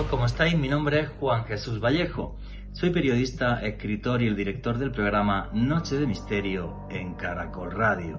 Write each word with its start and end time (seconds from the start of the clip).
todos, 0.00 0.10
¿cómo 0.10 0.24
estáis? 0.24 0.56
Mi 0.56 0.68
nombre 0.68 1.00
es 1.00 1.08
Juan 1.20 1.44
Jesús 1.44 1.78
Vallejo. 1.78 2.36
Soy 2.72 2.88
periodista, 2.88 3.60
escritor 3.60 4.22
y 4.22 4.28
el 4.28 4.36
director 4.36 4.78
del 4.78 4.92
programa 4.92 5.50
Noche 5.52 5.96
de 5.96 6.06
Misterio 6.06 6.86
en 6.88 7.14
Caracol 7.16 7.72
Radio. 7.72 8.18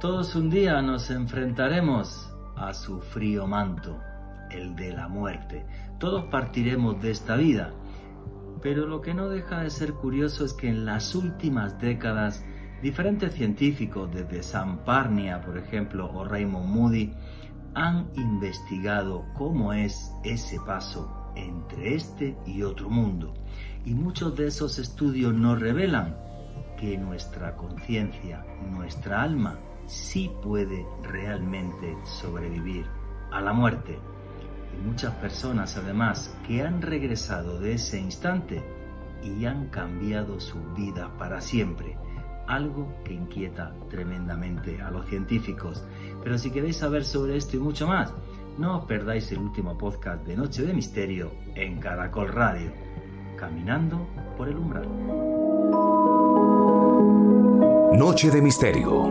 Todos 0.00 0.34
un 0.34 0.50
día 0.50 0.82
nos 0.82 1.08
enfrentaremos 1.10 2.32
a 2.56 2.74
su 2.74 3.00
frío 3.00 3.46
manto, 3.46 3.96
el 4.50 4.74
de 4.74 4.92
la 4.92 5.06
muerte. 5.06 5.64
Todos 6.00 6.24
partiremos 6.24 7.00
de 7.00 7.12
esta 7.12 7.36
vida. 7.36 7.72
Pero 8.60 8.86
lo 8.86 9.02
que 9.02 9.14
no 9.14 9.28
deja 9.28 9.60
de 9.60 9.70
ser 9.70 9.92
curioso 9.92 10.44
es 10.44 10.52
que 10.52 10.68
en 10.68 10.84
las 10.84 11.14
últimas 11.14 11.78
décadas 11.80 12.44
diferentes 12.82 13.34
científicos, 13.34 14.12
desde 14.12 14.42
Sam 14.42 14.78
Parnia, 14.84 15.42
por 15.42 15.58
ejemplo, 15.58 16.10
o 16.12 16.24
Raymond 16.24 16.66
Moody, 16.66 17.14
han 17.74 18.10
investigado 18.14 19.24
cómo 19.34 19.72
es 19.72 20.12
ese 20.24 20.58
paso 20.60 21.32
entre 21.34 21.94
este 21.94 22.36
y 22.46 22.62
otro 22.62 22.90
mundo. 22.90 23.34
Y 23.84 23.94
muchos 23.94 24.36
de 24.36 24.48
esos 24.48 24.78
estudios 24.78 25.34
nos 25.34 25.60
revelan 25.60 26.16
que 26.78 26.98
nuestra 26.98 27.56
conciencia, 27.56 28.44
nuestra 28.70 29.22
alma, 29.22 29.58
sí 29.86 30.30
puede 30.42 30.86
realmente 31.02 31.96
sobrevivir 32.04 32.86
a 33.30 33.40
la 33.40 33.52
muerte. 33.52 33.98
Y 34.76 34.86
muchas 34.86 35.14
personas 35.14 35.76
además 35.76 36.36
que 36.46 36.62
han 36.62 36.82
regresado 36.82 37.58
de 37.58 37.74
ese 37.74 37.98
instante 37.98 38.62
y 39.22 39.44
han 39.46 39.68
cambiado 39.68 40.40
su 40.40 40.58
vida 40.74 41.16
para 41.18 41.40
siempre 41.40 41.96
algo 42.46 42.92
que 43.04 43.14
inquieta 43.14 43.72
tremendamente 43.88 44.80
a 44.82 44.90
los 44.90 45.06
científicos. 45.06 45.84
Pero 46.22 46.38
si 46.38 46.50
queréis 46.50 46.76
saber 46.76 47.04
sobre 47.04 47.36
esto 47.36 47.56
y 47.56 47.60
mucho 47.60 47.86
más, 47.86 48.12
no 48.58 48.78
os 48.78 48.84
perdáis 48.84 49.30
el 49.32 49.38
último 49.38 49.76
podcast 49.76 50.24
de 50.26 50.36
Noche 50.36 50.62
de 50.62 50.72
Misterio 50.72 51.32
en 51.54 51.80
Caracol 51.80 52.28
Radio, 52.28 52.72
Caminando 53.36 54.06
por 54.36 54.48
el 54.48 54.56
Umbral. 54.56 54.88
Noche 57.98 58.30
de 58.30 58.42
Misterio. 58.42 59.02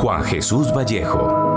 Juan 0.00 0.22
Jesús 0.24 0.72
Vallejo. 0.72 1.48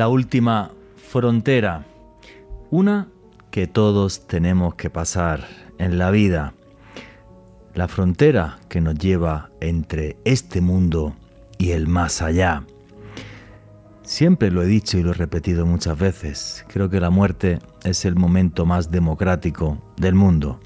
la 0.00 0.08
última 0.08 0.70
frontera, 0.96 1.84
una 2.70 3.08
que 3.50 3.66
todos 3.66 4.26
tenemos 4.26 4.74
que 4.74 4.90
pasar 4.90 5.46
en 5.78 5.98
la 5.98 6.10
vida, 6.10 6.54
la 7.74 7.88
frontera 7.88 8.58
que 8.68 8.80
nos 8.80 8.94
lleva 8.96 9.50
entre 9.60 10.16
este 10.24 10.60
mundo 10.60 11.14
y 11.58 11.72
el 11.72 11.88
más 11.88 12.22
allá. 12.22 12.64
Siempre 14.02 14.50
lo 14.50 14.62
he 14.62 14.66
dicho 14.66 14.98
y 14.98 15.02
lo 15.02 15.10
he 15.10 15.14
repetido 15.14 15.66
muchas 15.66 15.98
veces, 15.98 16.64
creo 16.68 16.90
que 16.90 17.00
la 17.00 17.10
muerte 17.10 17.58
es 17.84 18.04
el 18.04 18.16
momento 18.16 18.66
más 18.66 18.90
democrático 18.90 19.78
del 19.96 20.14
mundo. 20.14 20.60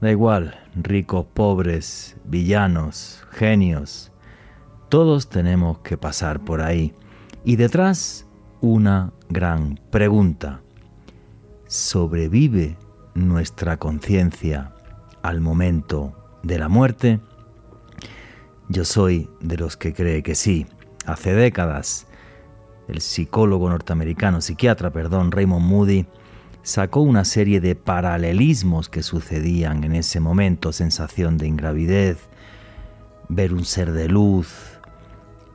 Da 0.00 0.10
igual, 0.10 0.58
ricos, 0.74 1.26
pobres, 1.32 2.16
villanos, 2.24 3.24
genios, 3.30 4.12
todos 4.88 5.28
tenemos 5.30 5.78
que 5.78 5.96
pasar 5.96 6.40
por 6.40 6.60
ahí. 6.60 6.94
Y 7.44 7.56
detrás 7.56 8.26
una 8.60 9.12
gran 9.28 9.80
pregunta. 9.90 10.60
¿Sobrevive 11.72 12.76
nuestra 13.14 13.78
conciencia 13.78 14.74
al 15.22 15.40
momento 15.40 16.12
de 16.42 16.58
la 16.58 16.68
muerte? 16.68 17.18
Yo 18.68 18.84
soy 18.84 19.30
de 19.40 19.56
los 19.56 19.78
que 19.78 19.94
cree 19.94 20.22
que 20.22 20.34
sí. 20.34 20.66
Hace 21.06 21.32
décadas, 21.32 22.08
el 22.88 23.00
psicólogo 23.00 23.70
norteamericano, 23.70 24.42
psiquiatra, 24.42 24.90
perdón, 24.90 25.32
Raymond 25.32 25.64
Moody, 25.64 26.04
sacó 26.62 27.00
una 27.00 27.24
serie 27.24 27.62
de 27.62 27.74
paralelismos 27.74 28.90
que 28.90 29.02
sucedían 29.02 29.82
en 29.82 29.94
ese 29.94 30.20
momento, 30.20 30.72
sensación 30.72 31.38
de 31.38 31.46
ingravidez, 31.46 32.18
ver 33.30 33.54
un 33.54 33.64
ser 33.64 33.92
de 33.92 34.08
luz, 34.10 34.78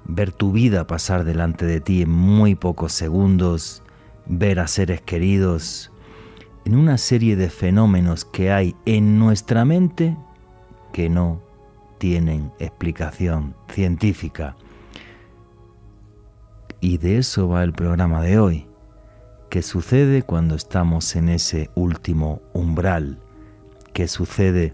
ver 0.06 0.32
tu 0.32 0.52
vida 0.52 0.88
pasar 0.88 1.26
delante 1.26 1.68
de 1.68 1.80
ti 1.80 2.02
en 2.02 2.10
muy 2.10 2.56
pocos 2.56 2.92
segundos, 2.92 3.84
ver 4.26 4.60
a 4.60 4.66
seres 4.66 5.00
queridos, 5.00 5.92
en 6.68 6.76
una 6.76 6.98
serie 6.98 7.38
de 7.38 7.50
fenómenos 7.50 8.26
que 8.26 8.52
hay 8.52 8.76
en 8.86 9.18
nuestra 9.20 9.64
mente 9.64 10.18
que 10.92 11.08
no 11.08 11.42
tienen 11.98 12.52
explicación 12.60 13.56
científica. 13.70 14.58
Y 16.82 16.98
de 16.98 17.20
eso 17.20 17.48
va 17.48 17.64
el 17.64 17.72
programa 17.72 18.22
de 18.22 18.38
hoy. 18.38 18.68
¿Qué 19.50 19.62
sucede 19.62 20.24
cuando 20.24 20.56
estamos 20.56 21.16
en 21.16 21.30
ese 21.30 21.70
último 21.74 22.42
umbral? 22.52 23.18
¿Qué 23.94 24.10
sucede 24.10 24.74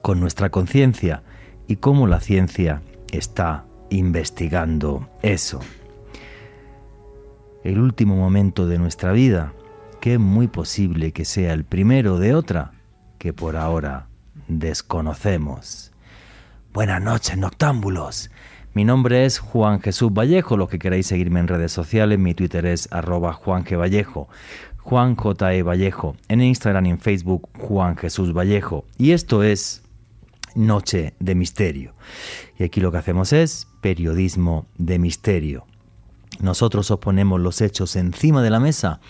con 0.00 0.20
nuestra 0.20 0.48
conciencia? 0.48 1.22
Y 1.66 1.76
cómo 1.76 2.06
la 2.06 2.20
ciencia 2.20 2.80
está 3.12 3.66
investigando 3.90 5.06
eso. 5.20 5.60
El 7.62 7.78
último 7.78 8.16
momento 8.16 8.66
de 8.66 8.78
nuestra 8.78 9.12
vida, 9.12 9.52
que 10.00 10.14
es 10.14 10.20
muy 10.20 10.48
posible 10.48 11.12
que 11.12 11.24
sea 11.24 11.52
el 11.52 11.64
primero 11.64 12.18
de 12.18 12.34
otra 12.34 12.72
que 13.18 13.32
por 13.32 13.56
ahora 13.56 14.08
desconocemos. 14.48 15.92
Buenas 16.72 17.02
noches, 17.02 17.36
noctámbulos. 17.36 18.30
Mi 18.72 18.84
nombre 18.84 19.24
es 19.24 19.38
Juan 19.38 19.80
Jesús 19.80 20.12
Vallejo. 20.12 20.56
Los 20.56 20.68
que 20.68 20.78
queráis 20.78 21.06
seguirme 21.06 21.40
en 21.40 21.48
redes 21.48 21.72
sociales, 21.72 22.18
mi 22.18 22.34
Twitter 22.34 22.64
es 22.66 22.88
arroba 22.92 23.32
Juan 23.32 23.64
G. 23.64 23.78
Vallejo. 23.78 24.28
Juan 24.78 25.16
J. 25.16 25.54
E. 25.54 25.62
Vallejo. 25.62 26.16
En 26.28 26.40
Instagram 26.40 26.86
y 26.86 26.90
en 26.90 27.00
Facebook, 27.00 27.48
Juan 27.58 27.96
Jesús 27.96 28.32
Vallejo. 28.32 28.86
Y 28.96 29.10
esto 29.10 29.42
es 29.42 29.82
Noche 30.54 31.14
de 31.18 31.34
Misterio. 31.34 31.94
Y 32.58 32.64
aquí 32.64 32.80
lo 32.80 32.90
que 32.90 32.98
hacemos 32.98 33.32
es 33.32 33.68
periodismo 33.80 34.66
de 34.78 34.98
misterio. 34.98 35.66
Nosotros 36.40 36.90
os 36.90 37.00
ponemos 37.00 37.40
los 37.40 37.60
hechos 37.60 37.96
encima 37.96 38.42
de 38.42 38.50
la 38.50 38.60
mesa 38.60 39.00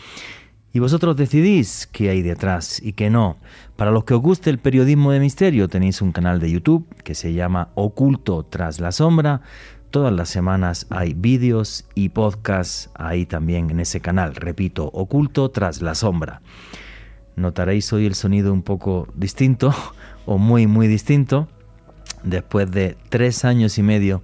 y 0.73 0.79
vosotros 0.79 1.17
decidís 1.17 1.89
qué 1.91 2.11
hay 2.11 2.23
detrás 2.23 2.81
y 2.83 2.93
qué 2.93 3.11
no. 3.11 3.39
Para 3.77 3.91
los 3.91 4.05
que 4.05 4.15
os 4.15 4.21
guste 4.21 4.51
el 4.51 4.59
periodismo 4.59 5.11
de 5.13 5.21
misterio 5.21 5.69
tenéis 5.69 6.01
un 6.01 6.13
canal 6.13 6.39
de 6.39 6.51
YouTube 6.51 6.87
que 7.03 7.15
se 7.15 7.33
llama 7.33 7.71
Oculto 7.75 8.45
tras 8.45 8.79
la 8.81 8.93
sombra. 8.93 9.43
Todas 9.91 10.13
las 10.13 10.29
semanas 10.29 10.87
hay 10.91 11.15
vídeos 11.15 11.85
y 11.95 12.11
podcasts 12.11 12.91
ahí 12.95 13.27
también 13.27 13.71
en 13.71 13.81
ese 13.81 14.01
canal. 14.01 14.37
Repito, 14.37 14.87
Oculto 14.93 15.51
tras 15.51 15.83
la 15.83 15.97
sombra. 15.97 16.43
Notaréis 17.35 17.93
hoy 17.93 18.07
el 18.07 18.15
sonido 18.15 18.53
un 18.53 18.63
poco 18.63 19.09
distinto 19.15 19.75
o 20.27 20.39
muy 20.39 20.67
muy 20.67 20.87
distinto. 20.87 21.49
Después 22.23 22.71
de 22.71 22.97
tres 23.09 23.45
años 23.45 23.79
y 23.79 23.83
medio 23.83 24.23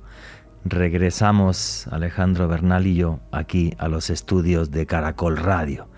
regresamos 0.69 1.87
Alejandro 1.89 2.49
Bernal 2.49 2.87
y 2.87 2.97
yo 2.97 3.21
aquí 3.31 3.73
a 3.79 3.89
los 3.89 4.11
estudios 4.11 4.71
de 4.71 4.85
Caracol 4.87 5.37
Radio, 5.37 5.89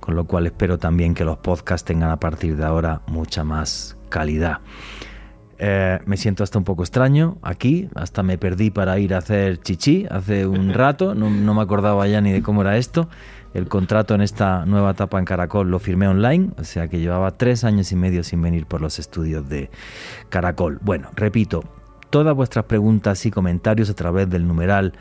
con 0.00 0.16
lo 0.16 0.24
cual 0.24 0.46
espero 0.46 0.78
también 0.78 1.14
que 1.14 1.24
los 1.24 1.38
podcasts 1.38 1.84
tengan 1.84 2.10
a 2.10 2.20
partir 2.20 2.56
de 2.56 2.64
ahora 2.64 3.02
mucha 3.06 3.44
más 3.44 3.96
calidad. 4.08 4.60
Eh, 5.58 5.98
me 6.04 6.18
siento 6.18 6.44
hasta 6.44 6.58
un 6.58 6.64
poco 6.64 6.82
extraño 6.82 7.38
aquí, 7.40 7.88
hasta 7.94 8.22
me 8.22 8.36
perdí 8.36 8.70
para 8.70 8.98
ir 8.98 9.14
a 9.14 9.18
hacer 9.18 9.58
chichi 9.58 10.06
hace 10.10 10.46
un 10.46 10.74
rato, 10.74 11.14
no, 11.14 11.30
no 11.30 11.54
me 11.54 11.62
acordaba 11.62 12.06
ya 12.06 12.20
ni 12.20 12.32
de 12.32 12.42
cómo 12.42 12.60
era 12.60 12.76
esto. 12.76 13.08
El 13.54 13.68
contrato 13.68 14.14
en 14.14 14.20
esta 14.20 14.66
nueva 14.66 14.90
etapa 14.90 15.18
en 15.18 15.24
Caracol 15.24 15.70
lo 15.70 15.78
firmé 15.78 16.06
online, 16.08 16.50
o 16.58 16.64
sea 16.64 16.88
que 16.88 17.00
llevaba 17.00 17.30
tres 17.38 17.64
años 17.64 17.90
y 17.90 17.96
medio 17.96 18.22
sin 18.22 18.42
venir 18.42 18.66
por 18.66 18.82
los 18.82 18.98
estudios 18.98 19.48
de 19.48 19.70
Caracol. 20.28 20.78
Bueno, 20.82 21.08
repito, 21.16 21.64
todas 22.10 22.36
vuestras 22.36 22.66
preguntas 22.66 23.24
y 23.24 23.30
comentarios 23.30 23.88
a 23.88 23.94
través 23.94 24.28
del 24.28 24.46
numeral 24.46 24.92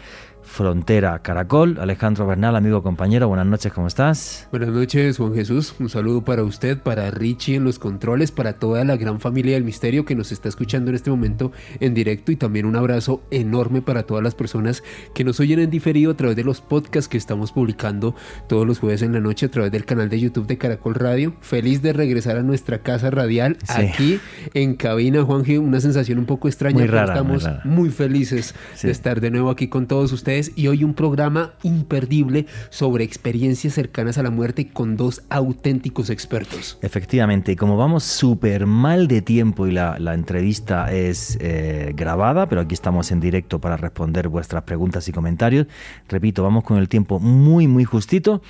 Frontera 0.45 1.19
Caracol. 1.19 1.77
Alejandro 1.79 2.27
Bernal, 2.27 2.55
amigo 2.55 2.83
compañero, 2.83 3.27
buenas 3.27 3.47
noches, 3.47 3.73
¿cómo 3.73 3.87
estás? 3.87 4.47
Buenas 4.51 4.69
noches, 4.69 5.17
Juan 5.17 5.33
Jesús. 5.33 5.73
Un 5.79 5.89
saludo 5.89 6.23
para 6.23 6.43
usted, 6.43 6.77
para 6.77 7.11
Richie 7.11 7.55
en 7.55 7.63
los 7.63 7.79
controles, 7.79 8.31
para 8.31 8.53
toda 8.53 8.83
la 8.85 8.95
gran 8.95 9.19
familia 9.19 9.55
del 9.55 9.63
misterio 9.63 10.05
que 10.05 10.15
nos 10.15 10.31
está 10.31 10.47
escuchando 10.47 10.89
en 10.89 10.95
este 10.95 11.09
momento 11.09 11.51
en 11.79 11.93
directo 11.93 12.31
y 12.31 12.35
también 12.35 12.65
un 12.65 12.75
abrazo 12.75 13.23
enorme 13.31 13.81
para 13.81 14.03
todas 14.03 14.23
las 14.23 14.35
personas 14.35 14.83
que 15.13 15.23
nos 15.23 15.39
oyen 15.39 15.59
en 15.59 15.69
diferido 15.69 16.11
a 16.11 16.17
través 16.17 16.35
de 16.35 16.43
los 16.43 16.61
podcasts 16.61 17.09
que 17.09 17.17
estamos 17.17 17.51
publicando 17.51 18.15
todos 18.47 18.67
los 18.67 18.79
jueves 18.79 19.01
en 19.01 19.13
la 19.13 19.19
noche 19.19 19.47
a 19.47 19.51
través 19.51 19.71
del 19.71 19.85
canal 19.85 20.09
de 20.09 20.19
YouTube 20.19 20.47
de 20.47 20.57
Caracol 20.57 20.95
Radio. 20.95 21.33
Feliz 21.41 21.81
de 21.81 21.93
regresar 21.93 22.37
a 22.37 22.43
nuestra 22.43 22.79
casa 22.79 23.09
radial 23.09 23.57
aquí 23.67 24.19
en 24.53 24.75
cabina, 24.75 25.23
Juan 25.23 25.43
una 25.59 25.79
sensación 25.79 26.19
un 26.19 26.25
poco 26.25 26.47
extraña, 26.47 26.79
muy 26.79 26.87
rara, 26.87 27.13
estamos 27.13 27.47
muy, 27.63 27.89
felices 27.89 28.55
de 28.81 28.91
estar 28.91 29.21
de 29.21 29.31
nuevo 29.31 29.49
aquí 29.49 29.67
con 29.67 29.87
todos 29.87 30.11
ustedes 30.11 30.34
y 30.55 30.67
hoy 30.67 30.83
un 30.83 30.93
programa 30.93 31.53
imperdible 31.63 32.45
sobre 32.69 33.03
experiencias 33.03 33.73
cercanas 33.73 34.17
a 34.17 34.23
la 34.23 34.29
muerte 34.29 34.67
con 34.67 34.97
dos 34.97 35.23
auténticos 35.29 36.09
expertos. 36.09 36.77
Efectivamente, 36.81 37.53
y 37.53 37.55
como 37.55 37.77
vamos 37.77 38.03
súper 38.03 38.65
mal 38.65 39.07
de 39.07 39.21
tiempo 39.21 39.67
y 39.67 39.71
la, 39.71 39.95
entrevista 40.13 40.91
es 40.91 41.37
eh, 41.41 41.93
grabada, 41.95 42.47
pero 42.49 42.61
aquí 42.61 42.73
estamos 42.73 43.11
en 43.11 43.19
directo 43.19 43.59
para 43.59 43.77
responder 43.77 44.27
vuestras 44.27 44.63
preguntas 44.63 45.07
y 45.07 45.11
comentarios, 45.11 45.67
repito, 46.09 46.43
vamos 46.43 46.63
con 46.63 46.77
el 46.77 46.89
tiempo 46.89 47.19
muy, 47.19 47.67
muy 47.67 47.85
justito, 47.85 48.41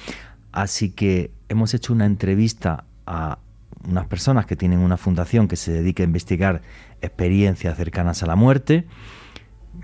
así 0.52 0.90
que 0.90 1.31
hemos 1.50 1.74
hecho 1.74 1.94
una 1.94 2.06
entrevista 2.06 2.86
a 3.06 3.40
unas 3.88 4.08
personas 4.08 4.46
que 4.46 4.56
tienen 4.56 4.80
una 4.80 4.98
fundación 4.98 5.48
que 5.48 5.56
se 5.56 5.72
dedica 5.72 6.04
a 6.04 6.06
investigar 6.06 6.62
experiencias 7.02 7.78
cercanas 7.78 8.24
a 8.24 8.26
la 8.26 8.36
muerte. 8.36 8.86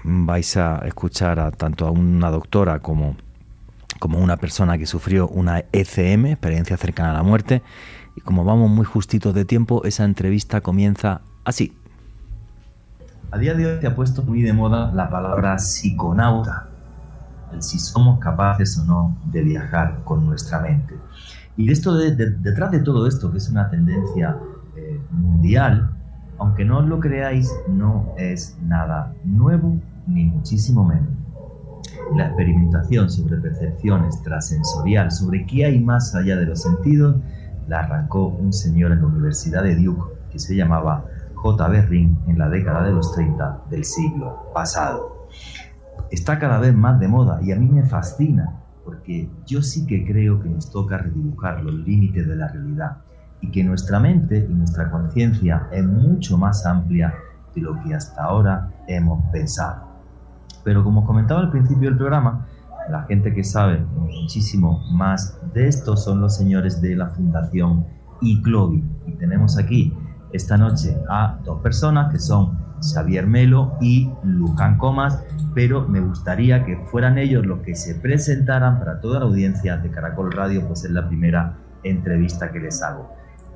Vais 0.04 0.58
a 0.58 0.80
escuchar 0.86 1.40
a, 1.40 1.52
tanto 1.52 1.86
a 1.86 1.92
una 1.92 2.32
doctora 2.32 2.80
como, 2.80 3.16
como 4.00 4.20
una 4.20 4.38
persona 4.38 4.78
que 4.78 4.86
sufrió 4.86 5.28
una 5.28 5.64
ECM, 5.72 6.28
experiencia 6.28 6.78
cercana 6.78 7.12
a 7.12 7.14
la 7.14 7.24
muerte. 7.24 7.62
Y 8.16 8.22
como 8.22 8.44
vamos 8.44 8.70
muy 8.70 8.86
justitos 8.86 9.34
de 9.34 9.46
tiempo, 9.46 9.84
esa 9.84 10.04
entrevista 10.04 10.62
comienza 10.62 11.22
así. 11.46 11.78
A 13.32 13.38
día 13.38 13.54
de 13.54 13.66
hoy 13.66 13.80
se 13.80 13.88
ha 13.88 13.96
puesto 13.96 14.24
muy 14.24 14.42
de 14.42 14.52
moda 14.52 14.92
la 14.92 15.10
palabra 15.10 15.58
psiconauta, 15.58 16.68
el 17.54 17.64
si 17.64 17.80
somos 17.80 18.20
capaces 18.20 18.78
o 18.80 18.86
no 18.86 19.18
de 19.26 19.42
viajar 19.42 20.02
con 20.04 20.26
nuestra 20.26 20.60
mente. 20.60 20.96
Y 21.56 21.72
esto 21.72 21.96
detrás 21.96 22.72
de 22.72 22.80
todo 22.80 23.08
esto, 23.08 23.32
que 23.32 23.38
es 23.38 23.50
una 23.50 23.70
tendencia 23.70 24.38
eh, 24.76 25.00
mundial, 25.12 25.92
aunque 26.40 26.66
no 26.66 26.82
lo 26.82 27.00
creáis, 27.00 27.54
no 27.68 28.14
es 28.18 28.58
nada 28.62 29.14
nuevo 29.24 29.80
ni 30.08 30.26
muchísimo 30.26 30.84
menos. 30.84 31.10
La 32.16 32.28
experimentación 32.28 33.10
sobre 33.10 33.38
percepción 33.38 34.06
extrasensorial, 34.06 35.12
sobre 35.12 35.46
qué 35.46 35.66
hay 35.66 35.80
más 35.80 36.14
allá 36.16 36.36
de 36.36 36.46
los 36.46 36.62
sentidos, 36.62 37.16
la 37.68 37.80
arrancó 37.80 38.28
un 38.28 38.52
señor 38.52 38.92
en 38.92 39.02
la 39.02 39.08
Universidad 39.08 39.64
de 39.64 39.76
Duke 39.76 40.04
que 40.32 40.40
se 40.40 40.56
llamaba 40.56 41.06
J. 41.36 41.68
Ring 41.68 42.18
en 42.28 42.38
la 42.38 42.50
década 42.50 42.84
de 42.84 42.92
los 42.92 43.14
30 43.14 43.64
del 43.70 43.84
siglo 43.84 44.52
pasado. 44.54 45.28
Está 46.12 46.40
cada 46.40 46.60
vez 46.60 46.76
más 46.76 47.00
de 47.00 47.08
moda 47.08 47.40
y 47.42 47.52
a 47.52 47.56
mí 47.56 47.70
me 47.70 47.84
fascina 47.84 48.62
porque 48.84 49.30
yo 49.46 49.62
sí 49.62 49.86
que 49.86 50.06
creo 50.06 50.42
que 50.42 50.50
nos 50.50 50.70
toca 50.70 50.98
redibujar 50.98 51.64
los 51.64 51.74
límites 51.74 52.28
de 52.28 52.36
la 52.36 52.48
realidad 52.48 52.98
y 53.40 53.50
que 53.50 53.64
nuestra 53.64 54.00
mente 54.00 54.46
y 54.50 54.54
nuestra 54.54 54.90
conciencia 54.92 55.68
es 55.72 55.86
mucho 55.86 56.38
más 56.38 56.66
amplia 56.66 57.14
de 57.56 57.62
lo 57.62 57.82
que 57.82 57.94
hasta 57.94 58.24
ahora 58.24 58.70
hemos 58.88 59.24
pensado. 59.32 59.91
Pero 60.64 60.84
como 60.84 61.06
comentaba 61.06 61.42
al 61.42 61.52
principio 61.52 61.90
del 61.90 61.98
programa, 61.98 62.48
la 62.90 63.04
gente 63.04 63.34
que 63.34 63.44
sabe 63.44 63.80
muchísimo 63.96 64.82
más 64.92 65.38
de 65.54 65.68
esto 65.68 65.96
son 65.96 66.22
los 66.22 66.36
señores 66.36 66.82
de 66.82 66.96
la 66.96 67.08
Fundación 67.08 67.86
ICLOVI. 68.22 68.84
Y 69.08 69.12
tenemos 69.14 69.58
aquí 69.58 69.94
esta 70.34 70.58
noche 70.58 70.98
a 71.10 71.40
dos 71.44 71.62
personas 71.62 72.12
que 72.12 72.20
son 72.20 72.58
Xavier 72.82 73.28
Melo 73.28 73.74
y 73.80 74.10
Luján 74.24 74.78
Comas, 74.78 75.24
pero 75.54 75.88
me 75.88 76.00
gustaría 76.00 76.66
que 76.66 76.78
fueran 76.78 77.18
ellos 77.18 77.46
los 77.46 77.60
que 77.60 77.76
se 77.76 77.96
presentaran 77.96 78.80
para 78.80 79.00
toda 79.00 79.20
la 79.20 79.26
audiencia 79.26 79.78
de 79.78 79.90
Caracol 79.90 80.32
Radio, 80.32 80.68
pues 80.68 80.84
es 80.84 80.92
la 80.92 81.08
primera 81.08 81.58
entrevista 81.84 82.52
que 82.52 82.60
les 82.60 82.82
hago. 82.82 83.10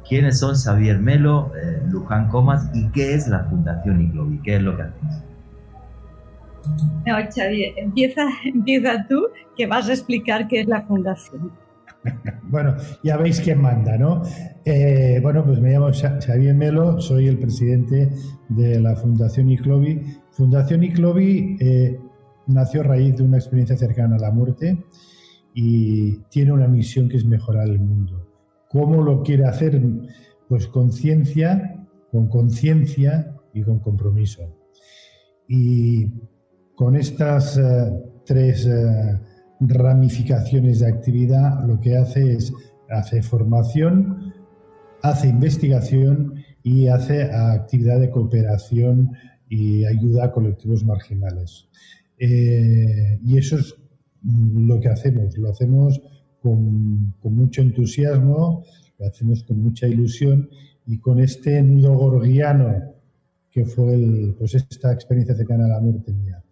¿Quiénes 0.08 0.40
son 0.40 0.56
Xavier 0.56 1.00
Melo, 1.00 1.52
eh, 1.56 1.82
Luján 1.90 2.30
Comas 2.30 2.70
y 2.74 2.90
qué 2.90 3.16
es 3.16 3.28
la 3.28 3.46
Fundación 3.46 4.02
Iglobi? 4.02 4.40
¿Qué 4.44 4.58
es 4.58 4.62
lo 4.62 4.76
que 4.76 4.84
hacéis? 4.84 5.24
No, 7.06 7.16
Xavier, 7.34 7.74
empieza, 7.78 8.28
empieza 8.44 9.06
tú, 9.08 9.28
que 9.56 9.68
vas 9.68 9.90
a 9.90 9.94
explicar 9.94 10.48
qué 10.48 10.62
es 10.62 10.68
la 10.68 10.82
Fundación. 10.84 11.52
Bueno, 12.44 12.76
ya 13.04 13.18
veis 13.18 13.42
quién 13.42 13.60
manda, 13.60 13.98
¿no? 13.98 14.22
Eh, 14.64 15.20
bueno, 15.24 15.44
pues 15.44 15.60
me 15.60 15.72
llamo 15.72 15.90
Xavier 15.92 16.54
Melo, 16.54 17.02
soy 17.02 17.28
el 17.28 17.40
presidente 17.40 18.12
de 18.50 18.80
la 18.80 18.96
Fundación 18.96 19.50
ICLOBI. 19.50 20.02
Fundación 20.32 20.84
ICLOBI 20.84 21.58
eh, 21.60 22.00
nació 22.48 22.82
a 22.82 22.84
raíz 22.84 23.18
de 23.18 23.24
una 23.24 23.38
experiencia 23.38 23.76
cercana 23.76 24.16
a 24.18 24.20
la 24.20 24.32
muerte 24.32 24.86
y 25.54 26.18
tiene 26.30 26.52
una 26.52 26.68
misión 26.68 27.10
que 27.10 27.18
es 27.18 27.26
mejorar 27.26 27.68
el 27.68 27.80
mundo. 27.80 28.28
¿Cómo 28.70 29.02
lo 29.02 29.24
quiere 29.24 29.46
hacer? 29.46 29.82
Pues 30.48 30.68
con 30.68 30.92
ciencia, 30.92 31.84
con 32.12 32.28
conciencia 32.28 33.36
y 33.54 33.64
con 33.64 33.80
compromiso. 33.80 34.44
Y 35.48 36.12
con 36.76 36.96
estas 36.96 37.58
eh, 37.58 37.92
tres 38.26 38.68
ramificaciones 39.60 40.80
de 40.80 40.88
actividad, 40.88 41.66
lo 41.66 41.80
que 41.80 41.98
hace 41.98 42.34
es, 42.34 42.54
hace 42.90 43.22
formación, 43.22 44.34
hace 45.02 45.30
investigación 45.30 46.44
y 46.64 46.88
hace 46.88 47.24
actividad 47.24 48.00
de 48.00 48.10
cooperación 48.10 49.12
y 49.50 49.86
ayuda 49.86 50.26
a 50.26 50.32
colectivos 50.32 50.84
marginales. 50.84 51.68
Eh, 52.18 53.20
y 53.24 53.38
eso 53.38 53.58
es 53.58 53.76
lo 54.24 54.80
que 54.80 54.90
hacemos, 54.90 55.38
lo 55.38 55.50
hacemos 55.50 56.02
con, 56.42 57.14
con, 57.22 57.36
mucho 57.36 57.62
entusiasmo, 57.62 58.64
lo 58.98 59.06
hacemos 59.06 59.44
con 59.44 59.62
mucha 59.62 59.88
ilusión 59.88 60.50
y 60.88 61.00
con 61.00 61.20
este 61.20 61.62
nudo 61.62 61.94
gorgiano 61.94 62.96
que 63.56 63.66
fue 63.66 63.96
el, 63.96 64.36
pues 64.38 64.54
esta 64.54 64.92
experiencia 64.92 65.34
cercana 65.34 65.66
a 65.66 65.70
la 65.70 65.80
muerte 65.80 66.12
mía 66.12 66.44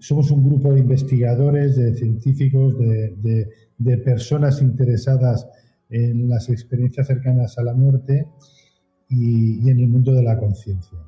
somos 0.00 0.30
un 0.30 0.42
grupo 0.42 0.72
de 0.72 0.80
investigadores, 0.80 1.76
de 1.76 1.94
científicos, 1.94 2.74
de, 2.78 3.46
personas 4.04 4.60
interesadas 4.60 5.46
en 5.90 6.28
las 6.28 6.48
experiencias 6.48 7.06
cercanas 7.06 7.58
a 7.58 7.62
la 7.62 7.74
muerte 7.74 8.26
y, 9.08 9.70
en 9.70 9.78
el 9.78 9.88
mundo 9.88 10.12
de 10.12 10.22
la 10.22 10.38
conciencia. 10.38 10.98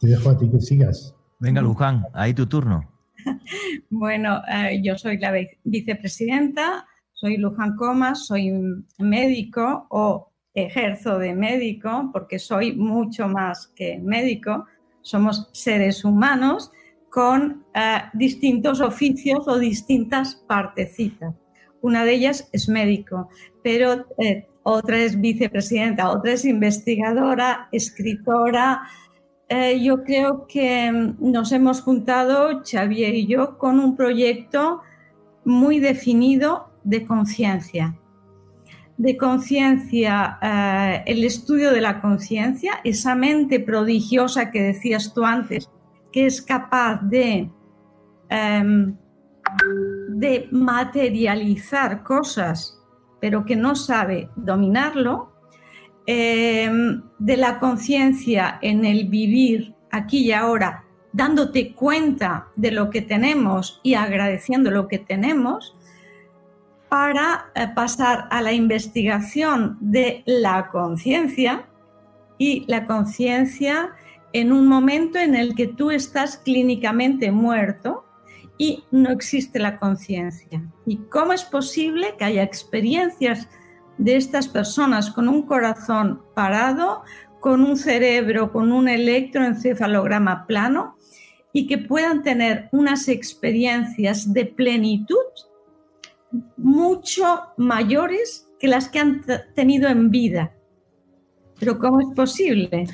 Te 0.00 0.08
dejo 0.08 0.30
a 0.30 0.38
ti 0.38 0.50
que 0.50 0.60
sigas. 0.60 1.14
Venga, 1.38 1.62
Luján, 1.62 2.04
ahí 2.12 2.34
tu 2.34 2.46
turno. 2.46 2.90
bueno, 3.90 4.42
eh, 4.48 4.80
yo 4.82 4.98
soy 4.98 5.18
la 5.18 5.32
vicepresidenta, 5.64 6.86
soy 7.12 7.36
Luján 7.36 7.76
Comas, 7.76 8.26
soy 8.26 8.52
médico 8.98 9.86
o 9.90 10.32
ejerzo 10.54 11.18
de 11.18 11.34
médico 11.34 12.10
porque 12.12 12.38
soy 12.38 12.74
mucho 12.74 13.28
más 13.28 13.68
que 13.68 13.98
médico. 13.98 14.66
Somos 15.02 15.48
seres 15.52 16.04
humanos 16.04 16.70
con 17.10 17.64
eh, 17.74 17.98
distintos 18.12 18.80
oficios 18.80 19.46
o 19.46 19.58
distintas 19.58 20.36
partecitas. 20.48 21.34
Una 21.80 22.04
de 22.04 22.14
ellas 22.14 22.48
es 22.52 22.68
médico, 22.68 23.28
pero 23.62 24.06
eh, 24.18 24.48
otra 24.62 24.98
es 24.98 25.20
vicepresidenta, 25.20 26.10
otra 26.10 26.32
es 26.32 26.44
investigadora, 26.44 27.68
escritora. 27.70 28.82
Eh, 29.48 29.80
yo 29.82 30.02
creo 30.02 30.46
que 30.46 30.90
nos 31.18 31.52
hemos 31.52 31.82
juntado, 31.82 32.62
Xavier 32.64 33.14
y 33.14 33.26
yo, 33.26 33.58
con 33.58 33.78
un 33.78 33.94
proyecto 33.94 34.80
muy 35.44 35.80
definido 35.80 36.70
de 36.82 37.04
conciencia. 37.04 37.94
De 38.96 39.16
conciencia, 39.16 40.38
el 41.06 41.24
estudio 41.24 41.72
de 41.72 41.80
la 41.80 42.00
conciencia, 42.00 42.80
esa 42.84 43.14
mente 43.14 43.58
prodigiosa 43.58 44.50
que 44.50 44.62
decías 44.62 45.12
tú 45.12 45.24
antes, 45.24 45.68
que 46.12 46.26
es 46.26 46.40
capaz 46.40 47.00
de, 47.02 47.50
em, 48.28 48.96
de 50.10 50.48
materializar 50.52 52.04
cosas, 52.04 52.80
pero 53.20 53.44
que 53.44 53.56
no 53.56 53.74
sabe 53.74 54.30
dominarlo, 54.36 55.32
em, 56.06 57.02
de 57.18 57.36
la 57.36 57.58
conciencia 57.58 58.58
en 58.62 58.84
el 58.84 59.08
vivir 59.08 59.74
aquí 59.90 60.26
y 60.26 60.32
ahora, 60.32 60.84
dándote 61.12 61.74
cuenta 61.74 62.48
de 62.56 62.70
lo 62.70 62.90
que 62.90 63.00
tenemos 63.00 63.80
y 63.82 63.94
agradeciendo 63.94 64.70
lo 64.70 64.88
que 64.88 64.98
tenemos, 64.98 65.76
para 66.94 67.50
eh, 67.56 67.66
pasar 67.74 68.28
a 68.30 68.40
la 68.40 68.52
investigación 68.52 69.76
de 69.80 70.22
la 70.26 70.68
conciencia 70.68 71.66
y 72.38 72.64
la 72.68 72.86
conciencia 72.86 73.90
en 74.32 74.52
un 74.52 74.68
momento 74.68 75.18
en 75.18 75.34
el 75.34 75.56
que 75.56 75.66
tú 75.66 75.90
estás 75.90 76.36
clínicamente 76.36 77.32
muerto 77.32 78.04
y 78.58 78.84
no 78.92 79.10
existe 79.10 79.58
la 79.58 79.80
conciencia. 79.80 80.62
¿Y 80.86 80.98
cómo 81.10 81.32
es 81.32 81.42
posible 81.42 82.14
que 82.16 82.26
haya 82.26 82.44
experiencias 82.44 83.48
de 83.98 84.14
estas 84.14 84.46
personas 84.46 85.10
con 85.10 85.28
un 85.28 85.42
corazón 85.42 86.22
parado, 86.32 87.02
con 87.40 87.64
un 87.64 87.76
cerebro, 87.76 88.52
con 88.52 88.70
un 88.70 88.86
electroencefalograma 88.86 90.46
plano 90.46 90.96
y 91.52 91.66
que 91.66 91.78
puedan 91.78 92.22
tener 92.22 92.68
unas 92.70 93.08
experiencias 93.08 94.32
de 94.32 94.46
plenitud 94.46 95.26
mucho 96.56 97.24
mayores 97.56 98.48
que 98.58 98.68
las 98.68 98.88
que 98.88 99.00
han 99.00 99.22
tenido 99.54 99.88
en 99.88 100.10
vida? 100.10 100.52
Pero 101.58 101.78
¿cómo 101.78 102.00
es 102.00 102.08
posible? 102.14 102.86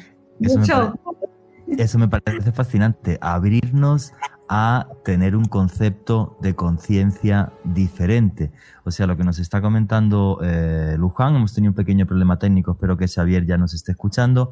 Eso 1.78 1.98
me, 1.98 2.08
parece 2.08 2.52
fascinante, 2.52 3.18
abrirnos 3.20 4.12
a 4.48 4.88
tener 5.04 5.36
un 5.36 5.44
concepto 5.44 6.36
de 6.40 6.56
conciencia 6.56 7.52
diferente. 7.62 8.50
O 8.84 8.90
sea, 8.90 9.06
lo 9.06 9.16
que 9.16 9.22
nos 9.22 9.38
está 9.38 9.60
comentando 9.60 10.40
eh, 10.42 10.96
Luján, 10.98 11.36
hemos 11.36 11.54
tenido 11.54 11.70
un 11.70 11.76
pequeño 11.76 12.06
problema 12.06 12.38
técnico, 12.38 12.72
espero 12.72 12.96
que 12.96 13.06
Xavier 13.06 13.46
ya 13.46 13.56
nos 13.56 13.74
esté 13.74 13.92
escuchando. 13.92 14.50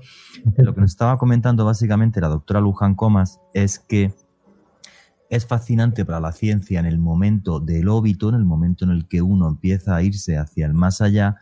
Lo 0.56 0.74
que 0.74 0.80
nos 0.80 0.90
estaba 0.92 1.18
comentando 1.18 1.64
básicamente 1.64 2.20
la 2.20 2.28
doctora 2.28 2.60
Luján 2.60 2.94
Comas 2.94 3.40
es 3.52 3.80
que 3.80 4.14
es 5.30 5.46
fascinante 5.46 6.04
para 6.04 6.20
la 6.20 6.32
ciencia 6.32 6.80
en 6.80 6.86
el 6.86 6.98
momento 6.98 7.60
del 7.60 7.88
óbito, 7.88 8.28
en 8.28 8.36
el 8.36 8.44
momento 8.44 8.84
en 8.84 8.90
el 8.90 9.06
que 9.06 9.22
uno 9.22 9.48
empieza 9.48 9.96
a 9.96 10.02
irse 10.02 10.38
hacia 10.38 10.66
el 10.66 10.74
más 10.74 11.00
allá, 11.00 11.36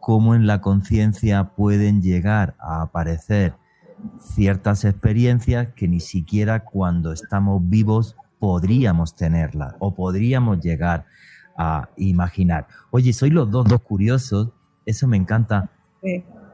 cómo 0.00 0.34
en 0.34 0.46
la 0.46 0.60
conciencia 0.60 1.50
pueden 1.56 2.02
llegar 2.02 2.56
a 2.58 2.82
aparecer 2.82 3.54
ciertas 4.20 4.84
experiencias 4.84 5.68
que 5.74 5.88
ni 5.88 6.00
siquiera 6.00 6.64
cuando 6.64 7.12
estamos 7.12 7.60
vivos 7.68 8.16
podríamos 8.38 9.16
tenerlas 9.16 9.74
o 9.78 9.94
podríamos 9.94 10.60
llegar 10.60 11.06
a 11.56 11.88
imaginar. 11.96 12.68
Oye, 12.90 13.12
sois 13.12 13.32
los 13.32 13.50
dos, 13.50 13.66
dos 13.66 13.82
curiosos, 13.82 14.50
eso 14.86 15.08
me 15.08 15.16
encanta. 15.16 15.70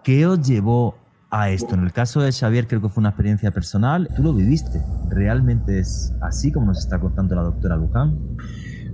¿Qué 0.03 0.27
os 0.27 0.41
llevó 0.47 0.97
a 1.35 1.51
esto? 1.51 1.75
En 1.75 1.83
el 1.83 1.93
caso 1.93 2.23
de 2.23 2.31
Xavier 2.31 2.67
creo 2.69 2.81
que 2.81 2.89
fue 2.89 3.01
una 3.01 3.11
experiencia 3.11 3.51
personal, 3.51 4.09
tú 4.15 4.23
lo 4.23 4.33
viviste. 4.33 4.81
¿Realmente 5.11 5.81
es 5.81 6.15
así 6.21 6.53
como 6.53 6.67
nos 6.67 6.79
está 6.79 7.01
contando 7.01 7.35
la 7.35 7.43
doctora 7.43 7.77
Luján? 7.77 8.17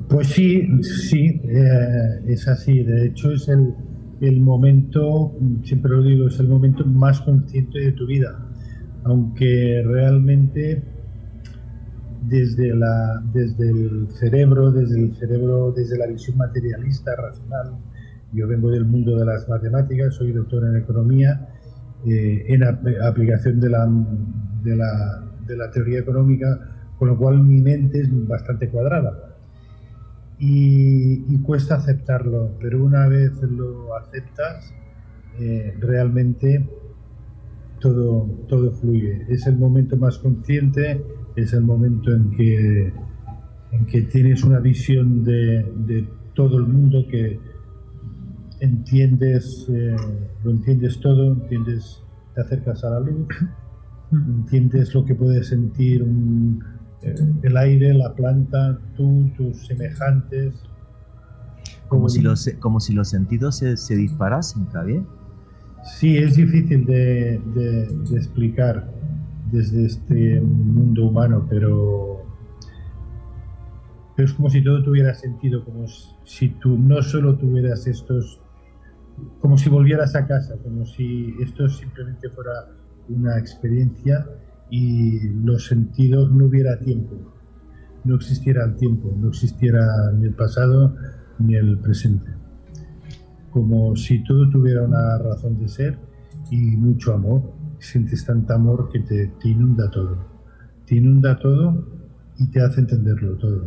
Pues 0.09 0.28
sí, 0.28 0.66
sí, 0.82 1.40
eh, 1.44 2.23
es 2.26 2.49
así. 2.49 2.82
De 2.82 3.06
hecho, 3.06 3.30
es 3.32 3.47
el, 3.49 3.75
el 4.20 4.40
momento, 4.40 5.37
siempre 5.62 5.92
lo 5.92 6.02
digo, 6.02 6.28
es 6.28 6.40
el 6.40 6.49
momento 6.49 6.85
más 6.87 7.20
consciente 7.20 7.78
de 7.78 7.92
tu 7.92 8.06
vida, 8.06 8.38
aunque 9.04 9.82
realmente 9.85 10.82
desde, 12.23 12.75
la, 12.75 13.23
desde 13.32 13.70
el 13.70 14.09
cerebro, 14.12 14.73
desde 14.73 14.99
el 14.99 15.14
cerebro, 15.14 15.73
desde 15.73 15.99
la 15.99 16.06
visión 16.06 16.38
materialista, 16.38 17.14
racional, 17.16 17.76
yo 18.32 18.49
vengo 18.49 18.70
del 18.70 18.85
mundo 18.85 19.18
de 19.18 19.26
las 19.26 19.49
matemáticas, 19.49 20.14
soy 20.14 20.32
doctor 20.32 20.64
en 20.68 20.76
economía, 20.76 21.49
eh, 22.07 22.45
en 22.49 22.64
aplicación 22.64 23.61
de 23.61 23.69
la, 23.69 23.87
de, 24.62 24.76
la, 24.76 25.25
de 25.47 25.57
la 25.57 25.71
teoría 25.71 26.00
económica, 26.00 26.59
con 26.99 27.09
lo 27.09 27.19
cual 27.19 27.42
mi 27.42 27.61
mente 27.61 28.00
es 28.00 28.28
bastante 28.28 28.69
cuadrada 28.69 29.30
y, 30.40 31.37
cuesta 31.42 31.76
aceptarlo, 31.76 32.57
pero 32.61 32.83
una 32.83 33.07
vez 33.09 33.33
lo 33.42 33.95
aceptas, 33.97 34.73
eh, 35.38 35.75
realmente 35.78 36.66
todo, 37.78 38.26
todo 38.49 38.73
fluye. 38.73 39.26
Es 39.28 39.47
el 39.47 39.57
momento 39.57 39.97
más 39.97 40.19
consciente, 40.19 41.02
es 41.37 41.52
el 41.52 41.62
momento 41.62 42.12
en 42.12 42.30
que, 42.30 42.92
en 43.73 43.87
que 43.87 44.02
tienes 44.02 44.42
una 44.42 44.61
visión 44.61 45.25
de, 45.25 45.71
de 45.76 46.09
todo 46.35 46.59
el 46.59 46.66
mundo 46.66 47.07
que 47.09 47.38
entiendes, 48.60 49.66
eh, 49.68 49.96
lo 50.44 50.50
entiendes 50.50 51.00
todo, 51.00 51.32
entiendes, 51.32 52.02
te 52.34 52.42
acercas 52.42 52.84
a 52.84 52.90
la 52.90 53.00
luz, 53.00 53.26
entiendes 54.12 54.94
lo 54.94 55.04
que 55.04 55.14
puede 55.14 55.42
sentir 55.42 56.02
un, 56.02 56.62
eh, 57.02 57.14
el 57.42 57.56
aire, 57.56 57.94
la 57.94 58.14
planta, 58.14 58.78
tú, 58.96 59.30
tus 59.36 59.66
semejantes. 59.66 60.62
Como, 61.88 62.08
si, 62.08 62.20
los, 62.20 62.48
como 62.60 62.78
si 62.78 62.92
los 62.92 63.08
sentidos 63.08 63.56
se, 63.56 63.76
se 63.76 63.96
disparasen, 63.96 64.68
bien? 64.86 65.06
Sí, 65.82 66.18
es 66.18 66.36
difícil 66.36 66.84
de, 66.84 67.40
de, 67.54 68.16
explicar 68.16 68.90
desde 69.50 69.86
este 69.86 70.40
mundo 70.40 71.06
humano, 71.06 71.46
pero, 71.48 72.22
pero 74.14 74.28
es 74.28 74.34
como 74.34 74.50
si 74.50 74.62
todo 74.62 74.82
tuviera 74.84 75.14
sentido, 75.14 75.64
como 75.64 75.86
si 76.24 76.50
tú 76.50 76.78
no 76.78 77.02
solo 77.02 77.36
tuvieras 77.36 77.86
estos, 77.86 78.40
como 79.40 79.56
si 79.58 79.68
volvieras 79.68 80.14
a 80.14 80.26
casa, 80.26 80.56
como 80.62 80.84
si 80.86 81.34
esto 81.40 81.68
simplemente 81.68 82.28
fuera 82.30 82.68
una 83.08 83.38
experiencia 83.38 84.26
y 84.70 85.28
los 85.44 85.66
sentidos 85.66 86.30
no 86.30 86.46
hubiera 86.46 86.78
tiempo, 86.78 87.16
no 88.04 88.14
existiera 88.14 88.64
el 88.64 88.76
tiempo, 88.76 89.12
no 89.16 89.28
existiera 89.28 90.12
ni 90.16 90.26
el 90.26 90.34
pasado 90.34 90.94
ni 91.38 91.54
el 91.54 91.78
presente. 91.78 92.30
Como 93.50 93.96
si 93.96 94.22
todo 94.24 94.48
tuviera 94.48 94.82
una 94.82 95.18
razón 95.18 95.58
de 95.58 95.68
ser 95.68 95.98
y 96.50 96.76
mucho 96.76 97.14
amor, 97.14 97.42
sientes 97.78 98.24
tanto 98.24 98.54
amor 98.54 98.90
que 98.92 99.00
te, 99.00 99.26
te 99.40 99.48
inunda 99.48 99.90
todo. 99.90 100.18
Te 100.86 100.96
inunda 100.96 101.38
todo 101.38 101.84
y 102.38 102.46
te 102.46 102.60
hace 102.60 102.80
entenderlo 102.80 103.36
todo. 103.36 103.64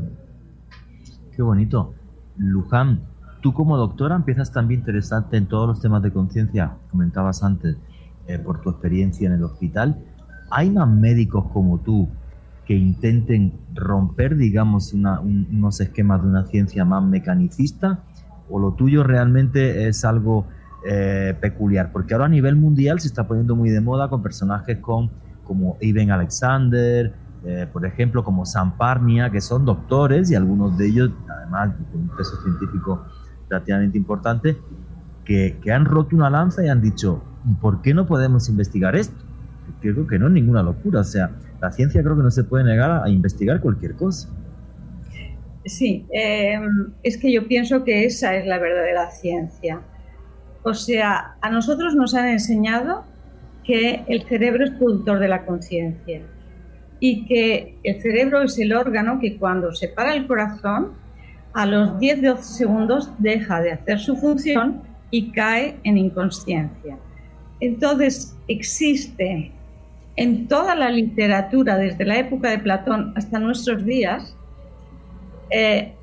Qué 1.35 1.41
bonito. 1.41 1.93
Luján, 2.37 3.01
tú 3.43 3.53
como 3.53 3.77
doctora 3.77 4.15
empiezas 4.15 4.51
también 4.53 4.79
interesante 4.79 5.35
en 5.35 5.47
todos 5.47 5.67
los 5.67 5.81
temas 5.81 6.01
de 6.01 6.11
conciencia, 6.11 6.77
comentabas 6.89 7.43
antes, 7.43 7.75
eh, 8.25 8.39
por 8.39 8.61
tu 8.61 8.69
experiencia 8.69 9.27
en 9.27 9.33
el 9.33 9.43
hospital. 9.43 9.97
¿Hay 10.49 10.71
más 10.71 10.87
médicos 10.87 11.45
como 11.51 11.79
tú 11.79 12.07
que 12.65 12.73
intenten 12.73 13.53
romper, 13.73 14.37
digamos, 14.37 14.93
unos 14.93 15.81
esquemas 15.81 16.21
de 16.23 16.29
una 16.29 16.45
ciencia 16.45 16.85
más 16.85 17.03
mecanicista? 17.03 17.99
¿O 18.49 18.59
lo 18.59 18.71
tuyo 18.71 19.03
realmente 19.03 19.89
es 19.89 20.05
algo 20.05 20.47
eh, 20.87 21.35
peculiar? 21.41 21.91
Porque 21.91 22.13
ahora 22.13 22.27
a 22.27 22.29
nivel 22.29 22.55
mundial 22.55 23.01
se 23.01 23.07
está 23.07 23.27
poniendo 23.27 23.57
muy 23.57 23.69
de 23.69 23.81
moda 23.81 24.07
con 24.09 24.23
personajes 24.23 24.77
con, 24.77 25.11
como 25.43 25.75
Ivan 25.81 26.11
Alexander, 26.11 27.13
eh, 27.43 27.67
por 27.73 27.85
ejemplo, 27.85 28.23
como 28.23 28.45
Sam 28.45 28.77
Parnia, 28.77 29.29
que 29.29 29.41
son 29.41 29.65
doctores 29.65 30.31
y 30.31 30.35
algunos 30.35 30.77
de 30.77 30.87
ellos, 30.87 31.11
además, 31.27 31.73
con 31.91 32.03
un 32.03 32.07
peso 32.15 32.41
científico 32.41 33.03
relativamente 33.53 33.97
importante, 33.97 34.57
que, 35.25 35.57
que 35.61 35.71
han 35.71 35.85
roto 35.85 36.15
una 36.15 36.29
lanza 36.29 36.65
y 36.65 36.69
han 36.69 36.81
dicho, 36.81 37.23
¿por 37.61 37.81
qué 37.81 37.93
no 37.93 38.05
podemos 38.05 38.49
investigar 38.49 38.95
esto? 38.95 39.23
creo 39.91 40.07
que 40.07 40.19
no 40.19 40.27
es 40.27 40.33
ninguna 40.33 40.63
locura. 40.63 41.01
O 41.01 41.03
sea, 41.03 41.31
la 41.61 41.71
ciencia 41.71 42.01
creo 42.03 42.15
que 42.15 42.23
no 42.23 42.31
se 42.31 42.43
puede 42.43 42.63
negar 42.63 43.03
a, 43.03 43.09
investigar 43.09 43.59
cualquier 43.59 43.95
cosa. 43.95 44.29
Sí, 45.65 46.05
em, 46.11 46.91
es 47.03 47.17
que 47.17 47.31
yo 47.31 47.47
pienso 47.47 47.83
que 47.83 48.05
esa 48.05 48.35
es 48.35 48.45
la 48.45 48.59
verdadera 48.59 49.09
ciencia. 49.11 49.81
O 50.63 50.73
sea, 50.73 51.35
a 51.41 51.49
nosotros 51.49 51.95
nos 51.95 52.15
han 52.15 52.29
enseñado 52.29 53.05
que 53.63 54.03
el 54.07 54.23
cerebro 54.23 54.65
es 54.65 54.71
productor 54.71 55.19
de 55.19 55.27
la 55.29 55.45
conciencia 55.45 56.21
y 56.99 57.25
que 57.25 57.77
el 57.83 58.01
cerebro 58.01 58.41
es 58.41 58.57
el 58.59 58.73
órgano 58.73 59.19
que 59.19 59.37
cuando 59.37 59.73
se 59.73 59.87
para 59.87 60.15
el 60.15 60.27
corazón, 60.27 60.93
a 61.53 61.65
los 61.65 61.91
10-12 61.97 62.37
segundos 62.41 63.11
deja 63.19 63.61
de 63.61 63.73
hacer 63.73 63.99
su 63.99 64.15
función 64.15 64.81
y 65.11 65.31
cae 65.31 65.77
en 65.83 65.97
inconsciencia. 65.97 66.97
Entonces 67.59 68.35
existe 68.47 69.51
en 70.15 70.47
toda 70.47 70.75
la 70.75 70.89
literatura, 70.89 71.77
desde 71.77 72.05
la 72.05 72.17
época 72.17 72.49
de 72.49 72.59
Platón 72.59 73.13
hasta 73.15 73.39
nuestros 73.39 73.85
días, 73.85 74.35
eh, 75.49 75.93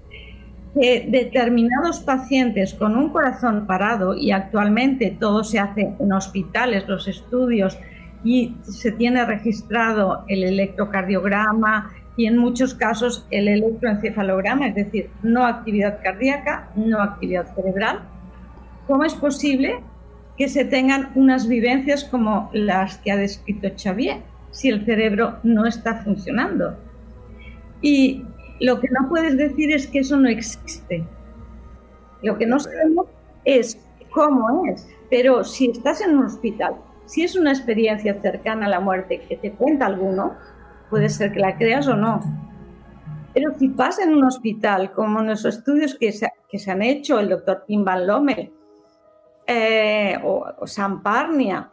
determinados 0.74 2.00
pacientes 2.00 2.74
con 2.74 2.96
un 2.96 3.10
corazón 3.10 3.66
parado, 3.66 4.14
y 4.14 4.30
actualmente 4.30 5.16
todo 5.18 5.42
se 5.42 5.58
hace 5.58 5.92
en 5.98 6.12
hospitales, 6.12 6.86
los 6.86 7.08
estudios, 7.08 7.76
y 8.22 8.54
se 8.62 8.92
tiene 8.92 9.24
registrado 9.24 10.24
el 10.28 10.44
electrocardiograma 10.44 11.90
y 12.16 12.26
en 12.26 12.36
muchos 12.36 12.74
casos 12.74 13.26
el 13.30 13.48
electroencefalograma, 13.48 14.68
es 14.68 14.74
decir, 14.74 15.10
no 15.22 15.46
actividad 15.46 16.00
cardíaca, 16.02 16.70
no 16.74 17.00
actividad 17.02 17.54
cerebral. 17.54 18.00
¿Cómo 18.86 19.04
es 19.04 19.14
posible 19.14 19.80
que 20.40 20.48
se 20.48 20.64
tengan 20.64 21.10
unas 21.16 21.46
vivencias 21.46 22.02
como 22.02 22.48
las 22.54 22.96
que 22.96 23.12
ha 23.12 23.16
descrito 23.16 23.68
Xavier, 23.76 24.22
si 24.50 24.70
el 24.70 24.86
cerebro 24.86 25.36
no 25.42 25.66
está 25.66 25.96
funcionando. 26.02 26.78
Y 27.82 28.24
lo 28.58 28.80
que 28.80 28.88
no 28.88 29.06
puedes 29.10 29.36
decir 29.36 29.70
es 29.70 29.86
que 29.86 29.98
eso 29.98 30.16
no 30.16 30.30
existe. 30.30 31.04
Lo 32.22 32.38
que 32.38 32.46
no 32.46 32.58
sabemos 32.58 33.08
es 33.44 33.78
cómo 34.08 34.64
es. 34.72 34.88
Pero 35.10 35.44
si 35.44 35.72
estás 35.72 36.00
en 36.00 36.16
un 36.16 36.24
hospital, 36.24 36.74
si 37.04 37.22
es 37.22 37.36
una 37.36 37.50
experiencia 37.50 38.14
cercana 38.22 38.64
a 38.64 38.70
la 38.70 38.80
muerte 38.80 39.20
que 39.28 39.36
te 39.36 39.52
cuenta 39.52 39.84
alguno, 39.84 40.36
puede 40.90 41.08
ser 41.08 41.32
que 41.32 41.40
la 41.40 41.56
creas 41.56 41.88
o 41.88 41.96
no. 41.96 42.20
Pero 43.32 43.54
si 43.58 43.68
pasa 43.68 44.02
en 44.02 44.14
un 44.14 44.24
hospital, 44.24 44.92
como 44.92 45.20
en 45.20 45.28
los 45.28 45.44
estudios 45.44 45.94
que 45.94 46.12
se, 46.12 46.30
que 46.48 46.58
se 46.58 46.70
han 46.70 46.82
hecho, 46.82 47.20
el 47.20 47.28
doctor 47.28 47.64
Tim 47.66 47.84
Van 47.84 48.06
Lommel, 48.06 48.52
eh, 49.52 50.16
o, 50.22 50.64
Samparnia. 50.64 51.70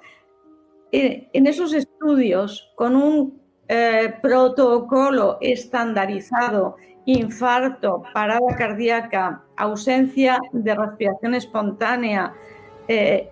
Eh, 0.91 1.29
en 1.31 1.45
esos 1.45 1.73
estudios, 1.73 2.71
con 2.73 2.95
un 2.95 3.39
eh, 3.67 4.15
protocolo 4.19 5.37
estandarizado, 5.41 6.77
infarto, 7.05 8.01
parada 8.15 8.55
cardíaca, 8.57 9.43
ausencia 9.57 10.39
de 10.51 10.73
respiración 10.73 11.35
espontánea, 11.35 12.33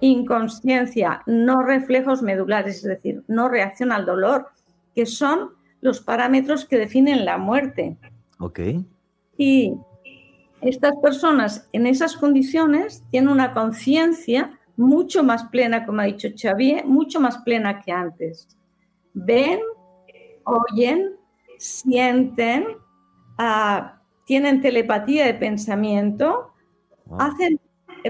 inconsciencia, 0.01 1.23
no 1.25 1.63
reflejos 1.63 2.21
medulares, 2.21 2.77
es 2.77 2.83
decir, 2.83 3.23
no 3.27 3.47
reacción 3.47 3.93
al 3.93 4.05
dolor, 4.05 4.49
que 4.93 5.05
son 5.05 5.51
los 5.85 6.01
parámetros 6.01 6.65
que 6.65 6.77
definen 6.77 7.23
la 7.23 7.37
muerte. 7.37 7.95
Ok. 8.39 8.59
Y 9.37 9.73
estas 10.61 10.95
personas 11.01 11.69
en 11.71 11.87
esas 11.87 12.17
condiciones 12.17 13.03
tienen 13.11 13.29
una 13.29 13.53
conciencia 13.53 14.59
mucho 14.75 15.23
más 15.23 15.45
plena, 15.45 15.85
como 15.85 16.01
ha 16.01 16.05
dicho 16.05 16.27
Xavier, 16.35 16.85
mucho 16.85 17.19
más 17.19 17.37
plena 17.39 17.81
que 17.81 17.91
antes. 17.91 18.47
Ven, 19.13 19.59
oyen, 20.43 21.15
sienten, 21.57 22.65
ah, 23.37 24.01
tienen 24.25 24.59
telepatía 24.61 25.25
de 25.25 25.35
pensamiento, 25.35 26.51
hacen 27.19 27.59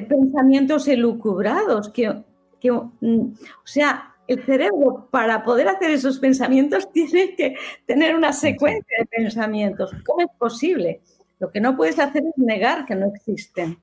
pensamientos 0.08 0.88
elucubrados, 0.88 1.90
que, 1.90 2.24
que, 2.60 2.72
mm, 2.72 2.86
o 3.02 3.66
sea, 3.66 4.15
el 4.28 4.44
cerebro 4.46 5.08
para 5.12 5.44
poder 5.44 5.68
hacer 5.68 5.92
esos 5.92 6.20
pensamientos 6.20 6.92
tiene 6.94 7.36
que 7.36 7.56
tener 7.86 8.16
una 8.16 8.34
secuencia 8.34 8.98
de 9.00 9.06
pensamientos. 9.06 9.92
¿Cómo 10.06 10.22
es 10.22 10.30
posible? 10.38 11.02
Lo 11.40 11.52
que 11.52 11.60
no 11.60 11.76
puedes 11.76 12.00
hacer 12.00 12.24
es 12.24 12.34
negar 12.38 12.86
que 12.86 12.96
no 12.96 13.08
existen. 13.14 13.80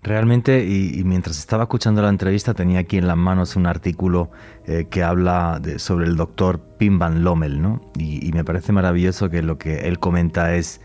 Realmente, 0.00 0.64
y, 0.64 1.02
mientras 1.04 1.38
estaba 1.38 1.64
escuchando 1.64 2.00
la 2.00 2.08
entrevista, 2.08 2.54
tenía 2.54 2.78
aquí 2.78 2.98
en 2.98 3.08
las 3.08 3.16
manos 3.16 3.56
un 3.56 3.66
artículo 3.66 4.30
eh, 4.64 4.86
que 4.88 5.02
habla 5.02 5.60
sobre 5.78 6.06
el 6.06 6.16
doctor 6.16 6.60
Pim 6.78 7.00
Van 7.00 7.24
Lommel, 7.24 7.60
¿no? 7.60 7.80
Y, 7.98 8.26
y, 8.26 8.32
me 8.32 8.44
parece 8.44 8.72
maravilloso 8.72 9.28
que 9.28 9.42
lo 9.42 9.58
que 9.58 9.88
él 9.88 9.98
comenta 9.98 10.54
es, 10.54 10.80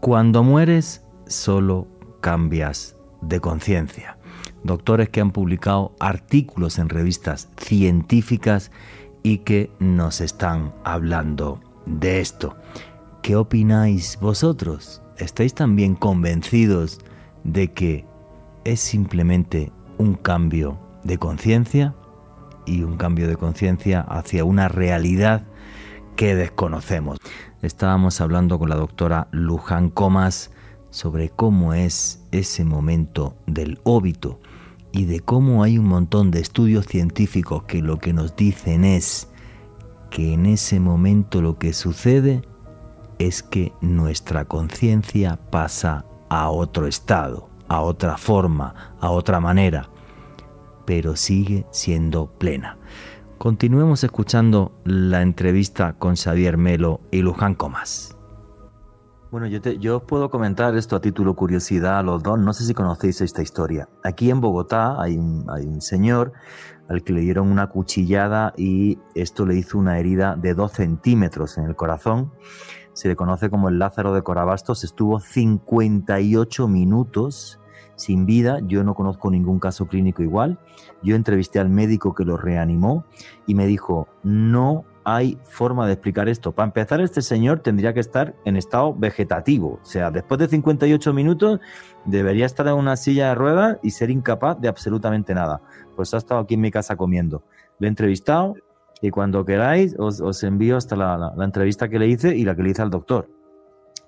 cuando 0.00 0.42
mueres, 0.42 1.02
solo 1.26 1.88
cambias 2.20 2.96
de 3.22 3.40
conciencia. 3.40 4.15
Doctores 4.66 5.08
que 5.08 5.20
han 5.20 5.30
publicado 5.30 5.94
artículos 6.00 6.78
en 6.78 6.88
revistas 6.88 7.48
científicas 7.56 8.72
y 9.22 9.38
que 9.38 9.70
nos 9.78 10.20
están 10.20 10.74
hablando 10.84 11.60
de 11.86 12.20
esto. 12.20 12.56
¿Qué 13.22 13.36
opináis 13.36 14.18
vosotros? 14.20 15.02
¿Estáis 15.18 15.54
también 15.54 15.94
convencidos 15.94 17.00
de 17.44 17.72
que 17.72 18.04
es 18.64 18.80
simplemente 18.80 19.72
un 19.98 20.14
cambio 20.14 20.78
de 21.04 21.18
conciencia 21.18 21.94
y 22.66 22.82
un 22.82 22.96
cambio 22.96 23.28
de 23.28 23.36
conciencia 23.36 24.00
hacia 24.00 24.44
una 24.44 24.68
realidad 24.68 25.46
que 26.16 26.34
desconocemos. 26.34 27.18
Estábamos 27.62 28.20
hablando 28.20 28.58
con 28.58 28.68
la 28.68 28.76
doctora 28.76 29.28
Luján 29.30 29.90
Comas 29.90 30.50
sobre 30.90 31.30
cómo 31.30 31.74
es 31.74 32.26
ese 32.32 32.64
momento 32.64 33.36
del 33.46 33.78
óbito 33.84 34.40
y 34.96 35.04
de 35.04 35.20
cómo 35.20 35.62
hay 35.62 35.78
un 35.78 35.86
montón 35.86 36.30
de 36.30 36.40
estudios 36.40 36.86
científicos 36.86 37.64
que 37.64 37.82
lo 37.82 37.98
que 37.98 38.12
nos 38.12 38.34
dicen 38.34 38.84
es 38.84 39.28
que 40.10 40.32
en 40.32 40.46
ese 40.46 40.80
momento 40.80 41.42
lo 41.42 41.58
que 41.58 41.72
sucede 41.72 42.42
es 43.18 43.42
que 43.42 43.72
nuestra 43.80 44.46
conciencia 44.46 45.38
pasa 45.50 46.04
a 46.28 46.50
otro 46.50 46.86
estado 46.86 47.48
a 47.68 47.80
otra 47.80 48.16
forma, 48.16 48.94
a 49.00 49.10
otra 49.10 49.40
manera, 49.40 49.88
pero 50.84 51.16
sigue 51.16 51.66
siendo 51.70 52.26
plena. 52.26 52.78
Continuemos 53.38 54.02
escuchando 54.04 54.72
la 54.84 55.22
entrevista 55.22 55.94
con 55.94 56.16
Xavier 56.16 56.56
Melo 56.56 57.00
y 57.10 57.22
Luján 57.22 57.54
Comas. 57.54 58.15
Bueno, 59.38 59.48
yo, 59.48 59.96
os 59.98 60.02
puedo 60.04 60.30
comentar 60.30 60.74
esto 60.76 60.96
a 60.96 61.00
título 61.02 61.36
curiosidad 61.36 61.98
a 61.98 62.02
los 62.02 62.22
dos. 62.22 62.38
No 62.38 62.54
sé 62.54 62.64
si 62.64 62.72
conocéis 62.72 63.20
esta 63.20 63.42
historia. 63.42 63.86
Aquí 64.02 64.30
en 64.30 64.40
Bogotá 64.40 64.98
hay 64.98 65.18
un, 65.18 65.44
hay 65.50 65.66
un 65.66 65.82
señor 65.82 66.32
al 66.88 67.04
que 67.04 67.12
le 67.12 67.20
dieron 67.20 67.48
una 67.52 67.66
cuchillada 67.66 68.54
y 68.56 68.98
esto 69.14 69.44
le 69.44 69.56
hizo 69.56 69.76
una 69.76 69.98
herida 69.98 70.36
de 70.36 70.54
2 70.54 70.72
centímetros 70.72 71.58
en 71.58 71.64
el 71.64 71.76
corazón 71.76 72.32
se 72.94 73.08
le 73.08 73.16
conoce 73.16 73.50
como 73.50 73.68
el 73.68 73.78
Lázaro 73.78 74.14
de 74.14 74.22
Corabastos, 74.22 74.82
estuvo 74.84 75.20
58 75.20 76.66
minutos 76.66 77.60
sin 77.94 78.24
vida. 78.24 78.60
Yo 78.66 78.84
no 78.84 78.94
conozco 78.94 79.30
ningún 79.30 79.58
caso 79.58 79.86
clínico 79.86 80.22
igual. 80.22 80.58
Yo 81.02 81.14
entrevisté 81.14 81.58
al 81.58 81.68
médico 81.68 82.14
que 82.14 82.24
lo 82.24 82.38
reanimó 82.38 83.04
y 83.46 83.54
me 83.54 83.66
dijo, 83.66 84.08
no 84.22 84.86
hay 85.08 85.38
forma 85.44 85.86
de 85.86 85.92
explicar 85.92 86.28
esto. 86.28 86.50
Para 86.50 86.66
empezar, 86.66 87.00
este 87.00 87.22
señor 87.22 87.60
tendría 87.60 87.94
que 87.94 88.00
estar 88.00 88.34
en 88.44 88.56
estado 88.56 88.92
vegetativo. 88.92 89.78
O 89.80 89.84
sea, 89.84 90.10
después 90.10 90.40
de 90.40 90.48
58 90.48 91.12
minutos 91.12 91.60
debería 92.04 92.44
estar 92.44 92.66
en 92.66 92.74
una 92.74 92.96
silla 92.96 93.28
de 93.28 93.36
ruedas 93.36 93.78
y 93.84 93.92
ser 93.92 94.10
incapaz 94.10 94.60
de 94.60 94.66
absolutamente 94.66 95.32
nada. 95.32 95.62
Pues 95.94 96.12
ha 96.12 96.16
estado 96.16 96.40
aquí 96.40 96.54
en 96.54 96.60
mi 96.60 96.72
casa 96.72 96.96
comiendo. 96.96 97.44
Lo 97.78 97.86
he 97.86 97.88
entrevistado, 97.88 98.54
y 99.00 99.10
cuando 99.10 99.44
queráis, 99.44 99.94
os, 99.96 100.42
envío 100.42 100.76
hasta 100.76 100.96
la, 100.96 101.32
entrevista 101.38 101.88
que 101.88 102.00
le 102.00 102.08
hice 102.08 102.34
y 102.34 102.44
la 102.44 102.56
que 102.56 102.64
le 102.64 102.70
hice 102.70 102.82
al 102.82 102.90
doctor. 102.90 103.30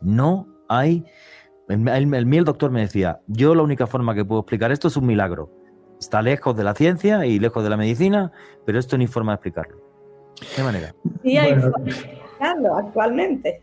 No 0.00 0.48
hay. 0.68 1.04
El, 1.68 1.86
el, 1.86 2.12
el, 2.12 2.44
doctor 2.44 2.72
me 2.72 2.80
decía: 2.80 3.20
Yo 3.28 3.54
la 3.54 3.62
única 3.62 3.86
forma 3.86 4.16
que 4.16 4.24
puedo 4.24 4.40
explicar 4.40 4.72
esto 4.72 4.88
es 4.88 4.96
un 4.96 5.06
milagro. 5.06 5.52
Está 6.00 6.22
lejos 6.22 6.56
de 6.56 6.64
la 6.64 6.74
ciencia 6.74 7.24
y 7.24 7.38
lejos 7.38 7.62
de 7.62 7.70
la 7.70 7.76
medicina, 7.76 8.32
pero 8.66 8.80
esto 8.80 8.96
hay 8.96 9.06
forma 9.06 9.30
de 9.30 9.36
explicarlo. 9.36 9.87
¿De 10.40 10.46
qué 10.56 10.62
manera? 10.62 10.94
Sí, 11.22 11.36
hay 11.36 11.54
forma 11.60 11.84
de 11.84 11.90
explicarlo 11.90 12.76
actualmente. 12.76 13.62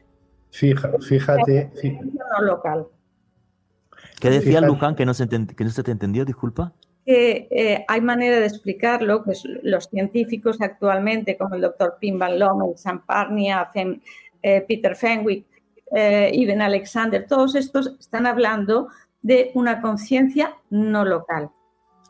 fíjate. 0.52 1.72
local. 2.42 2.88
¿Qué 4.20 4.30
decía 4.30 4.62
Luján 4.62 4.96
que 4.96 5.06
no, 5.06 5.14
se 5.14 5.28
que 5.28 5.64
no 5.64 5.70
se 5.70 5.84
te 5.84 5.92
entendió? 5.92 6.26
Disculpa 6.26 6.74
que 7.06 7.48
eh, 7.52 7.86
hay 7.88 8.02
manera 8.02 8.40
de 8.40 8.48
explicarlo, 8.48 9.24
pues 9.24 9.44
los 9.62 9.86
científicos 9.86 10.60
actualmente, 10.60 11.38
como 11.38 11.54
el 11.54 11.62
doctor 11.62 11.98
Pim 12.00 12.18
Van 12.18 12.40
Lommel, 12.40 12.78
Sam 12.78 13.06
Parnia, 13.06 13.70
eh, 14.42 14.66
Peter 14.68 14.96
Fenwick, 14.96 15.46
eh, 15.96 16.56
Alexander, 16.60 17.28
todos 17.28 17.54
estos 17.54 17.96
están 18.00 18.26
hablando 18.26 18.88
de 19.22 19.52
una 19.54 19.82
conciencia 19.82 20.56
no 20.72 21.06
local. 21.06 21.52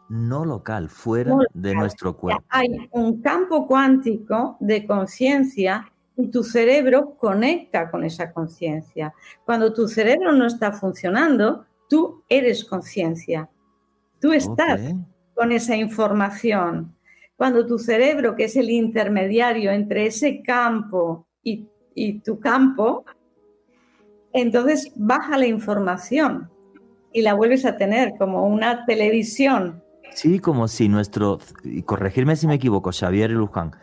No 0.09 0.45
local, 0.45 0.89
fuera 0.89 1.35
de 1.53 1.73
nuestro 1.73 2.15
cuerpo. 2.15 2.43
Hay 2.49 2.89
un 2.91 3.21
campo 3.21 3.65
cuántico 3.67 4.57
de 4.59 4.85
conciencia 4.85 5.91
y 6.17 6.27
tu 6.27 6.43
cerebro 6.43 7.15
conecta 7.17 7.89
con 7.89 8.03
esa 8.03 8.31
conciencia. 8.31 9.13
Cuando 9.45 9.73
tu 9.73 9.87
cerebro 9.87 10.31
no 10.31 10.45
está 10.45 10.71
funcionando, 10.71 11.65
tú 11.89 12.23
eres 12.29 12.63
conciencia. 12.63 13.49
Tú 14.19 14.31
estás 14.31 14.81
con 15.33 15.51
esa 15.51 15.75
información. 15.75 16.95
Cuando 17.35 17.65
tu 17.65 17.77
cerebro, 17.77 18.35
que 18.35 18.45
es 18.45 18.55
el 18.55 18.69
intermediario 18.69 19.71
entre 19.71 20.07
ese 20.07 20.41
campo 20.41 21.27
y, 21.43 21.67
tu 22.23 22.39
campo, 22.39 23.05
entonces 24.33 24.91
baja 24.95 25.37
la 25.37 25.47
información 25.47 26.49
y 27.13 27.21
la 27.21 27.33
vuelves 27.33 27.65
a 27.65 27.77
tener 27.77 28.13
como 28.17 28.47
una 28.47 28.85
televisión. 28.85 29.81
Sí, 30.13 30.39
como 30.39 30.67
si 30.67 30.87
nuestro, 30.87 31.39
y 31.63 31.83
corregirme 31.83 32.35
si 32.35 32.47
me 32.47 32.55
equivoco, 32.55 32.91
Xavier 32.91 33.31
y 33.31 33.33
Luján, 33.33 33.75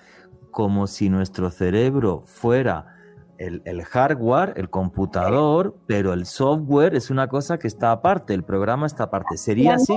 como 0.51 0.87
si 0.87 1.11
nuestro 1.11 1.51
cerebro 1.51 2.23
fuera 2.25 2.93
el, 3.39 3.83
hardware, 3.83 4.55
el 4.57 4.71
computador, 4.71 5.75
pero 5.87 6.13
el 6.13 6.27
software 6.27 6.95
es 6.95 7.11
una 7.11 7.29
cosa 7.29 7.59
que 7.59 7.67
está 7.67 7.91
aparte, 7.93 8.35
el 8.35 8.45
programa 8.45 8.87
está 8.87 9.05
aparte. 9.05 9.37
Sería 9.37 9.75
así. 9.75 9.97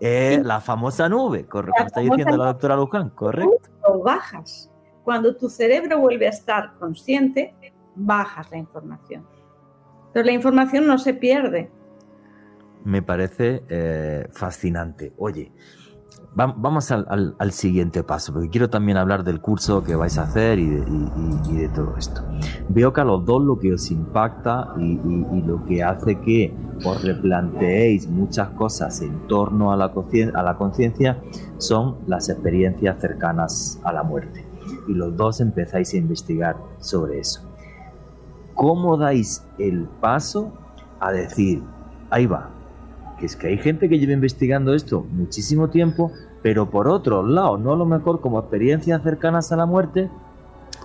Eh, 0.00 0.42
la 0.44 0.60
famosa 0.60 1.08
nube, 1.08 1.46
correcto. 1.46 1.84
Está 1.86 2.00
diciendo 2.00 2.36
la 2.36 2.46
doctora 2.46 2.76
Luján, 2.76 3.10
correcto. 3.10 3.70
Bajas. 4.04 4.68
Cuando 5.04 5.36
tu 5.36 5.48
cerebro 5.48 6.00
vuelve 6.00 6.26
a 6.26 6.30
estar 6.30 6.74
consciente, 6.78 7.54
bajas 7.94 8.50
la 8.50 8.58
información. 8.58 9.26
Pero 10.12 10.26
la 10.26 10.32
información 10.32 10.86
no 10.86 10.98
se 10.98 11.14
pierde. 11.14 11.70
Me 12.84 13.02
parece 13.02 13.64
eh, 13.68 14.28
fascinante. 14.32 15.12
Oye, 15.18 15.52
vamos 16.34 16.90
al, 16.90 17.52
siguiente 17.52 18.02
paso, 18.02 18.32
porque 18.32 18.48
quiero 18.48 18.70
también 18.70 18.96
hablar 18.96 19.22
del 19.24 19.40
curso 19.40 19.84
que 19.84 19.94
vais 19.94 20.16
a 20.18 20.22
hacer 20.22 20.58
y 20.58 20.68
de, 20.68 21.68
todo 21.74 21.94
esto. 21.96 22.22
Veo 22.68 22.92
que 22.92 23.00
a 23.00 23.04
los 23.04 23.24
dos 23.24 23.42
lo 23.42 23.58
que 23.58 23.74
os 23.74 23.90
impacta 23.90 24.74
y, 24.78 24.98
lo 25.46 25.64
que 25.64 25.82
hace 25.82 26.20
que 26.20 26.54
os 26.84 27.02
replanteéis 27.04 28.08
muchas 28.08 28.50
cosas 28.50 29.00
en 29.02 29.26
torno 29.28 29.72
a 29.72 29.76
la 29.76 30.56
conciencia 30.56 31.22
son 31.58 31.98
las 32.06 32.28
experiencias 32.28 32.98
cercanas 33.00 33.80
a 33.84 33.92
la 33.92 34.02
muerte. 34.02 34.44
Y 34.88 34.94
los 34.94 35.16
dos 35.16 35.40
empezáis 35.40 35.92
a 35.94 35.98
investigar 35.98 36.56
sobre 36.78 37.20
eso. 37.20 37.42
¿Cómo 38.54 38.96
dais 38.96 39.44
el 39.58 39.86
paso 40.00 40.52
a 41.00 41.10
decir, 41.10 41.62
ahí 42.10 42.26
va, 42.26 42.50
es 43.26 43.36
que 43.36 43.48
hay 43.48 43.58
gente 43.58 43.88
que 43.88 43.98
lleva 43.98 44.12
investigando 44.12 44.74
esto 44.74 45.06
muchísimo 45.10 45.70
tiempo, 45.70 46.12
pero 46.42 46.70
por 46.70 46.88
otro 46.88 47.22
lado, 47.22 47.58
no 47.58 47.72
a 47.72 47.76
lo 47.76 47.86
mejor 47.86 48.20
como 48.20 48.38
experiencias 48.38 49.02
cercanas 49.02 49.52
a 49.52 49.56
la 49.56 49.66
muerte, 49.66 50.10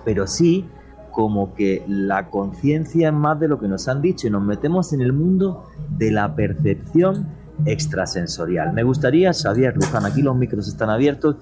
pero 0.05 0.27
sí 0.27 0.65
como 1.11 1.55
que 1.55 1.83
la 1.87 2.29
conciencia 2.29 3.09
es 3.09 3.13
más 3.13 3.39
de 3.39 3.47
lo 3.47 3.59
que 3.59 3.67
nos 3.67 3.87
han 3.87 4.01
dicho 4.01 4.27
y 4.27 4.29
nos 4.29 4.43
metemos 4.43 4.93
en 4.93 5.01
el 5.01 5.13
mundo 5.13 5.65
de 5.89 6.11
la 6.11 6.35
percepción 6.35 7.27
extrasensorial. 7.65 8.71
Me 8.73 8.83
gustaría, 8.83 9.33
Xavier 9.33 9.75
Luján, 9.75 10.05
aquí 10.05 10.21
los 10.21 10.35
micros 10.35 10.67
están 10.67 10.91
abiertos, 10.91 11.37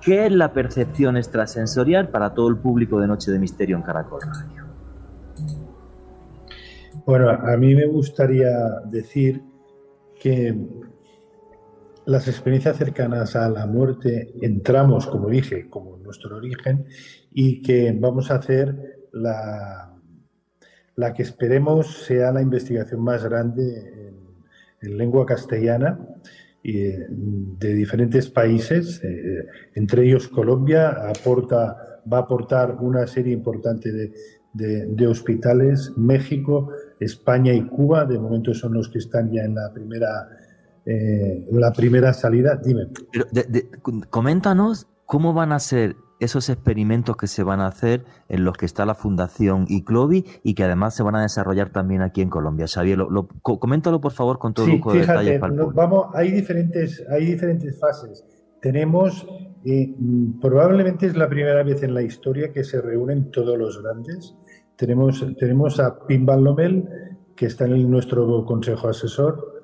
¿Qué 0.00 0.26
es 0.26 0.32
la 0.32 0.52
percepción 0.52 1.16
extrasensorial 1.16 2.08
para 2.08 2.32
todo 2.32 2.48
el 2.48 2.56
público 2.56 3.00
de 3.00 3.08
Noche 3.08 3.32
de 3.32 3.38
Misterio 3.38 3.76
en 3.76 3.82
Caracol 3.82 4.20
Radio? 4.22 4.64
Bueno, 7.04 7.30
a 7.30 7.56
mí 7.56 7.74
me 7.74 7.86
gustaría 7.86 8.48
decir 8.84 9.42
que 10.18 10.54
las 12.06 12.26
experiencias 12.26 12.76
cercanas 12.78 13.36
a 13.36 13.48
la 13.50 13.66
muerte 13.66 14.32
entramos, 14.40 15.06
como 15.06 15.28
dije, 15.28 15.68
como 15.68 15.98
nuestro 15.98 16.36
origen 16.36 16.86
y 17.30 17.60
que 17.60 17.94
vamos 17.98 18.30
a 18.30 18.36
hacer 18.36 19.08
la, 19.12 19.94
la 20.96 21.12
que 21.12 21.22
esperemos 21.22 22.04
sea 22.04 22.32
la 22.32 22.42
investigación 22.42 23.02
más 23.02 23.22
grande 23.22 24.12
en, 24.80 24.96
lengua 24.96 25.26
castellana 25.26 25.98
y 26.62 26.74
de 26.82 27.74
diferentes 27.74 28.30
países, 28.30 29.02
eh, 29.02 29.46
entre 29.74 30.04
ellos 30.04 30.28
Colombia 30.28 30.88
aporta, 31.08 32.00
va 32.10 32.18
a 32.18 32.20
aportar 32.22 32.76
una 32.80 33.06
serie 33.06 33.32
importante 33.32 33.92
de, 33.92 34.12
de, 34.54 35.06
hospitales, 35.06 35.92
México, 35.96 36.70
España 37.00 37.52
y 37.52 37.66
Cuba, 37.66 38.04
de 38.04 38.18
momento 38.18 38.54
son 38.54 38.74
los 38.74 38.88
que 38.88 38.98
están 38.98 39.30
ya 39.30 39.42
en 39.42 39.54
la 39.54 39.72
primera, 39.72 40.28
eh, 40.84 41.44
la 41.52 41.72
primera 41.72 42.12
salida. 42.12 42.56
Dime. 42.56 42.88
coméntanos 44.10 44.86
cómo 45.06 45.32
van 45.32 45.52
a 45.52 45.58
ser 45.58 45.96
esos 46.20 46.48
experimentos 46.48 47.16
que 47.16 47.26
se 47.26 47.42
van 47.42 47.60
a 47.60 47.66
hacer 47.66 48.04
en 48.28 48.44
los 48.44 48.56
que 48.56 48.66
está 48.66 48.84
la 48.84 48.94
Fundación 48.94 49.66
ICLOBI 49.68 50.24
y 50.42 50.54
que 50.54 50.64
además 50.64 50.94
se 50.94 51.02
van 51.02 51.16
a 51.16 51.22
desarrollar 51.22 51.70
también 51.70 52.02
aquí 52.02 52.22
en 52.22 52.30
Colombia. 52.30 52.66
Xavier, 52.66 52.98
lo, 52.98 53.28
coméntalo 53.42 54.00
por 54.00 54.12
favor 54.12 54.38
con 54.38 54.54
todo 54.54 54.66
sí, 54.66 54.72
lujo 54.72 54.92
de 54.92 55.00
detalles. 55.00 55.40
vamos, 55.74 56.06
hay 56.14 56.32
diferentes, 56.32 57.04
hay 57.10 57.26
diferentes 57.26 57.78
fases. 57.78 58.24
Tenemos, 58.60 59.26
eh, 59.64 59.94
probablemente 60.40 61.06
es 61.06 61.16
la 61.16 61.28
primera 61.28 61.62
vez 61.62 61.82
en 61.82 61.94
la 61.94 62.02
historia 62.02 62.52
que 62.52 62.64
se 62.64 62.80
reúnen 62.80 63.30
todos 63.30 63.58
los 63.58 63.82
grandes. 63.82 64.34
Tenemos, 64.76 65.24
tenemos 65.38 65.80
a 65.80 66.06
Pinball 66.06 66.44
Lomel, 66.44 66.88
que 67.34 67.46
está 67.46 67.66
en 67.66 67.90
nuestro 67.90 68.44
consejo 68.44 68.88
asesor. 68.88 69.62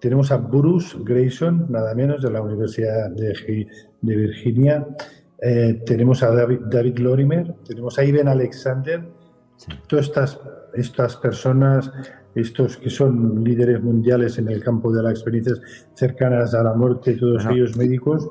Tenemos 0.00 0.32
a 0.32 0.36
Bruce 0.36 0.96
Grayson, 1.00 1.66
nada 1.68 1.94
menos, 1.94 2.22
de 2.22 2.30
la 2.30 2.42
Universidad 2.42 3.10
de, 3.10 3.66
de 4.00 4.16
Virginia. 4.16 4.86
Eh, 5.44 5.82
tenemos 5.84 6.22
a 6.22 6.30
David, 6.30 6.98
Lorimer, 6.98 7.54
tenemos 7.66 7.98
a 7.98 8.04
Iben 8.04 8.28
Alexander, 8.28 9.02
todas 9.88 10.06
estas, 10.06 10.40
estas 10.74 11.16
personas, 11.16 11.90
estos 12.36 12.76
que 12.76 12.88
son 12.88 13.42
líderes 13.42 13.82
mundiales 13.82 14.38
en 14.38 14.48
el 14.48 14.62
campo 14.62 14.92
de 14.92 15.02
las 15.02 15.12
experiencias 15.12 15.60
cercanas 15.94 16.54
a 16.54 16.62
la 16.62 16.74
muerte, 16.74 17.16
todos 17.16 17.44
ellos 17.46 17.76
médicos, 17.76 18.28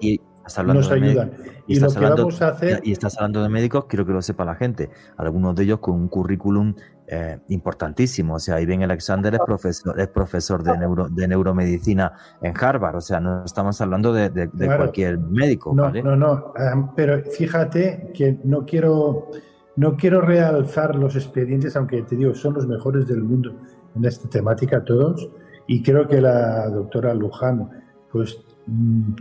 nos 0.65 0.91
ayudan. 0.91 1.32
Y, 1.67 1.80
lo 1.80 1.89
que 1.89 1.99
vamos 1.99 2.41
a 2.41 2.49
hacer... 2.49 2.82
Y 2.84 2.91
estás 2.91 3.17
hablando 3.17 3.43
de 3.43 3.49
médicos, 3.49 3.86
quiero 3.86 4.06
que 4.06 4.12
lo 4.12 4.21
sepa 4.21 4.43
la 4.45 4.56
gente, 4.56 4.89
algunos 5.17 5.56
de 5.56 5.63
ellos 5.63 5.80
con 5.80 5.95
un 5.95 6.08
currículum 6.08 6.75
eh, 7.08 7.39
importantísimo. 7.49 8.36
O 8.36 8.39
sea, 8.39 8.62
Iben 8.62 8.84
Alexander 8.84 9.34
es 9.34 9.41
profesor, 9.45 9.99
es 9.99 10.08
profesor 10.08 10.63
de, 10.63 10.77
neuro, 10.77 11.10
de 11.10 11.27
neuromedicina 11.27 12.13
en 12.41 12.54
Harvard. 12.58 12.95
O 12.95 13.01
sea, 13.01 13.19
no 13.19 13.43
estamos 13.43 13.80
hablando 13.82 14.13
de, 14.13 14.49
cualquier 14.49 15.17
médico. 15.17 15.73
No, 15.73 15.91
no, 15.91 16.15
no. 16.15 16.54
pero 16.95 17.21
fíjate 17.23 18.12
que 18.13 18.39
no 18.43 18.65
quiero, 18.65 19.30
no 19.75 19.97
quiero 19.97 20.21
realzar 20.21 20.95
los 20.95 21.15
expedientes, 21.15 21.75
aunque 21.75 22.01
te 22.04 22.15
digo, 22.15 22.34
son 22.34 22.54
los 22.54 22.67
mejores 22.67 23.08
del 23.08 23.23
mundo 23.23 23.56
en 23.95 24.06
esta 24.06 24.30
temática 24.30 24.84
todos. 24.84 25.30
Y 25.67 25.84
creo 25.84 26.08
que 26.08 26.21
la 26.21 26.69
doctora 26.69 27.13
Luján, 27.13 27.69
pues 28.12 28.41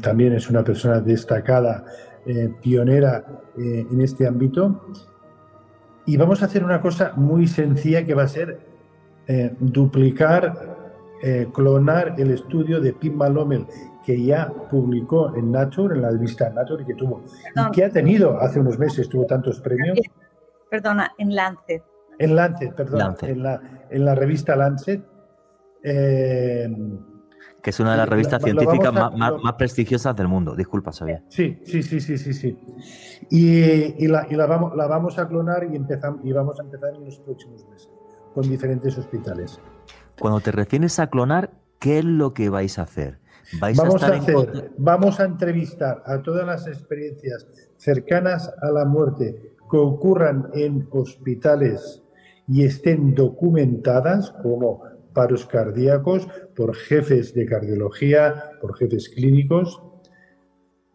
también 0.02 0.34
es 0.34 0.48
una 0.50 0.62
persona 0.62 1.00
destacada, 1.00 1.84
eh, 2.26 2.52
pionera 2.60 3.24
eh, 3.56 3.86
en 3.90 4.00
este 4.02 4.26
ámbito 4.26 4.86
y 6.06 6.16
vamos 6.16 6.42
a 6.42 6.46
hacer 6.46 6.64
una 6.64 6.80
cosa 6.80 7.12
muy 7.16 7.46
sencilla 7.46 8.04
que 8.04 8.14
va 8.14 8.24
a 8.24 8.28
ser 8.28 8.58
eh, 9.26 9.54
duplicar, 9.60 10.76
eh, 11.22 11.48
clonar 11.52 12.14
el 12.18 12.32
estudio 12.32 12.80
de 12.80 12.92
Pim 12.92 13.14
Malomel 13.14 13.66
que 14.04 14.22
ya 14.22 14.52
publicó 14.70 15.36
en 15.36 15.52
Nature, 15.52 15.94
en 15.94 16.02
la 16.02 16.10
revista 16.10 16.50
Nature, 16.50 16.82
y 16.82 16.86
que 16.86 16.94
tuvo, 16.94 17.22
y 17.54 17.70
que 17.70 17.84
ha 17.84 17.90
tenido 17.90 18.40
hace 18.40 18.58
unos 18.58 18.78
meses, 18.78 19.08
tuvo 19.08 19.26
tantos 19.26 19.60
premios. 19.60 19.98
Perdona, 20.70 21.12
en 21.18 21.34
Lancet. 21.34 21.84
En 22.18 22.34
Lancet, 22.34 22.74
perdón, 22.74 23.16
En, 23.20 23.42
la, 23.42 23.60
en 23.90 24.04
la 24.04 24.14
revista 24.14 24.56
Lancet. 24.56 25.02
Que 27.62 27.70
es 27.70 27.80
una 27.80 27.92
de 27.92 27.98
las 27.98 28.08
revistas 28.08 28.42
científicas 28.42 28.92
más, 28.92 29.52
prestigiosas 29.58 30.16
del 30.16 30.28
mundo. 30.28 30.54
Disculpa, 30.54 30.92
sabía. 30.92 31.22
Sí, 31.28 31.60
sí, 31.64 31.82
sí, 31.82 32.00
sí, 32.00 32.16
sí, 32.18 32.32
sí. 32.32 32.58
Y, 33.30 34.06
la, 34.08 34.46
vamos, 34.46 34.76
la 34.76 34.86
vamos 34.86 35.18
a 35.18 35.28
clonar 35.28 35.68
y, 35.70 35.76
empezamos, 35.76 36.20
y 36.24 36.32
vamos 36.32 36.58
a 36.58 36.62
empezar 36.62 36.94
en 36.94 37.04
los 37.04 37.18
próximos 37.20 37.66
meses 37.68 37.90
con 38.34 38.48
diferentes 38.48 38.96
hospitales. 38.96 39.60
Cuando 40.18 40.40
te 40.40 40.52
refieres 40.52 40.98
a 40.98 41.08
clonar, 41.08 41.50
¿qué 41.78 41.98
es 41.98 42.04
lo 42.04 42.34
que 42.34 42.48
vais 42.48 42.78
a 42.78 42.82
hacer? 42.82 43.18
vamos, 43.58 44.02
a, 44.02 44.20
vamos 44.78 45.18
a 45.18 45.24
entrevistar 45.24 46.02
a 46.06 46.22
todas 46.22 46.46
las 46.46 46.66
experiencias 46.66 47.46
cercanas 47.76 48.52
a 48.62 48.70
la 48.70 48.84
muerte 48.84 49.54
que 49.70 49.76
ocurran 49.76 50.50
en 50.54 50.86
hospitales 50.90 52.02
y 52.46 52.64
estén 52.64 53.14
documentadas 53.14 54.32
como 54.42 54.82
paros 55.12 55.46
cardíacos 55.46 56.28
por 56.54 56.74
jefes 56.74 57.34
de 57.34 57.46
cardiología, 57.46 58.52
por 58.60 58.76
jefes 58.76 59.08
clínicos, 59.08 59.82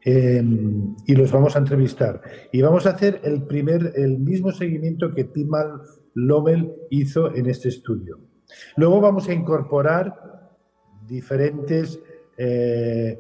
em, 0.02 0.96
y 1.06 1.16
los 1.16 1.32
vamos 1.32 1.56
a 1.56 1.60
entrevistar. 1.60 2.22
Y 2.52 2.62
vamos 2.62 2.86
a 2.86 2.92
hacer 2.92 3.22
el, 3.24 3.44
primer, 3.44 3.94
el 3.96 4.20
mismo 4.20 4.52
seguimiento 4.52 5.12
que 5.12 5.26
Timal 5.26 5.82
Lomel 6.14 6.72
hizo 6.90 7.34
en 7.36 7.48
este 7.48 7.70
estudio. 7.70 8.20
Luego 8.78 9.02
vamos 9.02 9.28
a 9.28 9.34
incorporar 9.34 10.14
diferentes, 11.08 12.00
eh, 12.38 13.20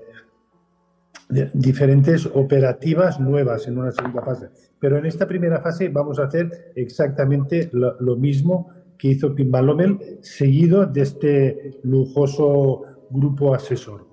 diferentes 1.53 2.25
operativas 2.27 3.19
nuevas 3.19 3.67
en 3.67 3.77
una 3.77 3.91
segunda 3.91 4.21
fase. 4.21 4.49
Pero 4.79 4.97
en 4.97 5.05
esta 5.07 5.27
primera 5.27 5.61
fase 5.61 5.89
vamos 5.89 6.19
a 6.19 6.25
hacer 6.25 6.71
exactamente 6.75 7.69
lo 7.73 8.15
mismo 8.15 8.74
que 8.97 9.09
hizo 9.09 9.29
Lomel, 9.29 10.19
seguido 10.21 10.85
de 10.85 11.01
este 11.01 11.79
lujoso 11.83 12.83
grupo 13.09 13.53
asesor. 13.53 14.07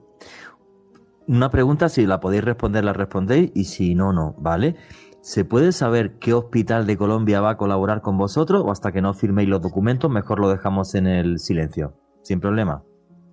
Una 1.27 1.51
pregunta, 1.51 1.89
si 1.89 2.07
la 2.07 2.21
podéis 2.21 2.45
responder, 2.45 2.85
la 2.85 2.93
respondéis, 2.93 3.53
y 3.55 3.65
si 3.65 3.95
no, 3.95 4.13
no, 4.13 4.35
¿vale? 4.39 4.77
¿Se 5.21 5.45
puede 5.45 5.71
saber 5.71 6.19
qué 6.19 6.35
hospital 6.35 6.87
de 6.87 6.97
Colombia 6.97 7.41
va 7.41 7.51
a 7.51 7.57
colaborar 7.57 8.01
con 8.01 8.19
vosotros 8.19 8.63
o 8.65 8.73
hasta 8.73 8.91
que 8.91 9.01
no 9.01 9.15
firméis 9.15 9.49
los 9.49 9.63
documentos, 9.63 10.11
mejor 10.11 10.41
lo 10.41 10.51
dejamos 10.51 10.97
en 10.97 11.07
el 11.07 11.39
silencio? 11.39 11.95
Sin 12.23 12.41
problema. 12.41 12.83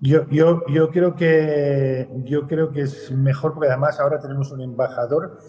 Yo, 0.01 0.29
yo, 0.29 0.61
yo, 0.67 0.91
creo 0.91 1.15
que, 1.15 2.07
yo 2.23 2.47
creo 2.47 2.71
que 2.71 2.81
es 2.81 3.11
mejor 3.11 3.53
porque 3.53 3.69
además 3.69 3.99
ahora 3.99 4.19
tenemos 4.19 4.51
un 4.51 4.61
embajador 4.61 5.39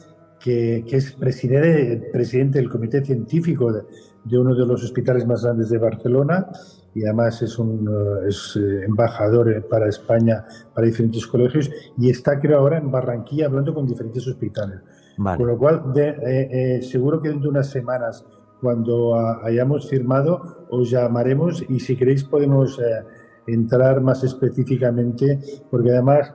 que, 0.40 0.82
es 0.90 1.12
presidente, 1.12 2.08
presidente 2.10 2.58
del 2.58 2.70
comité 2.70 3.04
científico 3.04 3.70
de, 3.70 3.82
de 4.24 4.38
uno 4.38 4.54
de 4.54 4.66
los 4.66 4.82
hospitales 4.84 5.26
más 5.26 5.42
grandes 5.42 5.70
de 5.70 5.78
Barcelona 5.78 6.48
y 6.94 7.04
además 7.04 7.40
es 7.42 7.58
un 7.58 7.88
eh, 7.88 8.28
es 8.28 8.56
eh, 8.56 8.84
embajador 8.84 9.50
eh, 9.50 9.60
para 9.60 9.88
España 9.88 10.44
para 10.74 10.86
diferentes 10.86 11.26
colegios 11.26 11.70
y 11.96 12.10
está 12.10 12.38
creo 12.38 12.58
ahora 12.58 12.78
en 12.78 12.90
Barranquilla 12.90 13.46
hablando 13.46 13.74
con 13.74 13.86
diferentes 13.86 14.26
hospitales. 14.26 14.80
Con 15.16 15.46
lo 15.46 15.58
cual, 15.58 15.92
seguro 16.80 17.20
que 17.20 17.28
dentro 17.28 17.50
de 17.50 17.58
unas 17.58 17.68
semanas, 17.68 18.24
cuando 18.58 19.14
hayamos 19.44 19.86
firmado, 19.86 20.66
os 20.70 20.90
llamaremos 20.90 21.62
y 21.68 21.78
si 21.78 21.94
queréis 21.94 22.24
podemos 22.24 22.80
entrar 23.46 24.00
más 24.00 24.24
específicamente, 24.24 25.38
porque 25.70 25.90
además 25.90 26.32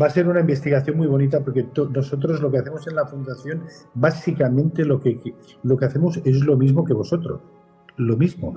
va 0.00 0.06
a 0.06 0.10
ser 0.10 0.28
una 0.28 0.40
investigación 0.40 0.96
muy 0.96 1.06
bonita 1.06 1.40
porque 1.40 1.66
nosotros 1.90 2.40
lo 2.40 2.50
que 2.50 2.58
hacemos 2.58 2.86
en 2.86 2.96
la 2.96 3.06
fundación, 3.06 3.62
básicamente 3.94 4.84
lo 4.84 5.00
que, 5.00 5.18
lo 5.62 5.76
que 5.76 5.84
hacemos 5.84 6.20
es 6.24 6.40
lo 6.40 6.56
mismo 6.56 6.84
que 6.84 6.94
vosotros, 6.94 7.40
lo 7.96 8.16
mismo. 8.16 8.54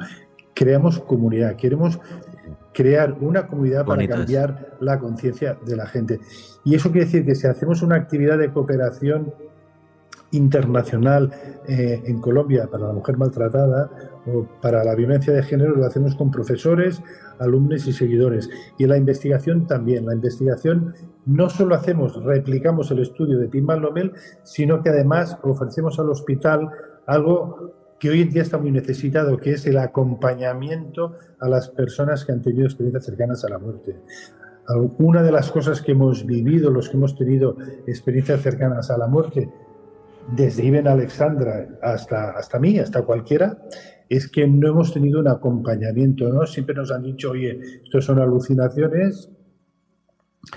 Creamos 0.54 1.00
comunidad, 1.00 1.56
queremos 1.56 2.00
crear 2.74 3.16
una 3.22 3.48
comunidad 3.48 3.86
para 3.86 4.08
cambiar 4.08 4.78
la 4.80 5.00
conciencia 5.00 5.58
de 5.66 5.76
la 5.76 5.86
gente. 5.86 6.20
Y 6.64 6.76
eso 6.76 6.92
quiere 6.92 7.06
decir 7.06 7.26
que 7.26 7.36
si 7.36 7.48
hacemos 7.48 7.82
una 7.82 7.96
actividad 7.96 8.38
de 8.38 8.52
cooperación 8.52 9.34
internacional 10.32 11.32
eh, 11.68 12.02
en 12.06 12.20
Colombia 12.20 12.68
para 12.70 12.88
la 12.88 12.94
mujer 12.94 13.18
maltratada 13.18 13.90
para 14.62 14.84
la 14.84 14.96
violencia 14.96 15.34
de 15.34 15.44
género 15.44 15.76
lo 15.76 15.86
hacemos 15.86 16.16
con 16.16 16.32
profesores, 16.32 17.02
alumnos 17.40 17.88
y 17.88 17.94
seguidores. 17.94 18.50
Y 18.78 18.86
la 18.86 18.98
investigación 18.98 19.68
también. 19.68 20.06
La 20.06 20.14
investigación 20.14 20.94
no 21.26 21.50
solo 21.50 21.76
hacemos, 21.76 22.24
replicamos 22.24 22.92
el 22.92 23.00
estudio 23.00 23.38
de 23.40 23.48
Pimbal 23.48 23.82
Lomel, 23.82 24.14
sino 24.44 24.82
que 24.82 24.90
además 24.90 25.38
ofrecemos 25.44 26.00
al 26.00 26.10
hospital 26.10 26.70
algo 27.06 27.74
que 28.00 28.10
hoy 28.10 28.22
en 28.22 28.30
día 28.30 28.44
está 28.44 28.58
muy 28.58 28.72
necesitado, 28.72 29.38
que 29.38 29.54
es 29.54 29.66
el 29.66 29.78
acompañamiento 29.78 31.16
a 31.40 31.50
las 31.50 31.70
personas 31.70 32.26
que 32.26 32.32
han 32.32 32.42
tenido 32.42 32.66
experiencias 32.66 33.06
cercanas 33.06 33.44
a 33.44 33.50
la 33.50 33.58
muerte 33.58 33.96
una 34.76 35.24
de 35.24 35.32
las 35.32 35.52
cosas 35.52 35.82
que 35.82 35.94
hemos 35.94 36.26
vivido, 36.26 36.72
los 36.72 36.90
que 36.90 36.98
hemos 36.98 37.16
tenido 37.16 37.56
experiencias 37.86 38.42
cercanas 38.42 38.92
a 38.92 38.98
la 38.98 39.08
muerte, 39.08 39.50
desde 40.36 40.66
Iben 40.66 40.88
Alexandra 40.88 41.68
hasta, 41.82 42.32
hasta 42.32 42.60
mí, 42.60 42.80
hasta 42.80 43.04
cualquiera, 43.04 43.58
es 44.10 44.30
que 44.30 44.48
no 44.48 44.68
hemos 44.68 44.94
tenido 44.94 45.20
un 45.20 45.28
acompañamiento, 45.28 46.30
¿no? 46.30 46.46
Siempre 46.46 46.76
nos 46.76 46.92
han 46.92 47.04
dicho, 47.04 47.32
oye, 47.32 47.60
esto 47.84 48.02
son 48.02 48.20
alucinaciones. 48.20 49.30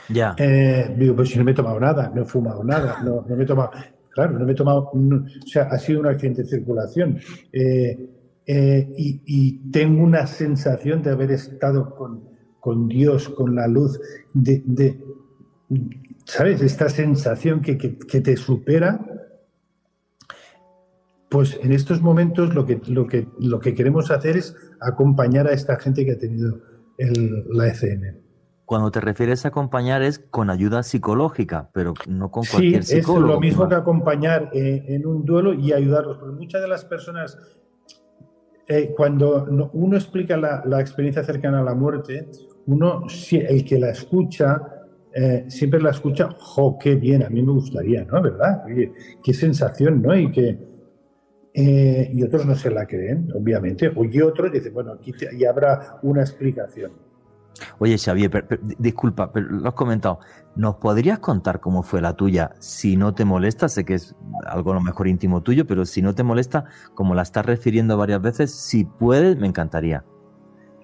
Ya. 0.09 0.35
Eh, 0.39 0.95
digo, 0.97 1.17
pues 1.17 1.37
no 1.37 1.45
me 1.45 1.53
he 1.53 1.55
tomado 1.55 1.81
nada, 1.81 2.13
no 2.15 2.23
he 2.23 2.25
fumado 2.25 2.63
nada, 2.63 3.03
no, 3.03 3.25
me 3.29 3.43
he 3.43 3.47
tomado. 3.47 3.71
Claro, 4.11 4.39
no 4.39 4.45
me 4.45 4.53
he 4.53 4.55
tomado. 4.55 4.91
o 4.93 5.47
sea, 5.47 5.65
ha 5.65 5.79
sido 5.79 6.01
un 6.01 6.07
accidente 6.07 6.43
de 6.43 6.49
circulación. 6.49 7.19
Eh, 7.53 8.09
eh, 8.47 8.93
y, 8.97 9.71
tengo 9.71 10.03
una 10.03 10.27
sensación 10.27 11.03
de 11.03 11.11
haber 11.11 11.31
estado 11.31 11.95
con, 11.95 12.25
con 12.59 12.89
Dios, 12.89 13.29
con 13.29 13.55
la 13.55 13.69
luz, 13.69 14.01
de, 14.33 15.01
¿sabes? 16.25 16.61
Esta 16.61 16.89
sensación 16.89 17.61
que, 17.61 17.79
que 17.79 18.21
te 18.21 18.37
supera 18.37 19.20
pues 21.31 21.59
en 21.63 21.73
estos 21.73 22.03
momentos 22.03 22.55
lo 22.55 22.67
que, 22.67 22.81
lo 22.89 23.07
que, 23.07 23.29
lo 23.39 23.61
que 23.61 23.73
queremos 23.73 24.11
hacer 24.11 24.37
es 24.37 24.57
acompañar 24.81 25.47
a 25.47 25.53
esta 25.53 25.79
gente 25.79 26.05
que 26.05 26.13
ha 26.13 26.19
tenido 26.19 26.59
la 27.53 27.69
ECM. 27.69 28.21
Cuando 28.67 28.91
te 28.91 29.01
refieres 29.01 29.45
a 29.45 29.49
acompañar 29.49 30.03
es 30.03 30.19
con 30.19 30.51
ayuda 30.51 30.83
psicológica, 30.83 31.71
pero 31.73 31.95
no 32.07 32.31
con 32.31 32.45
cualquier 32.45 32.85
psicólogo. 32.85 33.27
Sí, 33.27 33.31
es 33.31 33.35
lo 33.35 33.41
mismo 33.41 33.69
que 33.69 33.75
acompañar 33.75 34.51
eh, 34.53 34.85
en 34.89 35.07
un 35.07 35.25
duelo 35.25 35.55
y 35.55 35.73
ayudarlos, 35.73 36.19
porque 36.19 36.37
muchas 36.37 36.63
de 36.63 36.69
las 36.69 36.85
personas, 36.85 37.39
eh, 38.69 38.93
cuando 38.97 39.71
uno 39.73 39.97
explica 39.97 40.37
la, 40.37 40.81
experiencia 40.81 41.25
cercana 41.25 41.61
a 41.61 41.65
la 41.65 41.75
muerte, 41.75 42.29
uno, 42.67 43.07
el 43.33 43.65
que 43.65 43.79
la 43.79 43.91
escucha, 43.91 44.61
eh, 45.15 45.47
siempre 45.49 45.81
la 45.81 45.91
escucha, 45.91 46.29
jo, 46.39 46.79
qué 46.79 46.95
bien, 46.97 47.25
a 47.25 47.29
mí 47.29 47.43
me 47.43 47.53
gustaría, 47.53 48.05
¿no? 48.05 48.21
¿Verdad? 48.21 48.63
qué 49.23 49.35
sensación, 49.35 50.03
¿no? 50.03 50.15
Y 50.15 50.31
que, 50.31 50.70
eh, 51.55 52.11
y 52.13 52.23
otros 52.23 52.47
no 52.47 52.55
se 52.55 52.71
la 52.71 52.87
creen, 52.87 53.29
obviamente. 53.35 53.93
Y 54.11 54.21
otros 54.21 54.53
dicen, 54.53 54.73
bueno, 54.73 54.93
aquí 54.93 55.13
ya 55.37 55.51
habrá 55.51 55.99
una 56.03 56.23
explicación. 56.23 56.93
Oye, 57.79 57.99
Xavier, 57.99 58.47
disculpa, 58.79 59.33
pero 59.33 59.49
lo 59.51 59.69
has 59.69 59.75
comentado. 59.75 60.21
¿Nos 60.57 60.77
podrías 60.77 61.19
contar 61.19 61.61
cómo 61.61 61.83
fue 61.83 62.01
la 62.01 62.15
tuya? 62.15 62.53
Si 62.59 62.97
no 62.97 63.15
te 63.15 63.25
molesta, 63.25 63.69
sé 63.69 63.85
que 63.85 63.95
es 63.95 64.15
algo 64.47 64.73
a 64.73 64.75
lo 64.75 64.81
mejor 64.81 65.09
íntimo 65.09 65.43
tuyo, 65.43 65.67
pero 65.67 65.85
si 65.85 66.01
no 66.01 66.15
te 66.15 66.23
molesta, 66.23 66.65
como 66.95 67.15
la 67.15 67.23
estás 67.23 67.45
refiriendo 67.45 67.97
varias 67.97 68.23
veces, 68.23 68.53
si 68.53 68.85
puedes, 68.85 69.37
me 69.37 69.47
encantaría. 69.47 70.05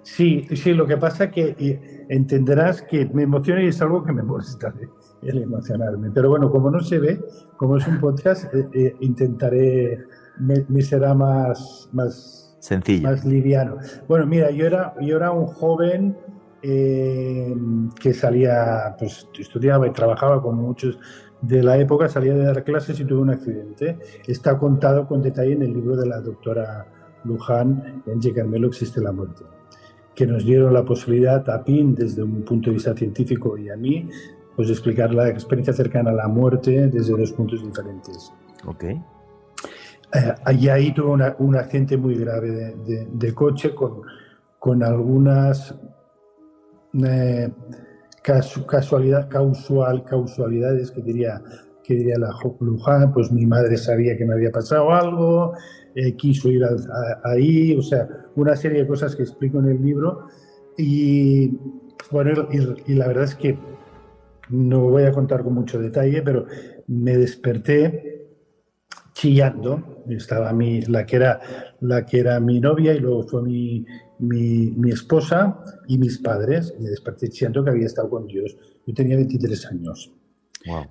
Sí, 0.02 0.46
sí, 0.54 0.72
lo 0.72 0.86
que 0.86 0.96
pasa 0.96 1.24
es 1.24 1.32
que 1.32 2.06
entenderás 2.08 2.82
que 2.82 3.06
me 3.06 3.24
emociona 3.24 3.62
y 3.62 3.68
es 3.68 3.82
algo 3.82 4.04
que 4.04 4.12
me 4.12 4.22
molesta 4.22 4.72
¿eh? 4.80 4.88
el 5.22 5.42
emocionarme. 5.42 6.10
Pero 6.12 6.30
bueno, 6.30 6.50
como 6.50 6.70
no 6.70 6.80
se 6.80 7.00
ve, 7.00 7.20
como 7.56 7.76
es 7.76 7.86
un 7.88 7.98
podcast, 7.98 8.52
eh, 8.54 8.94
intentaré 9.00 10.04
me, 10.38 10.82
será 10.82 11.14
más, 11.14 11.88
más 11.92 12.56
sencillo, 12.60 13.08
más 13.08 13.24
liviano. 13.24 13.76
Bueno, 14.08 14.26
mira, 14.26 14.50
yo 14.50 14.66
era, 14.66 14.94
yo 15.00 15.16
era 15.16 15.30
un 15.30 15.46
joven 15.46 16.16
eh, 16.62 17.54
que 18.00 18.12
salía, 18.12 18.96
pues 18.98 19.28
estudiaba 19.38 19.86
y 19.86 19.92
trabajaba 19.92 20.42
con 20.42 20.56
muchos 20.56 20.98
de 21.40 21.62
la 21.62 21.78
época, 21.78 22.08
salía 22.08 22.34
de 22.34 22.44
dar 22.44 22.64
clases 22.64 22.98
y 23.00 23.04
tuve 23.04 23.20
un 23.20 23.30
accidente. 23.30 23.98
Está 24.26 24.58
contado 24.58 25.06
con 25.06 25.22
detalle 25.22 25.52
en 25.52 25.62
el 25.62 25.72
libro 25.72 25.96
de 25.96 26.06
la 26.06 26.20
doctora 26.20 26.86
Luján, 27.24 28.02
en 28.06 28.20
Che 28.20 28.32
Carmelo 28.32 28.68
existe 28.68 29.00
la 29.00 29.12
muerte, 29.12 29.44
que 30.14 30.26
nos 30.26 30.44
dieron 30.44 30.72
la 30.72 30.84
posibilidad 30.84 31.48
a 31.50 31.62
PIN, 31.62 31.94
desde 31.94 32.22
un 32.22 32.42
punto 32.42 32.70
de 32.70 32.74
vista 32.74 32.94
científico 32.94 33.58
y 33.58 33.68
a 33.68 33.76
mí, 33.76 34.08
pues 34.54 34.70
explicar 34.70 35.12
la 35.12 35.28
experiencia 35.28 35.74
cercana 35.74 36.10
a 36.10 36.14
la 36.14 36.28
muerte 36.28 36.88
desde 36.88 37.16
dos 37.16 37.32
puntos 37.32 37.62
diferentes. 37.62 38.32
Okay. 38.64 39.00
Eh, 40.14 40.68
ahí 40.68 40.92
tuve 40.92 41.34
un 41.38 41.56
accidente 41.56 41.96
muy 41.96 42.16
grave 42.16 42.76
de, 43.12 43.34
coche 43.34 43.74
con, 43.74 44.02
con 44.58 44.82
algunas 44.82 45.74
eh, 47.04 47.50
casualidad, 48.22 49.28
causal, 49.28 50.04
causalidades 50.04 50.90
que 50.90 51.02
diría, 51.02 51.42
que 51.82 51.94
diría 51.94 52.18
la 52.18 52.30
Luján, 52.60 53.12
pues 53.12 53.30
mi 53.30 53.46
madre 53.46 53.76
sabía 53.76 54.16
que 54.16 54.24
me 54.24 54.34
había 54.34 54.50
pasado 54.50 54.90
algo, 54.92 55.52
eh, 55.94 56.14
quiso 56.16 56.48
ir 56.48 56.64
ahí, 57.24 57.76
o 57.76 57.82
sea, 57.82 58.08
una 58.34 58.56
serie 58.56 58.82
de 58.82 58.86
cosas 58.86 59.14
que 59.14 59.22
explico 59.22 59.58
en 59.60 59.66
el 59.66 59.82
libro 59.82 60.26
y 60.76 61.56
bueno, 62.10 62.48
y 62.86 62.94
la 62.94 63.06
verdad 63.08 63.24
es 63.24 63.34
que 63.34 63.58
no 64.50 64.80
voy 64.80 65.04
a 65.04 65.12
contar 65.12 65.42
con 65.42 65.54
mucho 65.54 65.80
detalle, 65.80 66.22
pero 66.22 66.46
me 66.86 67.16
desperté 67.16 68.28
chillando. 69.12 69.95
Estaba 70.08 70.52
mi, 70.52 70.82
la, 70.82 71.04
que 71.04 71.16
era, 71.16 71.40
la 71.80 72.04
que 72.04 72.20
era 72.20 72.40
mi 72.40 72.60
novia 72.60 72.94
y 72.94 73.00
luego 73.00 73.22
fue 73.24 73.42
mi, 73.42 73.84
mi, 74.18 74.90
esposa 74.90 75.60
y 75.86 75.98
mis 75.98 76.18
padres. 76.18 76.74
Me 76.78 76.88
desperté 76.88 77.28
chillando 77.28 77.64
que 77.64 77.70
había 77.70 77.86
estado 77.86 78.08
con 78.10 78.26
Dios. 78.26 78.56
Yo 78.86 78.94
tenía 78.94 79.16
23 79.16 79.66
años. 79.66 80.12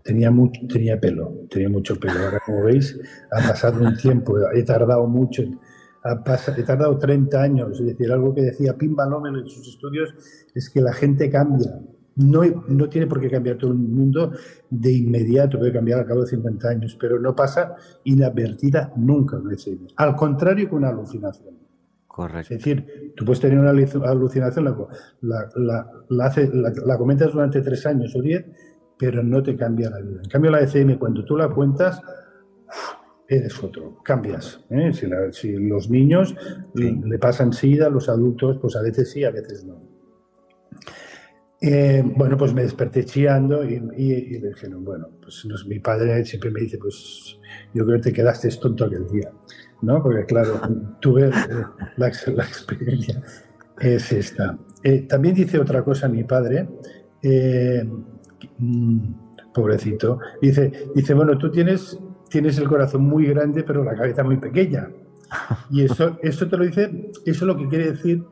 Tenía, 0.03 0.31
mucho, 0.31 0.61
tenía 0.71 0.99
pelo, 0.99 1.47
tenía 1.49 1.67
mucho 1.67 1.99
pelo. 1.99 2.19
Ahora, 2.19 2.39
como 2.45 2.63
veis, 2.63 2.97
ha 3.31 3.49
pasado 3.49 3.83
un 3.83 3.97
tiempo, 3.97 4.37
he 4.53 4.63
tardado 4.63 5.05
mucho. 5.05 5.43
he 5.43 6.63
tardado 6.63 6.97
30 6.97 7.41
años. 7.41 7.79
Es 7.79 7.85
decir, 7.85 8.11
algo 8.11 8.33
que 8.33 8.41
decía 8.41 8.77
Pim 8.77 8.95
Balómeno 8.95 9.39
en 9.39 9.47
sus 9.47 9.67
estudios 9.67 10.13
es 10.53 10.69
que 10.69 10.79
la 10.79 10.93
gente 10.93 11.29
cambia 11.29 11.81
no, 12.15 12.41
no, 12.67 12.89
tiene 12.89 13.07
por 13.07 13.19
qué 13.19 13.29
cambiar 13.29 13.57
todo 13.57 13.71
el 13.71 13.77
mundo 13.77 14.31
de 14.69 14.91
inmediato, 14.91 15.59
puede 15.59 15.73
cambiar 15.73 15.99
al 15.99 16.05
cabo 16.05 16.21
de 16.21 16.27
50 16.27 16.69
años, 16.69 16.97
pero 16.99 17.19
no 17.19 17.35
pasa 17.35 17.75
inadvertida 18.05 18.93
nunca. 18.95 19.37
Al 19.97 20.15
contrario 20.15 20.69
que 20.69 20.75
una 20.75 20.89
alucinación. 20.89 21.55
Correcto. 22.07 22.53
Es 22.53 22.59
decir, 22.59 23.13
tú 23.15 23.25
puedes 23.25 23.41
tener 23.41 23.59
una 23.59 23.71
alucinación, 23.71 24.65
la, 25.21 25.49
la, 25.57 26.31
la, 26.85 26.97
comentas 26.97 27.33
durante 27.33 27.61
tres 27.61 27.85
años 27.85 28.15
o 28.15 28.21
diez, 28.21 28.45
pero 28.97 29.21
no 29.21 29.43
te 29.43 29.57
cambia 29.57 29.89
la 29.89 29.99
vida. 29.99 30.21
En 30.23 30.29
cambio, 30.29 30.51
la 30.51 30.61
ECM, 30.61 30.97
cuando 30.97 31.25
tú 31.25 31.35
la 31.35 31.49
cuentas, 31.49 32.01
eres 33.27 33.61
otro, 33.63 33.97
cambias. 34.03 34.61
¿eh? 34.69 34.91
Si, 35.31 35.51
los 35.57 35.89
niños 35.89 36.35
le 36.73 37.19
pasan 37.19 37.53
sida, 37.53 37.89
los 37.89 38.07
adultos, 38.07 38.59
pues 38.61 38.75
a 38.75 38.81
veces 38.81 39.11
sí, 39.11 39.23
a 39.23 39.31
veces 39.31 39.65
no. 39.65 39.81
Eh, 41.67 42.03
bueno, 42.15 42.37
pues 42.37 42.53
me 42.53 42.61
desperté 42.61 43.03
chillando 43.05 43.63
y, 43.67 43.77
y, 43.77 44.39
me 44.39 44.49
dijeron, 44.49 44.85
bueno, 44.85 45.09
pues 45.19 45.47
mi 45.65 45.79
padre 45.79 46.23
siempre 46.23 46.51
me 46.51 46.59
dice, 46.59 46.77
pues 46.77 47.39
yo 47.73 47.83
creo 47.83 47.97
que 47.97 48.03
te 48.03 48.13
quedaste 48.13 48.49
tonto 48.49 48.85
aquel 48.85 49.07
día, 49.07 49.31
¿no? 49.81 50.03
Porque 50.03 50.25
claro, 50.25 50.61
tuve 51.01 51.29
eh, 51.29 51.31
la, 51.97 52.07
experiencia, 52.07 53.19
es 53.79 54.11
esta. 54.11 54.59
Eh, 54.83 55.07
también 55.09 55.33
dice 55.33 55.57
otra 55.57 55.83
cosa 55.83 56.07
mi 56.07 56.23
padre, 56.23 56.69
mm, 58.59 58.99
pobrecito, 59.51 60.19
dice, 60.39 60.71
dice, 60.93 61.15
bueno, 61.15 61.35
tú 61.35 61.49
tienes, 61.49 61.97
tienes 62.29 62.59
el 62.59 62.67
corazón 62.67 63.05
muy 63.05 63.25
grande 63.25 63.63
pero 63.63 63.83
la 63.83 63.95
cabeza 63.95 64.23
muy 64.23 64.37
pequeña. 64.37 64.87
Y 65.71 65.83
eso, 65.83 66.19
eso 66.21 66.47
te 66.47 66.57
lo 66.57 66.63
dice, 66.63 67.11
eso 67.25 67.47
lo 67.47 67.57
que 67.57 67.67
quiere 67.67 67.93
decir 67.93 68.23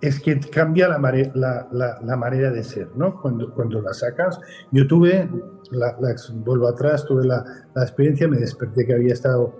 es 0.00 0.20
que 0.20 0.38
cambia 0.38 0.88
la, 0.88 1.68
la, 1.72 2.16
manera 2.16 2.50
de 2.50 2.62
ser, 2.62 2.90
¿no? 2.94 3.20
Cuando, 3.20 3.52
cuando 3.52 3.82
la 3.82 3.92
sacas. 3.92 4.40
Yo 4.70 4.86
tuve, 4.86 5.28
la, 5.70 5.96
vuelvo 6.34 6.68
atrás, 6.68 7.04
tuve 7.04 7.26
la, 7.26 7.44
experiencia, 7.76 8.28
me 8.28 8.38
desperté 8.38 8.86
que 8.86 8.94
había 8.94 9.12
estado, 9.12 9.58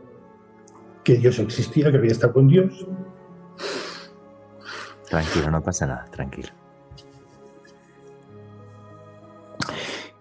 que 1.03 1.17
Dios 1.17 1.39
existía, 1.41 1.91
que 1.91 1.97
había 1.97 2.13
estado 2.13 2.33
con 2.33 2.47
Dios. 2.47 2.87
Tranquilo, 5.09 5.51
no 5.51 5.63
pasa 5.63 5.87
nada, 5.87 6.07
tranquilo. 6.11 6.51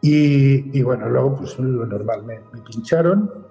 Y, 0.02 0.82
bueno, 0.84 1.10
luego, 1.10 1.36
pues 1.36 1.60
lo 1.60 1.86
normal, 1.86 2.24
me, 2.24 2.40
pincharon 2.62 3.46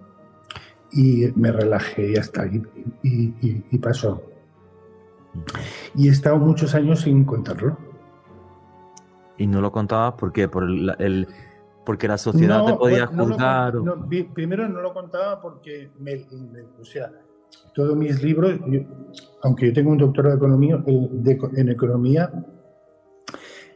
y 0.91 1.31
me 1.37 1.53
relajé 1.53 2.13
y 2.13 2.17
hasta 2.17 2.47
y, 2.47 2.63
y 3.03 3.79
pasó. 3.79 4.36
Y 5.95 6.09
he 6.09 6.11
estado 6.11 6.39
muchos 6.39 6.75
años 6.75 7.01
sin 7.03 7.25
contarlo. 7.25 7.77
¿Y 9.39 9.47
no 9.47 9.61
lo 9.61 9.71
contabas 9.71 10.15
por 10.15 10.33
qué? 10.33 10.49
¿Por 10.49 10.65
el, 10.65 11.29
porque 11.85 12.09
la 12.09 12.19
sociedad 12.19 12.65
te 12.65 12.75
podía 12.75 13.07
juzgar? 13.07 13.75
primero 14.35 14.69
no 14.69 14.81
lo 14.81 14.93
contaba 14.93 15.41
porque, 15.41 15.91
o 16.81 16.85
sea, 16.85 17.13
todos 17.75 17.97
mis 17.97 18.23
libros, 18.23 18.59
aunque 19.43 19.67
yo 19.69 19.73
tengo 19.73 19.91
un 19.91 19.99
doctorado 19.99 20.35
de 20.35 20.39
economía, 20.39 20.83
en 20.87 21.69
economía, 21.69 22.33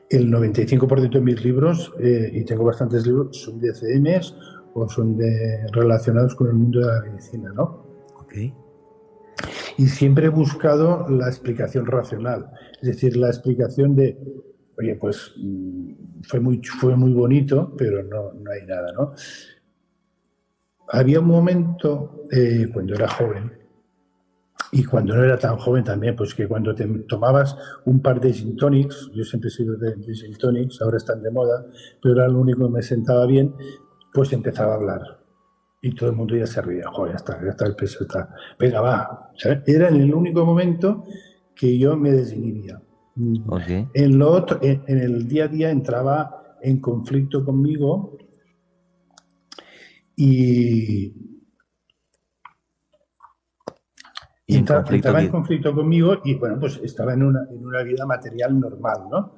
el 0.08 0.30
95% 0.30 1.10
de 1.10 1.20
mis 1.20 1.44
libros, 1.44 1.92
eh, 2.00 2.30
y 2.32 2.44
tengo 2.44 2.64
bastantes 2.64 3.06
libros, 3.06 3.36
son 3.36 3.60
de 3.60 3.72
CMs 3.72 4.34
o 4.74 4.88
son 4.88 5.16
de, 5.16 5.66
relacionados 5.72 6.34
con 6.34 6.48
el 6.48 6.54
mundo 6.54 6.80
de 6.80 6.86
la 6.86 7.00
medicina, 7.02 7.52
¿no? 7.54 7.86
Okay 8.22 8.52
y 9.80 9.88
siempre 9.88 10.26
he 10.26 10.28
buscado 10.28 11.06
la 11.08 11.26
explicación 11.26 11.86
racional, 11.86 12.50
es 12.82 12.88
decir, 12.90 13.16
la 13.16 13.28
explicación 13.28 13.96
de, 13.96 14.18
oye, 14.78 14.94
pues 14.96 15.32
mm, 15.38 15.92
fue 16.22 16.38
muy, 16.38 16.60
fue 16.62 16.94
muy 16.96 17.14
bonito, 17.14 17.74
pero 17.78 18.02
no, 18.02 18.34
no 18.34 18.50
hay 18.50 18.66
nada, 18.66 18.92
¿no? 18.92 19.14
Había 20.86 21.20
un 21.20 21.28
momento, 21.28 22.26
eh, 22.30 22.68
cuando 22.70 22.92
era 22.92 23.08
joven, 23.08 23.52
y 24.70 24.84
cuando 24.84 25.16
no 25.16 25.24
era 25.24 25.38
tan 25.38 25.56
joven 25.56 25.82
también, 25.82 26.14
pues 26.14 26.34
que 26.34 26.46
cuando 26.46 26.74
te 26.74 26.86
tomabas 27.08 27.56
un 27.86 28.02
par 28.02 28.20
de 28.20 28.34
gin 28.34 28.56
tonics, 28.56 29.10
yo 29.14 29.24
siempre 29.24 29.48
he 29.48 29.50
sido 29.50 29.78
de, 29.78 29.96
de 29.96 30.14
gin 30.14 30.36
tonics, 30.36 30.82
ahora 30.82 30.98
están 30.98 31.22
de 31.22 31.30
moda, 31.30 31.64
pero 32.02 32.16
era 32.16 32.28
lo 32.28 32.38
único 32.38 32.66
que 32.66 32.74
me 32.74 32.82
sentaba 32.82 33.24
bien, 33.24 33.54
pues 34.12 34.30
empezaba 34.34 34.74
a 34.74 34.76
hablar. 34.76 35.19
Y 35.82 35.94
todo 35.94 36.10
el 36.10 36.16
mundo 36.16 36.36
ya 36.36 36.46
se 36.46 36.60
ría, 36.60 36.88
joder, 36.90 37.12
ya 37.12 37.16
está, 37.16 37.42
ya 37.42 37.50
está 37.50 37.66
el 37.66 37.74
peso, 37.74 38.04
está. 38.04 38.34
Venga, 38.58 38.80
va. 38.80 39.30
Era 39.66 39.88
en 39.88 39.96
el 39.96 40.14
único 40.14 40.44
momento 40.44 41.04
que 41.54 41.78
yo 41.78 41.96
me 41.96 42.12
desinhibía. 42.12 42.80
En, 43.94 44.18
lo 44.18 44.30
otro, 44.30 44.58
en, 44.62 44.82
el 44.86 45.28
día 45.28 45.44
a 45.44 45.48
día 45.48 45.70
entraba 45.70 46.56
en 46.62 46.80
conflicto 46.80 47.44
conmigo 47.44 48.16
y, 50.16 51.12
y 54.46 54.56
entraba, 54.56 55.22
en 55.22 55.28
conflicto 55.28 55.74
conmigo 55.74 56.20
y 56.24 56.34
bueno, 56.34 56.58
pues 56.60 56.80
estaba 56.82 57.14
en 57.14 57.24
una, 57.24 57.46
en 57.50 57.64
una 57.64 57.82
vida 57.82 58.06
material 58.06 58.58
normal, 58.58 59.00
¿no? 59.10 59.36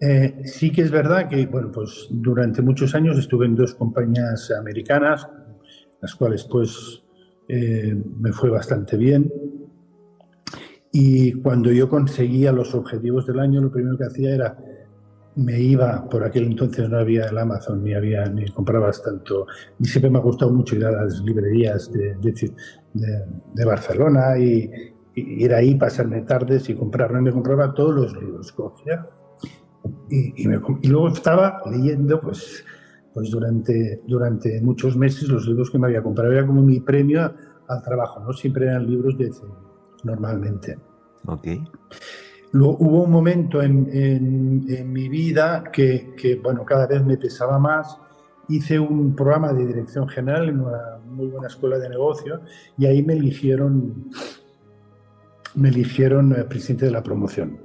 Eh, 0.00 0.42
sí 0.44 0.70
que 0.70 0.82
es 0.82 0.90
verdad 0.90 1.28
que, 1.28 1.46
bueno, 1.46 1.70
pues 1.72 2.06
durante 2.10 2.62
muchos 2.62 2.94
años 2.94 3.18
estuve 3.18 3.46
en 3.46 3.56
dos 3.56 3.74
compañías 3.74 4.50
americanas, 4.52 5.28
las 6.00 6.14
cuales 6.14 6.44
pues 6.44 7.02
eh, 7.48 8.00
me 8.20 8.32
fue 8.32 8.50
bastante 8.50 8.96
bien. 8.96 9.32
Y 10.92 11.32
cuando 11.32 11.72
yo 11.72 11.88
conseguía 11.88 12.52
los 12.52 12.74
objetivos 12.74 13.26
del 13.26 13.40
año, 13.40 13.60
lo 13.60 13.72
primero 13.72 13.98
que 13.98 14.04
hacía 14.04 14.34
era 14.34 14.56
me 15.36 15.58
iba, 15.60 16.08
por 16.08 16.22
aquel 16.22 16.44
entonces 16.44 16.88
no 16.88 16.98
había 16.98 17.24
el 17.24 17.36
Amazon, 17.36 17.82
ni 17.82 17.92
había, 17.92 18.24
ni 18.26 18.46
comprabas 18.50 19.02
tanto, 19.02 19.48
y 19.80 19.84
siempre 19.84 20.08
me 20.08 20.18
ha 20.18 20.22
gustado 20.22 20.52
mucho 20.52 20.76
ir 20.76 20.84
a 20.84 20.92
las 20.92 21.20
librerías 21.22 21.90
de, 21.92 23.64
Barcelona 23.66 24.38
y, 24.38 24.70
ir 25.16 25.52
ahí, 25.52 25.74
pasarme 25.74 26.22
tardes 26.22 26.68
y 26.68 26.74
comprar, 26.76 27.12
me 27.20 27.32
compraba 27.32 27.74
todos 27.74 27.94
los 27.96 28.22
libros, 28.22 28.52
cogía 28.52 29.04
y, 30.10 30.88
luego 30.88 31.08
estaba 31.08 31.62
leyendo, 31.70 32.20
pues, 32.20 32.64
pues 33.12 33.30
durante, 33.30 34.02
durante 34.06 34.60
muchos 34.60 34.96
meses 34.96 35.28
los 35.28 35.46
libros 35.46 35.70
que 35.70 35.78
me 35.78 35.86
había 35.86 36.02
comprado. 36.02 36.32
Era 36.32 36.46
como 36.46 36.62
mi 36.62 36.80
premio 36.80 37.32
al 37.68 37.82
trabajo, 37.82 38.20
¿no? 38.20 38.32
Siempre 38.32 38.66
eran 38.66 38.86
libros 38.86 39.16
de 39.18 39.30
normalmente. 40.04 40.78
Ok. 41.26 41.48
Luego, 42.52 42.76
hubo 42.78 43.02
un 43.02 43.10
momento 43.10 43.62
en, 43.62 43.88
en, 43.92 44.92
mi 44.92 45.08
vida 45.08 45.64
que, 45.72 46.14
que, 46.16 46.36
bueno, 46.36 46.64
cada 46.64 46.86
vez 46.86 47.04
me 47.04 47.16
pesaba 47.16 47.58
más. 47.58 47.98
Hice 48.48 48.78
un 48.78 49.16
programa 49.16 49.52
de 49.52 49.66
dirección 49.66 50.06
general 50.06 50.48
en 50.50 50.60
una 50.60 50.98
muy 51.06 51.28
buena 51.28 51.48
escuela 51.48 51.78
de 51.78 51.88
negocio 51.88 52.42
y 52.76 52.86
ahí 52.86 53.02
me 53.02 53.14
eligieron, 53.14 54.10
me 55.54 55.70
eligieron 55.70 56.32
eh, 56.32 56.44
presidente 56.44 56.84
de 56.84 56.90
la 56.90 57.02
promoción 57.02 57.63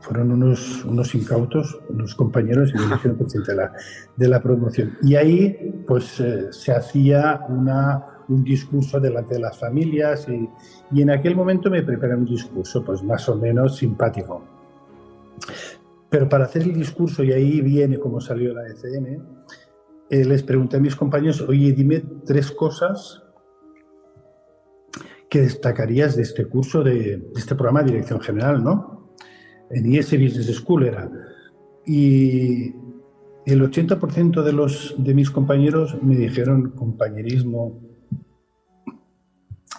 fueron 0.00 0.32
unos, 0.32 0.84
unos 0.84 1.14
incautos, 1.14 1.78
unos 1.88 2.14
compañeros 2.14 2.72
presidente 3.18 3.52
de 3.52 3.56
la, 3.56 3.72
de 4.16 4.28
la 4.28 4.42
promoción. 4.42 4.96
Y 5.02 5.14
ahí 5.14 5.82
pues 5.86 6.20
eh, 6.20 6.52
se 6.52 6.72
hacía 6.72 7.42
una, 7.48 8.24
un 8.28 8.42
discurso 8.42 8.98
delante 8.98 9.34
de 9.34 9.40
las 9.40 9.58
familias 9.58 10.26
y, 10.28 10.48
y, 10.90 11.02
en 11.02 11.10
aquel 11.10 11.36
momento 11.36 11.70
me 11.70 11.82
preparé 11.82 12.14
un 12.14 12.24
discurso 12.24 12.82
pues 12.84 13.02
más 13.02 13.28
o 13.28 13.36
menos 13.36 13.76
simpático. 13.76 14.42
Pero 16.08 16.28
para 16.28 16.44
hacer 16.44 16.62
el 16.62 16.74
discurso, 16.74 17.22
y 17.22 17.32
ahí 17.32 17.60
viene 17.60 17.98
cómo 17.98 18.20
salió 18.20 18.52
la 18.52 18.66
ECM, 18.66 19.22
eh, 20.10 20.24
les 20.24 20.42
pregunté 20.42 20.76
a 20.76 20.80
mis 20.80 20.96
compañeros, 20.96 21.40
oye, 21.42 21.72
dime 21.72 22.02
tres 22.26 22.50
cosas 22.50 23.22
que 25.28 25.42
destacarías 25.42 26.16
de 26.16 26.22
este 26.22 26.46
curso, 26.46 26.82
de 26.82 27.30
este 27.36 27.54
programa 27.54 27.84
de 27.84 27.92
dirección 27.92 28.20
general, 28.20 28.64
¿no? 28.64 28.99
En 29.70 29.92
IS 29.92 30.10
Business 30.12 30.56
School 30.56 30.84
era. 30.84 31.10
Y 31.86 32.74
el 33.46 33.62
80% 33.62 34.42
de, 34.42 34.52
los, 34.52 34.94
de 34.98 35.14
mis 35.14 35.30
compañeros 35.30 35.96
me 36.02 36.16
dijeron 36.16 36.70
compañerismo, 36.70 37.80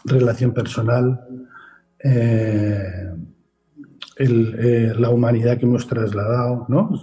relación 0.06 0.54
personal, 0.54 1.26
eh, 2.04 3.14
eh, 4.18 4.94
la 4.98 5.10
humanidad 5.10 5.58
que 5.58 5.66
hemos 5.66 5.88
trasladado, 5.88 6.66
¿no? 6.70 6.90
Pues, 6.90 7.02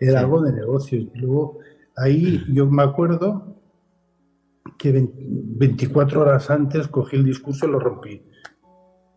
era, 0.00 0.20
algo 0.20 0.42
de 0.42 0.52
negocios. 0.52 1.06
Y 1.14 1.18
luego 1.18 1.58
ahí 1.96 2.44
yo 2.52 2.66
me 2.66 2.82
acuerdo 2.82 3.56
que 4.78 5.08
24 5.16 6.20
horas 6.20 6.50
antes 6.50 6.88
cogí 6.88 7.16
el 7.16 7.24
discurso 7.24 7.66
y 7.66 7.70
lo 7.70 7.78
rompí. 7.78 8.22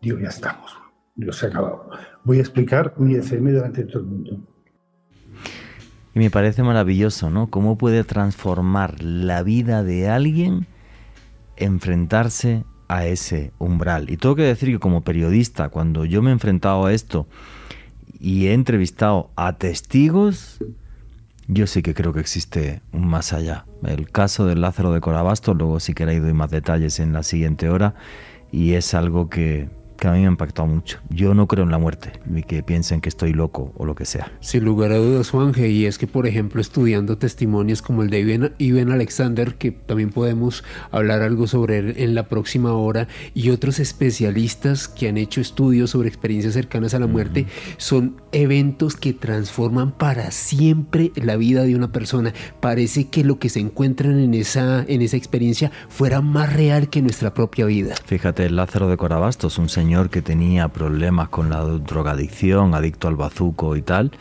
Digo, 0.00 0.18
ya 0.18 0.28
estamos, 0.28 0.76
Digo, 1.14 1.32
se 1.32 1.46
ha 1.46 1.48
acabado 1.48 1.90
voy 2.24 2.38
a 2.38 2.40
explicar 2.40 2.94
mi 2.98 3.14
FM 3.14 3.52
delante 3.52 3.84
de 3.84 3.92
todo 3.92 4.02
el 4.02 4.08
mundo. 4.08 4.40
Y 6.14 6.18
me 6.18 6.30
parece 6.30 6.62
maravilloso, 6.62 7.30
¿no? 7.30 7.48
Cómo 7.48 7.76
puede 7.76 8.04
transformar 8.04 9.02
la 9.02 9.42
vida 9.42 9.82
de 9.82 10.08
alguien 10.08 10.66
enfrentarse 11.56 12.64
a 12.88 13.06
ese 13.06 13.52
umbral. 13.58 14.10
Y 14.10 14.16
tengo 14.16 14.36
que 14.36 14.42
decir 14.42 14.70
que 14.70 14.78
como 14.78 15.02
periodista, 15.02 15.68
cuando 15.68 16.04
yo 16.04 16.22
me 16.22 16.30
he 16.30 16.32
enfrentado 16.32 16.86
a 16.86 16.92
esto 16.92 17.26
y 18.20 18.46
he 18.46 18.52
entrevistado 18.52 19.30
a 19.36 19.58
testigos, 19.58 20.58
yo 21.48 21.66
sí 21.66 21.82
que 21.82 21.94
creo 21.94 22.12
que 22.12 22.20
existe 22.20 22.80
un 22.92 23.06
más 23.06 23.32
allá. 23.32 23.66
El 23.84 24.10
caso 24.10 24.46
del 24.46 24.60
Lázaro 24.60 24.92
de 24.92 25.00
Corabasto, 25.00 25.54
luego 25.54 25.80
si 25.80 25.94
queréis 25.94 26.22
doy 26.22 26.32
más 26.32 26.50
detalles 26.50 27.00
en 27.00 27.12
la 27.12 27.22
siguiente 27.22 27.68
hora, 27.68 27.94
y 28.52 28.74
es 28.74 28.94
algo 28.94 29.28
que 29.28 29.68
que 29.98 30.08
a 30.08 30.12
mí 30.12 30.20
me 30.20 30.26
ha 30.26 30.30
impactado 30.30 30.66
mucho. 30.68 30.98
Yo 31.08 31.34
no 31.34 31.46
creo 31.46 31.64
en 31.64 31.70
la 31.70 31.78
muerte, 31.78 32.12
ni 32.26 32.42
que 32.42 32.62
piensen 32.62 33.00
que 33.00 33.08
estoy 33.08 33.32
loco 33.32 33.72
o 33.76 33.86
lo 33.86 33.94
que 33.94 34.04
sea. 34.04 34.32
Sin 34.40 34.64
lugar 34.64 34.92
a 34.92 34.96
dudas, 34.96 35.30
Juanje, 35.30 35.68
y 35.68 35.86
es 35.86 35.98
que, 35.98 36.06
por 36.06 36.26
ejemplo, 36.26 36.60
estudiando 36.60 37.16
testimonios 37.18 37.82
como 37.82 38.02
el 38.02 38.10
de 38.10 38.52
Iben 38.58 38.90
Alexander, 38.90 39.54
que 39.54 39.70
también 39.70 40.10
podemos 40.10 40.64
hablar 40.90 41.22
algo 41.22 41.46
sobre 41.46 41.78
él 41.78 41.94
en 41.96 42.14
la 42.14 42.28
próxima 42.28 42.72
hora, 42.74 43.08
y 43.34 43.50
otros 43.50 43.78
especialistas 43.78 44.88
que 44.88 45.08
han 45.08 45.16
hecho 45.16 45.40
estudios 45.40 45.90
sobre 45.90 46.08
experiencias 46.08 46.54
cercanas 46.54 46.94
a 46.94 46.98
la 46.98 47.06
muerte, 47.06 47.46
son 47.76 48.16
eventos 48.32 48.96
que 48.96 49.12
transforman 49.12 49.92
para 49.92 50.30
siempre 50.30 51.12
la 51.14 51.36
vida 51.36 51.62
de 51.62 51.76
una 51.76 51.92
persona. 51.92 52.32
Parece 52.60 53.08
que 53.08 53.24
lo 53.24 53.38
que 53.38 53.48
se 53.48 53.60
encuentran 53.60 54.18
en 54.18 54.34
esa, 54.34 54.84
en 54.86 55.02
esa 55.02 55.16
experiencia 55.16 55.70
fuera 55.88 56.20
más 56.20 56.52
real 56.52 56.88
que 56.90 57.02
nuestra 57.02 57.32
propia 57.32 57.66
vida. 57.66 57.94
Fíjate, 58.06 58.50
Lázaro 58.50 58.88
de 58.88 58.96
Corabastos, 58.96 59.58
un 59.58 59.68
señor 59.68 59.83
señor 59.84 60.08
que 60.08 60.22
tenía 60.22 60.68
problemas 60.68 61.28
con 61.28 61.50
la 61.50 61.60
drogadicción, 61.60 62.74
adicto 62.74 63.06
al 63.06 63.16
bazuco 63.16 63.76
y 63.76 63.82
tal, 63.82 64.12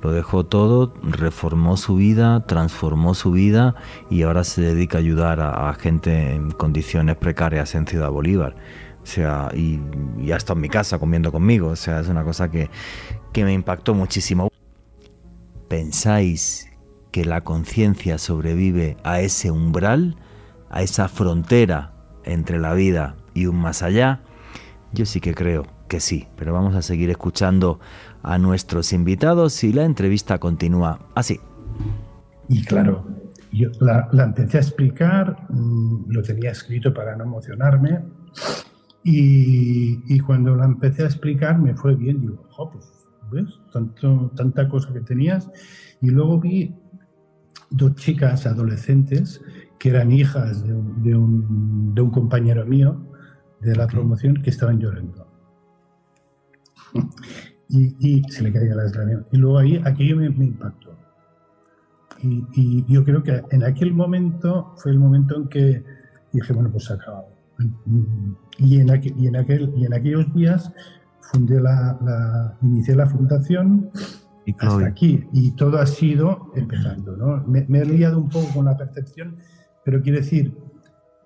lo 0.00 0.12
dejó 0.12 0.46
todo, 0.46 0.94
reformó 1.02 1.76
su 1.76 1.96
vida, 1.96 2.46
transformó 2.46 3.14
su 3.14 3.32
vida 3.32 3.74
y 4.10 4.22
ahora 4.22 4.44
se 4.44 4.60
dedica 4.60 4.98
a 4.98 5.00
ayudar 5.00 5.40
a, 5.40 5.74
gente 5.74 6.36
en 6.36 6.52
condiciones 6.52 7.16
precarias 7.16 7.74
en 7.74 7.88
Ciudad 7.88 8.12
Bolívar. 8.12 8.54
O 9.02 9.06
sea, 9.06 9.50
y, 9.56 9.80
ya 10.18 10.36
está 10.36 10.52
en 10.52 10.60
mi 10.60 10.68
casa 10.68 11.00
comiendo 11.00 11.32
conmigo. 11.32 11.70
O 11.70 11.76
sea, 11.76 11.98
es 11.98 12.06
una 12.06 12.22
cosa 12.22 12.48
que, 12.48 12.70
que 13.32 13.42
me 13.42 13.52
impactó 13.52 13.94
muchísimo. 13.94 14.52
¿Pensáis 15.66 16.70
que 17.10 17.24
la 17.24 17.40
conciencia 17.40 18.18
sobrevive 18.18 18.96
a 19.02 19.20
ese 19.20 19.50
umbral, 19.50 20.14
a 20.70 20.82
esa 20.82 21.08
frontera 21.08 21.92
entre 22.22 22.60
la 22.60 22.72
vida 22.74 23.16
y 23.34 23.46
un 23.46 23.56
más 23.56 23.82
allá? 23.82 24.20
Yo 24.92 25.04
sí 25.04 25.20
que 25.20 25.34
creo 25.34 25.66
que 25.88 26.00
sí, 26.00 26.28
pero 26.36 26.52
vamos 26.52 26.74
a 26.74 26.82
seguir 26.82 27.10
escuchando 27.10 27.80
a 28.22 28.38
nuestros 28.38 28.92
invitados 28.92 29.62
y 29.64 29.72
la 29.72 29.84
entrevista 29.84 30.38
continúa 30.38 31.00
así. 31.14 31.40
Y 32.48 32.64
claro, 32.64 33.06
yo 33.52 33.70
la, 33.80 34.08
empecé 34.12 34.58
a 34.58 34.60
explicar, 34.60 35.46
mm, 35.50 36.10
lo 36.10 36.22
tenía 36.22 36.50
escrito 36.50 36.94
para 36.94 37.16
no 37.16 37.24
emocionarme, 37.24 38.00
y, 39.04 40.18
cuando 40.20 40.54
la 40.54 40.66
empecé 40.66 41.02
a 41.02 41.06
explicar 41.06 41.58
me 41.58 41.74
fue 41.74 41.94
bien, 41.94 42.20
digo, 42.20 42.44
ojo, 42.50 42.72
pues, 42.72 42.84
¿ves? 43.30 43.60
Tanto, 43.72 44.30
tanta 44.36 44.68
cosa 44.68 44.92
que 44.92 45.00
tenías. 45.00 45.48
Y 46.02 46.10
luego 46.10 46.38
vi 46.38 46.74
dos 47.70 47.94
chicas 47.94 48.44
adolescentes 48.44 49.40
que 49.78 49.90
eran 49.90 50.12
hijas 50.12 50.62
de 50.66 51.16
un 51.16 52.10
compañero 52.12 52.66
mío, 52.66 53.07
de 53.60 53.76
la 53.76 53.86
promoción 53.86 54.42
que 54.42 54.50
estaban 54.50 54.78
llorando. 54.78 55.26
Y, 57.70 58.22
se 58.30 58.42
le 58.42 58.50
caía 58.50 58.74
la 58.74 58.84
lágrimas. 58.84 59.26
Y 59.30 59.36
luego 59.36 59.58
ahí 59.58 59.80
aquello 59.84 60.16
me, 60.16 60.26
impactó. 60.26 60.96
Y, 62.22 62.84
yo 62.90 63.04
creo 63.04 63.22
que 63.22 63.42
en 63.50 63.62
aquel 63.62 63.92
momento 63.92 64.72
fue 64.78 64.92
el 64.92 64.98
momento 64.98 65.36
en 65.36 65.48
que 65.48 65.84
dije, 66.32 66.52
bueno, 66.54 66.70
pues 66.70 66.86
se 66.86 66.94
ha 66.94 66.96
acabado. 66.96 67.28
Y 68.56 68.80
en, 68.80 68.90
aquel, 68.90 69.14
y 69.18 69.26
en, 69.26 69.36
aquel, 69.36 69.72
y 69.76 69.84
en 69.84 69.92
aquellos 69.92 70.32
días 70.34 70.72
fundé 71.20 71.60
la, 71.60 72.56
inicié 72.62 72.94
la 72.96 73.06
fundación 73.06 73.90
hasta 74.58 74.86
aquí. 74.86 75.26
Y 75.32 75.52
todo 75.52 75.78
ha 75.78 75.86
sido 75.86 76.52
empezando. 76.54 77.16
¿no? 77.16 77.44
Me, 77.46 77.66
he 77.78 77.84
liado 77.84 78.18
un 78.18 78.28
poco 78.28 78.48
con 78.54 78.64
la 78.64 78.76
percepción, 78.76 79.36
pero 79.84 80.00
quiero 80.00 80.18
decir, 80.18 80.56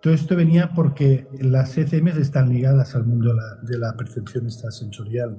todo 0.02 0.12
esto 0.14 0.34
venía 0.34 0.72
porque 0.74 1.28
las 1.40 1.78
ECMs 1.78 2.16
están 2.16 2.48
ligadas 2.48 2.96
al 2.96 3.06
mundo 3.06 3.32
de 3.62 3.78
la, 3.78 3.96
percepción 3.96 4.46
extrasensorial. 4.46 5.38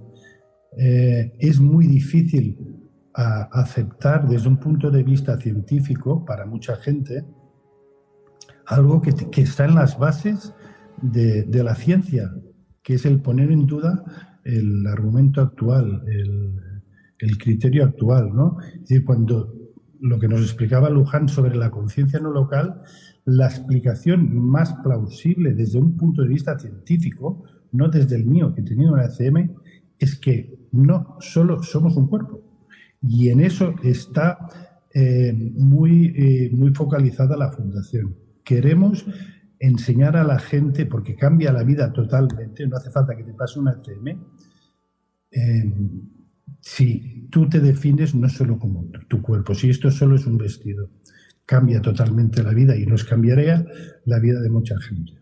Eh, 0.77 1.33
es 1.37 1.59
muy 1.59 1.85
difícil 1.85 2.57
aceptar 3.13 4.27
desde 4.27 4.47
un 4.47 4.57
punto 4.57 4.89
de 4.89 5.03
vista 5.03 5.37
científico 5.37 6.25
para 6.25 6.45
mucha 6.45 6.77
gente 6.77 7.25
algo 8.65 9.01
que, 9.01 9.41
está 9.41 9.65
en 9.65 9.75
las 9.75 9.99
bases 9.99 10.55
de, 11.01 11.45
la 11.61 11.75
ciencia, 11.75 12.33
que 12.81 12.93
es 12.93 13.05
el 13.05 13.21
poner 13.21 13.51
en 13.51 13.67
duda 13.67 14.03
el 14.45 14.87
argumento 14.87 15.41
actual, 15.41 16.03
el, 16.07 16.55
el 17.19 17.37
criterio 17.37 17.83
actual, 17.83 18.33
¿no? 18.33 18.57
Es 18.61 18.79
decir, 18.79 19.03
cuando 19.03 19.53
lo 19.99 20.19
que 20.19 20.29
nos 20.29 20.41
explicaba 20.41 20.89
Luján 20.89 21.27
sobre 21.27 21.55
la 21.55 21.69
conciencia 21.69 22.19
no 22.19 22.31
local, 22.31 22.81
la 23.25 23.47
explicación 23.47 24.37
más 24.37 24.73
plausible 24.83 25.53
desde 25.53 25.79
un 25.79 25.95
punto 25.97 26.21
de 26.21 26.27
vista 26.27 26.57
científico, 26.59 27.43
no 27.71 27.87
desde 27.89 28.15
el 28.15 28.25
mío 28.25 28.53
que 28.53 28.61
he 28.61 28.65
tenido 28.65 28.93
una 28.93 29.05
ECM, 29.05 29.55
es 29.97 30.17
que 30.17 30.67
no 30.71 31.17
solo 31.19 31.63
somos 31.63 31.95
un 31.95 32.07
cuerpo. 32.07 32.41
Y 33.01 33.29
en 33.29 33.41
eso 33.41 33.75
está 33.83 34.37
eh, 34.93 35.33
muy, 35.33 36.13
eh, 36.15 36.49
muy 36.53 36.73
focalizada 36.73 37.37
la 37.37 37.51
fundación. 37.51 38.15
Queremos 38.43 39.05
enseñar 39.59 40.17
a 40.17 40.23
la 40.23 40.39
gente, 40.39 40.85
porque 40.85 41.15
cambia 41.15 41.53
la 41.53 41.63
vida 41.63 41.93
totalmente, 41.93 42.67
no 42.67 42.75
hace 42.75 42.91
falta 42.91 43.15
que 43.15 43.23
te 43.23 43.33
pase 43.33 43.59
una 43.59 43.71
ECM, 43.71 44.19
eh, 45.31 45.73
si 46.59 47.27
tú 47.29 47.49
te 47.49 47.59
defines 47.59 48.13
no 48.13 48.29
solo 48.29 48.59
como 48.59 48.85
tu 49.07 49.21
cuerpo, 49.21 49.53
si 49.53 49.69
esto 49.69 49.89
solo 49.89 50.15
es 50.15 50.25
un 50.25 50.37
vestido, 50.37 50.89
cambia 51.45 51.81
totalmente 51.81 52.43
la 52.43 52.51
vida 52.51 52.75
y 52.75 52.85
nos 52.85 53.03
cambiaría 53.03 53.65
la 54.05 54.19
vida 54.19 54.41
de 54.41 54.49
mucha 54.49 54.79
gente. 54.79 55.13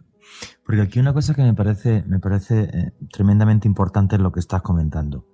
Porque 0.66 0.82
aquí 0.82 1.00
una 1.00 1.14
cosa 1.14 1.34
que 1.34 1.42
me 1.42 1.54
parece, 1.54 2.04
me 2.08 2.20
parece 2.20 2.64
eh, 2.64 2.92
tremendamente 3.12 3.68
importante 3.68 4.16
es 4.16 4.22
lo 4.22 4.32
que 4.32 4.40
estás 4.40 4.62
comentando. 4.62 5.28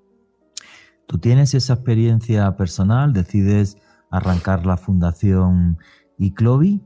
Tú 1.05 1.19
tienes 1.19 1.53
esa 1.53 1.73
experiencia 1.73 2.55
personal, 2.57 3.13
decides 3.13 3.77
arrancar 4.09 4.65
la 4.65 4.77
fundación 4.77 5.77
ICLOVI, 6.17 6.81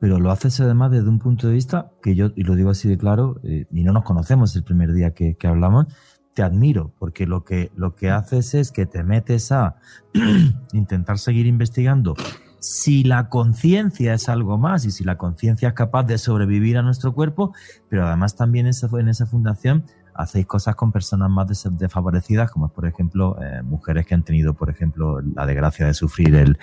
pero 0.00 0.18
lo 0.18 0.30
haces 0.30 0.60
además 0.60 0.90
desde 0.90 1.08
un 1.08 1.18
punto 1.18 1.46
de 1.46 1.54
vista 1.54 1.92
que 2.02 2.14
yo, 2.14 2.32
y 2.34 2.42
lo 2.42 2.56
digo 2.56 2.70
así 2.70 2.88
de 2.88 2.98
claro, 2.98 3.40
eh, 3.44 3.66
y 3.70 3.84
no 3.84 3.92
nos 3.92 4.04
conocemos 4.04 4.54
el 4.56 4.64
primer 4.64 4.92
día 4.92 5.12
que 5.12 5.36
hablamos, 5.44 5.86
te 6.34 6.42
admiro, 6.42 6.94
porque 6.98 7.26
lo 7.26 7.44
que, 7.44 7.70
lo 7.76 7.94
que 7.94 8.10
haces 8.10 8.54
es 8.54 8.72
que 8.72 8.86
te 8.86 9.04
metes 9.04 9.52
a 9.52 9.76
intentar 10.72 11.18
seguir 11.18 11.46
investigando 11.46 12.14
si 12.62 13.02
la 13.02 13.28
conciencia 13.28 14.14
es 14.14 14.28
algo 14.28 14.56
más 14.56 14.84
y 14.84 14.92
si 14.92 15.02
la 15.02 15.18
conciencia 15.18 15.68
es 15.68 15.74
capaz 15.74 16.04
de 16.04 16.16
sobrevivir 16.16 16.78
a 16.78 16.82
nuestro 16.82 17.12
cuerpo, 17.12 17.52
pero 17.88 18.06
además 18.06 18.36
también 18.36 18.66
en 18.66 19.08
esa 19.08 19.26
fundación 19.26 19.84
hacéis 20.14 20.46
cosas 20.46 20.76
con 20.76 20.92
personas 20.92 21.28
más 21.28 21.48
desfavorecidas, 21.72 22.52
como 22.52 22.68
por 22.68 22.86
ejemplo 22.86 23.36
eh, 23.42 23.62
mujeres 23.64 24.06
que 24.06 24.14
han 24.14 24.22
tenido, 24.22 24.54
por 24.54 24.70
ejemplo, 24.70 25.20
la 25.20 25.44
desgracia 25.44 25.86
de 25.86 25.94
sufrir 25.94 26.36
el, 26.36 26.56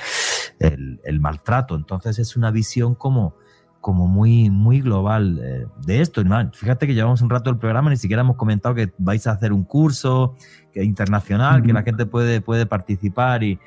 el 0.59 1.19
maltrato. 1.19 1.75
Entonces 1.75 2.17
es 2.17 2.37
una 2.37 2.49
visión 2.49 2.95
como 2.95 3.35
como 3.81 4.07
muy, 4.07 4.49
muy 4.49 4.81
global 4.81 5.39
eh, 5.41 5.65
de 5.85 6.01
esto. 6.01 6.21
Fíjate 6.53 6.85
que 6.85 6.93
llevamos 6.93 7.21
un 7.21 7.29
rato 7.29 7.49
el 7.49 7.57
programa, 7.57 7.89
ni 7.89 7.97
siquiera 7.97 8.21
hemos 8.21 8.35
comentado 8.35 8.75
que 8.75 8.91
vais 8.97 9.25
a 9.27 9.31
hacer 9.31 9.53
un 9.53 9.63
curso 9.63 10.35
que, 10.73 10.83
internacional, 10.83 11.63
que 11.63 11.71
la 11.71 11.83
gente 11.83 12.05
puede, 12.05 12.41
puede 12.41 12.65
participar 12.65 13.43
y, 13.43 13.57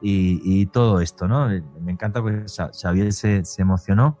y, 0.00 0.66
todo 0.66 1.00
esto, 1.00 1.26
¿no? 1.28 1.48
Me 1.80 1.92
encanta 1.92 2.22
que 2.22 2.44
Xavier 2.48 3.12
se, 3.12 3.44
se, 3.44 3.62
emocionó. 3.62 4.18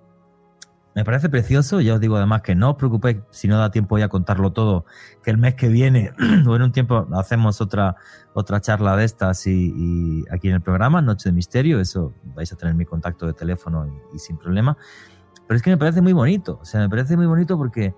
Me 0.94 1.04
parece 1.04 1.28
precioso, 1.28 1.80
ya 1.80 1.94
os 1.94 2.00
digo 2.00 2.16
además 2.16 2.42
que 2.42 2.56
no 2.56 2.70
os 2.70 2.76
preocupéis 2.76 3.18
si 3.30 3.46
no 3.46 3.56
da 3.58 3.70
tiempo 3.70 3.98
ya 3.98 4.06
a 4.06 4.08
contarlo 4.08 4.52
todo, 4.52 4.84
que 5.22 5.30
el 5.30 5.38
mes 5.38 5.54
que 5.54 5.68
viene 5.68 6.12
o 6.46 6.56
en 6.56 6.62
un 6.62 6.72
tiempo 6.72 7.06
hacemos 7.12 7.60
otra, 7.60 7.94
otra 8.34 8.60
charla 8.60 8.96
de 8.96 9.04
estas 9.04 9.46
y, 9.46 10.24
aquí 10.32 10.48
en 10.48 10.54
el 10.54 10.60
programa, 10.60 11.00
Noche 11.00 11.28
de 11.28 11.34
Misterio, 11.34 11.80
eso 11.80 12.12
vais 12.34 12.52
a 12.52 12.56
tener 12.56 12.74
mi 12.74 12.84
contacto 12.84 13.26
de 13.26 13.32
teléfono 13.32 13.86
y 14.12 14.18
sin 14.18 14.38
problema. 14.38 14.76
Pero 15.46 15.56
es 15.56 15.62
que 15.62 15.70
me 15.70 15.78
parece 15.78 16.02
muy 16.02 16.12
bonito, 16.12 16.58
o 16.60 16.64
sea, 16.64 16.80
me 16.80 16.88
parece 16.88 17.16
muy 17.16 17.26
bonito 17.26 17.56
porque 17.56 17.94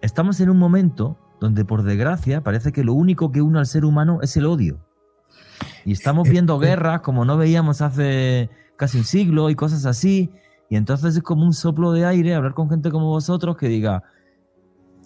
estamos 0.00 0.40
en 0.40 0.48
un 0.48 0.58
momento 0.58 1.18
donde 1.38 1.64
por 1.64 1.82
desgracia 1.82 2.42
parece 2.42 2.72
que 2.72 2.84
lo 2.84 2.94
único 2.94 3.30
que 3.30 3.42
une 3.42 3.58
al 3.58 3.66
ser 3.66 3.84
humano 3.84 4.20
es 4.22 4.36
el 4.36 4.46
odio. 4.46 4.80
Y 5.84 5.92
estamos 5.92 6.28
viendo 6.28 6.58
guerras 6.58 7.00
como 7.00 7.24
no 7.24 7.36
veíamos 7.36 7.80
hace 7.80 8.50
casi 8.76 8.98
un 8.98 9.04
siglo 9.04 9.50
y 9.50 9.54
cosas 9.54 9.86
así. 9.86 10.30
Y 10.68 10.76
entonces 10.76 11.16
es 11.16 11.22
como 11.22 11.44
un 11.44 11.52
soplo 11.52 11.92
de 11.92 12.06
aire 12.06 12.34
hablar 12.34 12.54
con 12.54 12.70
gente 12.70 12.90
como 12.90 13.08
vosotros 13.08 13.56
que 13.56 13.68
diga, 13.68 14.04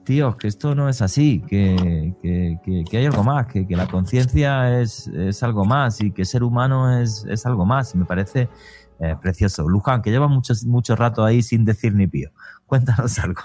tíos, 0.04 0.36
que 0.36 0.48
esto 0.48 0.74
no 0.74 0.88
es 0.88 1.00
así, 1.00 1.42
que, 1.48 2.14
hay 2.92 3.06
algo 3.06 3.24
más, 3.24 3.46
que, 3.46 3.66
la 3.70 3.86
conciencia 3.86 4.80
es, 4.80 5.08
es, 5.08 5.42
algo 5.42 5.64
más 5.64 6.00
y 6.02 6.12
que 6.12 6.24
ser 6.24 6.42
humano 6.42 7.00
es, 7.00 7.24
es 7.28 7.46
algo 7.46 7.64
más. 7.64 7.94
Y 7.94 7.98
me 7.98 8.04
parece 8.04 8.48
eh, 9.00 9.16
precioso. 9.20 9.68
Luján, 9.68 10.02
que 10.02 10.10
lleva 10.10 10.28
mucho, 10.28 10.54
mucho 10.66 10.94
rato 10.94 11.24
ahí 11.24 11.42
sin 11.42 11.64
decir 11.64 11.94
ni 11.94 12.06
pío. 12.06 12.30
Cuéntanos 12.66 13.18
algo. 13.18 13.42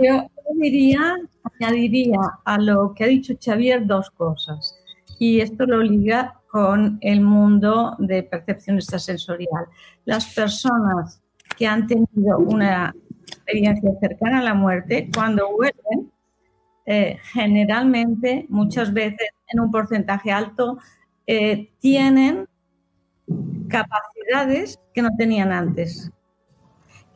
Yo 0.00 0.28
diría, 0.60 1.16
añadiría 1.60 2.20
a 2.44 2.58
lo 2.58 2.94
que 2.94 3.04
ha 3.04 3.06
dicho 3.08 3.34
Xavier 3.42 3.86
dos 3.86 4.10
cosas. 4.10 4.76
Y 5.18 5.40
esto 5.40 5.66
lo 5.66 5.82
liga 5.82 6.40
con 6.54 6.98
el 7.00 7.20
mundo 7.20 7.96
de 7.98 8.22
percepción 8.22 8.76
extrasensorial. 8.76 9.64
Las 10.04 10.32
personas 10.32 11.20
que 11.58 11.66
han 11.66 11.88
tenido 11.88 12.38
una 12.38 12.94
experiencia 13.26 13.90
cercana 13.98 14.38
a 14.38 14.42
la 14.42 14.54
muerte, 14.54 15.10
cuando 15.12 15.50
vuelven, 15.50 16.12
eh, 16.86 17.18
generalmente, 17.32 18.46
muchas 18.50 18.92
veces, 18.92 19.30
en 19.48 19.58
un 19.58 19.72
porcentaje 19.72 20.30
alto, 20.30 20.78
eh, 21.26 21.72
tienen 21.80 22.46
capacidades 23.66 24.78
que 24.94 25.02
no 25.02 25.10
tenían 25.18 25.50
antes, 25.50 26.12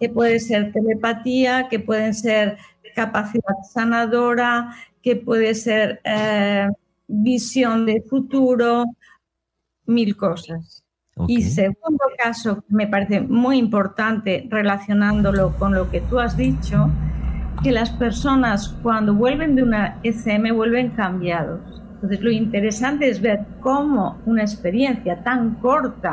que 0.01 0.09
puede 0.09 0.41
ser 0.41 0.72
telepatía, 0.72 1.68
que 1.68 1.78
pueden 1.78 2.12
ser 2.12 2.59
capacidad 2.97 3.55
sanadora, 3.72 4.74
que 5.01 5.14
puede 5.14 5.55
ser 5.55 6.01
eh, 6.03 6.66
visión 7.07 7.86
de 7.86 8.03
futuro, 8.03 8.84
mil 9.89 10.16
cosas. 10.16 10.84
Y 11.26 11.43
segundo 11.43 12.05
caso, 12.16 12.62
me 12.68 12.86
parece 12.86 13.20
muy 13.20 13.59
importante 13.59 14.47
relacionándolo 14.49 15.57
con 15.59 15.74
lo 15.74 15.91
que 15.91 16.01
tú 16.01 16.20
has 16.20 16.36
dicho, 16.36 16.89
que 17.62 17.72
las 17.72 17.91
personas 17.91 18.68
cuando 18.82 19.14
vuelven 19.14 19.57
de 19.57 19.64
una 19.64 19.99
SM 20.05 20.53
vuelven 20.53 20.91
cambiados. 20.91 21.61
Entonces 21.95 22.20
lo 22.20 22.30
interesante 22.30 23.09
es 23.09 23.20
ver 23.20 23.41
cómo 23.61 24.18
una 24.26 24.43
experiencia 24.43 25.24
tan 25.24 25.57
corta, 25.57 26.12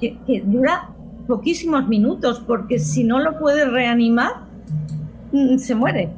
que, 0.00 0.42
dura 0.44 0.88
poquísimos 1.26 1.86
minutos, 1.86 2.42
porque 2.46 2.78
si 2.78 3.04
no 3.04 3.18
lo 3.18 3.38
puede 3.38 3.66
reanimar, 3.66 4.32
mm, 5.32 5.58
se 5.58 5.74
muere 5.74 6.10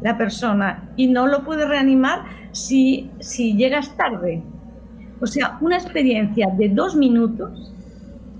la 0.00 0.16
persona 0.16 0.88
y 0.96 1.08
no 1.08 1.26
lo 1.26 1.42
puede 1.42 1.66
reanimar 1.66 2.22
si, 2.52 3.10
si 3.18 3.56
llegas 3.56 3.96
tarde. 3.96 4.42
O 5.22 5.26
sea, 5.26 5.56
una 5.60 5.76
experiencia 5.76 6.48
de 6.58 6.68
dos 6.68 6.96
minutos, 6.96 7.72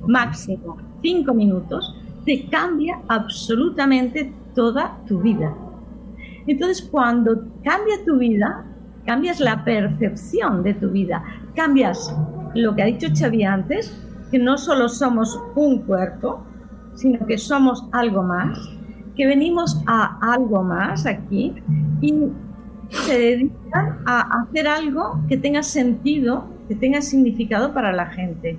máximo 0.07 0.77
cinco 1.01 1.35
minutos, 1.35 1.95
te 2.25 2.47
cambia 2.47 3.01
absolutamente 3.09 4.33
toda 4.55 4.99
tu 5.07 5.21
vida. 5.21 5.55
Entonces, 6.47 6.83
cuando 6.83 7.45
cambia 7.63 8.05
tu 8.05 8.19
vida, 8.19 8.65
cambias 9.05 9.41
la 9.41 9.65
percepción 9.65 10.63
de 10.63 10.75
tu 10.75 10.91
vida, 10.91 11.23
cambias 11.55 12.15
lo 12.55 12.75
que 12.75 12.83
ha 12.83 12.87
dicho 12.87 13.09
Xavi 13.13 13.45
antes, 13.45 13.97
que 14.31 14.39
no 14.39 14.57
solo 14.59 14.89
somos 14.89 15.41
un 15.55 15.83
cuerpo, 15.83 16.45
sino 16.95 17.27
que 17.27 17.39
somos 17.39 17.85
algo 17.93 18.23
más, 18.23 18.59
que 19.17 19.27
venimos 19.27 19.83
a 19.87 20.19
algo 20.33 20.63
más 20.63 21.07
aquí 21.07 21.55
y 22.01 22.15
se 22.91 23.19
dedican 23.19 23.99
a 24.07 24.43
hacer 24.43 24.67
algo 24.67 25.21
que 25.29 25.37
tenga 25.37 25.63
sentido, 25.63 26.52
que 26.73 26.81
tenga 26.81 27.03
significado 27.03 27.75
para 27.75 27.93
la 27.93 28.07
gente. 28.07 28.59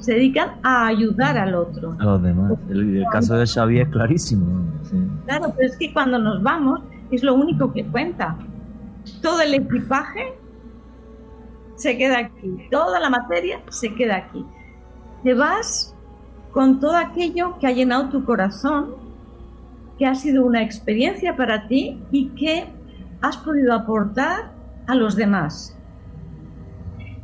Se 0.00 0.12
dedican 0.12 0.50
a 0.62 0.86
ayudar 0.86 1.38
al 1.38 1.54
otro. 1.54 1.96
A 1.98 2.04
los 2.04 2.22
demás. 2.22 2.52
El, 2.68 3.04
caso 3.10 3.36
de 3.36 3.46
Xavi 3.46 3.80
es 3.80 3.88
clarísimo. 3.88 4.64
Claro, 5.24 5.52
pero 5.56 5.68
es 5.68 5.76
que 5.78 5.92
cuando 5.92 6.18
nos 6.18 6.42
vamos 6.42 6.80
es 7.10 7.22
lo 7.22 7.34
único 7.34 7.72
que 7.72 7.84
cuenta 7.86 8.36
todo 9.22 9.40
el 9.40 9.54
equipaje 9.54 10.34
se 11.76 11.96
queda 11.96 12.18
aquí, 12.18 12.68
toda 12.70 13.00
la 13.00 13.08
materia 13.08 13.60
se 13.70 13.94
queda 13.94 14.16
aquí. 14.16 14.44
Te 15.22 15.32
vas 15.32 15.94
con 16.52 16.80
todo 16.80 16.96
aquello 16.96 17.58
que 17.58 17.66
ha 17.66 17.72
llenado 17.72 18.10
tu 18.10 18.24
corazón, 18.24 18.96
que 19.98 20.06
ha 20.06 20.14
sido 20.14 20.44
una 20.44 20.62
experiencia 20.62 21.36
para 21.36 21.66
ti 21.66 22.02
y 22.10 22.28
que 22.30 22.66
has 23.22 23.36
podido 23.38 23.72
aportar 23.72 24.52
a 24.86 24.94
los 24.94 25.16
demás. 25.16 25.77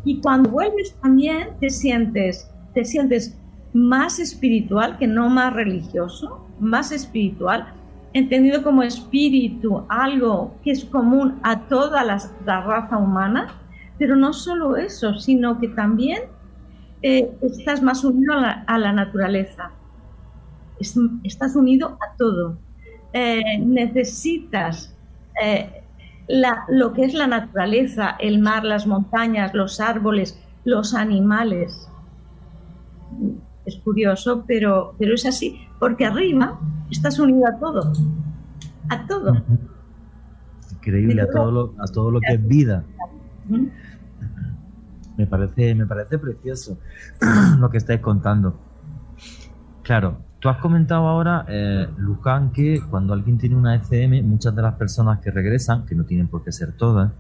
Y 0.04 0.20
cuando 0.20 0.50
vuelves 0.50 0.94
también 1.00 1.48
te 1.60 1.70
sientes, 1.70 2.50
te 2.74 2.84
sientes 2.84 3.38
más 3.72 4.18
espiritual, 4.18 4.98
que 4.98 5.06
no 5.06 5.28
más 5.28 5.52
religioso, 5.52 6.46
más 6.60 6.92
espiritual, 6.92 7.72
entendido 8.12 8.62
como 8.62 8.82
espíritu, 8.82 9.84
algo 9.88 10.54
que 10.62 10.70
es 10.70 10.84
común 10.84 11.40
a 11.42 11.66
toda 11.66 12.04
la, 12.04 12.18
raza 12.46 12.96
humana, 12.96 13.60
pero 13.98 14.14
no 14.14 14.32
solo 14.32 14.76
eso, 14.76 15.18
sino 15.18 15.58
que 15.58 15.68
también 15.68 16.22
eh, 17.02 17.30
estás 17.42 17.82
más 17.82 18.04
unido 18.04 18.34
a 18.34 18.78
la, 18.78 18.92
naturaleza, 18.92 19.72
estás 21.24 21.56
unido 21.56 21.98
a 22.00 22.16
todo. 22.16 22.58
Eh, 23.12 23.58
necesitas 23.60 24.96
eh, 25.42 25.83
lo 26.28 26.92
que 26.92 27.04
es 27.04 27.14
la 27.14 27.26
naturaleza, 27.26 28.16
el 28.18 28.40
mar, 28.40 28.64
las 28.64 28.86
montañas, 28.86 29.54
los 29.54 29.80
árboles, 29.80 30.38
los 30.64 30.94
animales. 30.94 31.88
Es 33.66 33.76
curioso, 33.76 34.44
pero, 34.46 34.94
pero 34.98 35.14
es 35.14 35.26
así, 35.26 35.60
porque 35.78 36.06
arriba 36.06 36.58
estás 36.90 37.18
unido 37.18 37.46
a 37.46 37.58
todo, 37.58 37.92
a 38.88 39.06
todo. 39.06 39.42
Increíble, 40.72 41.22
a 41.22 41.30
todo 41.30 41.50
lo, 41.50 41.74
a 41.78 41.86
todo 41.86 42.10
lo 42.10 42.20
que 42.20 42.34
es 42.34 42.46
vida. 42.46 42.84
Me 45.16 45.26
parece, 45.26 45.74
me 45.74 45.86
parece 45.86 46.18
precioso 46.18 46.78
lo 47.58 47.70
que 47.70 47.78
estáis 47.78 48.00
contando. 48.00 48.58
Claro, 49.82 50.23
Tú 50.44 50.50
has 50.50 50.58
comentado 50.58 51.08
ahora, 51.08 51.46
eh, 51.48 51.88
Luján, 51.96 52.52
que 52.52 52.78
cuando 52.90 53.14
alguien 53.14 53.38
tiene 53.38 53.56
una 53.56 53.76
ECM, 53.76 54.22
muchas 54.28 54.54
de 54.54 54.60
las 54.60 54.74
personas 54.74 55.20
que 55.20 55.30
regresan, 55.30 55.86
que 55.86 55.94
no 55.94 56.04
tienen 56.04 56.28
por 56.28 56.44
qué 56.44 56.52
ser 56.52 56.72
todas, 56.72 57.12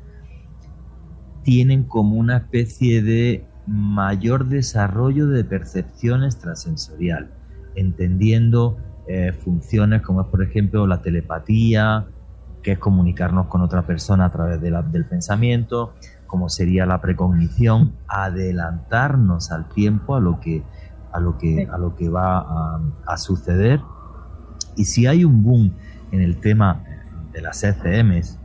tienen 1.42 1.84
como 1.84 2.16
una 2.16 2.36
especie 2.36 3.02
de 3.02 3.46
mayor 3.66 4.48
desarrollo 4.48 5.26
de 5.26 5.42
percepción 5.42 6.22
extrasensorial, 6.22 7.30
entendiendo 7.76 8.76
eh, 9.08 9.32
funciones 9.32 10.02
como 10.02 10.20
es, 10.20 10.26
por 10.26 10.42
ejemplo, 10.42 10.86
la 10.86 11.00
telepatía, 11.00 12.04
que 12.62 12.72
es 12.72 12.78
comunicarnos 12.78 13.46
con 13.46 13.62
otra 13.62 13.86
persona 13.86 14.26
a 14.26 14.32
través 14.32 14.60
del 14.60 15.06
pensamiento, 15.06 15.94
como 16.26 16.50
sería 16.50 16.84
la 16.84 17.00
precognición, 17.00 17.94
adelantarnos 18.06 19.50
al 19.50 19.70
tiempo, 19.70 20.14
a 20.14 20.20
lo 20.20 20.40
que 20.40 20.62
a 21.14 21.20
lo 21.20 21.38
que, 21.38 21.68
a 21.72 21.78
lo 21.78 21.94
que 21.94 22.08
va 22.08 22.80
a, 23.06 23.16
suceder. 23.16 23.80
Y 24.76 24.84
si 24.84 25.06
hay 25.06 25.24
un 25.24 25.42
boom 25.42 25.72
en 26.10 26.20
el 26.20 26.40
tema 26.40 26.82
de 27.32 27.40
las 27.40 27.62
ECMs, 27.62 28.38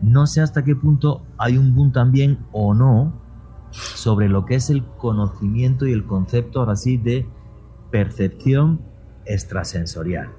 no 0.00 0.26
sé 0.26 0.40
hasta 0.40 0.62
qué 0.62 0.76
punto 0.76 1.22
hay 1.38 1.58
un 1.58 1.74
boom 1.74 1.92
también 1.92 2.38
o 2.52 2.74
no 2.74 3.12
sobre 3.72 4.28
lo 4.28 4.44
que 4.44 4.54
es 4.54 4.70
el 4.70 4.84
conocimiento 4.84 5.86
y 5.86 5.92
el 5.92 6.06
concepto 6.06 6.60
ahora 6.60 6.76
sí 6.76 6.96
de 6.96 7.26
percepción 7.90 8.80
extrasensorial. 9.26 10.30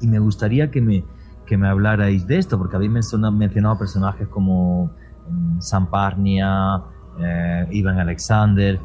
Y 0.00 0.06
me 0.06 0.20
gustaría 0.20 0.70
que 0.70 0.80
me, 0.80 1.04
que 1.46 1.56
me 1.56 1.68
hablarais 1.68 2.28
de 2.28 2.38
esto, 2.38 2.58
porque 2.58 2.76
habéis 2.76 2.92
mencionado 2.92 3.78
personajes 3.78 4.28
como 4.28 4.92
mm, 5.28 5.60
Samparnia, 5.60 6.82
eh, 7.18 7.66
Ivan 7.70 7.98
Alexander, 7.98 8.78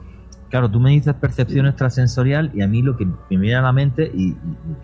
claro, 0.52 0.70
tú 0.70 0.80
me 0.80 0.92
dices 0.92 1.16
percepción 1.16 1.66
extrasensorial 1.66 2.52
y 2.54 2.62
a 2.62 2.68
mí 2.68 2.82
lo 2.82 2.98
que 2.98 3.06
me 3.06 3.16
viene 3.30 3.56
a 3.56 3.62
la 3.62 3.72
mente, 3.72 4.12
y, 4.14 4.36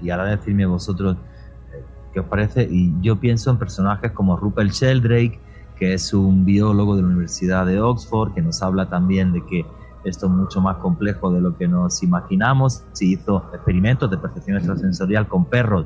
ahora 0.10 0.26
decirme 0.26 0.66
vosotros 0.66 1.18
eh, 1.74 1.84
qué 2.14 2.22
os 2.22 2.26
parece, 2.26 2.64
y 2.64 2.96
yo 3.02 3.18
pienso 3.20 3.52
en 3.52 3.58
personajes 3.58 4.14
como 4.14 4.38
Rupert 4.38 4.72
Sheldrake, 4.72 5.40
que 5.76 5.94
es 5.94 6.14
un 6.14 6.46
biólogo 6.46 6.96
de 6.96 7.02
la 7.02 7.10
Universidad 7.10 7.66
de 7.66 7.82
Oxford, 7.82 8.34
que 8.34 8.42
nos 8.42 8.64
habla 8.64 8.90
también 8.90 9.34
de 9.34 9.46
que 9.46 9.66
esto 10.06 10.28
es 10.28 10.32
mucho 10.32 10.62
más 10.62 10.78
complejo 10.78 11.32
de 11.32 11.42
lo 11.42 11.58
que 11.58 11.68
nos 11.68 12.02
imaginamos. 12.02 12.84
Se 12.94 13.06
hizo 13.06 13.44
experimentos 13.54 14.10
de 14.10 14.18
percepción 14.18 14.58
extrasensorial 14.58 15.28
con 15.28 15.46
perros, 15.46 15.86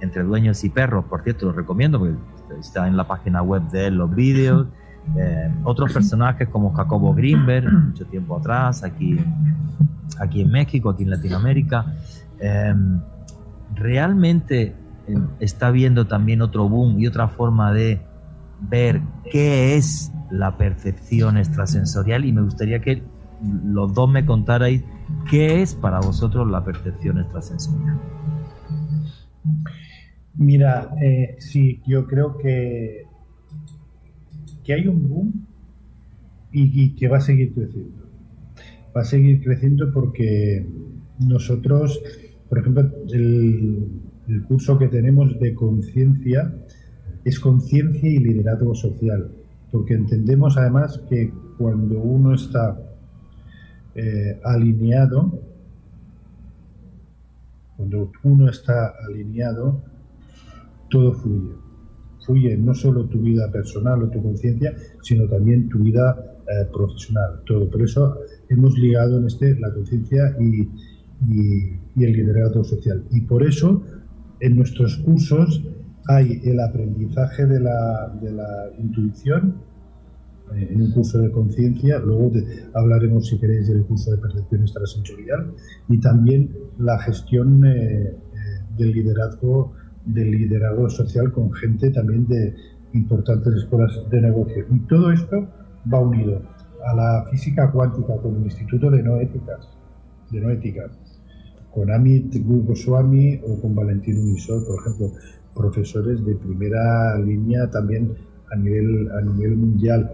entre 0.00 0.22
dueños 0.22 0.64
y 0.64 0.70
perros, 0.70 1.04
por 1.04 1.22
cierto, 1.22 1.46
lo 1.46 1.52
recomiendo 1.52 1.98
porque 1.98 2.16
está 2.58 2.88
en 2.88 2.96
la 2.96 3.06
página 3.06 3.42
web 3.42 3.62
de 3.70 3.86
él 3.88 3.96
los 3.96 4.12
vídeos. 4.14 4.66
Eh, 5.16 5.50
otros 5.64 5.92
personajes 5.92 6.48
como 6.48 6.72
Jacobo 6.72 7.14
Greenberg, 7.14 7.72
mucho 7.88 8.06
tiempo 8.06 8.36
atrás, 8.36 8.82
aquí, 8.82 9.18
aquí 10.18 10.42
en 10.42 10.50
México, 10.50 10.90
aquí 10.90 11.04
en 11.04 11.10
Latinoamérica. 11.10 11.94
Em, 12.40 13.00
realmente 13.74 14.74
em, 15.06 15.28
está 15.40 15.70
viendo 15.70 16.06
también 16.06 16.42
otro 16.42 16.68
boom 16.68 16.98
y 16.98 17.06
otra 17.06 17.28
forma 17.28 17.72
de 17.72 18.00
ver 18.60 19.00
qué 19.30 19.76
es 19.76 20.12
la 20.30 20.56
percepción 20.56 21.36
extrasensorial 21.36 22.24
y 22.24 22.32
me 22.32 22.42
gustaría 22.42 22.80
que 22.80 23.02
los 23.64 23.92
dos 23.94 24.10
me 24.10 24.24
contarais 24.24 24.82
qué 25.30 25.62
es 25.62 25.74
para 25.74 26.00
vosotros 26.00 26.50
la 26.50 26.64
percepción 26.64 27.18
extrasensorial. 27.18 27.98
Mira, 30.36 30.90
eh, 31.00 31.36
sí, 31.38 31.80
yo 31.86 32.06
creo 32.06 32.38
que 32.38 33.03
que 34.64 34.72
hay 34.72 34.88
un 34.88 35.08
boom 35.08 35.32
y, 36.50 36.94
que 36.94 37.08
va 37.08 37.18
a 37.18 37.20
seguir 37.20 37.52
creciendo. 37.52 38.04
Va 38.96 39.02
a 39.02 39.04
seguir 39.04 39.42
creciendo 39.42 39.92
porque 39.92 40.66
nosotros, 41.18 42.00
por 42.48 42.58
ejemplo, 42.58 42.90
el, 43.12 43.88
curso 44.48 44.78
que 44.78 44.88
tenemos 44.88 45.38
de 45.38 45.54
conciencia 45.54 46.54
es 47.24 47.38
conciencia 47.40 48.08
y 48.08 48.18
liderazgo 48.18 48.74
social, 48.74 49.30
porque 49.70 49.94
entendemos 49.94 50.56
además 50.56 51.02
que 51.10 51.30
cuando 51.58 51.98
uno 51.98 52.34
está 52.34 52.78
eh, 53.94 54.40
alineado, 54.44 55.40
cuando 57.76 58.12
uno 58.22 58.48
está 58.48 58.94
alineado, 59.06 59.82
todo 60.88 61.12
fluye 61.14 61.63
fluye 62.24 62.56
no 62.56 62.74
solo 62.74 63.06
tu 63.06 63.20
vida 63.20 63.50
personal 63.50 64.02
o 64.02 64.10
tu 64.10 64.22
conciencia, 64.22 64.74
sino 65.02 65.28
también 65.28 65.68
tu 65.68 65.78
vida 65.78 66.16
eh, 66.46 66.68
profesional, 66.72 67.42
todo. 67.46 67.70
Por 67.70 67.82
eso 67.82 68.18
hemos 68.48 68.76
ligado 68.78 69.18
en 69.18 69.26
este 69.26 69.58
la 69.58 69.72
conciencia 69.72 70.36
y, 70.40 70.68
el 71.96 72.12
liderazgo 72.12 72.64
social. 72.64 73.04
Y 73.12 73.22
por 73.22 73.42
eso 73.42 73.82
en 74.40 74.56
nuestros 74.56 74.96
cursos 74.98 75.62
hay 76.06 76.40
el 76.44 76.60
aprendizaje 76.60 77.46
de 77.46 77.60
la, 77.60 78.14
de 78.20 78.32
la 78.32 78.68
intuición, 78.78 79.54
eh, 80.52 80.68
en 80.70 80.82
un 80.82 80.90
curso 80.90 81.18
de 81.18 81.30
conciencia, 81.30 81.98
luego 81.98 82.32
hablaremos 82.74 83.26
si 83.26 83.38
queréis 83.38 83.68
del 83.68 83.84
curso 83.84 84.10
de 84.10 84.18
percepción 84.18 84.62
extrasensorial 84.62 85.54
y 85.88 85.98
también 85.98 86.50
la 86.78 86.98
gestión 86.98 87.64
eh, 87.64 88.14
del 88.76 88.92
liderazgo 88.92 89.72
del 90.04 90.30
liderazgo 90.30 90.88
social 90.90 91.32
con 91.32 91.52
gente 91.52 91.90
también 91.90 92.26
de 92.26 92.54
importantes 92.92 93.54
escuelas 93.54 93.98
de 94.10 94.20
negocio. 94.20 94.64
Y 94.70 94.78
todo 94.80 95.10
esto 95.10 95.48
va 95.92 96.00
unido 96.00 96.42
a 96.86 96.94
la 96.94 97.24
física 97.30 97.70
cuántica 97.70 98.16
con 98.18 98.36
el 98.36 98.44
Instituto 98.44 98.90
de 98.90 99.02
Noéticas, 99.02 99.68
de 100.30 100.40
Noética, 100.40 100.90
con 101.72 101.90
Amit 101.90 102.34
Goswami 102.44 103.40
o 103.46 103.60
con 103.60 103.74
Valentín 103.74 104.18
Unisol, 104.18 104.64
por 104.64 104.80
ejemplo, 104.80 105.12
profesores 105.54 106.24
de 106.24 106.34
primera 106.36 107.18
línea 107.18 107.68
también 107.70 108.14
a 108.52 108.56
nivel, 108.56 109.10
a 109.12 109.20
nivel 109.22 109.56
mundial. 109.56 110.12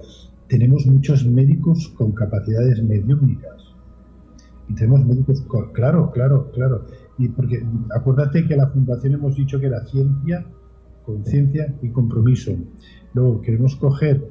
Tenemos 0.49 0.87
muchos 0.87 1.27
médicos 1.27 1.93
con 1.97 2.13
capacidades 2.13 2.83
mediúnicas. 2.83 3.75
Y 4.69 4.75
tenemos 4.75 5.05
médicos, 5.05 5.45
claro, 5.73 6.11
claro, 6.13 6.51
claro 6.53 6.87
porque 7.29 7.63
acuérdate 7.95 8.47
que 8.47 8.57
la 8.57 8.69
fundación 8.69 9.15
hemos 9.15 9.37
dicho 9.37 9.61
que 9.61 9.67
era 9.67 9.85
ciencia, 9.85 10.45
conciencia 11.05 11.75
y 11.83 11.91
compromiso. 11.91 12.53
Luego 13.15 13.41
queremos 13.41 13.77
coger 13.77 14.27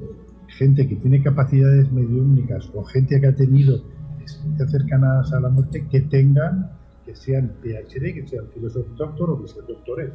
gente 0.48 0.88
que 0.88 0.96
tiene 0.96 1.22
capacidades 1.22 1.90
mediúnicas 1.92 2.70
o 2.74 2.82
gente 2.84 3.20
que 3.20 3.26
ha 3.28 3.34
tenido 3.34 3.82
experiencias 4.20 4.70
cercanas 4.70 5.32
a 5.32 5.40
la 5.40 5.48
muerte 5.48 5.86
que 5.88 6.00
tengan, 6.02 6.72
que 7.04 7.14
sean 7.14 7.52
PhD, 7.62 8.14
que 8.14 8.26
sean 8.26 8.46
filósofos 8.52 8.96
doctor 8.96 9.30
o 9.30 9.42
que 9.42 9.48
sean 9.48 9.66
doctores. 9.66 10.10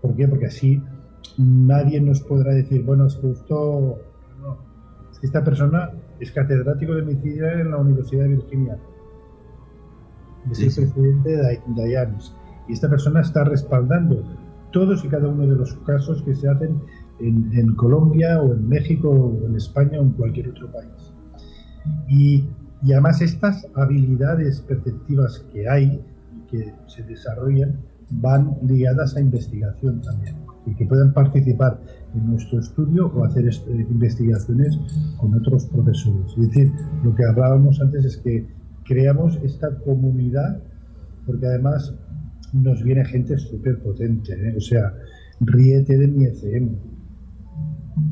¿Por 0.00 0.16
qué? 0.16 0.28
Porque 0.28 0.46
así 0.46 0.82
nadie 1.38 2.00
nos 2.00 2.20
podrá 2.20 2.54
decir, 2.54 2.82
bueno, 2.82 3.06
es 3.06 3.14
que 3.16 3.30
esto, 3.30 3.98
no, 4.40 4.58
es 5.10 5.18
que 5.18 5.26
esta 5.26 5.44
persona 5.44 5.90
es 6.18 6.30
catedrático 6.32 6.94
de 6.94 7.02
medicina 7.02 7.52
en 7.60 7.70
la 7.70 7.78
Universidad 7.78 8.24
de 8.24 8.28
Virginia 8.30 8.78
es 10.50 10.78
el 10.78 10.88
presidente 10.88 11.30
de 11.66 11.90
IANS. 11.90 12.34
Y 12.68 12.72
esta 12.72 12.88
persona 12.88 13.20
está 13.20 13.44
respaldando 13.44 14.22
todos 14.70 15.04
y 15.04 15.08
cada 15.08 15.28
uno 15.28 15.46
de 15.46 15.56
los 15.56 15.74
casos 15.86 16.22
que 16.22 16.34
se 16.34 16.48
hacen 16.48 16.80
en, 17.20 17.74
Colombia 17.76 18.42
o 18.42 18.52
en 18.54 18.68
México 18.68 19.08
o 19.08 19.46
en 19.46 19.54
España 19.54 20.00
o 20.00 20.02
en 20.02 20.10
cualquier 20.10 20.48
otro 20.48 20.70
país. 20.72 21.12
Y, 22.08 22.44
y 22.82 22.92
además 22.92 23.20
estas 23.20 23.66
habilidades 23.74 24.60
perceptivas 24.62 25.46
que 25.52 25.68
hay 25.68 26.02
y 26.36 26.50
que 26.50 26.74
se 26.86 27.02
desarrollan 27.04 27.78
van 28.10 28.56
ligadas 28.62 29.16
a 29.16 29.20
investigación 29.20 30.00
también. 30.00 30.36
y 30.66 30.74
que 30.74 30.86
puedan 30.86 31.12
participar 31.12 31.78
en 32.14 32.30
nuestro 32.30 32.58
estudio 32.58 33.12
o 33.14 33.24
hacer 33.24 33.44
investigaciones 33.90 34.78
con 35.18 35.34
otros 35.34 35.66
profesores. 35.66 36.32
Es 36.38 36.48
decir, 36.48 36.72
lo 37.02 37.14
que 37.14 37.22
hablábamos 37.24 37.80
antes 37.82 38.04
es 38.06 38.16
que 38.16 38.46
creamos 38.84 39.38
esta 39.42 39.78
comunidad, 39.78 40.62
porque 41.26 41.46
además 41.46 41.94
nos 42.52 42.82
viene 42.82 43.04
gente 43.04 43.36
súper 43.38 43.80
potente, 43.80 44.32
¿eh? 44.32 44.54
o 44.56 44.60
sea, 44.60 44.94
ríete 45.40 45.98
de 45.98 46.06
mi 46.06 46.26
ECM, 46.26 46.76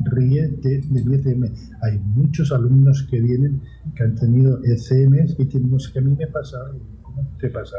ríete 0.05 0.81
de 0.81 1.05
mi 1.05 1.15
ECM. 1.15 1.43
Hay 1.81 1.99
muchos 1.99 2.51
alumnos 2.51 3.07
que 3.09 3.21
vienen 3.21 3.61
que 3.95 4.03
han 4.03 4.15
tenido 4.15 4.59
ECMs 4.63 5.35
y 5.39 5.45
dicen, 5.45 5.69
no, 5.69 5.77
es 5.77 5.87
que 5.89 5.99
a 5.99 6.01
mí 6.01 6.15
me 6.17 6.27
pasa. 6.27 6.57
¿Cómo 7.01 7.27
te 7.39 7.49
pasa? 7.49 7.77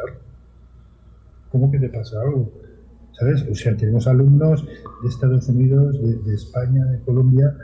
¿Cómo 1.51 1.71
que 1.71 1.79
te 1.79 1.89
pasa 1.89 2.21
algo? 2.21 2.53
¿Sabes? 3.13 3.45
O 3.51 3.55
sea, 3.55 3.77
tenemos 3.77 4.07
alumnos 4.07 4.67
de 4.67 5.09
Estados 5.09 5.49
Unidos, 5.49 6.01
de, 6.01 6.35
España, 6.35 6.85
de 6.87 7.01
Colombia, 7.01 7.55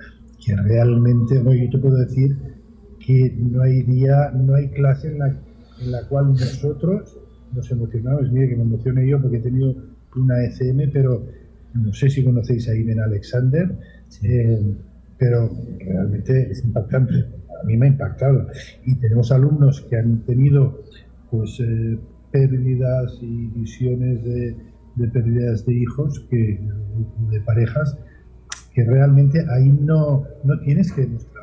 que 0.45 0.55
realmente, 0.57 1.39
hoy 1.39 1.65
yo 1.65 1.71
te 1.71 1.79
puedo 1.79 1.97
decir 1.97 2.37
que 3.11 3.37
no 3.39 3.63
hay 3.63 3.83
día, 3.83 4.31
no 4.31 4.55
hay 4.55 4.69
clase 4.69 5.09
en 5.09 5.19
la, 5.19 5.29
en 5.29 5.93
la 5.93 6.07
cual 6.09 6.29
nosotros 6.29 7.19
nos 7.53 7.71
emocionamos. 7.71 8.31
Mire 8.31 8.51
que 8.51 8.57
me 8.57 8.63
emocioné 8.63 9.09
yo 9.09 9.21
porque 9.21 9.39
he 9.39 9.41
tenido 9.41 9.75
una 10.17 10.45
ECM, 10.45 10.91
pero 10.93 11.27
no 11.75 11.93
sé 11.93 12.11
si 12.11 12.25
conocéis 12.25 12.69
a 12.69 12.75
Iben 12.75 13.01
Alexander, 13.01 13.77
eh, 14.23 14.75
pero 15.19 15.51
realmente 15.79 16.51
es 16.51 16.65
impactante. 16.65 17.15
A 17.63 17.67
mí 17.67 17.77
me 17.77 17.87
ha 17.87 17.89
impactado. 17.91 18.47
Y 18.85 18.95
tenemos 18.97 19.31
alumnos 19.33 19.83
que 19.83 19.97
han 19.97 20.25
tenido 20.25 20.83
pues 21.31 21.61
eh, 21.61 21.99
pérdidas 22.33 23.19
y 23.21 23.47
visiones 23.49 24.25
de, 24.25 24.57
pérdidas 25.13 25.67
de 25.67 25.75
hijos, 25.75 26.27
que, 26.31 26.61
de 27.31 27.41
parejas, 27.41 27.97
que 28.73 28.85
realmente 28.85 29.45
ahí 29.51 29.69
no, 29.69 30.25
no 30.45 30.61
tienes 30.61 30.93
que 30.93 31.03
demostrar. 31.03 31.40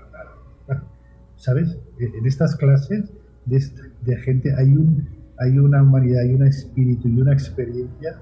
¿Sabes? 1.38 1.80
En 2.00 2.26
estas 2.26 2.56
clases 2.58 3.14
de, 3.46 3.64
de 4.06 4.18
gente 4.18 4.54
hay 4.56 4.70
un 4.70 5.08
hay 5.40 5.58
una 5.58 5.84
humanidad, 5.84 6.24
hay 6.24 6.34
un 6.34 6.46
espíritu 6.46 7.08
y 7.08 7.22
una 7.22 7.32
experiencia, 7.32 8.22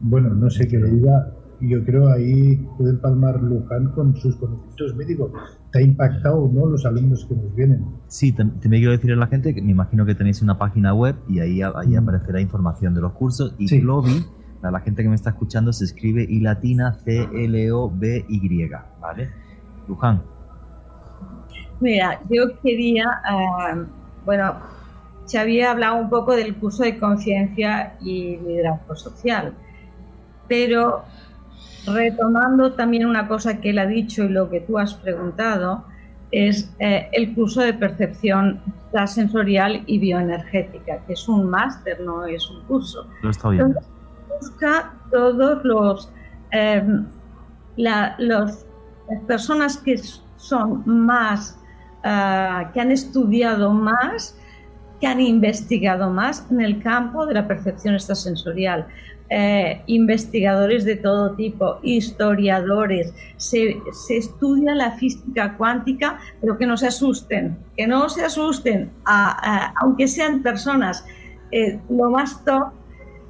bueno, 0.00 0.30
no 0.30 0.48
sé 0.48 0.66
qué 0.66 0.78
le 0.78 0.90
diga, 0.90 1.32
yo 1.60 1.84
creo 1.84 2.08
ahí 2.08 2.56
puede 2.78 2.94
palmar 2.94 3.42
Luján 3.42 3.92
con 3.92 4.16
sus 4.16 4.36
conocimientos 4.36 4.96
médicos. 4.96 5.30
¿Te 5.70 5.78
ha 5.78 5.82
impactado 5.82 6.42
o 6.42 6.52
no 6.52 6.66
los 6.66 6.84
alumnos 6.86 7.26
que 7.26 7.34
nos 7.34 7.54
vienen? 7.54 7.84
Sí, 8.08 8.32
también 8.32 8.70
quiero 8.70 8.92
decir 8.92 9.12
a 9.12 9.16
la 9.16 9.26
gente 9.26 9.54
que 9.54 9.62
me 9.62 9.72
imagino 9.72 10.04
que 10.06 10.14
tenéis 10.14 10.42
una 10.42 10.58
página 10.58 10.94
web 10.94 11.16
y 11.28 11.40
ahí, 11.40 11.62
ahí 11.62 11.88
mm. 11.88 11.98
aparecerá 11.98 12.40
información 12.40 12.94
de 12.94 13.00
los 13.00 13.12
cursos. 13.12 13.54
Y 13.58 13.68
sí. 13.68 13.82
a 14.62 14.70
la 14.70 14.80
gente 14.80 15.02
que 15.02 15.08
me 15.08 15.14
está 15.14 15.30
escuchando, 15.30 15.72
se 15.72 15.84
escribe 15.84 16.26
y 16.28 16.40
latina 16.40 16.94
C 17.04 17.28
L 17.34 17.72
O 17.72 17.90
B 17.90 18.24
Y, 18.28 18.68
¿vale? 19.00 19.28
Luján. 19.88 20.33
Mira, 21.84 22.18
yo 22.30 22.58
quería, 22.62 23.20
uh, 23.30 23.84
bueno, 24.24 24.54
se 25.26 25.38
había 25.38 25.70
hablado 25.70 25.96
un 25.96 26.08
poco 26.08 26.34
del 26.34 26.56
curso 26.56 26.82
de 26.82 26.98
conciencia 26.98 27.96
y 28.00 28.38
liderazgo 28.38 28.96
social, 28.96 29.52
pero 30.48 31.04
retomando 31.86 32.72
también 32.72 33.04
una 33.04 33.28
cosa 33.28 33.60
que 33.60 33.68
él 33.68 33.78
ha 33.78 33.84
dicho 33.84 34.24
y 34.24 34.30
lo 34.30 34.48
que 34.48 34.60
tú 34.60 34.78
has 34.78 34.94
preguntado, 34.94 35.84
es 36.30 36.74
eh, 36.78 37.10
el 37.12 37.34
curso 37.34 37.60
de 37.60 37.74
percepción 37.74 38.62
sensorial 39.06 39.82
y 39.84 39.98
bioenergética, 39.98 41.00
que 41.06 41.12
es 41.12 41.28
un 41.28 41.50
máster, 41.50 42.00
no 42.00 42.24
es 42.24 42.48
un 42.48 42.62
curso. 42.62 43.06
No 43.22 43.28
está 43.28 43.50
bien. 43.50 43.76
busca 44.40 44.94
todos 45.10 45.62
los, 45.64 46.10
em, 46.50 47.04
las 47.76 48.66
personas 49.26 49.76
que 49.76 50.00
son 50.38 50.82
más, 50.86 51.58
ah, 52.04 52.70
que 52.72 52.80
han 52.80 52.92
estudiado 52.92 53.72
más 53.72 54.36
que 55.00 55.06
han 55.06 55.20
investigado 55.20 56.10
más 56.10 56.46
en 56.50 56.60
el 56.60 56.82
campo 56.82 57.26
de 57.26 57.34
la 57.34 57.48
percepción 57.48 57.94
extrasensorial. 57.94 58.86
Eh, 59.30 59.82
investigadores 59.86 60.84
de 60.84 60.96
todo 60.96 61.34
tipo, 61.34 61.78
historiadores, 61.82 63.12
se, 63.38 63.76
estudia 64.10 64.74
la 64.74 64.92
física 64.92 65.56
cuántica, 65.56 66.20
pero 66.40 66.58
que 66.58 66.66
no 66.66 66.76
se 66.76 66.88
asusten, 66.88 67.56
que 67.76 67.86
no 67.86 68.08
se 68.08 68.24
asusten, 68.24 68.90
aunque 69.80 70.06
sean 70.08 70.42
personas 70.42 71.04
eh, 71.50 71.80
lo 71.88 72.10
más 72.10 72.44
top, 72.44 72.68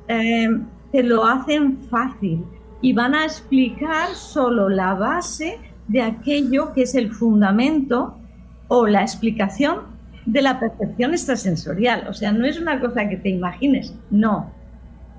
eh, 0.09 0.49
te 0.91 1.03
lo 1.03 1.25
hacen 1.25 1.79
fácil 1.89 2.45
y 2.83 2.93
van 2.93 3.15
a 3.15 3.25
explicar 3.25 4.15
solo 4.15 4.69
la 4.69 4.95
base 4.95 5.59
de 5.89 6.03
aquello 6.03 6.73
que 6.73 6.83
es 6.83 6.95
el 6.95 7.13
fundamento 7.13 8.17
o 8.77 8.89
la 8.89 9.03
explicación 9.03 9.83
de 10.27 10.43
la 10.43 10.59
percepción 10.59 11.13
extrasensorial. 11.13 12.09
O 12.09 12.13
sea, 12.13 12.33
no 12.33 12.45
es 12.45 12.61
una 12.61 12.81
cosa 12.81 13.09
que 13.09 13.17
te 13.17 13.29
imagines, 13.29 13.95
no. 14.11 14.51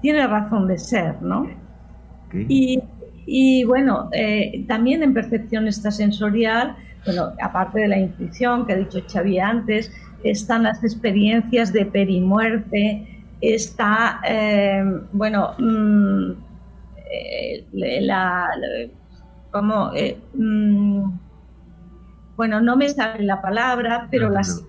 Tiene 0.02 0.28
razón 0.28 0.68
de 0.68 0.78
ser, 0.78 1.22
¿no? 1.22 1.48
Y, 3.28 3.64
bueno, 3.64 4.10
eh, 4.12 4.66
también 4.68 5.04
en 5.04 5.14
percepción 5.14 5.68
extrasensorial, 5.68 6.76
bueno, 7.06 7.32
aparte 7.42 7.80
de 7.80 7.88
la 7.88 7.98
intuición 7.98 8.66
que 8.66 8.74
ha 8.74 8.76
dicho 8.76 9.00
Xavi 9.08 9.40
antes, 9.40 9.90
están 10.22 10.64
las 10.64 10.84
experiencias 10.84 11.72
de 11.72 11.86
perimuerte, 11.86 13.24
está, 13.40 14.20
eh, 14.28 14.84
bueno, 15.14 15.52
mm, 15.58 16.32
eh, 17.10 17.64
la, 18.02 18.50
como, 19.50 19.92
mm, 20.34 21.25
bueno, 22.36 22.62
no 22.62 22.76
me 22.76 22.90
sale 22.90 23.24
la 23.24 23.42
palabra, 23.42 24.08
pero 24.12 24.30
las 24.30 24.66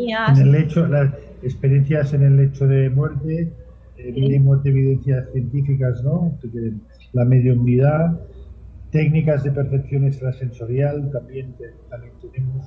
en 0.00 0.36
el 0.36 0.54
hecho, 0.54 0.86
las 0.86 1.12
experiencias 1.42 2.12
en 2.12 2.22
el 2.22 2.40
hecho 2.40 2.66
de 2.66 2.90
muerte, 2.90 3.52
eh, 3.96 4.40
muerte, 4.40 4.70
evidencias 4.70 5.30
científicas, 5.32 6.02
¿no? 6.02 6.36
La 7.12 7.24
mediunidad, 7.24 8.20
técnicas 8.90 9.44
de 9.44 9.52
percepción 9.52 10.04
extrasensorial, 10.04 11.10
también, 11.12 11.54
también 11.88 12.12
tenemos. 12.20 12.66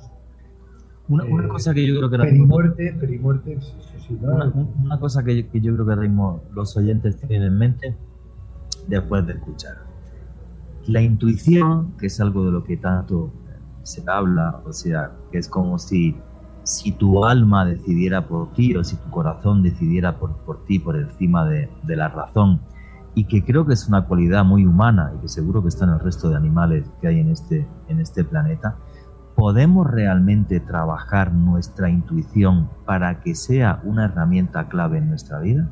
Una, 1.08 1.24
una, 1.24 1.44
eh, 1.44 1.48
cosa 1.48 1.74
que 1.74 1.86
yo 1.86 1.96
creo 1.96 2.10
que 2.10 2.18
perimuerte, 2.18 2.92
perimuerte, 2.98 3.58
sí, 3.60 4.18
¿no? 4.20 4.34
una, 4.34 4.52
una, 4.84 5.00
cosa 5.00 5.22
que, 5.24 5.46
que, 5.46 5.60
yo 5.60 5.74
creo 5.74 5.86
que 5.86 6.10
los 6.54 6.76
oyentes 6.76 7.16
tienen 7.16 7.44
en 7.44 7.58
mente 7.58 7.96
después 8.86 9.26
de 9.26 9.34
escuchar. 9.34 9.76
La 10.86 11.02
intuición, 11.02 11.96
que 11.98 12.06
es 12.06 12.20
algo 12.20 12.46
de 12.46 12.52
lo 12.52 12.64
que 12.64 12.76
tanto 12.78 13.32
se 13.88 14.02
habla, 14.06 14.60
o 14.64 14.72
sea, 14.72 15.12
que 15.30 15.38
es 15.38 15.48
como 15.48 15.78
si 15.78 16.16
si 16.68 16.92
tu 16.92 17.24
alma 17.24 17.64
decidiera 17.64 18.28
por 18.28 18.52
ti 18.52 18.76
o 18.76 18.84
si 18.84 18.96
tu 18.96 19.08
corazón 19.08 19.62
decidiera 19.62 20.18
por, 20.18 20.36
por 20.36 20.66
ti 20.66 20.78
por 20.78 20.96
encima 20.96 21.48
de, 21.48 21.70
de, 21.82 21.96
la 21.96 22.08
razón 22.08 22.60
y 23.14 23.24
que 23.24 23.42
creo 23.42 23.64
que 23.64 23.72
es 23.72 23.88
una 23.88 24.04
cualidad 24.04 24.44
muy 24.44 24.66
humana 24.66 25.12
y 25.16 25.22
que 25.22 25.28
seguro 25.28 25.62
que 25.62 25.68
está 25.68 25.86
en 25.86 25.92
el 25.92 26.00
resto 26.00 26.28
de 26.28 26.36
animales 26.36 26.84
que 27.00 27.08
hay 27.08 27.20
en 27.20 27.30
este, 27.30 27.66
en 27.88 28.00
este 28.00 28.22
planeta, 28.22 28.76
¿podemos 29.34 29.86
realmente 29.90 30.60
trabajar 30.60 31.32
nuestra 31.32 31.88
intuición 31.88 32.68
para 32.84 33.20
que 33.20 33.34
sea 33.34 33.80
una 33.82 34.04
herramienta 34.04 34.68
clave 34.68 34.98
en 34.98 35.08
nuestra 35.08 35.38
vida? 35.38 35.70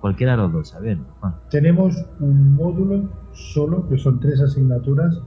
Cualquiera 0.00 0.32
de 0.32 0.38
los 0.38 0.52
dos, 0.52 0.74
a 0.74 0.80
ver. 0.80 0.98
Tenemos 1.50 1.96
un 2.20 2.54
módulo 2.54 3.08
solo, 3.32 3.88
que 3.88 3.98
son 3.98 4.20
tres 4.20 4.40
asignaturas, 4.40 5.20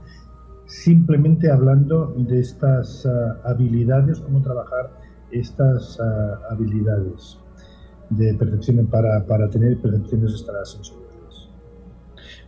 simplemente 0.72 1.50
hablando 1.50 2.14
de 2.16 2.40
estas 2.40 3.04
ah, 3.04 3.40
habilidades, 3.44 4.20
cómo 4.20 4.40
trabajar 4.40 4.90
estas 5.30 6.00
ah, 6.00 6.40
habilidades 6.50 7.38
de 8.08 8.32
percepción 8.34 8.86
para, 8.86 9.24
para 9.26 9.50
tener 9.50 9.78
percepciones 9.78 10.32
extrasensoriales. 10.32 11.50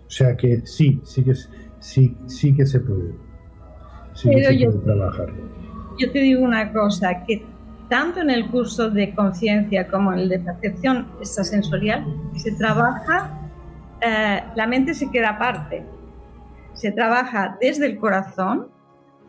O 0.07 0.11
sea 0.11 0.37
que 0.37 0.63
sí, 0.67 1.01
sí 1.05 1.23
que, 1.23 1.35
sí, 1.79 2.17
sí 2.27 2.55
que 2.55 2.65
se 2.65 2.81
puede. 2.81 3.15
Sí 4.15 4.31
que 4.31 4.43
se 4.43 4.67
puede 4.67 4.79
trabajar. 4.79 5.29
Yo 5.99 6.11
te 6.11 6.19
digo 6.21 6.43
una 6.43 6.73
cosa, 6.73 7.25
que 7.27 7.45
tanto 7.91 8.21
en 8.21 8.31
el 8.31 8.51
curso 8.51 8.91
de 8.91 9.15
conciencia 9.15 9.87
como 9.87 10.13
en 10.15 10.21
el 10.21 10.29
de 10.31 10.39
percepción 10.41 11.09
extrasensorial 11.21 12.07
se 12.37 12.53
trabaja, 12.53 13.51
eh, 14.01 14.43
la 14.57 14.67
mente 14.67 14.95
se 14.95 15.11
queda 15.11 15.31
aparte 15.31 15.94
se 16.75 16.93
trabaja 16.93 17.57
desde 17.61 17.87
el 17.87 17.97
corazón 17.97 18.69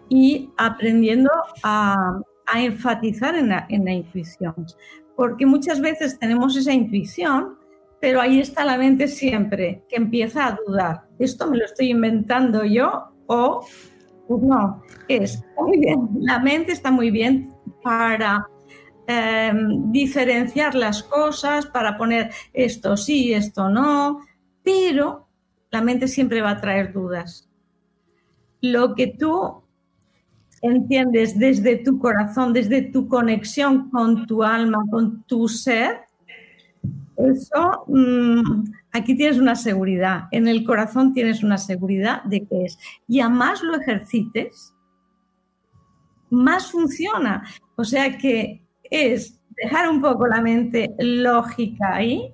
y 0.09 0.51
aprendiendo 0.57 1.31
a, 1.63 2.19
enfatizar 2.55 3.35
en 3.35 3.49
la, 3.49 3.65
intuición. 3.69 4.53
Porque 5.15 5.45
muchas 5.45 5.81
veces 5.81 6.19
tenemos 6.19 6.55
esa 6.55 6.73
intuición, 6.73 7.57
pero 7.99 8.21
ahí 8.21 8.39
está 8.39 8.65
la 8.65 8.77
mente 8.77 9.07
siempre, 9.07 9.83
que 9.89 9.95
empieza 9.95 10.47
a 10.47 10.57
dudar. 10.65 11.07
¿Esto 11.17 11.47
me 11.49 11.57
lo 11.57 11.65
estoy 11.65 11.89
inventando 11.89 12.63
yo 12.63 13.05
o 13.27 13.65
pues 14.27 14.41
no? 14.43 14.83
Es 15.07 15.43
muy 15.57 15.79
bien. 15.79 16.09
La 16.19 16.39
mente 16.39 16.71
está 16.71 16.91
muy 16.91 17.09
bien 17.09 17.51
para 17.81 18.47
em, 19.07 19.91
diferenciar 19.91 20.75
las 20.75 21.01
cosas, 21.01 21.65
para 21.65 21.97
poner 21.97 22.29
esto 22.53 22.95
sí, 22.95 23.33
esto 23.33 23.69
no, 23.69 24.19
pero 24.63 25.24
la 25.75 25.81
mente 25.81 26.07
siempre 26.07 26.41
va 26.41 26.51
a 26.51 26.61
traer 26.61 26.93
dudas. 26.93 27.49
Lo 28.61 28.95
que 28.95 29.07
tú 29.07 29.61
entiendes 30.61 31.37
desde 31.37 31.75
tu 31.75 31.99
corazón, 31.99 32.53
desde 32.53 32.81
tu 32.81 33.09
conexión 33.09 33.89
con 33.89 34.25
tu 34.25 34.41
alma, 34.41 34.85
con 34.89 35.23
tu 35.23 35.49
ser, 35.49 35.99
eso, 37.17 37.83
mm, 37.87 38.63
aquí 38.93 39.15
tienes 39.15 39.37
una 39.37 39.55
seguridad, 39.55 40.29
en 40.31 40.47
el 40.47 40.63
corazón 40.63 41.13
tienes 41.13 41.43
una 41.43 41.57
seguridad 41.57 42.23
de 42.23 42.45
que 42.45 42.63
es. 42.63 42.79
Y 43.05 43.19
a 43.19 43.27
más 43.27 43.61
lo 43.61 43.75
ejercites, 43.75 44.73
más 46.29 46.71
funciona. 46.71 47.43
O 47.75 47.83
sea 47.83 48.17
que 48.17 48.61
es 48.83 49.41
dejar 49.61 49.89
un 49.89 50.01
poco 50.01 50.25
la 50.25 50.41
mente 50.41 50.95
lógica 50.99 51.95
ahí, 51.95 52.33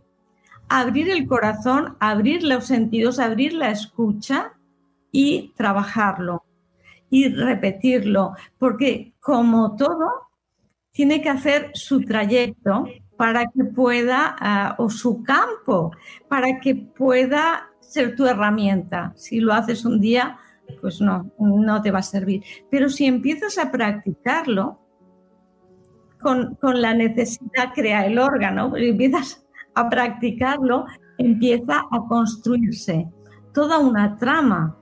abrir 0.80 1.10
el 1.10 1.28
corazón, 1.28 1.98
abrir 2.00 2.44
los 2.44 2.66
sentidos, 2.66 3.20
abrir 3.20 3.54
la 3.54 3.72
escucha 3.72 4.54
y 5.12 5.54
trabajarlo 5.58 6.44
y 7.10 7.28
repetirlo, 7.28 8.34
porque 8.58 9.14
como 9.20 9.76
todo, 9.76 10.30
tiene 10.92 11.22
que 11.22 11.30
hacer 11.30 11.72
su 11.74 12.02
trayecto 12.02 12.86
para 13.18 13.46
que 13.48 13.66
pueda, 13.66 14.36
ah, 14.40 14.76
o 14.78 14.90
su 14.90 15.24
campo, 15.24 15.92
para 16.28 16.60
que 16.60 16.76
pueda 16.76 17.70
ser 17.80 18.16
tu 18.16 18.26
herramienta. 18.26 19.14
Si 19.16 19.40
lo 19.40 19.54
haces 19.54 19.84
un 19.84 20.00
día, 20.00 20.38
pues 20.80 21.02
no, 21.02 21.32
no 21.38 21.82
te 21.82 21.92
va 21.92 22.00
a 22.00 22.04
servir. 22.04 22.44
Pero 22.70 22.90
si 22.90 23.06
empiezas 23.06 23.58
a 23.58 23.72
practicarlo, 23.72 24.80
con, 26.22 26.58
la 26.62 26.94
necesidad 26.94 27.74
crea 27.74 28.06
el 28.06 28.20
órgano, 28.20 28.76
empiezas 28.78 29.44
a 29.76 29.90
practicarlo, 29.90 30.86
empieza 31.18 31.86
a 31.92 32.00
construirse 32.08 33.08
toda 33.54 33.80
una 33.80 34.18
trama 34.18 34.76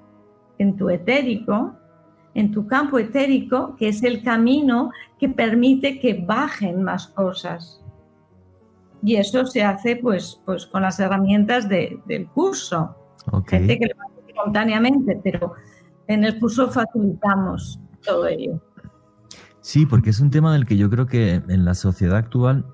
en 0.57 0.75
tu 0.75 0.89
etérico, 0.89 1.73
en 2.33 2.51
tu 2.51 2.67
campo 2.67 2.99
etérico, 2.99 3.75
que 3.75 3.89
es 3.89 4.03
el 4.03 4.23
camino 4.23 4.91
que 5.17 5.29
permite 5.29 5.99
que 5.99 6.23
bajen 6.25 6.83
más 6.83 7.07
cosas. 7.07 7.83
Y 9.01 9.15
eso 9.15 9.45
se 9.45 9.63
hace 9.63 9.95
pues, 9.95 10.41
pues 10.45 10.65
con 10.65 10.81
las 10.81 10.99
herramientas 10.99 11.67
del 11.69 12.27
curso. 12.33 12.95
Gente 13.47 13.77
que 13.79 13.87
lo 13.87 13.93
hace 14.01 14.29
espontáneamente, 14.29 15.19
pero 15.23 15.53
en 16.07 16.23
el 16.23 16.39
curso 16.39 16.69
facilitamos 16.69 17.79
todo 18.05 18.27
ello. 18.27 18.61
Sí, 19.61 19.85
porque 19.85 20.09
es 20.09 20.19
un 20.19 20.29
tema 20.29 20.53
del 20.53 20.65
que 20.65 20.77
yo 20.77 20.89
creo 20.89 21.05
que 21.05 21.35
en 21.35 21.65
la 21.65 21.73
sociedad 21.73 22.17
actual 22.17 22.65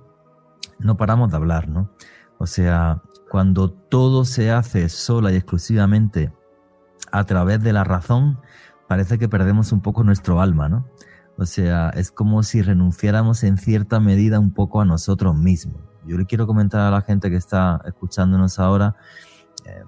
no 0.80 0.98
paramos 0.98 1.32
de 1.32 1.38
hablar, 1.38 1.68
¿no? 1.68 1.90
O 2.38 2.48
sea, 2.48 3.02
cuando 3.30 3.72
todo 3.72 4.26
se 4.26 4.52
hace 4.52 4.90
sola 4.90 5.32
y 5.32 5.36
exclusivamente 5.36 6.34
a 7.12 7.24
través 7.24 7.62
de 7.64 7.74
la 7.74 7.84
razón, 7.84 8.40
parece 8.88 9.18
que 9.18 9.30
perdemos 9.30 9.72
un 9.72 9.82
poco 9.82 10.04
nuestro 10.04 10.42
alma, 10.42 10.70
¿no? 10.70 10.86
O 11.38 11.46
sea, 11.46 11.90
es 11.90 12.12
como 12.12 12.44
si 12.44 12.62
renunciáramos 12.62 13.44
en 13.44 13.58
cierta 13.58 14.00
medida 14.00 14.40
un 14.40 14.54
poco 14.54 14.82
a 14.82 14.86
nosotros 14.86 15.36
mismos. 15.38 15.82
Yo 16.06 16.18
le 16.18 16.26
quiero 16.26 16.48
comentar 16.48 16.82
a 16.82 16.92
la 16.92 17.02
gente 17.02 17.30
que 17.30 17.36
está 17.36 17.82
escuchándonos 17.86 18.60
ahora, 18.60 18.96
eh, 19.66 19.84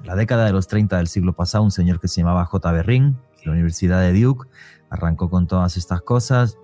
en 0.00 0.06
la 0.06 0.16
década 0.16 0.44
de 0.44 0.52
los 0.52 0.66
30 0.66 0.96
del 0.96 1.06
siglo 1.06 1.34
pasado, 1.34 1.62
un 1.62 1.70
señor 1.70 2.00
que 2.00 2.08
se 2.08 2.20
llamaba 2.20 2.44
J. 2.46 2.72
Berrin, 2.72 3.16
de 3.38 3.46
la 3.46 3.52
Universidad 3.52 4.00
de 4.00 4.20
Duke, 4.20 4.48
arrancó 4.90 5.30
con 5.30 5.46
todas 5.46 5.76
estas 5.76 6.02
cosas 6.02 6.58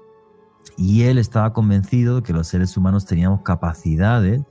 y 0.76 1.02
él 1.02 1.18
estaba 1.18 1.52
convencido 1.52 2.16
de 2.16 2.22
que 2.22 2.32
los 2.32 2.46
seres 2.48 2.76
humanos 2.76 3.06
teníamos 3.06 3.42
capacidades 3.42 4.42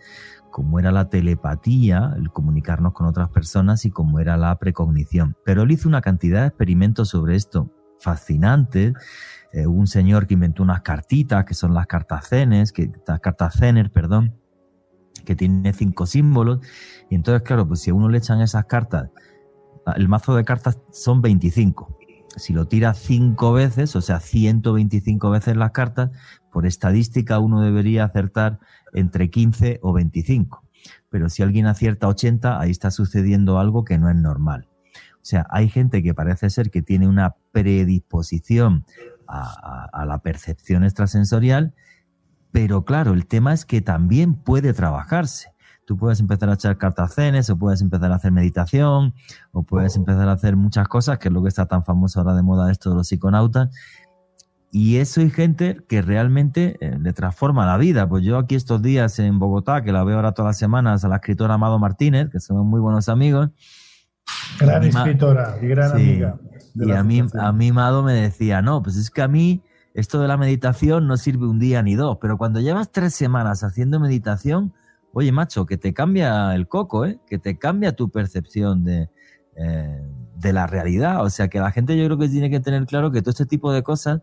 como 0.51 0.79
era 0.79 0.91
la 0.91 1.09
telepatía, 1.09 2.15
el 2.17 2.31
comunicarnos 2.31 2.93
con 2.93 3.05
otras 3.05 3.29
personas 3.29 3.85
y 3.85 3.91
como 3.91 4.19
era 4.19 4.37
la 4.37 4.57
precognición. 4.57 5.35
Pero 5.45 5.61
él 5.61 5.71
hizo 5.71 5.87
una 5.87 6.01
cantidad 6.01 6.41
de 6.41 6.47
experimentos 6.47 7.09
sobre 7.09 7.35
esto 7.35 7.71
fascinantes 7.99 8.93
eh, 9.53 9.65
un 9.65 9.87
señor 9.87 10.27
que 10.27 10.33
inventó 10.33 10.63
unas 10.63 10.81
cartitas, 10.81 11.45
que 11.45 11.53
son 11.53 11.73
las 11.73 11.87
cartas 11.87 12.27
cenes, 12.27 12.71
que, 12.71 12.91
las 13.07 13.19
perdón, 13.91 14.35
que 15.25 15.35
tiene 15.35 15.73
cinco 15.73 16.05
símbolos. 16.05 16.59
Y 17.09 17.15
entonces, 17.15 17.43
claro, 17.43 17.67
pues 17.67 17.81
si 17.81 17.91
a 17.91 17.93
uno 17.93 18.09
le 18.09 18.17
echan 18.17 18.41
esas 18.41 18.65
cartas, 18.65 19.09
el 19.95 20.09
mazo 20.09 20.35
de 20.35 20.43
cartas 20.43 20.79
son 20.91 21.21
25. 21.21 21.96
Si 22.37 22.53
lo 22.53 22.67
tira 22.67 22.93
cinco 22.93 23.53
veces, 23.53 23.95
o 23.95 24.01
sea, 24.01 24.19
125 24.19 25.29
veces 25.29 25.57
las 25.57 25.71
cartas, 25.71 26.11
por 26.51 26.65
estadística 26.65 27.39
uno 27.39 27.61
debería 27.61 28.03
acertar 28.03 28.59
entre 28.93 29.29
15 29.29 29.79
o 29.81 29.93
25. 29.93 30.63
Pero 31.09 31.29
si 31.29 31.43
alguien 31.43 31.65
acierta 31.65 32.07
80, 32.07 32.59
ahí 32.59 32.71
está 32.71 32.91
sucediendo 32.91 33.59
algo 33.59 33.83
que 33.83 33.97
no 33.97 34.09
es 34.09 34.15
normal. 34.15 34.67
O 35.15 35.29
sea, 35.29 35.45
hay 35.49 35.67
gente 35.67 36.01
que 36.01 36.13
parece 36.13 36.49
ser 36.49 36.71
que 36.71 36.81
tiene 36.81 37.07
una 37.07 37.35
predisposición 37.51 38.85
a, 39.27 40.05
la 40.05 40.19
percepción 40.19 40.85
extrasensorial, 40.85 41.73
pero 42.51 42.85
claro, 42.85 43.13
el 43.13 43.27
tema 43.27 43.53
es 43.53 43.65
que 43.65 43.81
también 43.81 44.35
puede 44.35 44.73
trabajarse. 44.73 45.51
Tú 45.87 45.95
puedes 45.95 46.19
empezar 46.19 46.49
a 46.49 46.55
echar 46.55 46.77
cartacenes, 46.77 47.49
o 47.49 47.57
puedes 47.57 47.81
empezar 47.81 48.11
a 48.11 48.15
hacer 48.15 48.33
meditación, 48.33 49.13
o 49.53 49.63
puedes 49.63 49.95
empezar 49.95 50.27
a 50.27 50.33
hacer 50.33 50.57
muchas 50.57 50.85
cosas, 50.89 51.17
que 51.17 51.29
es 51.29 51.33
lo 51.33 51.41
que 51.41 51.47
está 51.47 51.65
tan 51.65 51.85
famoso 51.85 52.19
ahora 52.19 52.35
de 52.35 52.43
moda 52.43 52.69
esto 52.69 52.89
de 52.89 52.97
los 52.97 53.07
psiconautas. 53.07 53.69
Y 54.69 54.97
eso 54.97 55.21
hay 55.21 55.29
gente 55.29 55.77
que 55.87 56.01
realmente 56.01 56.75
eh, 56.81 56.97
le 56.99 57.13
transforma 57.13 57.65
la 57.65 57.77
vida. 57.77 58.09
Pues 58.09 58.25
yo 58.25 58.37
aquí 58.37 58.55
estos 58.55 58.81
días 58.81 59.17
en 59.19 59.39
Bogotá, 59.39 59.81
que 59.81 59.93
la 59.93 60.03
veo 60.03 60.17
ahora 60.17 60.33
todas 60.33 60.49
las 60.49 60.57
semanas, 60.57 61.05
a 61.05 61.07
la 61.07 61.15
escritora 61.15 61.53
Amado 61.53 61.79
Martínez, 61.79 62.29
que 62.31 62.41
somos 62.41 62.65
muy 62.65 62.81
buenos 62.81 63.07
amigos. 63.07 63.51
Gran 64.59 64.83
escritora 64.83 65.57
y 65.61 65.67
gran 65.67 65.91
amiga. 65.93 66.37
Y 66.75 66.91
a 66.91 67.01
mí, 67.01 67.23
a 67.39 67.53
mí 67.53 67.71
Mado 67.71 68.03
me 68.03 68.11
decía, 68.11 68.61
no, 68.61 68.83
pues 68.83 68.97
es 68.97 69.09
que 69.09 69.21
a 69.21 69.29
mí 69.29 69.63
esto 69.93 70.19
de 70.19 70.27
la 70.27 70.35
meditación 70.35 71.07
no 71.07 71.15
sirve 71.15 71.47
un 71.47 71.59
día 71.59 71.81
ni 71.81 71.95
dos, 71.95 72.17
pero 72.19 72.37
cuando 72.37 72.59
llevas 72.59 72.91
tres 72.91 73.15
semanas 73.15 73.63
haciendo 73.63 74.01
meditación, 74.01 74.73
oye 75.13 75.31
macho, 75.31 75.65
que 75.65 75.77
te 75.77 75.93
cambia 75.93 76.53
el 76.55 76.67
coco, 76.67 77.05
¿eh? 77.05 77.19
que 77.27 77.39
te 77.39 77.57
cambia 77.57 77.95
tu 77.95 78.09
percepción 78.09 78.83
de, 78.83 79.09
eh, 79.55 80.01
de 80.35 80.53
la 80.53 80.67
realidad. 80.67 81.23
O 81.23 81.29
sea 81.29 81.47
que 81.47 81.59
la 81.59 81.71
gente 81.71 81.97
yo 81.97 82.05
creo 82.05 82.17
que 82.17 82.29
tiene 82.29 82.49
que 82.49 82.59
tener 82.59 82.85
claro 82.85 83.11
que 83.11 83.21
todo 83.21 83.31
este 83.31 83.45
tipo 83.45 83.71
de 83.71 83.83
cosas, 83.83 84.21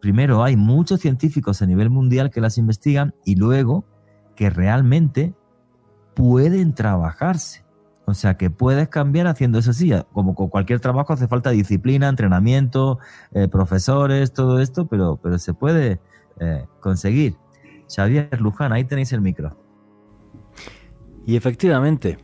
primero 0.00 0.42
hay 0.42 0.56
muchos 0.56 1.00
científicos 1.00 1.62
a 1.62 1.66
nivel 1.66 1.90
mundial 1.90 2.30
que 2.30 2.40
las 2.40 2.58
investigan 2.58 3.14
y 3.24 3.36
luego 3.36 3.84
que 4.34 4.50
realmente 4.50 5.34
pueden 6.14 6.74
trabajarse. 6.74 7.64
O 8.06 8.12
sea 8.12 8.36
que 8.36 8.50
puedes 8.50 8.88
cambiar 8.88 9.26
haciendo 9.26 9.58
eso 9.58 9.72
sí, 9.72 9.90
como 10.12 10.34
con 10.34 10.48
cualquier 10.48 10.78
trabajo 10.80 11.12
hace 11.12 11.26
falta 11.26 11.50
disciplina, 11.50 12.08
entrenamiento, 12.08 12.98
eh, 13.32 13.48
profesores, 13.48 14.32
todo 14.32 14.60
esto, 14.60 14.86
pero, 14.86 15.18
pero 15.22 15.38
se 15.38 15.54
puede 15.54 16.00
eh, 16.40 16.66
conseguir. 16.80 17.36
Xavier 17.88 18.40
Luján, 18.40 18.72
ahí 18.72 18.84
tenéis 18.84 19.12
el 19.12 19.20
micro. 19.20 19.63
Y 21.26 21.36
efectivamente, 21.36 22.18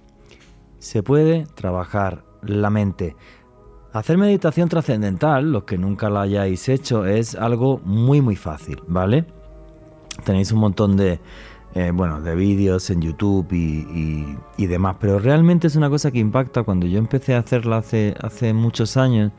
se 0.79 1.03
puede 1.03 1.47
trabajar 1.55 2.25
la 2.43 2.71
mente. 2.71 3.17
Hacer 3.93 4.19
meditación 4.19 4.69
trascendental, 4.69 5.53
los 5.53 5.65
que 5.65 5.79
nunca 5.79 6.11
la 6.11 6.23
hayáis 6.23 6.69
hecho, 6.69 7.07
es 7.07 7.35
algo 7.35 7.81
muy 7.85 8.21
muy 8.21 8.37
fácil, 8.37 8.83
¿vale? 8.87 9.27
Tenéis 10.25 10.53
un 10.53 10.61
montón 10.61 10.97
de, 10.97 11.21
eh, 11.75 11.91
bueno, 11.93 12.21
de 12.21 12.35
vídeos 12.35 12.89
en 12.91 13.03
YouTube 13.03 13.49
y, 13.53 14.67
demás, 14.67 14.97
pero 15.01 15.19
realmente 15.19 15.67
es 15.67 15.77
una 15.77 15.91
cosa 15.91 16.11
que 16.11 16.19
impacta. 16.19 16.63
Cuando 16.63 16.87
yo 16.87 16.99
empecé 16.99 17.35
a 17.35 17.39
hacerla 17.39 17.79
hace, 17.79 18.15
hace 18.21 18.53
muchos 18.53 18.97
años, 18.97 19.33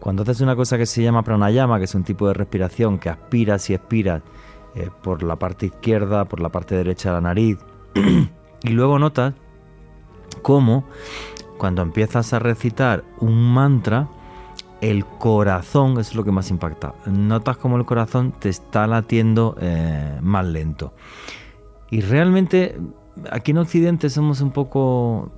cuando 0.00 0.22
haces 0.22 0.40
una 0.40 0.56
cosa 0.56 0.76
que 0.76 0.86
se 0.86 1.02
llama 1.02 1.22
pranayama, 1.22 1.78
que 1.78 1.84
es 1.84 1.94
un 1.94 2.04
tipo 2.04 2.26
de 2.26 2.34
respiración 2.34 2.98
que 2.98 3.08
aspiras 3.08 3.70
y 3.70 3.74
expiras 3.74 4.22
eh, 4.74 4.90
por 5.02 5.22
la 5.22 5.36
parte 5.36 5.66
izquierda, 5.66 6.24
por 6.24 6.40
la 6.40 6.50
parte 6.50 6.74
derecha 6.74 7.10
de 7.10 7.14
la 7.14 7.20
nariz, 7.20 7.58
y 8.62 8.68
luego 8.68 8.98
notas 8.98 9.34
cómo 10.42 10.84
cuando 11.58 11.82
empiezas 11.82 12.32
a 12.32 12.38
recitar 12.38 13.04
un 13.20 13.54
mantra, 13.54 14.08
el 14.80 15.06
corazón 15.06 15.98
es 16.00 16.14
lo 16.14 16.24
que 16.24 16.32
más 16.32 16.50
impacta. 16.50 16.94
Notas 17.06 17.56
como 17.56 17.76
el 17.76 17.84
corazón 17.84 18.32
te 18.32 18.48
está 18.48 18.88
latiendo 18.88 19.56
eh, 19.60 20.18
más 20.20 20.44
lento. 20.44 20.92
Y 21.88 22.00
realmente 22.00 22.76
aquí 23.30 23.52
en 23.52 23.58
Occidente 23.58 24.10
somos 24.10 24.40
un 24.40 24.50
poco... 24.50 25.30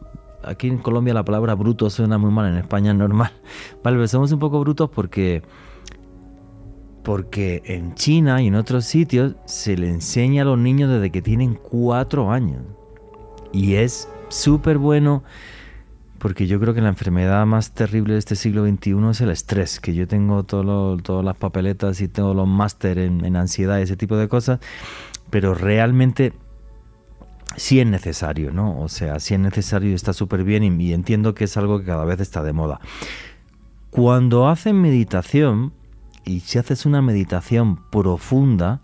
Aquí 0.43 0.69
en 0.69 0.79
Colombia 0.79 1.15
la 1.15 1.25
palabra 1.25 1.55
bruto 1.55 1.89
suena 1.89 2.19
muy 2.19 2.31
mal, 2.31 2.51
en 2.51 2.57
España 2.57 2.93
es 2.93 2.97
normal. 2.97 3.33
Vale, 3.83 3.97
pero 3.97 4.09
somos 4.09 4.33
un 4.33 4.39
poco 4.39 4.61
brutos 4.61 4.89
porque 4.89 5.43
porque 7.05 7.63
en 7.67 7.95
China 7.95 8.43
y 8.43 8.49
en 8.49 8.57
otros 8.57 8.87
sitios 8.87 9.37
se 9.45 9.77
le 9.77 9.89
enseña 9.89 10.43
a 10.43 10.47
los 10.47 10.59
niños 10.59 10.91
desde 10.91 11.11
que 11.11 11.23
tienen 11.23 11.55
cuatro 11.55 12.33
años. 12.33 12.63
Y 13.53 13.75
es 13.75 14.09
súper 14.31 14.79
bueno 14.79 15.23
porque 16.19 16.47
yo 16.47 16.59
creo 16.59 16.73
que 16.73 16.81
la 16.81 16.89
enfermedad 16.89 17.45
más 17.45 17.73
terrible 17.73 18.15
de 18.15 18.19
este 18.19 18.35
siglo 18.35 18.67
XXI 18.67 19.11
es 19.11 19.21
el 19.21 19.29
estrés, 19.29 19.79
que 19.79 19.95
yo 19.95 20.09
tengo 20.09 20.43
todo 20.45 20.97
todas 20.97 21.23
las 21.23 21.37
papeletas 21.37 22.01
y 22.01 22.09
tengo 22.09 22.33
los 22.33 22.49
máster 22.49 22.97
en, 22.97 23.37
ansiedad 23.37 23.79
y 23.79 23.83
ese 23.83 23.99
tipo 23.99 24.17
de 24.17 24.27
cosas, 24.27 24.59
pero 25.29 25.53
realmente 25.53 26.33
sí 27.57 27.79
es 27.79 27.87
necesario, 27.87 28.53
¿no? 28.53 28.81
O 28.81 28.89
sea, 28.89 29.21
sí 29.21 29.35
es 29.35 29.41
necesario 29.41 29.91
y 29.91 29.93
está 29.93 30.15
súper 30.15 30.45
bien 30.45 30.81
y, 30.81 30.95
entiendo 30.95 31.35
que 31.35 31.45
es 31.45 31.59
algo 31.59 31.81
que 31.81 31.85
cada 31.85 32.07
vez 32.07 32.19
está 32.21 32.43
de 32.43 32.55
moda. 32.55 32.81
Cuando 33.91 34.49
hacen 34.49 34.81
meditación, 34.81 35.75
y 36.25 36.41
si 36.41 36.59
haces 36.59 36.87
una 36.87 37.03
meditación 37.03 37.77
profunda, 37.91 38.81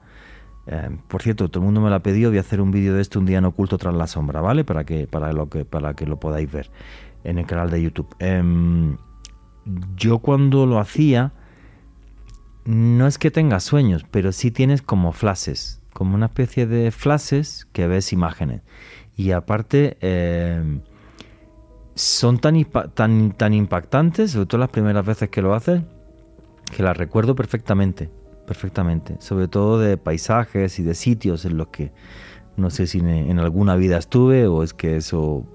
eh, 0.66 0.96
por 1.08 1.22
cierto, 1.22 1.48
todo 1.48 1.62
el 1.62 1.66
mundo 1.66 1.80
me 1.80 1.90
la 1.90 1.96
ha 1.96 2.02
pedido, 2.02 2.30
voy 2.30 2.38
a 2.38 2.42
hacer 2.42 2.60
un 2.60 2.70
vídeo 2.70 2.94
de 2.94 3.02
esto 3.02 3.18
un 3.18 3.26
día 3.26 3.38
en 3.38 3.44
oculto 3.44 3.78
tras 3.78 3.94
la 3.94 4.06
sombra, 4.06 4.40
¿vale? 4.40 4.64
Para 4.64 4.84
que, 4.84 5.06
para 5.06 5.32
lo 5.32 5.48
que, 5.48 5.64
para 5.64 5.94
que 5.94 6.06
lo 6.06 6.20
podáis 6.20 6.50
ver 6.50 6.70
en 7.24 7.38
el 7.38 7.46
canal 7.46 7.70
de 7.70 7.82
YouTube. 7.82 8.14
Em, 8.18 8.96
yo 9.96 10.18
cuando 10.18 10.66
lo 10.66 10.78
hacía, 10.78 11.32
no 12.64 13.06
es 13.06 13.18
que 13.18 13.30
tengas 13.30 13.64
sueños, 13.64 14.04
pero 14.10 14.32
sí 14.32 14.50
tienes 14.50 14.82
como 14.82 15.12
flashes, 15.12 15.82
como 15.92 16.14
una 16.14 16.26
especie 16.26 16.66
de 16.66 16.90
flashes 16.90 17.66
que 17.72 17.86
ves 17.86 18.12
imágenes. 18.12 18.62
Y 19.16 19.32
aparte, 19.32 19.96
em, 20.00 20.82
son 21.94 22.38
tan, 22.38 22.64
tan, 22.94 23.32
tan 23.32 23.54
impactantes, 23.54 24.32
sobre 24.32 24.46
todo 24.46 24.60
las 24.60 24.70
primeras 24.70 25.04
veces 25.04 25.30
que 25.30 25.42
lo 25.42 25.54
haces, 25.54 25.82
que 26.70 26.82
las 26.82 26.96
recuerdo 26.96 27.34
perfectamente, 27.34 28.10
perfectamente. 28.46 29.16
Sobre 29.20 29.48
todo 29.48 29.78
de 29.78 29.96
paisajes 29.96 30.78
y 30.78 30.82
de 30.82 30.94
sitios 30.94 31.44
en 31.44 31.56
los 31.56 31.68
que 31.68 31.92
no 32.56 32.70
sé 32.70 32.86
si 32.86 32.98
en 32.98 33.38
alguna 33.38 33.76
vida 33.76 33.96
estuve 33.96 34.46
o 34.46 34.62
es 34.62 34.74
que 34.74 34.96
eso 34.96 35.46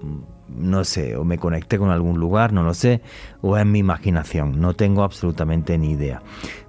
no 0.48 0.84
sé, 0.84 1.16
o 1.16 1.24
me 1.24 1.38
conecté 1.38 1.78
con 1.78 1.90
algún 1.90 2.18
lugar, 2.18 2.52
no 2.52 2.62
lo 2.62 2.74
sé, 2.74 3.00
o 3.42 3.56
es 3.56 3.66
mi 3.66 3.80
imaginación, 3.80 4.60
no 4.60 4.74
tengo 4.74 5.02
absolutamente 5.02 5.76
ni 5.78 5.92
idea. 5.92 6.22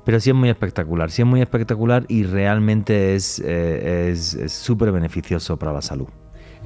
Pero 0.04 0.20
sí 0.20 0.32
es 0.32 0.36
muy 0.36 0.50
espectacular, 0.50 1.12
sí 1.12 1.22
es 1.22 1.28
muy 1.28 1.42
espectacular 1.42 2.06
y 2.08 2.24
realmente 2.24 3.16
es 3.16 3.42
eh, 3.46 4.16
súper 4.48 4.92
beneficioso 4.92 5.58
para 5.58 5.74
la 5.74 5.82
salud. 5.82 6.08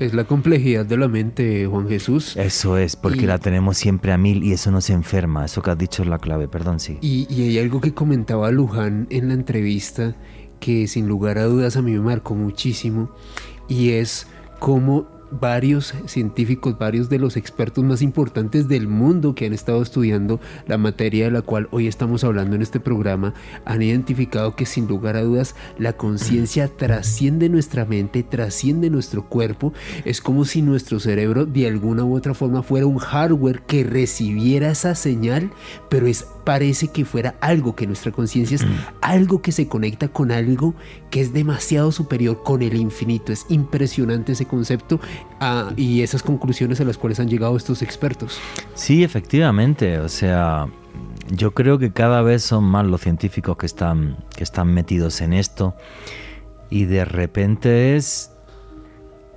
Es 0.02 0.16
la 0.16 0.24
complejidad 0.24 0.84
de 0.84 0.98
la 0.98 1.08
mente, 1.08 1.68
Juan 1.68 1.88
Jesús. 1.88 2.36
Eso 2.36 2.76
es, 2.76 2.96
porque 2.96 3.28
la 3.28 3.38
tenemos 3.38 3.78
siempre 3.78 4.12
a 4.12 4.18
mil 4.18 4.44
y 4.44 4.52
eso 4.52 4.72
no 4.72 4.82
se 4.82 4.94
enferma. 4.94 5.46
Eso 5.46 5.62
que 5.62 5.70
has 5.70 5.78
dicho 5.78 6.02
es 6.02 6.10
la 6.10 6.18
clave, 6.18 6.48
perdón, 6.48 6.80
sí. 6.80 6.98
Y, 7.02 7.28
y 7.30 7.44
hay 7.44 7.60
algo 7.60 7.82
que 7.82 7.94
comentaba 7.94 8.50
Luján 8.50 9.06
en 9.12 9.28
la 9.28 9.36
entrevista 9.36 10.16
que 10.60 10.88
sin 10.88 11.08
lugar 11.08 11.38
a 11.38 11.44
dudas 11.44 11.78
a 11.78 11.84
mí 11.84 11.92
me 11.92 12.00
marcó 12.00 12.34
muchísimo 12.34 13.12
y 13.68 13.92
es 13.92 14.26
cómo 14.58 15.08
varios 15.32 15.94
científicos, 16.06 16.78
varios 16.78 17.10
de 17.10 17.20
los 17.20 17.38
expertos 17.38 17.84
más 17.84 18.02
importantes 18.02 18.68
del 18.68 18.88
mundo 18.88 19.34
que 19.36 19.46
han 19.46 19.54
estado 19.54 19.82
estudiando 19.82 20.40
la 20.68 20.78
materia 20.78 21.26
de 21.26 21.32
la 21.32 21.42
cual 21.42 21.68
hoy 21.72 21.88
estamos 21.88 22.24
hablando 22.24 22.56
en 22.56 22.62
este 22.62 22.80
programa, 22.80 23.34
han 23.66 23.82
identificado 23.82 24.56
que 24.56 24.66
sin 24.66 24.88
lugar 24.88 25.16
a 25.16 25.24
dudas 25.24 25.56
la 25.78 25.94
conciencia 25.94 26.68
trasciende 26.68 27.50
nuestra 27.50 27.86
mente, 27.86 28.24
trasciende 28.24 28.90
nuestro 28.90 29.28
cuerpo. 29.28 29.74
Es 30.06 30.22
como 30.22 30.46
si 30.46 30.62
nuestro 30.62 31.00
cerebro 31.00 31.46
de 31.46 31.68
alguna 31.68 32.04
u 32.04 32.16
otra 32.16 32.34
forma 32.34 32.64
fuera 32.64 32.86
un 32.86 32.98
hardware 32.98 33.62
que 33.62 33.84
recibiera 33.84 34.72
esa 34.72 34.96
señal, 34.96 35.52
pero 35.90 36.08
es 36.08 36.26
parece 36.44 36.90
que 36.90 37.06
fuera 37.06 37.36
algo, 37.42 37.76
que 37.76 37.88
nuestra 37.88 38.12
conciencia 38.12 38.56
es 38.56 38.66
algo 39.02 39.42
que 39.42 39.52
se 39.52 39.68
conecta 39.68 40.08
con 40.08 40.32
algo 40.32 40.74
que 41.10 41.22
es 41.22 41.34
demasiado 41.34 41.92
superior 41.92 42.44
con 42.44 42.62
el 42.62 42.76
infinito. 42.76 43.32
Es 43.32 43.46
impresionante 43.50 44.34
ese 44.34 44.46
concepto 44.46 45.00
ah, 45.40 45.72
y 45.76 46.02
esas 46.02 46.24
conclusiones 46.24 46.82
a 46.82 46.86
las 46.86 46.98
cuales 46.98 47.20
han 47.20 47.30
llegado 47.30 47.56
estos 47.58 47.82
expertos. 47.82 48.40
Sí, 48.74 49.04
efectivamente. 49.04 50.00
O 50.00 50.10
sea, 50.10 50.68
yo 51.32 51.52
creo 51.52 51.78
que 51.78 51.92
cada 51.92 52.22
vez 52.22 52.44
son 52.44 52.64
más 52.64 52.86
los 52.86 53.02
científicos 53.02 53.58
que 53.58 53.66
están, 53.66 54.18
que 54.36 54.44
están 54.44 54.74
metidos 54.74 55.22
en 55.22 55.34
esto 55.34 55.76
y 56.70 56.86
de 56.86 57.06
repente 57.06 57.96
es 57.96 58.32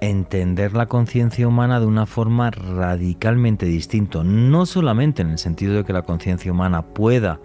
entender 0.09 0.75
la 0.75 0.87
conciencia 0.87 1.47
humana 1.47 1.81
de 1.81 1.87
una 1.87 2.07
forma 2.07 2.51
radicalmente 2.51 3.67
distinta, 3.67 4.23
no 4.25 4.67
solamente 4.67 5.23
en 5.23 5.31
el 5.31 5.39
sentido 5.39 5.75
de 5.75 5.85
que 5.85 5.93
la 5.93 6.03
conciencia 6.03 6.53
humana 6.53 6.83
pueda 6.83 7.41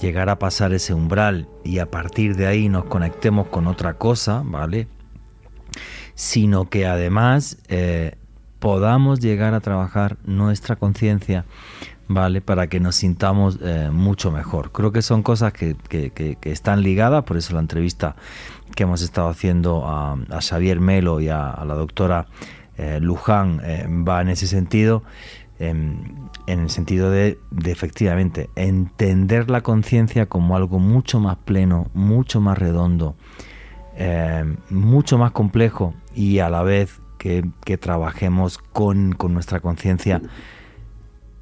llegar 0.00 0.28
a 0.28 0.38
pasar 0.38 0.72
ese 0.72 0.94
umbral 0.94 1.48
y 1.64 1.78
a 1.78 1.90
partir 1.90 2.36
de 2.36 2.46
ahí 2.46 2.68
nos 2.68 2.84
conectemos 2.86 3.46
con 3.48 3.66
otra 3.66 3.94
cosa, 3.94 4.42
¿vale? 4.44 4.88
Sino 6.14 6.68
que 6.68 6.86
además 6.86 7.58
eh, 7.68 8.16
podamos 8.58 9.20
llegar 9.20 9.54
a 9.54 9.60
trabajar 9.60 10.16
nuestra 10.24 10.76
conciencia, 10.76 11.44
¿vale? 12.08 12.40
Para 12.40 12.66
que 12.66 12.80
nos 12.80 12.96
sintamos 12.96 13.58
eh, 13.62 13.90
mucho 13.92 14.30
mejor. 14.30 14.72
Creo 14.72 14.92
que 14.92 15.02
son 15.02 15.22
cosas 15.22 15.52
que, 15.52 15.76
están 16.42 16.82
ligadas, 16.82 17.24
por 17.24 17.36
eso 17.36 17.54
la 17.54 17.60
entrevista 17.60 18.16
que 18.72 18.84
hemos 18.84 19.02
estado 19.02 19.28
haciendo 19.28 19.84
a, 19.86 20.16
Xavier 20.40 20.80
Melo 20.80 21.20
y 21.20 21.28
a, 21.28 21.62
la 21.64 21.74
doctora 21.74 22.26
eh, 22.76 22.98
Luján 23.00 23.60
eh, 23.64 23.86
va 23.88 24.20
en 24.20 24.28
ese 24.28 24.46
sentido, 24.46 25.02
en 26.46 26.60
el 26.60 26.70
sentido 26.70 27.10
de, 27.10 27.38
efectivamente 27.64 28.50
entender 28.56 29.48
la 29.48 29.60
conciencia 29.60 30.26
como 30.26 30.56
algo 30.56 30.78
mucho 30.80 31.20
más 31.20 31.36
pleno, 31.36 31.88
mucho 31.94 32.40
más 32.40 32.58
redondo, 32.58 33.14
eh, 33.96 34.56
mucho 34.70 35.18
más 35.18 35.30
complejo 35.30 35.94
y 36.14 36.40
a 36.40 36.50
la 36.50 36.62
vez 36.62 37.00
que, 37.18 37.44
trabajemos 37.78 38.58
con, 38.58 39.16
nuestra 39.30 39.60
conciencia 39.60 40.20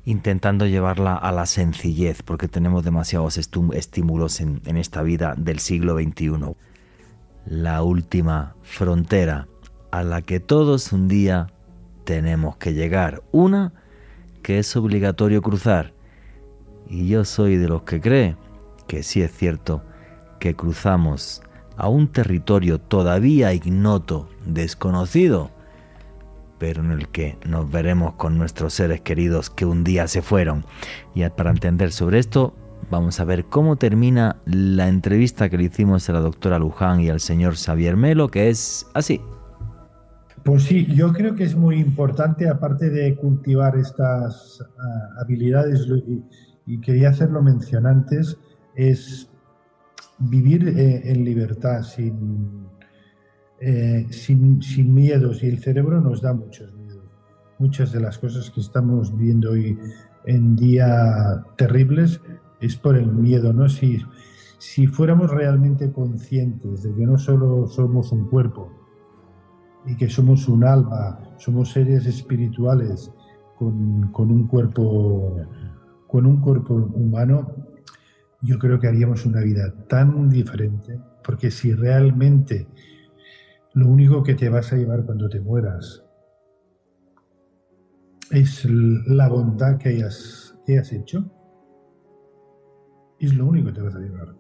intentando 0.05 0.67
llevarla 0.67 1.15
a 1.15 1.33
la 1.33 1.47
sencillez, 1.47 2.23
porque 2.23 2.49
tenemos 2.49 2.85
demasiados 2.85 3.39
estímulos 3.39 4.41
en, 4.41 4.61
en 4.67 4.77
esta 4.77 5.03
vida 5.03 5.35
del 5.39 5.61
siglo 5.61 5.95
XXI 5.95 6.57
la 7.47 7.83
última 7.83 8.55
frontera 8.63 9.49
a 9.91 10.03
la 10.03 10.23
que 10.23 10.41
todos 10.41 10.93
un 10.93 11.09
día 11.09 11.49
tenemos 12.05 12.57
que 12.57 12.75
llegar. 12.75 13.23
Una 13.33 13.73
que 14.43 14.59
es 14.59 14.77
obligatorio 14.77 15.43
cruzar. 15.43 15.93
Y 16.89 17.09
yo 17.09 17.25
soy 17.25 17.57
de 17.57 17.69
los 17.69 17.83
que 17.83 18.01
cree 18.01 18.37
que 18.87 19.03
sí 19.03 19.23
es 19.23 19.33
cierto 19.33 19.83
que 20.39 20.57
cruzamos 20.57 21.43
a 21.77 21.89
un 21.89 22.09
territorio 22.09 22.81
todavía 22.81 23.55
ignoto, 23.55 24.29
desconocido, 24.45 25.51
pero 26.59 26.83
en 26.83 26.91
el 26.91 27.09
que 27.09 27.39
nos 27.47 27.71
veremos 27.71 28.15
con 28.15 28.37
nuestros 28.37 28.75
seres 28.75 29.01
queridos 29.01 29.49
que 29.49 29.65
un 29.65 29.85
día 29.85 30.09
se 30.09 30.23
fueron. 30.23 30.65
Y 31.15 31.27
para 31.31 31.51
entender 31.51 31.93
sobre 31.93 32.19
esto, 32.19 32.55
Vamos 32.91 33.21
a 33.21 33.25
ver 33.25 33.45
cómo 33.45 33.77
termina 33.77 34.37
la 34.47 34.89
entrevista 34.89 35.49
que 35.49 35.57
le 35.57 35.65
hicimos 35.65 36.11
a 36.11 36.13
la 36.13 36.21
doctora 36.21 36.59
Luján 36.59 37.01
y 37.01 37.09
al 37.09 37.21
señor 37.21 37.55
Xavier 37.55 37.97
Melo, 37.97 38.29
que 38.29 38.51
es 38.51 38.85
así. 38.95 39.21
Pues 40.43 40.65
sí, 40.65 40.87
yo 40.87 41.13
creo 41.13 41.37
que 41.37 41.45
es 41.45 41.55
muy 41.55 41.77
importante, 41.77 42.49
aparte 42.49 42.91
de 42.91 43.15
cultivar 43.15 43.77
estas 43.77 44.61
ah, 44.77 45.23
habilidades, 45.23 45.87
y, 46.67 46.81
quería 46.81 47.11
hacerlo 47.11 47.43
mencionantes, 47.43 48.37
es 48.75 49.31
vivir 50.19 50.67
eh, 50.69 51.13
en 51.13 51.25
libertad, 51.25 51.83
sin, 51.83 52.67
eh, 53.61 54.07
sin, 54.11 54.63
sin, 54.63 54.93
miedos. 54.93 55.45
Y 55.45 55.47
el 55.49 55.59
cerebro 55.59 56.01
nos 56.01 56.23
da 56.23 56.33
muchos 56.33 56.75
miedos. 56.75 57.05
Muchas 57.59 57.93
de 57.93 58.01
las 58.01 58.19
cosas 58.19 58.51
que 58.51 58.61
estamos 58.61 59.17
viendo 59.17 59.51
hoy 59.51 59.79
en 60.25 60.57
día 60.57 61.45
terribles 61.57 62.21
es 62.61 62.77
por 62.77 62.97
el 62.97 63.13
miedo, 63.13 63.53
¿no? 63.53 63.69
Si, 63.69 64.03
si 64.59 64.87
fuéramos 64.87 65.31
realmente 65.31 65.91
conscientes 65.91 66.83
de 66.83 66.95
que 66.95 67.07
no 67.07 67.17
solo 67.17 67.67
somos 67.67 68.13
un 68.13 68.29
cuerpo 68.29 68.71
y 69.87 69.97
que 69.97 70.09
somos 70.11 70.49
un 70.49 70.65
alma, 70.65 71.19
somos 71.39 71.73
seres 71.73 72.05
espirituales 72.07 73.11
con, 73.57 74.31
un 74.31 74.47
cuerpo 74.47 75.37
con 76.07 76.27
un 76.27 76.41
cuerpo 76.41 76.75
humano, 76.75 77.55
yo 78.43 78.59
creo 78.59 78.79
que 78.79 78.89
haríamos 78.89 79.25
una 79.27 79.41
vida 79.41 79.73
tan 79.89 80.29
diferente, 80.29 80.99
porque 81.25 81.51
si 81.51 81.73
realmente 81.73 82.67
lo 83.75 83.89
único 83.89 84.23
que 84.23 84.35
te 84.35 84.49
vas 84.49 84.73
a 84.73 84.77
llevar 84.77 85.05
cuando 85.05 85.29
te 85.29 85.41
mueras 85.41 86.03
es 88.31 88.65
la 88.67 89.29
bondad 89.29 89.79
que 89.79 89.91
hayas, 89.91 90.57
hayas 90.67 90.93
hecho, 90.93 91.31
es 93.27 93.35
lo 93.35 93.47
único 93.47 93.69
que 93.69 93.75
te 93.75 93.83
vas 93.83 93.95
a 93.95 94.01
llevar. 94.01 94.35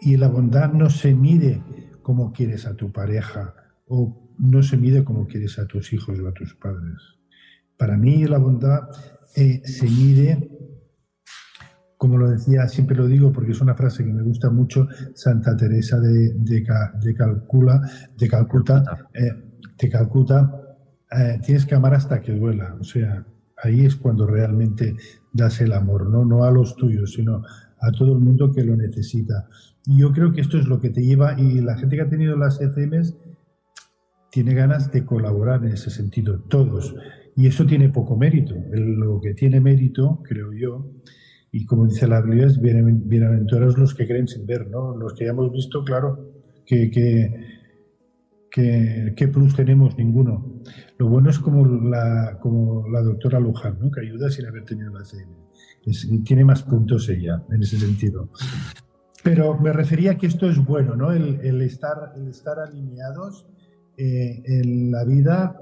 Y 0.00 0.16
la 0.16 0.28
bondad 0.28 0.72
no 0.72 0.88
se 0.90 1.14
mide 1.14 1.62
como 2.02 2.32
quieres 2.32 2.66
a 2.66 2.74
tu 2.74 2.90
pareja 2.90 3.54
o 3.86 4.34
no 4.38 4.62
se 4.62 4.76
mide 4.76 5.04
como 5.04 5.26
quieres 5.26 5.58
a 5.58 5.66
tus 5.66 5.92
hijos 5.92 6.18
o 6.20 6.28
a 6.28 6.32
tus 6.32 6.54
padres. 6.54 7.18
Para 7.76 7.96
mí 7.96 8.24
la 8.24 8.38
bondad 8.38 8.88
eh, 9.34 9.60
se 9.64 9.86
mide, 9.86 10.50
como 11.96 12.16
lo 12.16 12.30
decía, 12.30 12.66
siempre 12.68 12.96
lo 12.96 13.06
digo 13.06 13.32
porque 13.32 13.52
es 13.52 13.60
una 13.60 13.74
frase 13.74 14.04
que 14.04 14.12
me 14.12 14.22
gusta 14.22 14.50
mucho, 14.50 14.88
Santa 15.14 15.56
Teresa 15.56 15.98
de, 16.00 16.34
de, 16.34 16.64
de 17.00 17.14
Calcula, 17.14 17.80
de 18.16 18.28
Calcuta, 18.28 18.84
de 19.78 19.88
Calcuta, 19.88 20.52
eh, 21.10 21.34
eh, 21.34 21.40
tienes 21.44 21.66
que 21.66 21.74
amar 21.74 21.94
hasta 21.94 22.20
que 22.20 22.32
duela. 22.32 22.76
O 22.80 22.84
sea, 22.84 23.24
ahí 23.62 23.84
es 23.84 23.96
cuando 23.96 24.26
realmente 24.26 24.96
das 25.32 25.60
el 25.60 25.72
amor, 25.72 26.08
no, 26.08 26.24
no 26.24 26.44
a 26.44 26.50
los 26.50 26.76
tuyos, 26.76 27.12
sino 27.12 27.42
a 27.80 27.92
todo 27.92 28.12
el 28.12 28.18
mundo 28.18 28.52
que 28.52 28.64
lo 28.64 28.76
necesita. 28.76 29.48
Y 29.86 30.00
yo 30.00 30.12
creo 30.12 30.32
que 30.32 30.40
esto 30.40 30.58
es 30.58 30.66
lo 30.66 30.80
que 30.80 30.90
te 30.90 31.02
lleva, 31.02 31.38
y 31.40 31.60
la 31.60 31.76
gente 31.76 31.96
que 31.96 32.02
ha 32.02 32.08
tenido 32.08 32.36
las 32.36 32.60
ECMs 32.60 33.16
tiene 34.30 34.54
ganas 34.54 34.92
de 34.92 35.04
colaborar 35.04 35.64
en 35.64 35.72
ese 35.72 35.90
sentido, 35.90 36.40
todos. 36.48 36.94
Y 37.36 37.46
eso 37.46 37.66
tiene 37.66 37.88
poco 37.88 38.16
mérito. 38.16 38.54
Lo 38.72 39.20
que 39.20 39.34
tiene 39.34 39.60
mérito, 39.60 40.22
creo 40.24 40.52
yo, 40.52 40.92
y 41.50 41.64
como 41.64 41.86
dice 41.86 42.06
la 42.06 42.20
Biblia, 42.20 42.46
es 42.46 42.60
bienaventurados 42.60 43.78
los 43.78 43.94
que 43.94 44.06
creen 44.06 44.28
sin 44.28 44.46
ver, 44.46 44.68
¿no? 44.68 44.96
Los 44.96 45.14
que 45.14 45.24
ya 45.24 45.30
hemos 45.30 45.50
visto, 45.50 45.82
claro, 45.82 46.32
que, 46.66 46.90
que, 46.90 47.54
que, 48.50 49.28
plus 49.28 49.56
tenemos 49.56 49.96
ninguno. 49.96 50.60
Lo 50.98 51.08
bueno 51.08 51.30
es 51.30 51.38
como 51.38 51.64
la, 51.66 52.38
como 52.40 52.86
la 52.88 53.00
doctora 53.00 53.40
Luján. 53.40 53.90
Que 53.90 54.00
ayuda 54.00 54.30
sin 54.30 54.46
haber 54.46 54.64
tenido 54.64 54.92
la 54.92 55.04
CM. 55.04 55.32
Tiene 56.24 56.44
más 56.44 56.62
puntos 56.62 57.08
ella, 57.08 57.42
en 57.50 57.62
ese 57.62 57.78
sentido. 57.78 58.28
Pero 59.22 59.58
me 59.58 59.72
refería 59.72 60.12
a 60.12 60.16
que 60.16 60.26
esto 60.26 60.48
es 60.48 60.64
bueno, 60.64 60.96
¿no? 60.96 61.12
El, 61.12 61.40
el 61.42 61.60
estar, 61.62 62.12
el 62.16 62.28
estar 62.28 62.58
alineados 62.58 63.46
eh, 64.00 64.42
en 64.44 64.92
la 64.92 65.04
vida 65.04 65.60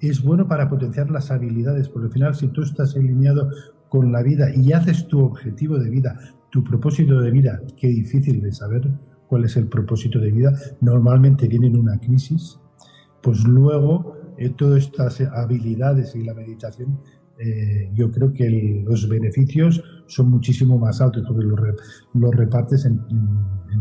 es 0.00 0.22
bueno 0.22 0.46
para 0.46 0.68
potenciar 0.68 1.10
las 1.10 1.30
habilidades, 1.30 1.88
porque 1.88 2.06
al 2.06 2.12
final 2.12 2.34
si 2.34 2.48
tú 2.48 2.60
estás 2.60 2.94
alineado 2.94 3.50
con 3.88 4.12
la 4.12 4.22
vida 4.22 4.54
y 4.54 4.72
haces 4.72 5.08
tu 5.08 5.20
objetivo 5.20 5.78
de 5.78 5.88
vida, 5.88 6.18
tu 6.50 6.62
propósito 6.62 7.18
de 7.18 7.30
vida, 7.30 7.62
qué 7.78 7.88
difícil 7.88 8.42
de 8.42 8.52
saber 8.52 8.90
cuál 9.26 9.46
es 9.46 9.56
el 9.56 9.68
propósito 9.68 10.18
de 10.18 10.30
vida, 10.30 10.52
normalmente 10.82 11.48
viene 11.48 11.68
en 11.68 11.76
una 11.76 11.98
crisis, 11.98 12.60
pues 13.22 13.44
luego 13.44 14.16
eh, 14.36 14.50
todas 14.50 14.84
estas 14.84 15.20
habilidades 15.22 16.14
y 16.14 16.24
la 16.24 16.34
meditación, 16.34 17.00
eh, 17.38 17.90
yo 17.94 18.10
creo 18.10 18.32
que 18.32 18.82
los 18.84 19.08
beneficios 19.08 19.82
son 20.06 20.30
muchísimo 20.30 20.78
más 20.78 21.00
altos 21.00 21.24
porque 21.26 21.44
los, 21.44 22.34
repartes 22.34 22.84
en, 22.84 23.00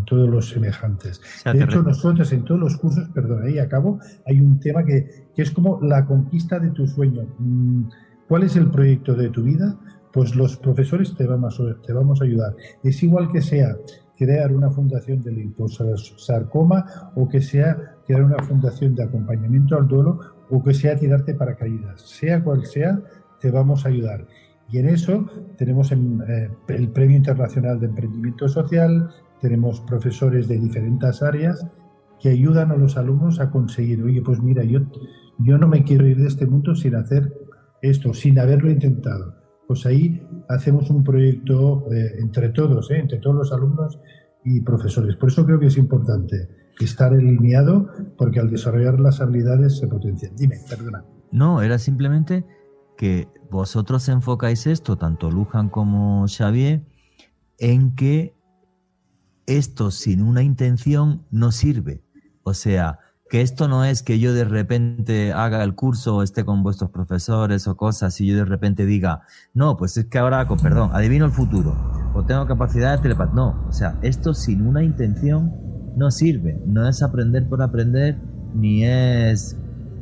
todos 0.05 0.30
los 0.30 0.49
semejantes. 0.49 1.22
de 1.45 1.64
hecho, 1.64 1.82
nosotros 1.82 2.32
en 2.34 2.43
todos 2.43 2.60
los 2.60 2.78
cursos, 2.78 3.10
perdón, 3.14 3.43
ahí 3.43 3.60
acabo, 3.60 3.99
hay 4.26 4.39
un 4.39 4.60
tema 4.60 4.84
que, 4.84 5.28
que 5.36 5.41
es 5.41 5.51
como 5.51 5.80
la 5.82 6.05
conquista 6.05 6.60
de 6.60 6.70
tu 6.72 6.88
sueño. 6.88 7.24
Mm, 7.39 7.84
¿Cuál 8.28 8.43
es 8.43 8.55
el 8.55 8.70
proyecto 8.70 9.16
de 9.16 9.30
tu 9.30 9.43
vida? 9.43 9.78
pues 10.18 10.36
los 10.36 10.58
profesores 10.58 11.14
te 11.16 11.28
vamos, 11.28 11.60
a, 11.60 11.80
te 11.80 11.93
vamos 11.93 12.22
a 12.22 12.26
ayudar. 12.26 12.55
Es 12.84 13.03
igual 13.03 13.30
que 13.32 13.39
sea 13.39 13.78
crear 14.18 14.51
una 14.51 14.72
fundación 14.72 15.22
de 15.22 15.53
sarcoma 16.18 17.12
o 17.16 17.30
que 17.30 17.39
sea 17.39 17.97
crear 18.03 18.24
una 18.24 18.39
fundación 18.39 18.95
de 18.95 19.03
acompañamiento 19.03 19.78
al 19.78 19.88
duelo 19.88 20.20
o 20.49 20.64
que 20.64 20.74
sea 20.74 20.97
tirarte 20.97 21.36
paracaídas. 21.36 22.01
Sea 22.01 22.43
cual 22.43 22.66
sea, 22.66 22.99
te 23.40 23.52
vamos 23.52 23.86
a 23.86 23.90
ayudar. 23.90 24.28
Y 24.70 24.80
en 24.80 24.90
eso 24.90 25.26
tenemos 25.58 25.92
eh, 25.92 26.50
el 26.68 26.90
Premio 26.90 27.18
Internacional 27.18 27.80
de 27.80 27.88
Emprendimiento 27.88 28.48
Social, 28.48 29.10
tenemos 29.40 29.82
profesores 29.82 30.48
de 30.48 30.58
diferentes 30.58 31.22
áreas 31.22 31.66
que 32.20 32.30
ayudan 32.30 32.72
a 32.72 32.76
los 32.76 32.98
alumnos 32.98 33.40
a 33.40 33.52
conseguir, 33.52 34.04
oye, 34.04 34.22
pues 34.22 34.42
mira, 34.42 34.64
yo, 34.64 34.82
yo 35.40 35.58
no 35.58 35.68
me 35.68 35.84
quiero 35.84 36.08
ir 36.08 36.18
de 36.18 36.28
este 36.28 36.48
mundo 36.48 36.76
sin 36.76 36.96
hacer 36.96 37.32
esto, 37.82 38.14
sin 38.14 38.40
haberlo 38.40 38.72
intentado 38.72 39.38
pues 39.68 39.86
ahí 39.86 40.26
hacemos 40.48 40.90
un 40.90 41.04
proyecto 41.04 41.86
eh, 41.92 42.16
entre 42.20 42.50
todos, 42.50 42.90
eh, 42.90 43.00
entre 43.00 43.20
todos 43.20 43.36
los 43.36 43.52
alumnos 43.52 44.00
y 44.44 44.62
profesores. 44.62 45.18
Por 45.18 45.30
eso 45.30 45.46
creo 45.46 45.60
que 45.60 45.68
es 45.68 45.78
importante 45.78 46.48
estar 46.80 47.12
alineado, 47.12 47.90
porque 48.18 48.40
al 48.40 48.50
desarrollar 48.50 49.00
las 49.00 49.20
habilidades 49.20 49.78
se 49.78 49.88
potencian. 49.88 50.36
Dime, 50.36 50.56
perdona. 50.70 51.04
No, 51.32 51.62
era 51.62 51.78
simplemente 51.78 52.46
que 52.98 53.30
vosotros 53.50 54.10
enfocáis 54.10 54.68
esto, 54.68 54.98
tanto 54.98 55.32
Luján 55.32 55.70
como 55.70 56.26
Xavier, 56.28 56.84
en 57.60 57.95
que 57.95 58.36
esto 59.45 59.91
sin 59.91 60.22
una 60.22 60.43
intención 60.43 61.26
no 61.32 61.52
sirve. 61.52 62.04
O 62.43 62.54
sea, 62.54 63.00
que 63.30 63.41
esto 63.41 63.68
no 63.68 63.84
es 63.84 64.04
que 64.04 64.20
yo 64.20 64.34
de 64.34 64.45
repente 64.45 65.34
haga 65.34 65.64
el 65.64 65.76
curso 65.76 66.18
o 66.18 66.24
esté 66.24 66.45
con 66.45 66.64
vuestros 66.64 66.91
profesores 66.91 67.68
o 67.68 67.76
cosas 67.76 68.20
y 68.22 68.28
yo 68.28 68.36
de 68.36 68.45
repente 68.45 68.86
diga, 68.86 69.22
no, 69.54 69.78
pues 69.78 69.98
es 69.98 70.06
que 70.06 70.18
ahora, 70.18 70.48
con 70.48 70.60
perdón, 70.60 70.91
adivino 70.93 71.26
el 71.26 71.32
futuro 71.32 71.76
o 72.14 72.24
tengo 72.24 72.45
capacidad 72.45 72.95
de 72.95 73.04
telepatía. 73.04 73.36
No, 73.36 73.66
o 73.68 73.72
sea, 73.72 73.98
esto 74.02 74.34
sin 74.34 74.66
una 74.66 74.84
intención 74.84 75.54
no 75.95 76.12
sirve. 76.12 76.62
No 76.66 76.88
es 76.88 77.02
aprender 77.04 77.48
por 77.48 77.62
aprender 77.62 78.18
ni 78.54 78.86
es 78.86 79.58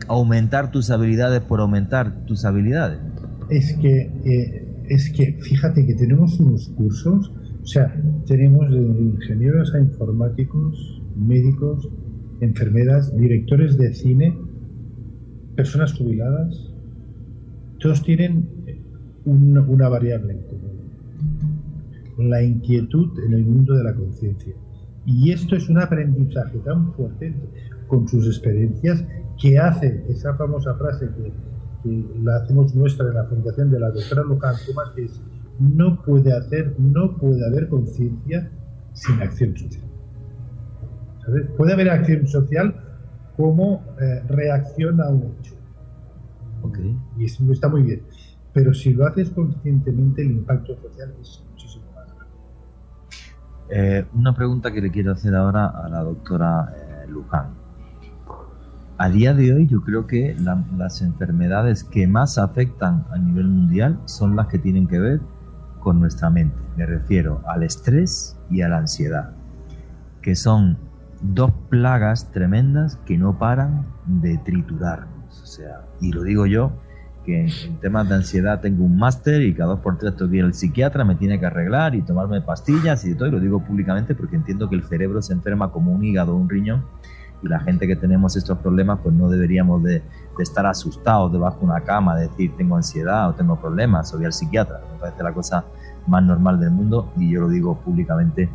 aumentar 0.08 0.72
tus 0.72 0.90
habilidades 0.90 1.42
por 1.42 1.60
aumentar 1.60 2.26
tus 2.26 2.46
habilidades. 2.46 3.00
Es 3.50 3.74
que, 3.78 4.12
eh, 4.26 4.84
es 4.90 5.12
que 5.12 5.34
fíjate 5.42 5.86
que 5.86 5.96
tenemos 5.96 6.40
unos 6.40 6.70
cursos, 6.70 7.32
o 7.62 7.66
sea, 7.66 7.96
tenemos 8.26 8.70
de 8.70 8.78
ingenieros 8.78 9.74
a 9.74 9.80
informáticos, 9.80 11.02
médicos, 11.16 11.90
enfermeras, 12.42 13.16
directores 13.18 13.78
de 13.78 13.94
cine, 13.94 14.38
personas 15.56 15.94
jubiladas, 15.94 16.74
todos 17.80 18.04
tienen 18.04 18.48
una 19.26 19.90
variable 19.90 20.34
en 20.34 20.40
común, 20.44 22.30
la 22.30 22.44
inquietud 22.44 23.20
en 23.26 23.34
el 23.34 23.46
mundo 23.46 23.76
de 23.76 23.84
la 23.84 23.96
conciencia. 23.96 24.54
Y 25.06 25.32
esto 25.32 25.56
es 25.56 25.70
un 25.70 25.80
aprendizaje 25.80 26.58
tan 26.60 26.94
fuerte 26.94 27.34
con 27.88 28.08
sus 28.08 28.26
experiencias 28.28 29.04
que 29.40 29.58
hace 29.60 30.06
esa 30.10 30.34
famosa 30.36 30.76
frase 30.76 31.10
que, 31.10 31.34
la 32.24 32.38
hacemos 32.38 32.74
nuestra 32.74 33.08
en 33.08 33.14
la 33.14 33.26
fundación 33.26 33.70
de 33.70 33.80
la 33.80 33.92
doctora 33.92 34.24
Luján 34.24 34.56
Tomás, 34.66 34.90
que 34.96 35.06
es 35.06 35.22
no 35.60 36.02
puede 36.02 36.36
hacer, 36.36 36.74
no 36.80 37.16
puede 37.16 37.46
haber 37.46 37.70
conciencia 37.70 38.50
sin 38.94 39.22
acción 39.22 39.56
social. 39.56 39.84
Puede 41.58 41.74
haber 41.74 41.90
acción 41.90 42.28
social 42.28 42.76
como 43.36 43.84
eh, 44.00 44.24
reacción 44.28 45.02
a 45.02 45.10
un 45.10 45.36
hecho. 45.40 45.56
Y 47.18 47.26
eso 47.26 47.52
está 47.52 47.70
muy 47.70 47.84
bien. 47.84 48.02
Pero 48.54 48.74
si 48.74 48.94
lo 48.94 49.06
haces 49.06 49.30
conscientemente, 49.30 50.22
el 50.22 50.32
impacto 50.32 50.76
social 50.78 51.14
es 51.22 51.44
muchísimo 51.52 51.86
más 51.94 52.08
grande. 52.08 52.34
Eh, 53.70 54.06
una 54.14 54.34
pregunta 54.34 54.72
que 54.72 54.82
le 54.82 54.92
quiero 54.92 55.12
hacer 55.12 55.36
ahora 55.36 55.68
a 55.68 55.90
la 55.90 56.04
doctora 56.04 56.74
eh, 56.76 57.08
Luján. 57.08 57.65
A 58.98 59.10
día 59.10 59.34
de 59.34 59.54
hoy 59.54 59.68
yo 59.68 59.82
creo 59.82 60.08
que 60.08 60.38
las 60.78 61.02
enfermedades 61.02 61.84
que 61.84 62.08
más 62.08 62.38
afectan 62.38 63.06
a 63.12 63.18
nivel 63.18 63.48
mundial 63.48 64.00
son 64.06 64.38
las 64.38 64.48
que 64.48 64.58
tienen 64.58 64.88
que 64.88 65.00
ver 65.00 65.20
con 65.82 66.00
nuestra 66.00 66.30
mente. 66.30 66.56
Me 66.78 66.86
refiero 66.86 67.42
al 67.46 67.64
estrés 67.64 68.38
y 68.50 68.62
a 68.62 68.70
la 68.70 68.78
ansiedad, 68.78 69.32
que 70.22 70.34
son 70.36 70.78
dos 71.22 71.52
plagas 71.70 72.32
tremendas 72.32 72.96
que 73.06 73.18
no 73.18 73.38
paran 73.38 73.86
de 74.06 74.38
triturarnos. 74.38 75.42
O 75.44 75.46
sea, 75.46 75.82
y 76.00 76.14
lo 76.14 76.24
digo 76.24 76.46
yo, 76.46 76.72
que 77.26 77.48
en 77.48 77.80
temas 77.82 78.08
de 78.08 78.16
ansiedad 78.16 78.62
tengo 78.62 78.86
un 78.86 78.98
máster 78.98 79.42
y 79.42 79.54
cada 79.54 79.72
dos 79.72 79.82
por 79.82 79.98
tres 79.98 80.16
tengo 80.16 80.32
que 80.32 80.38
ir 80.38 80.46
al 80.46 80.54
psiquiatra, 80.54 81.04
me 81.04 81.16
tiene 81.16 81.38
que 81.38 81.46
arreglar 81.46 81.96
y 81.96 82.02
tomarme 82.02 82.40
pastillas 82.42 83.04
y 83.06 83.14
todo, 83.14 83.28
y 83.28 83.32
lo 83.32 83.42
digo 83.42 83.62
públicamente 83.62 84.16
porque 84.16 84.38
entiendo 84.38 84.70
que 84.70 84.78
el 84.78 84.84
cerebro 84.84 85.22
se 85.22 85.34
enferma 85.34 85.74
como 85.74 85.92
un 85.92 86.06
hígado 86.06 86.34
o 86.34 86.38
un 86.38 86.48
riñón 86.48 86.86
y 87.46 87.48
la 87.48 87.60
gente 87.60 87.88
que 87.88 87.96
tenemos 87.96 88.36
estos 88.36 88.58
problemas 88.58 89.00
pues 89.02 89.16
no 89.16 89.30
deberíamos 89.30 89.84
de, 89.84 90.02
de 90.38 90.44
estar 90.44 90.66
asustados 90.66 91.32
debajo 91.32 91.60
de 91.60 91.66
una 91.66 91.82
cama, 91.82 92.16
de 92.16 92.28
decir 92.28 92.52
tengo 92.58 92.76
ansiedad 92.76 93.30
o 93.30 93.34
tengo 93.34 93.60
problemas 93.60 94.14
o 94.14 94.18
voy 94.18 94.26
al 94.26 94.34
psiquiatra, 94.34 94.82
me 94.92 95.00
parece 95.00 95.24
la 95.24 95.34
cosa 95.34 95.66
más 96.08 96.24
normal 96.24 96.60
del 96.60 96.72
mundo 96.72 97.12
y 97.18 97.32
yo 97.32 97.42
lo 97.42 97.50
digo 97.50 97.78
públicamente 97.78 98.50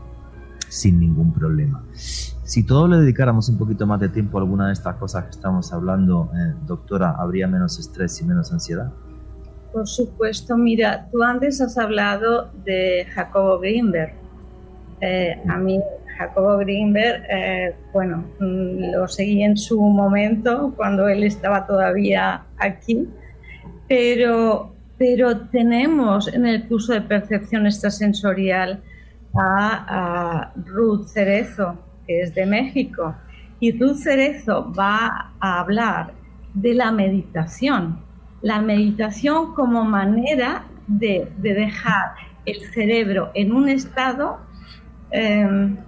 sin 0.68 1.00
ningún 1.00 1.32
problema. 1.32 1.82
Si 1.94 2.64
todos 2.64 2.90
le 2.90 2.96
dedicáramos 2.96 3.48
un 3.48 3.58
poquito 3.58 3.86
más 3.86 4.00
de 4.00 4.08
tiempo 4.08 4.38
a 4.38 4.40
alguna 4.40 4.66
de 4.68 4.72
estas 4.72 4.96
cosas 4.96 5.24
que 5.24 5.30
estamos 5.30 5.72
hablando, 5.72 6.30
eh, 6.34 6.54
doctora, 6.66 7.14
¿habría 7.16 7.46
menos 7.46 7.78
estrés 7.78 8.20
y 8.20 8.24
menos 8.24 8.52
ansiedad? 8.52 8.90
Por 9.72 9.86
supuesto, 9.86 10.56
mira, 10.56 11.08
tú 11.12 11.22
antes 11.22 11.60
has 11.60 11.78
hablado 11.78 12.50
de 12.64 13.06
Jacobo 13.14 13.60
Greenberg. 13.60 14.14
Eh, 15.00 15.40
a 15.48 15.58
mí, 15.58 15.80
Jacobo 16.20 16.58
Greenberg, 16.58 17.24
eh, 17.30 17.74
bueno, 17.94 18.24
mm, 18.40 18.92
lo 18.92 19.08
seguí 19.08 19.42
en 19.42 19.56
su 19.56 19.80
momento, 19.80 20.74
cuando 20.76 21.08
él 21.08 21.24
estaba 21.24 21.66
todavía 21.66 22.42
aquí, 22.58 23.08
pero, 23.88 24.74
pero 24.98 25.48
tenemos 25.48 26.28
en 26.28 26.44
el 26.44 26.68
curso 26.68 26.92
de 26.92 27.00
percepción 27.00 27.64
extrasensorial 27.64 28.82
a, 29.34 30.52
Ruth 30.66 31.06
Cerezo, 31.06 31.78
que 32.06 32.20
es 32.20 32.34
de 32.34 32.44
México. 32.44 33.14
Y 33.58 33.72
Ruth 33.78 33.96
Cerezo 34.02 34.70
va 34.78 35.32
a 35.40 35.60
hablar 35.60 36.12
de 36.52 36.74
la 36.74 36.92
meditación. 36.92 38.00
La 38.42 38.60
meditación 38.60 39.54
como 39.54 39.84
manera 39.84 40.66
de, 40.86 41.32
dejar 41.38 42.12
el 42.44 42.60
cerebro 42.74 43.30
en 43.32 43.52
un 43.52 43.70
estado, 43.70 44.38
em, 45.10 45.78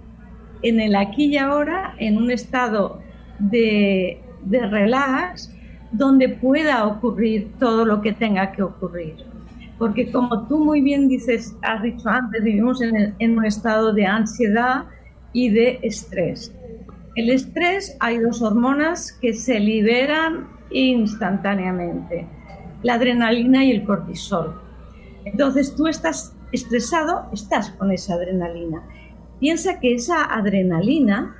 en 0.63 0.79
el 0.79 0.95
aquí 0.95 1.25
y 1.25 1.37
ahora, 1.37 1.95
en 1.99 2.17
un 2.17 2.31
estado 2.31 3.01
de, 3.39 4.19
de 4.43 4.67
relax, 4.67 5.53
donde 5.91 6.29
pueda 6.29 6.87
ocurrir 6.87 7.51
todo 7.59 7.85
lo 7.85 8.01
que 8.01 8.13
tenga 8.13 8.51
que 8.51 8.63
ocurrir 8.63 9.33
porque 9.83 10.11
como 10.11 10.47
tú 10.47 10.63
muy 10.63 10.81
bien 10.81 11.07
dices, 11.07 11.55
has 11.61 11.81
dicho 11.81 12.07
antes, 12.07 12.43
vivimos 12.43 12.79
en, 12.81 13.37
un 13.37 13.45
estado 13.45 13.91
de 13.93 14.05
ansiedad 14.05 14.85
y 15.33 15.49
de 15.49 15.79
estrés. 15.81 16.53
el 17.15 17.29
estrés 17.29 17.97
hay 17.99 18.19
dos 18.19 18.41
hormonas 18.41 19.11
que 19.11 19.33
se 19.33 19.59
liberan 19.59 20.47
instantáneamente, 20.71 22.25
la 22.81 22.93
adrenalina 22.93 23.65
y 23.65 23.71
el 23.71 23.83
cortisol. 23.83 24.59
Entonces 25.25 25.75
tú 25.75 25.87
estás 25.87 26.33
estresado, 26.53 27.27
estás 27.33 27.71
con 27.71 27.91
esa 27.91 28.13
adrenalina. 28.13 28.83
Piensa 29.43 29.81
que 29.81 29.93
esa 29.93 30.23
adrenalina 30.23 31.35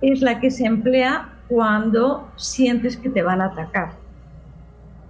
es 0.00 0.22
la 0.22 0.40
que 0.40 0.50
se 0.50 0.66
emplea 0.66 1.34
cuando 1.46 2.28
sientes 2.34 2.96
que 2.96 3.08
te 3.08 3.22
van 3.22 3.40
a 3.40 3.44
atacar. 3.44 3.92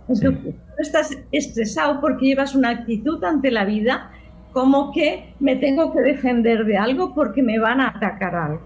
Entonces, 0.07 0.55
estás 0.77 1.17
estresado 1.33 2.03
porque 2.03 2.27
llevas 2.27 2.55
una 2.55 2.69
actitud 2.69 3.25
ante 3.25 3.51
la 3.51 3.65
vida 3.65 4.11
como 4.53 4.93
que 4.93 5.35
me 5.41 5.57
tengo 5.57 5.91
que 5.95 6.03
defender 6.03 6.67
de 6.67 6.77
algo 6.77 7.15
porque 7.15 7.43
me 7.43 7.59
van 7.59 7.81
a 7.81 7.89
atacar 7.89 8.35
algo. 8.35 8.61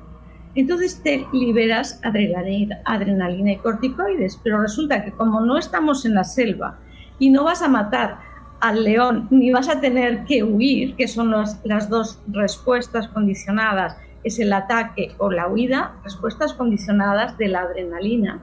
Entonces 0.57 1.01
te 1.01 1.25
liberas 1.33 2.01
adrenalina, 2.03 2.81
adrenalina 2.85 3.53
y 3.53 3.59
corticoides, 3.59 4.41
pero 4.43 4.61
resulta 4.61 5.05
que 5.05 5.13
como 5.13 5.41
no 5.41 5.57
estamos 5.57 6.05
en 6.05 6.15
la 6.15 6.25
selva 6.25 6.81
y 7.21 7.31
no 7.31 7.45
vas 7.45 7.63
a 7.63 7.69
matar 7.69 8.28
al 8.61 8.85
león 8.85 9.29
ni 9.31 9.53
vas 9.53 9.69
a 9.69 9.81
tener 9.81 10.25
que 10.25 10.43
huir, 10.43 10.97
que 10.97 11.09
son 11.09 11.31
las 11.31 11.89
dos 11.89 12.21
respuestas 12.29 13.09
condicionadas 13.09 13.97
es 14.25 14.39
el 14.39 14.53
ataque 14.53 15.15
o 15.19 15.31
la 15.31 15.49
huida, 15.49 15.97
respuestas 16.05 16.53
condicionadas 16.53 17.37
de 17.39 17.49
la 17.49 17.61
adrenalina. 17.61 18.43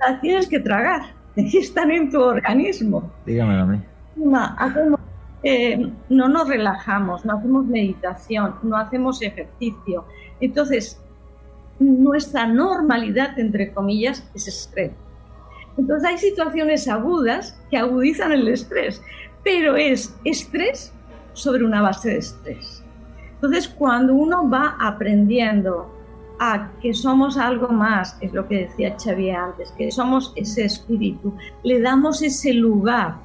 Las 0.00 0.20
tienes 0.20 0.48
que 0.48 0.60
tragar, 0.60 1.02
están 1.36 1.90
en 1.90 2.10
tu 2.10 2.20
organismo. 2.20 3.10
Dígamelo 3.24 3.62
a 3.62 3.66
mí. 3.66 3.82
Eh, 5.42 5.92
no 6.08 6.28
nos 6.28 6.48
relajamos, 6.48 7.24
no 7.24 7.36
hacemos 7.36 7.66
meditación, 7.66 8.56
no 8.62 8.76
hacemos 8.76 9.22
ejercicio. 9.22 10.04
Entonces, 10.40 11.00
nuestra 11.78 12.46
normalidad, 12.46 13.38
entre 13.38 13.72
comillas, 13.72 14.28
es 14.34 14.48
estrés. 14.48 14.90
Entonces 15.78 16.08
hay 16.08 16.18
situaciones 16.18 16.88
agudas 16.88 17.58
que 17.70 17.78
agudizan 17.78 18.32
el 18.32 18.48
estrés, 18.48 19.00
pero 19.44 19.76
es 19.76 20.14
estrés 20.24 20.92
sobre 21.32 21.64
una 21.64 21.80
base 21.80 22.10
de 22.10 22.18
estrés. 22.18 22.84
Entonces, 23.34 23.68
cuando 23.68 24.14
uno 24.14 24.50
va 24.50 24.76
aprendiendo 24.80 25.94
a 26.40 26.72
que 26.80 26.92
somos 26.92 27.36
algo 27.36 27.68
más, 27.68 28.18
es 28.20 28.32
lo 28.32 28.48
que 28.48 28.66
decía 28.66 28.96
Xavier 29.02 29.36
antes, 29.36 29.72
que 29.72 29.90
somos 29.92 30.32
ese 30.34 30.64
espíritu, 30.64 31.32
le 31.62 31.80
damos 31.80 32.22
ese 32.22 32.52
lugar 32.52 33.16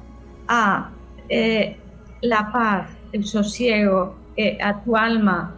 a 0.46 0.90
eh, 1.28 1.76
la 2.22 2.52
paz, 2.52 2.88
el 3.12 3.24
sosiego, 3.24 4.14
eh, 4.36 4.58
a 4.62 4.80
tu 4.82 4.96
alma 4.96 5.54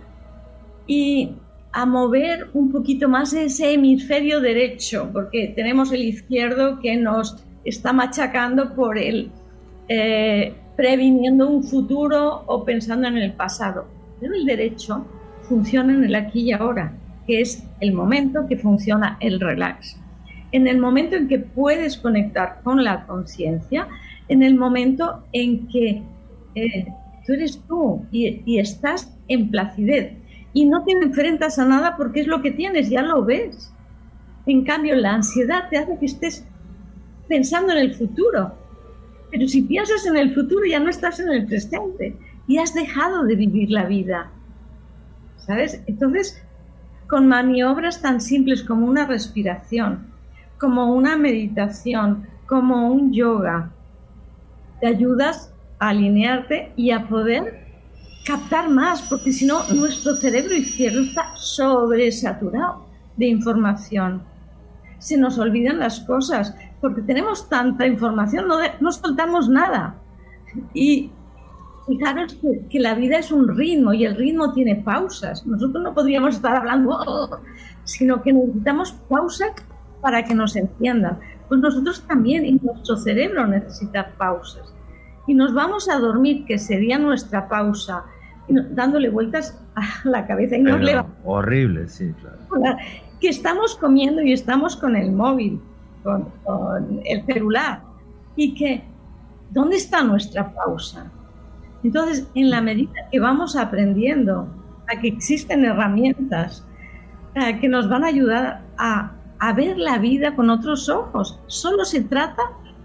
y 0.86 1.34
a 1.76 1.84
mover 1.84 2.48
un 2.54 2.72
poquito 2.72 3.08
más 3.08 3.34
ese 3.34 3.74
hemisferio 3.74 4.40
derecho, 4.40 5.10
porque 5.12 5.52
tenemos 5.54 5.92
el 5.92 6.02
izquierdo 6.04 6.80
que 6.80 6.96
nos 6.96 7.44
está 7.64 7.92
machacando 7.92 8.74
por 8.74 8.96
el 8.96 9.30
eh, 9.88 10.54
previniendo 10.74 11.48
un 11.48 11.62
futuro 11.62 12.44
o 12.46 12.64
pensando 12.64 13.08
en 13.08 13.18
el 13.18 13.32
pasado 13.32 13.86
pero 14.20 14.34
el 14.34 14.46
derecho 14.46 15.04
funciona 15.42 15.92
en 15.92 16.04
el 16.04 16.14
aquí 16.14 16.40
y 16.42 16.52
ahora, 16.52 16.92
que 17.26 17.40
es 17.40 17.62
el 17.80 17.92
momento 17.92 18.46
que 18.48 18.56
funciona 18.56 19.16
el 19.20 19.40
relax. 19.40 19.98
En 20.52 20.66
el 20.66 20.78
momento 20.78 21.16
en 21.16 21.28
que 21.28 21.38
puedes 21.38 21.98
conectar 21.98 22.60
con 22.62 22.82
la 22.82 23.06
conciencia, 23.06 23.86
en 24.28 24.42
el 24.42 24.56
momento 24.56 25.24
en 25.32 25.68
que 25.68 26.02
eh, 26.54 26.86
tú 27.26 27.32
eres 27.34 27.60
tú 27.68 28.06
y, 28.10 28.42
y 28.46 28.58
estás 28.58 29.14
en 29.28 29.50
placidez 29.50 30.14
y 30.56 30.64
no 30.64 30.84
te 30.84 30.92
enfrentas 30.92 31.58
a 31.58 31.66
nada 31.66 31.98
porque 31.98 32.20
es 32.20 32.26
lo 32.26 32.40
que 32.40 32.50
tienes, 32.50 32.88
ya 32.88 33.02
lo 33.02 33.22
ves. 33.22 33.70
En 34.46 34.64
cambio, 34.64 34.96
la 34.96 35.12
ansiedad 35.12 35.68
te 35.68 35.76
hace 35.76 35.98
que 35.98 36.06
estés 36.06 36.46
pensando 37.28 37.72
en 37.72 37.78
el 37.78 37.94
futuro. 37.94 38.54
Pero 39.30 39.46
si 39.48 39.60
piensas 39.60 40.06
en 40.06 40.16
el 40.16 40.32
futuro 40.34 40.64
ya 40.64 40.80
no 40.80 40.88
estás 40.88 41.20
en 41.20 41.30
el 41.30 41.44
presente 41.44 42.16
y 42.48 42.56
has 42.56 42.72
dejado 42.72 43.24
de 43.24 43.36
vivir 43.36 43.70
la 43.70 43.84
vida. 43.84 44.30
¿Sabes? 45.36 45.82
Entonces, 45.86 46.42
con 47.06 47.28
maniobras 47.28 48.00
tan 48.00 48.22
simples 48.22 48.62
como 48.62 48.86
una 48.86 49.06
respiración, 49.06 50.06
como 50.56 50.94
una 50.94 51.18
meditación, 51.18 52.28
como 52.46 52.90
un 52.90 53.12
yoga, 53.12 53.72
te 54.80 54.86
ayudas 54.86 55.52
a 55.78 55.90
alinearte 55.90 56.72
y 56.76 56.92
a 56.92 57.08
poder 57.08 57.65
captar 58.26 58.68
más, 58.68 59.02
porque 59.02 59.32
si 59.32 59.46
no, 59.46 59.62
nuestro 59.72 60.16
cerebro 60.16 60.54
izquierdo 60.54 61.00
está 61.00 61.32
sobresaturado 61.36 62.84
de 63.16 63.26
información. 63.26 64.22
Se 64.98 65.16
nos 65.16 65.38
olvidan 65.38 65.78
las 65.78 66.00
cosas, 66.00 66.54
porque 66.80 67.02
tenemos 67.02 67.48
tanta 67.48 67.86
información, 67.86 68.48
no, 68.48 68.56
no 68.80 68.92
soltamos 68.92 69.48
nada. 69.48 69.94
Y 70.74 71.10
fijaros 71.86 72.34
que, 72.34 72.66
que, 72.68 72.80
la 72.80 72.94
vida 72.94 73.18
es 73.18 73.30
un 73.30 73.56
ritmo 73.56 73.92
y 73.92 74.04
el 74.04 74.16
ritmo 74.16 74.52
tiene 74.52 74.74
pausas. 74.74 75.46
Nosotros 75.46 75.84
no 75.84 75.94
podríamos 75.94 76.34
estar 76.34 76.56
hablando, 76.56 77.40
sino 77.84 78.22
que 78.22 78.32
necesitamos 78.32 78.92
pausas 79.08 79.52
para 80.00 80.24
que 80.24 80.34
nos 80.34 80.56
entiendan. 80.56 81.20
Pues 81.48 81.60
nosotros 81.60 82.02
también, 82.02 82.44
y 82.44 82.52
nuestro 82.54 82.96
cerebro 82.96 83.46
necesita 83.46 84.12
pausas. 84.18 84.72
Y 85.28 85.34
nos 85.34 85.54
vamos 85.54 85.88
a 85.88 85.98
dormir, 85.98 86.44
que 86.44 86.58
sería 86.58 86.98
nuestra 86.98 87.48
pausa, 87.48 88.04
dándole 88.48 89.08
vueltas 89.08 89.60
a 89.74 90.08
la 90.08 90.26
cabeza 90.26 90.56
y 90.56 90.62
nos 90.62 90.80
levantamos. 90.80 91.18
Horrible, 91.24 91.88
sí, 91.88 92.12
claro. 92.20 92.76
Que 93.20 93.28
estamos 93.28 93.76
comiendo 93.76 94.22
y 94.22 94.32
estamos 94.32 94.76
con 94.76 94.96
el 94.96 95.12
móvil, 95.12 95.60
con, 96.02 96.28
con 96.44 97.00
el 97.04 97.24
celular. 97.24 97.82
Y 98.36 98.54
que, 98.54 98.84
¿dónde 99.50 99.76
está 99.76 100.02
nuestra 100.02 100.52
pausa? 100.52 101.10
Entonces, 101.82 102.28
en 102.34 102.50
la 102.50 102.60
medida 102.60 103.08
que 103.10 103.20
vamos 103.20 103.56
aprendiendo 103.56 104.48
a 104.88 105.00
que 105.00 105.08
existen 105.08 105.64
herramientas 105.64 106.64
eh, 107.36 107.58
que 107.60 107.68
nos 107.68 107.88
van 107.88 108.02
a 108.02 108.08
ayudar 108.08 108.62
a, 108.78 109.12
ver 109.54 109.76
la 109.78 109.98
vida 109.98 110.34
con 110.34 110.48
otros 110.48 110.88
ojos, 110.88 111.38
solo 111.46 111.84
se 111.84 112.02
trata 112.02 112.42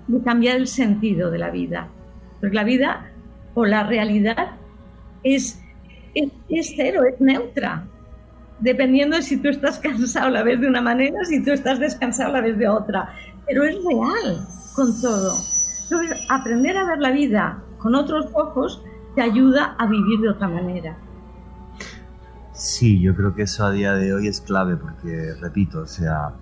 de 0.08 0.22
cambiar 0.22 0.58
el 0.58 0.68
sentido 0.68 1.32
de 1.32 1.40
la 1.40 1.50
vida. 1.50 1.88
Porque 2.40 2.56
la 2.56 2.64
vida 2.64 3.12
o 3.54 3.66
la 3.66 3.84
realidad 3.84 4.52
es, 5.24 5.62
es, 6.16 6.74
cero, 6.76 7.04
es 7.04 7.20
neutra 7.20 7.88
dependiendo 8.60 9.18
de 9.18 9.24
si 9.24 9.38
tú 9.38 9.50
estás 9.50 9.80
cansado 9.80 10.30
la 10.30 10.44
vez 10.44 10.62
de 10.62 10.68
una 10.68 10.82
manera, 10.82 11.18
si 11.26 11.44
tú 11.44 11.52
estás 11.52 11.80
descansado 11.80 12.32
la 12.32 12.42
vez 12.42 12.58
de 12.58 12.68
otra. 12.68 13.14
Pero 13.48 13.64
es 13.64 13.76
real 13.84 14.48
con 14.76 15.02
todo. 15.02 15.36
Entonces, 15.84 16.26
aprender 16.30 16.78
a 16.78 16.86
ver 16.86 17.00
la 17.00 17.12
vida 17.12 17.64
con 17.80 17.96
otros 17.96 18.28
ojos 18.34 18.84
te 19.16 19.22
ayuda 19.22 19.76
a 19.78 19.88
vivir 19.88 20.20
de 20.20 20.30
otra 20.30 20.48
manera. 20.48 20.98
Sí, 22.54 23.02
yo 23.02 23.16
creo 23.16 23.34
que 23.34 23.44
eso 23.44 23.66
a 23.66 23.72
día 23.72 23.94
de 23.94 24.14
hoy 24.14 24.28
es 24.28 24.40
clave 24.40 24.78
porque, 24.78 25.34
repito, 25.42 25.80
o 25.82 25.88
sea, 25.88 26.34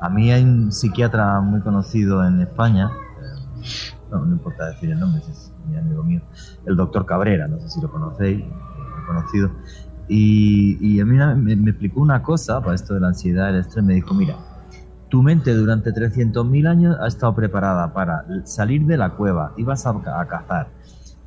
a 0.00 0.10
mí 0.10 0.32
hay 0.32 0.42
un 0.42 0.72
psiquiatra 0.72 1.40
muy 1.40 1.60
conocido 1.60 2.26
en 2.26 2.40
España, 2.40 2.90
eh, 3.20 3.94
no, 4.10 4.26
importa 4.26 4.66
decir 4.70 4.90
el 4.90 4.98
nombre, 4.98 5.22
es 5.30 5.49
mi 5.68 5.76
amigo 5.76 6.02
mío, 6.02 6.20
el 6.66 6.76
doctor 6.76 7.06
Cabrera, 7.06 7.48
no 7.48 7.60
sé 7.60 7.68
si 7.68 7.80
lo 7.80 7.90
conocéis, 7.90 8.44
lo 8.44 9.06
conocido, 9.06 9.50
y, 10.08 10.76
y, 10.80 11.00
a 11.00 11.04
mí 11.04 11.16
me, 11.16 11.56
me, 11.56 11.70
explicó 11.70 12.00
una 12.00 12.22
cosa 12.22 12.60
para 12.60 12.74
esto 12.74 12.94
de 12.94 13.00
la 13.00 13.08
ansiedad, 13.08 13.50
el 13.50 13.60
estrés, 13.60 13.84
me 13.84 13.94
dijo, 13.94 14.12
mira, 14.12 14.36
tu 15.08 15.22
mente 15.22 15.54
durante 15.54 15.92
300.000 15.92 16.68
años 16.68 16.96
ha 17.00 17.06
estado 17.06 17.34
preparada 17.34 17.92
para 17.92 18.24
salir 18.44 18.86
de 18.86 18.96
la 18.96 19.10
cueva, 19.10 19.52
ibas 19.56 19.86
a, 19.86 19.90
a 19.90 20.26
cazar, 20.26 20.68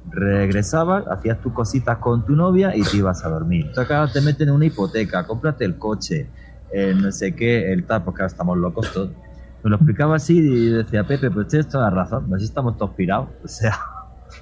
regresabas, 0.10 1.08
hacías 1.08 1.40
tus 1.42 1.54
cositas 1.54 1.98
con 2.00 2.26
tu 2.26 2.36
novia 2.36 2.76
y 2.76 2.82
te 2.82 2.98
ibas 2.98 3.24
a 3.24 3.30
dormir. 3.30 3.68
Entonces 3.68 3.86
acá 3.86 4.12
te 4.12 4.22
meten 4.22 4.50
en 4.50 4.56
una 4.56 4.66
hipoteca, 4.66 5.26
cómprate 5.26 5.66
el 5.66 5.78
coche, 5.78 6.28
no 6.96 7.12
sé 7.12 7.36
qué, 7.36 7.72
el 7.72 7.86
tal, 7.86 8.04
porque 8.04 8.22
ahora 8.22 8.32
estamos 8.32 8.58
locos 8.58 8.92
todos. 8.92 9.12
Me 9.64 9.70
lo 9.70 9.78
explicaba 9.78 10.18
así 10.18 10.40
y 10.40 10.70
decía, 10.70 11.06
Pepe, 11.06 11.32
pues 11.32 11.48
tienes 11.48 11.70
toda 11.70 11.90
la 11.90 12.04
razón, 12.04 12.34
así 12.34 12.46
estamos 12.46 12.78
todos 12.78 12.92
pirados. 12.92 13.30
O 13.44 13.48
sea, 13.48 13.80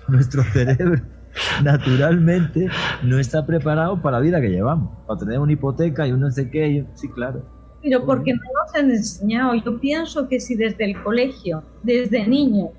nuestro 0.07 0.43
cerebro 0.43 1.01
naturalmente 1.63 2.67
no 3.03 3.19
está 3.19 3.45
preparado 3.45 4.01
para 4.01 4.17
la 4.17 4.23
vida 4.23 4.41
que 4.41 4.49
llevamos. 4.49 4.91
Para 5.07 5.19
tener 5.19 5.39
una 5.39 5.51
hipoteca 5.51 6.07
y 6.07 6.11
un 6.11 6.21
no 6.21 6.31
sé 6.31 6.49
qué, 6.49 6.85
sí, 6.95 7.09
claro. 7.09 7.43
Pero 7.81 8.05
porque 8.05 8.33
no 8.33 8.39
nos 8.39 8.75
han 8.75 8.91
enseñado. 8.91 9.55
Yo 9.55 9.79
pienso 9.79 10.27
que 10.27 10.39
si 10.39 10.55
desde 10.55 10.85
el 10.85 11.01
colegio, 11.01 11.63
desde 11.83 12.27
niño, 12.27 12.69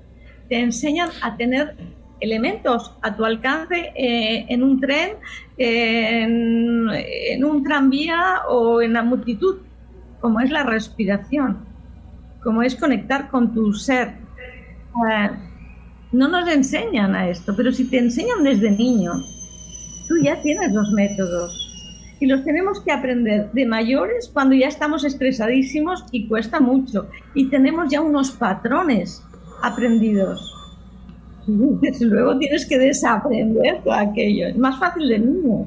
te 0.47 0.59
enseñan 0.59 1.09
a 1.21 1.35
tener 1.35 1.75
elementos 2.21 2.95
a 3.01 3.15
tu 3.15 3.25
alcance 3.25 3.91
eh, 3.95 4.45
en 4.47 4.63
un 4.63 4.79
tren, 4.79 5.17
en, 5.57 7.43
un 7.43 7.63
tranvía 7.63 8.43
o 8.47 8.81
en 8.81 8.93
la 8.93 9.03
multitud, 9.03 9.57
como 10.21 10.39
es 10.39 10.49
la 10.49 10.63
respiración, 10.63 11.65
como 12.41 12.63
es 12.63 12.75
conectar 12.75 13.29
con 13.29 13.53
tu 13.53 13.73
ser. 13.73 14.13
Eh, 15.11 15.29
no 16.13 16.27
nos 16.27 16.47
enseñan 16.47 17.15
a 17.15 17.27
esto, 17.27 17.55
pero 17.55 17.71
si 17.71 17.85
te 17.85 17.97
enseñan 17.97 18.43
desde 18.43 18.71
niño, 18.71 19.13
tú 20.07 20.15
ya 20.23 20.41
tienes 20.41 20.71
los 20.71 20.91
métodos. 20.91 21.59
y 22.19 22.25
los 22.25 22.45
tenemos 22.45 22.79
que 22.79 22.91
aprender 22.93 23.51
de 23.51 23.65
mayores 23.65 24.29
cuando 24.31 24.55
ya 24.55 24.67
estamos 24.67 25.03
estresadísimos 25.03 26.05
y 26.11 26.29
cuesta 26.29 26.61
mucho 26.61 27.09
y 27.33 27.49
tenemos 27.49 27.91
ya 27.91 27.99
unos 27.99 28.31
patrones 28.31 29.21
aprendidos. 29.61 30.53
Luego 31.99 32.37
tienes 32.37 32.65
que 32.65 32.79
desaprender 32.79 33.81
todo 33.83 33.93
aquello. 33.93 34.47
Es 34.47 34.57
más 34.57 34.79
fácil 34.79 35.09
de 35.09 35.19
niño. 35.19 35.65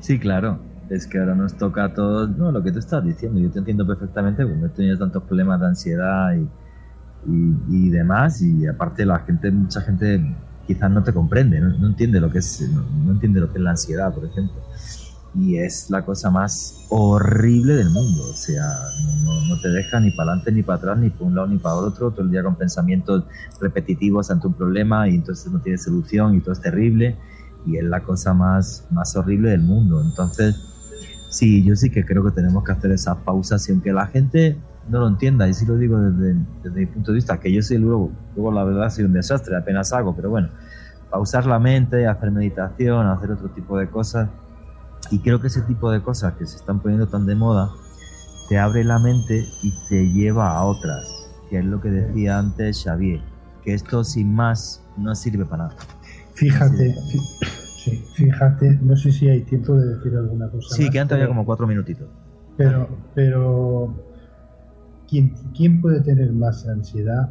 Sí, 0.00 0.18
claro. 0.18 0.58
Es 0.88 1.06
que 1.06 1.18
ahora 1.18 1.34
nos 1.34 1.54
toca 1.54 1.84
a 1.84 1.92
todos, 1.92 2.30
no, 2.30 2.50
lo 2.50 2.62
que 2.62 2.72
tú 2.72 2.78
estás 2.78 3.04
diciendo, 3.04 3.38
yo 3.38 3.50
te 3.50 3.58
entiendo 3.58 3.86
perfectamente, 3.86 4.46
porque 4.46 4.66
he 4.66 4.68
tenido 4.70 4.98
tantos 4.98 5.22
problemas 5.24 5.60
de 5.60 5.66
ansiedad 5.66 6.34
y, 6.34 6.48
y, 7.26 7.90
demás, 7.90 8.40
y 8.42 8.66
aparte 8.66 9.04
la 9.04 9.20
gente, 9.20 9.50
mucha 9.50 9.82
gente 9.82 10.36
quizás 10.66 10.90
no 10.90 11.02
te 11.02 11.12
comprende, 11.12 11.60
no, 11.60 11.86
entiende 11.86 12.20
lo 12.20 12.30
que 12.30 12.38
es, 12.38 12.62
no, 12.70 13.12
entiende 13.12 13.40
lo 13.40 13.52
que 13.52 13.58
es 13.58 13.64
la 13.64 13.70
ansiedad, 13.70 14.14
por 14.14 14.24
ejemplo 14.24 14.54
y 15.34 15.58
es 15.58 15.90
la 15.90 16.04
cosa 16.04 16.30
más 16.30 16.86
horrible 16.88 17.74
del 17.74 17.90
mundo. 17.90 18.22
O 18.30 18.34
sea, 18.34 18.64
no, 19.24 19.60
te 19.60 19.68
deja 19.68 20.00
ni 20.00 20.10
para 20.10 20.32
adelante 20.32 20.52
ni 20.52 20.62
para 20.62 20.78
atrás, 20.78 20.98
ni 20.98 21.10
para 21.10 21.24
un 21.24 21.34
lado 21.34 21.46
ni 21.48 21.58
para 21.58 21.76
otro, 21.76 22.10
todo 22.10 22.22
el 22.22 22.30
día 22.30 22.42
con 22.42 22.56
pensamientos 22.56 23.24
repetitivos 23.60 24.30
ante 24.30 24.46
un 24.46 24.54
problema 24.54 25.08
y 25.08 25.14
entonces 25.14 25.50
no 25.52 25.60
tiene 25.60 25.78
solución 25.78 26.34
y 26.34 26.40
todo 26.40 26.52
es 26.52 26.60
terrible 26.60 27.16
y 27.66 27.76
es 27.76 27.84
la 27.84 28.00
cosa 28.00 28.34
más, 28.34 28.86
más 28.90 29.14
horrible 29.16 29.50
del 29.50 29.62
mundo. 29.62 30.02
Entonces, 30.02 30.56
sí, 31.30 31.64
yo 31.64 31.76
sí 31.76 31.90
que 31.90 32.04
creo 32.04 32.24
que 32.24 32.32
tenemos 32.32 32.64
que 32.64 32.72
hacer 32.72 32.90
esas 32.90 33.18
pausas 33.18 33.68
y 33.68 33.72
aunque 33.72 33.92
la 33.92 34.06
gente 34.06 34.56
no 34.88 35.00
lo 35.00 35.08
entienda, 35.08 35.48
y 35.48 35.54
sí 35.54 35.66
lo 35.66 35.76
digo 35.76 35.98
desde, 35.98 36.36
desde 36.62 36.80
mi 36.80 36.86
punto 36.86 37.12
de 37.12 37.16
vista, 37.16 37.38
que 37.38 37.52
yo 37.52 37.62
sí 37.62 37.78
luego, 37.78 38.10
luego 38.34 38.52
la 38.52 38.64
verdad 38.64 38.90
soy 38.90 39.04
un 39.04 39.12
desastre, 39.12 39.56
apenas 39.56 39.92
hago, 39.92 40.14
pero 40.14 40.30
bueno, 40.30 40.48
pausar 41.10 41.46
la 41.46 41.58
mente, 41.58 42.06
hacer 42.06 42.30
meditación, 42.30 43.06
hacer 43.06 43.32
otro 43.32 43.50
tipo 43.50 43.78
de 43.78 43.88
cosas 43.88 44.28
y 45.10 45.18
creo 45.20 45.40
que 45.40 45.48
ese 45.48 45.62
tipo 45.62 45.90
de 45.90 46.00
cosas 46.02 46.34
que 46.34 46.46
se 46.46 46.56
están 46.56 46.80
poniendo 46.80 47.08
tan 47.08 47.26
de 47.26 47.34
moda 47.34 47.70
te 48.48 48.58
abre 48.58 48.84
la 48.84 48.98
mente 48.98 49.46
y 49.62 49.72
te 49.88 50.10
lleva 50.10 50.56
a 50.56 50.64
otras, 50.64 51.28
que 51.48 51.58
es 51.58 51.64
lo 51.64 51.80
que 51.80 51.90
decía 51.90 52.38
antes 52.38 52.82
Xavier, 52.84 53.20
que 53.64 53.74
esto 53.74 54.04
sin 54.04 54.34
más 54.34 54.84
no 54.96 55.14
sirve 55.14 55.44
para 55.44 55.64
nada. 55.64 55.76
Fíjate, 56.34 56.94
fíjate, 58.14 58.78
no 58.82 58.96
sé 58.96 59.12
si 59.12 59.28
hay 59.28 59.42
tiempo 59.42 59.74
de 59.74 59.94
decir 59.94 60.16
alguna 60.16 60.48
cosa. 60.48 60.74
Sí, 60.74 60.90
quedan 60.90 61.08
todavía 61.08 61.28
como 61.28 61.44
cuatro 61.44 61.66
minutitos. 61.66 62.08
Pero, 62.56 62.88
pero 63.14 63.94
¿quién, 65.10 65.34
¿quién 65.54 65.80
puede 65.80 66.00
tener 66.00 66.32
más 66.32 66.66
ansiedad 66.68 67.28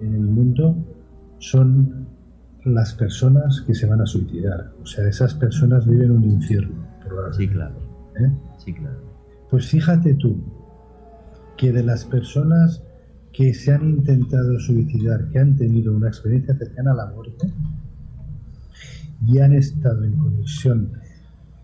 en 0.00 0.14
el 0.14 0.22
mundo? 0.22 0.76
Son 1.38 2.08
las 2.64 2.92
personas 2.94 3.62
que 3.66 3.74
se 3.74 3.86
van 3.86 4.00
a 4.00 4.06
suicidar. 4.06 4.72
O 4.82 4.86
sea, 4.86 5.08
esas 5.08 5.34
personas 5.34 5.86
viven 5.86 6.10
un 6.10 6.24
infierno. 6.24 6.90
Sí, 7.32 7.48
claro. 7.48 7.76
¿Eh? 8.16 8.30
Sí, 8.58 8.74
claro. 8.74 8.98
Pues 9.48 9.66
fíjate 9.66 10.14
tú 10.14 10.42
que 11.56 11.72
de 11.72 11.82
las 11.82 12.04
personas 12.04 12.82
que 13.32 13.54
se 13.54 13.72
han 13.72 13.88
intentado 13.88 14.58
suicidar, 14.58 15.28
que 15.30 15.38
han 15.38 15.56
tenido 15.56 15.94
una 15.94 16.08
experiencia 16.08 16.54
cercana 16.56 16.92
a 16.92 16.94
la 16.94 17.06
muerte 17.06 17.46
y 19.26 19.38
han 19.38 19.52
estado 19.52 20.04
en 20.04 20.16
conexión 20.16 20.92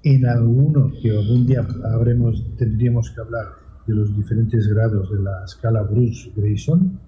en 0.02 0.26
alguno 0.26 0.92
que 1.02 1.10
algún 1.10 1.46
día 1.46 1.66
habremos, 1.84 2.44
tendríamos 2.56 3.10
que 3.10 3.20
hablar 3.20 3.65
de 3.86 3.94
los 3.94 4.16
diferentes 4.16 4.66
grados 4.68 5.10
de 5.10 5.22
la 5.22 5.44
escala 5.44 5.82
Bruce 5.82 6.30
Grayson, 6.34 6.98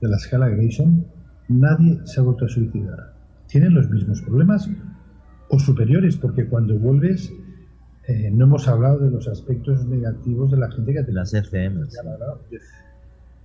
de 0.00 0.08
la 0.08 0.16
escala 0.16 0.48
Grayson, 0.48 1.06
nadie 1.48 2.00
se 2.04 2.20
ha 2.20 2.22
vuelto 2.22 2.44
a 2.44 2.48
suicidar. 2.48 3.14
Tienen 3.46 3.74
los 3.74 3.88
mismos 3.90 4.22
problemas 4.22 4.68
o 5.48 5.58
superiores, 5.58 6.16
porque 6.16 6.46
cuando 6.46 6.78
vuelves 6.78 7.32
eh, 8.08 8.30
no 8.30 8.44
hemos 8.44 8.68
hablado 8.68 8.98
de 8.98 9.10
los 9.10 9.26
aspectos 9.26 9.84
negativos 9.86 10.50
de 10.52 10.58
la 10.58 10.70
gente 10.70 10.92
que 10.92 11.02
te 11.02 11.12
las 11.12 11.34
FM. 11.34 11.86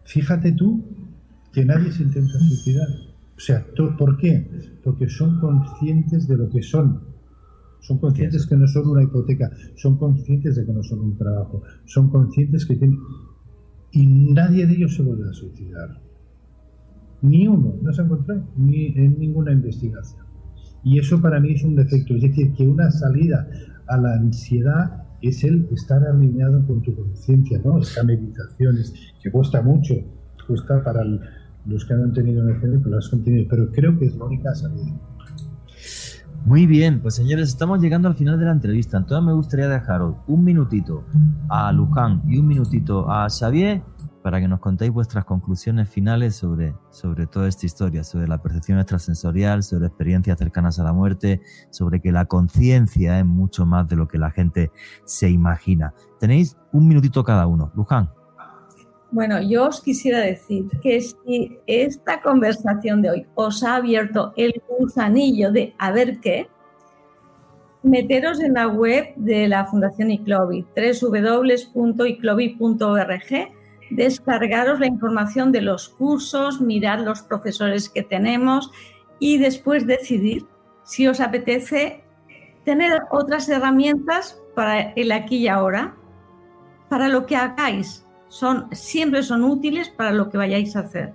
Fíjate 0.04 0.52
tú 0.52 0.84
que 1.52 1.66
nadie 1.66 1.92
se 1.92 2.04
intenta 2.04 2.38
suicidar. 2.38 2.88
O 3.36 3.40
sea, 3.40 3.66
¿por 3.98 4.18
qué? 4.18 4.78
Porque 4.84 5.10
son 5.10 5.40
conscientes 5.40 6.28
de 6.28 6.38
lo 6.38 6.50
que 6.50 6.62
son. 6.62 7.11
Son 7.82 7.98
conscientes 7.98 8.48
que 8.48 8.56
no 8.56 8.68
son 8.68 8.88
una 8.88 9.04
hipoteca, 9.04 9.52
son 9.76 9.98
conscientes 9.98 10.56
de 10.56 10.66
que 10.66 10.74
no 10.74 10.84
son 10.84 11.00
un 11.00 11.18
trabajo, 11.18 11.64
son 11.86 12.10
conscientes 12.10 12.66
que 12.66 12.76
tienen... 12.76 13.00
Y 13.92 14.08
nadie 14.08 14.66
de 14.66 14.74
ellos 14.74 14.96
se 14.96 15.04
vuelve 15.04 15.30
a 15.30 15.34
suicidar. 15.34 16.02
Ni 17.22 17.48
uno, 17.48 17.76
no 17.82 17.92
se 17.92 18.02
ha 18.02 18.06
encontrado, 18.06 18.44
ni 18.56 18.88
en 18.96 19.20
ninguna 19.20 19.52
investigación. 19.52 20.26
Y 20.84 21.00
eso 21.00 21.22
para 21.22 21.40
mí 21.40 21.54
es 21.54 21.64
un 21.64 21.76
defecto. 21.76 22.16
Es 22.16 22.22
decir, 22.22 22.54
que 22.54 22.68
una 22.68 22.90
salida 22.90 23.48
a 23.88 23.98
la 23.98 24.14
ansiedad 24.14 25.04
es 25.22 25.44
el 25.44 25.68
estar 25.72 26.04
alineado 26.04 26.66
con 26.66 26.82
tu 26.82 26.96
conciencia, 26.96 27.62
¿no? 27.64 27.80
Esta 27.80 28.04
meditación 28.04 28.76
que 29.22 29.32
cuesta 29.32 29.62
mucho, 29.62 29.96
cuesta 30.48 30.84
para 30.84 31.04
los 31.66 31.86
que 31.86 31.94
han 31.94 32.12
tenido 32.14 32.44
un 32.44 32.60
pero 32.60 32.96
las 32.96 33.14
han 33.14 33.24
tenido, 33.24 33.46
pero 33.50 33.72
creo 33.72 33.98
que 33.98 34.06
es 34.06 34.16
la 34.16 34.26
única 34.26 34.56
salida. 34.56 35.00
Muy 36.46 36.66
bien, 36.66 37.02
pues 37.02 37.16
señores, 37.16 37.50
estamos 37.50 37.80
llegando 37.80 38.08
al 38.08 38.16
final 38.16 38.40
de 38.40 38.46
la 38.46 38.52
entrevista. 38.52 38.98
Entonces 38.98 39.26
me 39.26 39.34
gustaría 39.34 39.68
dejaros 39.68 40.16
un 40.28 40.44
minutito 40.44 41.06
a 41.50 41.72
Luján 41.72 42.24
y 42.28 42.40
un 42.40 42.48
minutito 42.48 43.10
a 43.10 43.30
Xavier 43.30 43.84
para 44.24 44.40
que 44.40 44.48
nos 44.48 44.60
contéis 44.60 44.92
vuestras 44.92 45.26
conclusiones 45.26 45.90
finales 45.90 46.36
sobre, 46.36 46.76
sobre 46.90 47.28
toda 47.28 47.48
esta 47.48 47.66
historia, 47.66 48.04
sobre 48.04 48.28
la 48.28 48.42
percepción 48.42 48.80
extrasensorial, 48.80 49.64
sobre 49.64 49.88
experiencias 49.88 50.38
cercanas 50.38 50.80
a 50.80 50.84
la 50.84 50.94
muerte, 50.94 51.42
sobre 51.70 52.02
que 52.02 52.12
la 52.12 52.26
conciencia 52.26 53.20
es 53.20 53.26
mucho 53.26 53.66
más 53.66 53.88
de 53.88 53.96
lo 53.96 54.08
que 54.08 54.18
la 54.18 54.32
gente 54.32 54.72
se 55.06 55.30
imagina. 55.30 55.94
Tenéis 56.20 56.58
un 56.72 56.88
minutito 56.88 57.24
cada 57.24 57.48
uno. 57.48 57.72
Luján. 57.76 58.10
Bueno, 59.12 59.42
yo 59.42 59.68
os 59.68 59.82
quisiera 59.82 60.20
decir 60.20 60.68
que 60.82 61.02
si 61.02 61.60
esta 61.68 62.22
conversación 62.22 63.02
de 63.02 63.10
hoy 63.10 63.28
os 63.36 63.62
ha 63.62 63.76
abierto 63.76 64.34
el 64.38 64.54
gusanillo 64.68 65.52
de 65.52 65.76
a 65.78 65.92
ver 65.92 66.20
qué, 66.22 66.48
meteros 67.84 68.40
en 68.40 68.54
la 68.54 68.70
web 68.70 69.14
de 69.18 69.50
la 69.50 69.66
Fundación 69.66 70.12
ICLOBI, 70.12 70.66
www.iclobi.org 70.76 71.76
descargaros 73.90 74.80
la 74.80 74.88
información 74.88 75.52
de 75.52 75.62
los 75.62 75.90
cursos, 75.90 76.62
mirar 76.62 77.02
los 77.02 77.22
profesores 77.22 77.90
que 77.90 78.04
tenemos 78.04 78.72
y 79.20 79.38
después 79.38 79.86
decidir 79.86 80.46
si 80.84 81.08
os 81.08 81.20
apetece 81.20 82.04
tener 82.64 83.02
otras 83.12 83.50
herramientas 83.50 84.42
para 84.56 84.94
el 84.94 85.12
aquí 85.12 85.38
y 85.38 85.48
ahora, 85.50 85.96
para 86.90 87.10
lo 87.10 87.26
que 87.26 87.36
hagáis. 87.36 88.01
Son, 88.32 88.68
siempre 88.72 89.24
son 89.24 89.44
útiles 89.44 89.90
para 89.90 90.14
lo 90.14 90.30
que 90.30 90.38
vayáis 90.38 90.78
a 90.78 90.80
hacer. 90.80 91.14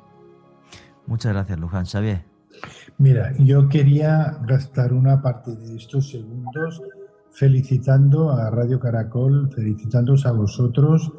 Muchas 1.06 1.32
gracias, 1.32 1.59
Luján. 1.59 1.86
Xavier. 1.86 2.24
Mira, 2.98 3.32
yo 3.38 3.70
quería 3.70 4.38
gastar 4.47 4.93
una 4.93 5.22
parte 5.22 5.56
de 5.56 5.76
estos 5.76 6.10
segundos 6.10 6.82
felicitando 7.30 8.32
a 8.32 8.51
Radio 8.51 8.78
Caracol, 8.78 9.51
felicitándoos 9.51 10.26
a 10.26 10.32
vosotros 10.32 11.10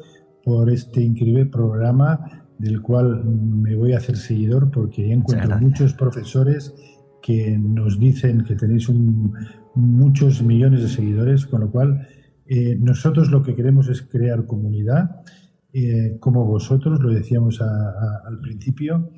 por 0.44 0.70
este 0.70 1.02
increíble 1.02 1.46
programa 1.46 2.46
del 2.58 2.80
cual 2.80 3.24
me 3.24 3.74
voy 3.74 3.92
a 3.92 3.98
hacer 3.98 4.16
seguidor 4.16 4.70
porque 4.70 5.12
encuentro 5.12 5.58
muchos 5.58 5.94
profesores 5.94 6.74
que 7.22 7.58
nos 7.58 7.98
dicen 7.98 8.44
que 8.44 8.54
tenéis 8.54 8.88
muchos 9.74 10.42
millones 10.42 10.82
de 10.82 10.88
seguidores, 10.88 11.44
con 11.46 11.62
lo 11.62 11.70
cual 11.72 12.06
eh, 12.46 12.76
nosotros 12.80 13.30
lo 13.30 13.42
que 13.42 13.56
queremos 13.56 13.88
es 13.88 14.02
crear 14.02 14.46
comunidad, 14.46 15.22
eh, 15.72 16.16
como 16.20 16.44
vosotros, 16.44 17.00
lo 17.00 17.10
decíamos 17.10 17.60
al 17.60 18.40
principio, 18.40 19.10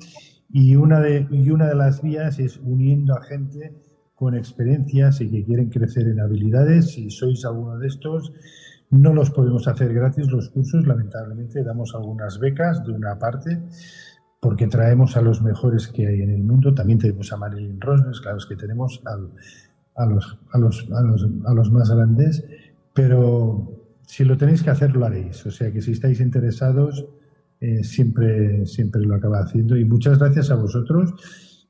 y 0.49 0.75
una, 0.75 0.99
de, 0.99 1.27
y 1.31 1.49
una 1.49 1.67
de 1.67 1.75
las 1.75 2.01
vías 2.01 2.39
es 2.39 2.57
uniendo 2.57 3.15
a 3.15 3.23
gente 3.23 3.73
con 4.15 4.35
experiencias 4.35 5.21
y 5.21 5.31
que 5.31 5.43
quieren 5.43 5.69
crecer 5.69 6.07
en 6.07 6.19
habilidades. 6.19 6.91
Si 6.91 7.09
sois 7.09 7.43
alguno 7.45 7.79
de 7.79 7.87
estos, 7.87 8.33
no 8.89 9.13
los 9.13 9.31
podemos 9.31 9.67
hacer 9.67 9.93
gratis 9.93 10.29
los 10.29 10.49
cursos, 10.49 10.85
lamentablemente 10.85 11.63
damos 11.63 11.95
algunas 11.95 12.39
becas 12.39 12.83
de 12.85 12.91
una 12.91 13.17
parte 13.17 13.61
porque 14.41 14.67
traemos 14.67 15.15
a 15.15 15.21
los 15.21 15.41
mejores 15.41 15.87
que 15.87 16.07
hay 16.07 16.21
en 16.23 16.31
el 16.31 16.43
mundo. 16.43 16.73
También 16.73 16.99
tenemos 16.99 17.31
a 17.31 17.37
Marilyn 17.37 17.79
Rosnes, 17.79 18.19
claro, 18.19 18.37
es 18.37 18.45
que 18.45 18.55
tenemos 18.55 19.01
a, 19.05 19.15
los, 20.05 20.39
a, 20.51 20.57
los, 20.57 20.89
a, 20.91 21.53
los, 21.53 21.71
más 21.71 21.89
grandes, 21.91 22.43
pero 22.93 23.80
si 24.11 24.25
lo 24.25 24.35
tenéis 24.35 24.61
que 24.61 24.69
hacer, 24.69 24.93
lo 24.93 25.05
haréis. 25.05 25.45
O 25.45 25.51
sea 25.51 25.71
que 25.71 25.81
si 25.81 25.93
estáis 25.93 26.19
interesados, 26.19 27.05
eh, 27.61 27.81
siempre, 27.85 28.65
siempre 28.65 29.01
lo 29.03 29.15
acaba 29.15 29.39
haciendo. 29.39 29.77
Y 29.77 29.85
muchas 29.85 30.19
gracias 30.19 30.51
a 30.51 30.55
vosotros. 30.55 31.13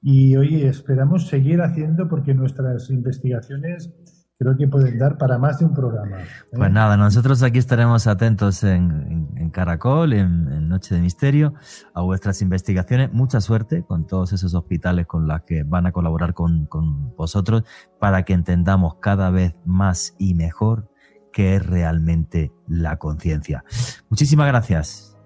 Y 0.01 0.35
hoy 0.37 0.63
esperamos 0.63 1.27
seguir 1.27 1.61
haciendo 1.61 2.09
porque 2.09 2.33
nuestras 2.33 2.89
investigaciones 2.89 3.93
creo 4.39 4.57
que 4.57 4.67
pueden 4.67 4.97
dar 4.97 5.19
para 5.19 5.37
más 5.37 5.59
de 5.59 5.65
un 5.65 5.75
programa. 5.75 6.19
¿eh? 6.19 6.25
Pues 6.51 6.71
nada, 6.71 6.97
nosotros 6.97 7.43
aquí 7.43 7.59
estaremos 7.59 8.07
atentos 8.07 8.63
en, 8.63 9.51
Caracol, 9.53 10.13
en, 10.13 10.67
Noche 10.67 10.95
de 10.95 11.01
Misterio, 11.01 11.53
a 11.93 12.01
vuestras 12.01 12.41
investigaciones. 12.41 13.13
Mucha 13.13 13.39
suerte 13.39 13.83
con 13.83 14.07
todos 14.07 14.33
esos 14.33 14.55
hospitales 14.55 15.05
con 15.05 15.27
los 15.27 15.41
que 15.41 15.61
van 15.61 15.85
a 15.85 15.91
colaborar 15.91 16.33
con, 16.33 16.65
con 16.65 17.15
vosotros 17.15 17.65
para 17.99 18.23
que 18.23 18.33
entendamos 18.33 18.95
cada 18.95 19.29
vez 19.29 19.55
más 19.63 20.15
y 20.17 20.33
mejor 20.33 20.90
qué 21.31 21.55
es 21.55 21.65
realmente 21.65 22.51
la 22.67 22.97
conciencia. 22.97 23.63
Muchísimas 24.09 24.47
gracias. 24.47 25.17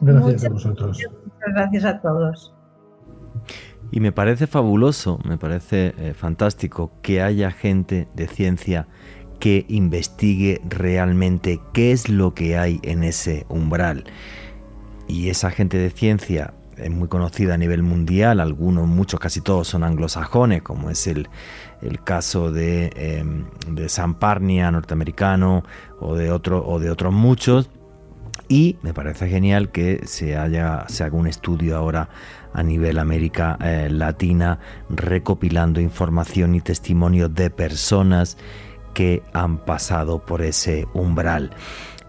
Gracias 0.00 0.44
a 0.44 0.48
vosotros. 0.50 0.98
Muchas 1.24 1.54
gracias 1.54 1.84
a 1.84 2.00
todos. 2.00 2.54
Y 3.90 4.00
me 4.00 4.12
parece 4.12 4.46
fabuloso, 4.46 5.18
me 5.24 5.38
parece 5.38 5.94
eh, 5.96 6.14
fantástico 6.14 6.92
que 7.02 7.22
haya 7.22 7.50
gente 7.50 8.08
de 8.14 8.26
ciencia 8.26 8.88
que 9.38 9.66
investigue 9.68 10.60
realmente 10.68 11.60
qué 11.72 11.92
es 11.92 12.08
lo 12.08 12.34
que 12.34 12.56
hay 12.56 12.80
en 12.82 13.04
ese 13.04 13.46
umbral. 13.48 14.04
Y 15.08 15.28
esa 15.28 15.50
gente 15.50 15.76
de 15.78 15.90
ciencia 15.90 16.54
es 16.76 16.90
muy 16.90 17.08
conocida 17.08 17.54
a 17.54 17.58
nivel 17.58 17.82
mundial, 17.82 18.40
algunos, 18.40 18.86
muchos, 18.86 19.20
casi 19.20 19.40
todos 19.40 19.68
son 19.68 19.84
anglosajones, 19.84 20.62
como 20.62 20.90
es 20.90 21.06
el, 21.06 21.28
caso 22.04 22.50
de, 22.52 22.90
em, 22.96 23.44
de 23.68 23.88
San 23.88 24.14
Parnia, 24.14 24.70
norteamericano, 24.70 25.64
o 26.00 26.14
de, 26.14 26.30
otro, 26.30 26.66
o 26.66 26.78
de 26.78 26.90
otros 26.90 27.12
muchos. 27.12 27.70
Y 28.48 28.76
me 28.82 28.94
parece 28.94 29.28
genial 29.28 29.70
que 29.70 30.02
se, 30.06 30.36
haya, 30.36 30.84
se 30.88 31.04
haga 31.04 31.16
un 31.16 31.26
estudio 31.26 31.76
ahora 31.76 32.08
a 32.52 32.62
nivel 32.62 32.98
América 32.98 33.58
eh, 33.60 33.88
Latina, 33.90 34.60
recopilando 34.88 35.80
información 35.80 36.54
y 36.54 36.60
testimonios 36.60 37.34
de 37.34 37.50
personas 37.50 38.38
que 38.94 39.22
han 39.32 39.58
pasado 39.58 40.24
por 40.24 40.42
ese 40.42 40.86
umbral. 40.94 41.50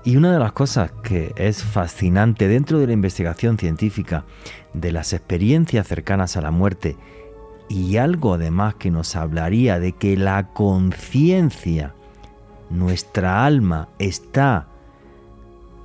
Y 0.05 0.15
una 0.15 0.31
de 0.31 0.39
las 0.39 0.53
cosas 0.53 0.91
que 1.03 1.33
es 1.35 1.63
fascinante 1.63 2.47
dentro 2.47 2.79
de 2.79 2.87
la 2.87 2.93
investigación 2.93 3.57
científica 3.57 4.23
de 4.73 4.93
las 4.93 5.11
experiencias 5.11 5.85
cercanas 5.85 6.37
a 6.37 6.41
la 6.41 6.51
muerte 6.51 6.95
y 7.69 7.97
algo 7.97 8.35
además 8.35 8.75
que 8.75 8.91
nos 8.91 9.15
hablaría 9.15 9.79
de 9.79 9.93
que 9.93 10.17
la 10.17 10.53
conciencia, 10.53 11.93
nuestra 12.69 13.45
alma 13.45 13.89
está 13.99 14.67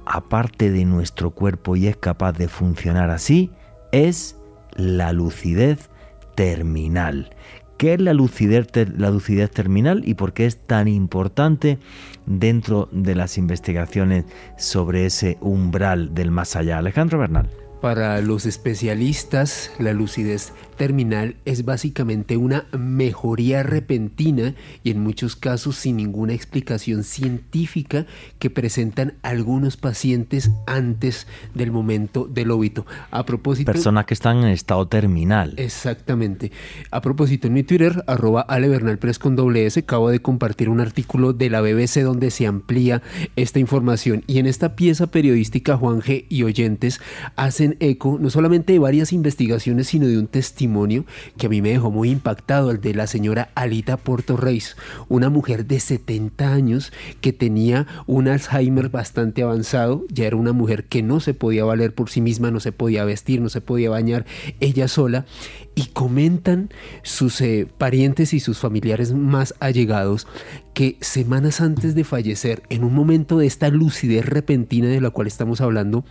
aparte 0.04 0.70
de 0.70 0.84
nuestro 0.84 1.30
cuerpo 1.30 1.76
y 1.76 1.86
es 1.86 1.96
capaz 1.96 2.32
de 2.32 2.48
funcionar 2.48 3.10
así, 3.10 3.50
es 3.92 4.36
la 4.74 5.12
lucidez 5.12 5.90
terminal. 6.34 7.30
¿Qué 7.78 7.94
es 7.94 8.00
la 8.00 8.14
lucidez, 8.14 9.50
terminal 9.50 10.02
y 10.06 10.14
por 10.14 10.32
qué 10.32 10.46
es 10.46 10.56
tan 10.56 10.86
importante 10.86 11.78
dentro 12.26 12.88
de 12.92 13.16
las 13.16 13.38
investigaciones 13.38 14.24
sobre 14.56 15.06
ese 15.06 15.36
umbral 15.40 16.14
del 16.14 16.30
más 16.30 16.54
allá? 16.54 16.78
Alejandro 16.78 17.18
Bernal. 17.18 17.50
Para 17.82 18.20
los 18.20 18.46
especialistas, 18.46 19.72
la 19.80 19.92
lucidez 19.92 20.52
terminal 20.76 21.34
es 21.44 21.64
básicamente 21.64 22.36
una 22.36 22.66
mejoría 22.70 23.64
repentina 23.64 24.54
y 24.84 24.92
en 24.92 25.00
muchos 25.00 25.34
casos 25.34 25.76
sin 25.76 25.96
ninguna 25.96 26.32
explicación 26.32 27.02
científica 27.02 28.06
que 28.38 28.50
presentan 28.50 29.14
algunos 29.22 29.76
pacientes 29.76 30.52
antes 30.66 31.26
del 31.54 31.72
momento 31.72 32.26
del 32.26 32.52
óbito. 32.52 32.86
A 33.10 33.26
propósito... 33.26 33.72
Personas 33.72 34.06
que 34.06 34.14
están 34.14 34.38
en 34.38 34.48
estado 34.50 34.86
terminal. 34.86 35.54
Exactamente. 35.56 36.52
A 36.92 37.00
propósito, 37.00 37.48
en 37.48 37.54
mi 37.54 37.64
Twitter, 37.64 38.04
arroba 38.06 38.42
alebernalpress 38.42 39.18
con 39.18 39.34
doble 39.34 39.66
S, 39.66 39.80
acabo 39.80 40.08
de 40.08 40.22
compartir 40.22 40.68
un 40.68 40.80
artículo 40.80 41.32
de 41.32 41.50
la 41.50 41.60
BBC 41.60 42.02
donde 42.02 42.30
se 42.30 42.46
amplía 42.46 43.02
esta 43.34 43.58
información 43.58 44.22
y 44.28 44.38
en 44.38 44.46
esta 44.46 44.76
pieza 44.76 45.08
periodística 45.08 45.76
Juan 45.76 46.00
G. 46.00 46.26
y 46.28 46.44
oyentes 46.44 47.00
hacen 47.34 47.71
eco 47.80 48.18
no 48.20 48.30
solamente 48.30 48.72
de 48.72 48.78
varias 48.78 49.12
investigaciones, 49.12 49.88
sino 49.88 50.06
de 50.06 50.18
un 50.18 50.26
testimonio 50.26 51.04
que 51.36 51.46
a 51.46 51.48
mí 51.48 51.62
me 51.62 51.70
dejó 51.70 51.90
muy 51.90 52.10
impactado, 52.10 52.70
el 52.70 52.80
de 52.80 52.94
la 52.94 53.06
señora 53.06 53.50
Alita 53.54 53.96
Porto 53.96 54.36
Reis, 54.36 54.76
una 55.08 55.30
mujer 55.30 55.66
de 55.66 55.80
70 55.80 56.52
años 56.52 56.92
que 57.20 57.32
tenía 57.32 57.86
un 58.06 58.28
Alzheimer 58.28 58.88
bastante 58.88 59.42
avanzado, 59.42 60.04
ya 60.08 60.26
era 60.26 60.36
una 60.36 60.52
mujer 60.52 60.84
que 60.84 61.02
no 61.02 61.20
se 61.20 61.34
podía 61.34 61.64
valer 61.64 61.94
por 61.94 62.10
sí 62.10 62.20
misma, 62.20 62.50
no 62.50 62.60
se 62.60 62.72
podía 62.72 63.04
vestir, 63.04 63.40
no 63.40 63.48
se 63.48 63.60
podía 63.60 63.90
bañar 63.90 64.26
ella 64.60 64.88
sola, 64.88 65.26
y 65.74 65.86
comentan 65.86 66.70
sus 67.02 67.40
eh, 67.40 67.66
parientes 67.78 68.34
y 68.34 68.40
sus 68.40 68.58
familiares 68.58 69.12
más 69.14 69.54
allegados 69.60 70.26
que 70.74 70.96
semanas 71.00 71.60
antes 71.60 71.94
de 71.94 72.04
fallecer, 72.04 72.62
en 72.68 72.84
un 72.84 72.94
momento 72.94 73.38
de 73.38 73.46
esta 73.46 73.68
lucidez 73.68 74.26
repentina 74.26 74.88
de 74.88 75.00
la 75.00 75.10
cual 75.10 75.26
estamos 75.26 75.60
hablando, 75.60 76.04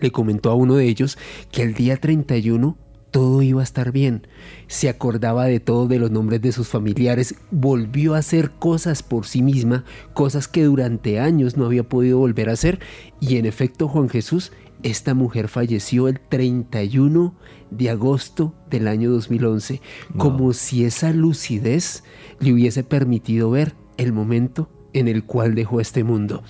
le 0.00 0.10
comentó 0.10 0.50
a 0.50 0.54
uno 0.54 0.76
de 0.76 0.86
ellos 0.86 1.18
que 1.50 1.62
el 1.62 1.74
día 1.74 1.96
31 1.96 2.76
todo 3.14 3.42
iba 3.42 3.60
a 3.60 3.64
estar 3.64 3.92
bien. 3.92 4.26
Se 4.66 4.88
acordaba 4.88 5.44
de 5.44 5.60
todo, 5.60 5.86
de 5.86 6.00
los 6.00 6.10
nombres 6.10 6.42
de 6.42 6.50
sus 6.50 6.66
familiares, 6.66 7.36
volvió 7.52 8.14
a 8.14 8.18
hacer 8.18 8.50
cosas 8.50 9.04
por 9.04 9.24
sí 9.24 9.40
misma, 9.40 9.84
cosas 10.14 10.48
que 10.48 10.64
durante 10.64 11.20
años 11.20 11.56
no 11.56 11.64
había 11.64 11.88
podido 11.88 12.18
volver 12.18 12.48
a 12.48 12.54
hacer. 12.54 12.80
Y 13.20 13.36
en 13.36 13.46
efecto, 13.46 13.86
Juan 13.86 14.08
Jesús, 14.08 14.50
esta 14.82 15.14
mujer 15.14 15.46
falleció 15.46 16.08
el 16.08 16.18
31 16.18 17.36
de 17.70 17.90
agosto 17.90 18.52
del 18.68 18.88
año 18.88 19.12
2011, 19.12 19.80
como 20.18 20.52
si 20.52 20.84
esa 20.84 21.12
lucidez 21.12 22.02
le 22.40 22.52
hubiese 22.52 22.82
permitido 22.82 23.48
ver 23.48 23.74
el 23.96 24.12
momento 24.12 24.68
en 24.94 25.08
el 25.08 25.24
cual 25.24 25.54
dejó 25.54 25.80
este 25.80 26.04
mundo. 26.04 26.42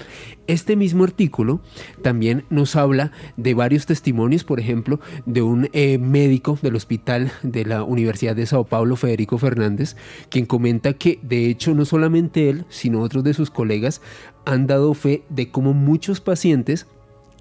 Este 0.47 0.77
mismo 0.77 1.05
artículo 1.05 1.61
también 2.03 2.45
nos 2.51 2.77
habla 2.77 3.11
de 3.37 3.55
varios 3.55 3.87
testimonios, 3.87 4.45
por 4.45 4.61
ejemplo, 4.61 5.01
de 5.27 5.43
un 5.43 5.69
eh, 5.73 5.99
médico 5.99 6.59
del 6.63 6.77
hospital 6.77 7.33
de 7.43 7.65
la 7.65 7.83
Universidad 7.83 8.37
de 8.37 8.47
Sao 8.47 8.65
Paulo, 8.65 8.97
Federico 8.97 9.39
Fernández, 9.39 9.97
quien 10.29 10.47
comenta 10.47 10.93
que 10.93 11.19
de 11.23 11.49
hecho 11.49 11.75
no 11.75 11.85
solamente 11.85 12.51
él, 12.51 12.65
sino 12.69 13.01
otros 13.01 13.25
de 13.25 13.35
sus 13.35 13.51
colegas 13.51 14.01
han 14.45 14.67
dado 14.67 14.95
fe 14.95 15.25
de 15.31 15.49
cómo 15.51 15.73
muchos 15.73 16.21
pacientes 16.21 16.87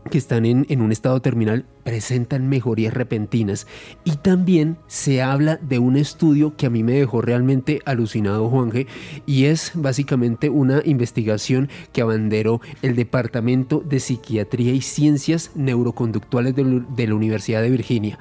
que 0.09 0.17
están 0.17 0.45
en, 0.45 0.65
en, 0.69 0.81
un 0.81 0.91
estado 0.91 1.21
terminal 1.21 1.65
presentan 1.83 2.47
mejorías 2.47 2.93
repentinas. 2.93 3.67
Y 4.03 4.11
también 4.17 4.77
se 4.87 5.21
habla 5.21 5.57
de 5.57 5.79
un 5.79 5.97
estudio 5.97 6.55
que 6.55 6.65
a 6.65 6.69
mí 6.69 6.83
me 6.83 6.93
dejó 6.93 7.21
realmente 7.21 7.81
alucinado, 7.85 8.49
Juanje, 8.49 8.87
y 9.25 9.45
es 9.45 9.71
básicamente 9.75 10.49
una 10.49 10.81
investigación 10.85 11.69
que 11.91 12.01
abanderó 12.01 12.61
el 12.81 12.95
Departamento 12.95 13.83
de 13.85 13.99
Psiquiatría 13.99 14.73
y 14.73 14.81
Ciencias 14.81 15.51
Neuroconductuales 15.55 16.55
de, 16.55 17.07
la 17.07 17.15
Universidad 17.15 17.61
de 17.61 17.69
Virginia. 17.69 18.19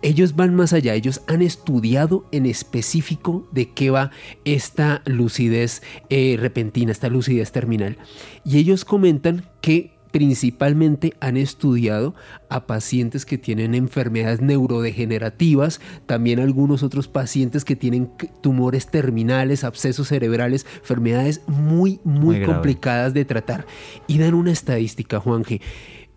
Ellos 0.00 0.36
van 0.36 0.54
más 0.54 0.72
allá, 0.72 0.94
ellos 0.94 1.22
han 1.26 1.42
estudiado 1.42 2.24
en 2.30 2.46
específico 2.46 3.48
de 3.50 3.70
qué 3.70 3.90
va 3.90 4.12
esta 4.44 5.02
lucidez 5.06 5.82
eh, 6.08 6.36
repentina, 6.38 6.92
esta 6.92 7.08
lucidez 7.08 7.50
terminal. 7.50 7.98
Y 8.44 8.58
ellos 8.58 8.84
comentan 8.84 9.44
que 9.60 9.97
principalmente 10.10 11.14
han 11.20 11.36
estudiado 11.36 12.14
a 12.48 12.66
pacientes 12.66 13.24
que 13.24 13.38
tienen 13.38 13.74
enfermedades 13.74 14.40
neurodegenerativas, 14.40 15.80
también 16.06 16.40
algunos 16.40 16.82
otros 16.82 17.08
pacientes 17.08 17.64
que 17.64 17.76
tienen 17.76 18.10
tumores 18.40 18.88
terminales, 18.88 19.64
abscesos 19.64 20.08
cerebrales, 20.08 20.66
enfermedades 20.80 21.42
muy, 21.46 22.00
muy, 22.04 22.42
complicadas 22.42 23.14
de 23.14 23.24
tratar. 23.24 23.66
Y 24.06 24.18
dan 24.18 24.34
una 24.34 24.52
estadística, 24.52 25.20
Juanje. 25.20 25.60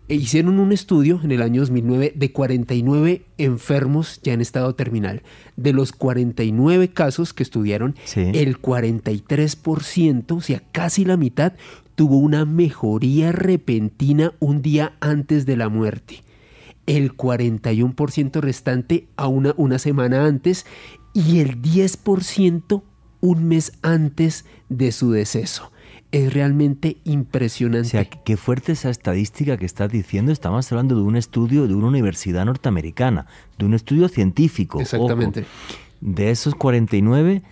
E 0.08 0.16
hicieron 0.16 0.58
un 0.58 0.72
estudio 0.72 1.20
en 1.22 1.30
el 1.30 1.42
año 1.42 1.60
2009 1.62 2.12
de 2.16 2.32
49 2.32 3.22
enfermos 3.38 4.20
ya 4.22 4.32
en 4.32 4.40
estado 4.40 4.74
terminal. 4.74 5.22
De 5.56 5.72
los 5.72 5.92
49 5.92 6.88
casos 6.88 7.32
que 7.32 7.42
estudiaron, 7.42 7.94
el 8.16 8.60
43%, 8.60 10.36
o 10.36 10.40
sea, 10.40 10.62
casi 10.72 11.04
la 11.04 11.16
mitad, 11.16 11.54
tuvo 11.94 12.16
una 12.16 12.44
mejoría 12.44 13.32
repentina 13.32 14.32
un 14.38 14.62
día 14.62 14.94
antes 15.00 15.46
de 15.46 15.56
la 15.56 15.68
muerte, 15.68 16.22
el 16.86 17.16
41% 17.16 18.40
restante 18.40 19.06
a 19.16 19.28
una, 19.28 19.54
una 19.56 19.78
semana 19.78 20.26
antes 20.26 20.66
y 21.14 21.40
el 21.40 21.60
10% 21.60 22.82
un 23.20 23.48
mes 23.48 23.72
antes 23.82 24.44
de 24.68 24.92
su 24.92 25.12
deceso. 25.12 25.70
Es 26.10 26.34
realmente 26.34 26.98
impresionante. 27.04 27.88
O 27.88 27.90
sea, 27.90 28.04
qué 28.04 28.36
fuerte 28.36 28.72
esa 28.72 28.90
estadística 28.90 29.56
que 29.56 29.64
estás 29.64 29.90
diciendo. 29.90 30.30
Estamos 30.30 30.70
hablando 30.70 30.94
de 30.94 31.02
un 31.02 31.16
estudio 31.16 31.66
de 31.66 31.74
una 31.74 31.86
universidad 31.86 32.44
norteamericana, 32.44 33.26
de 33.58 33.64
un 33.64 33.72
estudio 33.72 34.08
científico. 34.08 34.80
Exactamente. 34.80 35.46
De 36.02 36.30
esos 36.30 36.54
49, 36.54 37.42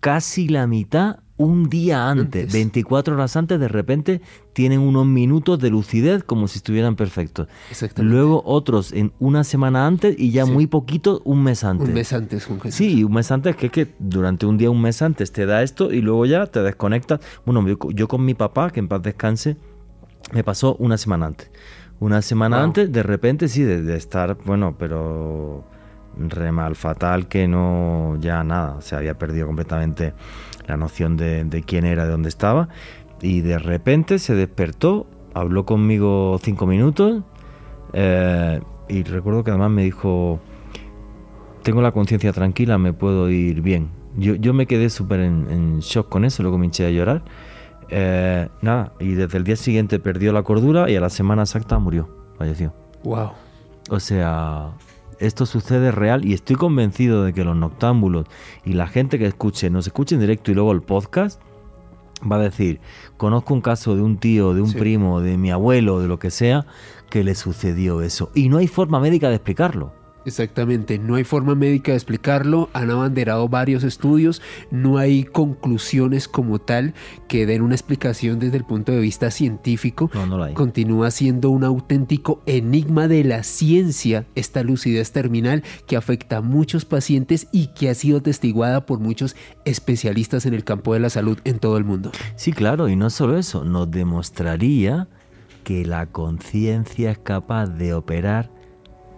casi 0.00 0.48
la 0.48 0.66
mitad 0.66 1.18
un 1.38 1.68
día 1.68 2.08
antes, 2.08 2.52
24 2.52 3.14
horas 3.14 3.36
antes, 3.36 3.60
de 3.60 3.68
repente 3.68 4.22
tienen 4.52 4.80
unos 4.80 5.06
minutos 5.06 5.58
de 5.58 5.68
lucidez 5.68 6.24
como 6.24 6.48
si 6.48 6.58
estuvieran 6.58 6.96
perfectos. 6.96 7.48
Luego 7.96 8.42
otros 8.46 8.92
en 8.92 9.12
una 9.18 9.44
semana 9.44 9.86
antes 9.86 10.14
y 10.18 10.30
ya 10.30 10.46
muy 10.46 10.66
poquito 10.66 11.20
un 11.24 11.42
mes 11.42 11.62
antes. 11.62 11.88
Un 11.88 11.94
mes 11.94 12.12
antes, 12.12 12.48
un 12.48 12.60
Sí, 12.72 13.04
un 13.04 13.12
mes 13.12 13.30
antes, 13.30 13.54
que 13.56 13.66
es 13.66 13.72
que 13.72 13.94
durante 13.98 14.46
un 14.46 14.56
día, 14.56 14.70
un 14.70 14.80
mes 14.80 15.02
antes 15.02 15.30
te 15.30 15.44
da 15.44 15.62
esto 15.62 15.92
y 15.92 16.00
luego 16.00 16.24
ya 16.24 16.46
te 16.46 16.62
desconectas. 16.62 17.20
Bueno, 17.44 17.64
yo, 17.94 18.08
con 18.08 18.24
mi 18.24 18.34
papá, 18.34 18.70
que 18.70 18.80
en 18.80 18.88
paz 18.88 19.02
descanse, 19.02 19.56
me 20.32 20.42
pasó 20.42 20.76
una 20.76 20.96
semana 20.96 21.26
antes. 21.26 21.50
Una 22.00 22.22
semana 22.22 22.62
antes, 22.62 22.90
de 22.92 23.02
repente 23.02 23.48
sí, 23.48 23.62
de, 23.62 23.96
estar, 23.96 24.36
bueno, 24.44 24.76
pero 24.78 25.64
re 26.18 26.50
mal, 26.50 26.76
fatal, 26.76 27.28
que 27.28 27.46
no, 27.46 28.16
ya 28.20 28.42
nada, 28.42 28.80
se 28.80 28.96
había 28.96 29.18
perdido 29.18 29.46
completamente 29.46 30.14
la 30.66 30.76
noción 30.76 31.16
de, 31.16 31.64
quién 31.66 31.84
era, 31.84 32.04
de 32.04 32.10
dónde 32.10 32.28
estaba. 32.28 32.68
y 33.22 33.40
de 33.40 33.58
repente 33.58 34.18
se 34.18 34.34
despertó, 34.34 35.06
habló 35.34 35.64
conmigo 35.64 36.38
cinco 36.42 36.66
minutos 36.66 37.22
eh, 37.92 38.60
y 38.88 39.02
recuerdo 39.04 39.44
que 39.44 39.50
además 39.50 39.70
me 39.70 39.82
dijo, 39.82 40.40
tengo 41.62 41.82
la 41.82 41.92
conciencia 41.92 42.32
tranquila, 42.32 42.78
me 42.78 42.92
puedo 42.92 43.30
ir 43.30 43.60
bien. 43.62 43.90
Yo, 44.16 44.34
yo 44.34 44.54
me 44.54 44.66
quedé 44.66 44.90
súper 44.90 45.20
en, 45.20 45.80
shock 45.80 46.08
con 46.08 46.24
eso, 46.24 46.42
luego 46.42 46.58
me 46.58 46.66
hinché 46.66 46.86
a 46.86 46.90
llorar. 46.90 47.22
Eh, 47.88 48.48
nada, 48.62 48.92
y 48.98 49.12
desde 49.12 49.38
el 49.38 49.44
día 49.44 49.56
siguiente 49.56 49.98
perdió 49.98 50.32
la 50.32 50.42
cordura 50.42 50.90
y 50.90 50.96
a 50.96 51.00
la 51.00 51.10
semana 51.10 51.42
exacta 51.42 51.78
murió, 51.78 52.08
falleció. 52.38 52.74
Wow. 53.04 53.30
O 53.90 54.00
sea, 54.00 54.72
esto 55.18 55.46
sucede 55.46 55.90
real 55.90 56.24
y 56.24 56.34
estoy 56.34 56.56
convencido 56.56 57.24
de 57.24 57.32
que 57.32 57.44
los 57.44 57.56
noctámbulos 57.56 58.26
y 58.64 58.74
la 58.74 58.86
gente 58.86 59.18
que 59.18 59.26
escuche, 59.26 59.70
nos 59.70 59.86
escuche 59.86 60.14
en 60.14 60.20
directo 60.20 60.50
y 60.50 60.54
luego 60.54 60.72
el 60.72 60.82
podcast, 60.82 61.40
va 62.30 62.36
a 62.36 62.40
decir, 62.40 62.80
conozco 63.16 63.54
un 63.54 63.60
caso 63.60 63.94
de 63.94 64.02
un 64.02 64.18
tío, 64.18 64.54
de 64.54 64.62
un 64.62 64.72
primo, 64.72 65.20
de 65.20 65.36
mi 65.36 65.50
abuelo, 65.50 66.00
de 66.00 66.08
lo 66.08 66.18
que 66.18 66.30
sea, 66.30 66.66
que 67.10 67.24
le 67.24 67.34
sucedió 67.34 68.02
eso. 68.02 68.30
Y 68.34 68.48
no 68.48 68.58
hay 68.58 68.66
forma 68.66 69.00
médica 69.00 69.28
de 69.28 69.36
explicarlo. 69.36 69.92
Exactamente, 70.26 70.98
no 70.98 71.14
hay 71.14 71.24
forma 71.24 71.54
médica 71.54 71.92
de 71.92 71.96
explicarlo, 71.96 72.68
han 72.72 72.90
abanderado 72.90 73.48
varios 73.48 73.84
estudios, 73.84 74.42
no 74.72 74.98
hay 74.98 75.22
conclusiones 75.22 76.26
como 76.26 76.58
tal 76.58 76.94
que 77.28 77.46
den 77.46 77.62
una 77.62 77.76
explicación 77.76 78.40
desde 78.40 78.56
el 78.56 78.64
punto 78.64 78.90
de 78.90 78.98
vista 78.98 79.30
científico. 79.30 80.10
No, 80.12 80.26
no 80.26 80.36
la 80.36 80.46
hay. 80.46 80.54
Continúa 80.54 81.12
siendo 81.12 81.50
un 81.50 81.62
auténtico 81.62 82.42
enigma 82.46 83.06
de 83.06 83.22
la 83.22 83.44
ciencia 83.44 84.26
esta 84.34 84.64
lucidez 84.64 85.12
terminal 85.12 85.62
que 85.86 85.96
afecta 85.96 86.38
a 86.38 86.42
muchos 86.42 86.84
pacientes 86.84 87.46
y 87.52 87.68
que 87.68 87.88
ha 87.88 87.94
sido 87.94 88.20
testiguada 88.20 88.84
por 88.84 88.98
muchos 88.98 89.36
especialistas 89.64 90.44
en 90.44 90.54
el 90.54 90.64
campo 90.64 90.92
de 90.92 91.00
la 91.00 91.10
salud 91.10 91.38
en 91.44 91.60
todo 91.60 91.76
el 91.76 91.84
mundo. 91.84 92.10
Sí, 92.34 92.52
claro, 92.52 92.88
y 92.88 92.96
no 92.96 93.10
solo 93.10 93.38
eso, 93.38 93.64
nos 93.64 93.90
demostraría 93.92 95.06
que 95.62 95.84
la 95.84 96.06
conciencia 96.06 97.12
es 97.12 97.18
capaz 97.18 97.66
de 97.66 97.94
operar 97.94 98.55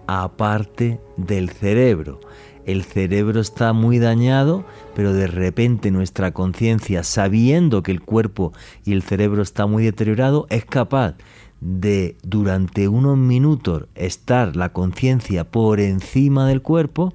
aparte 0.08 1.00
del 1.16 1.50
cerebro. 1.50 2.18
El 2.66 2.82
cerebro 2.82 3.40
está 3.40 3.72
muy 3.72 3.98
dañado, 3.98 4.64
pero 4.94 5.12
de 5.12 5.26
repente 5.26 5.90
nuestra 5.90 6.32
conciencia, 6.32 7.02
sabiendo 7.02 7.82
que 7.82 7.92
el 7.92 8.02
cuerpo 8.02 8.52
y 8.84 8.92
el 8.92 9.02
cerebro 9.02 9.42
está 9.42 9.66
muy 9.66 9.84
deteriorado, 9.84 10.46
es 10.50 10.64
capaz 10.64 11.14
de 11.60 12.16
durante 12.22 12.88
unos 12.88 13.16
minutos 13.16 13.86
estar 13.94 14.56
la 14.56 14.72
conciencia 14.72 15.50
por 15.50 15.80
encima 15.80 16.46
del 16.46 16.62
cuerpo 16.62 17.12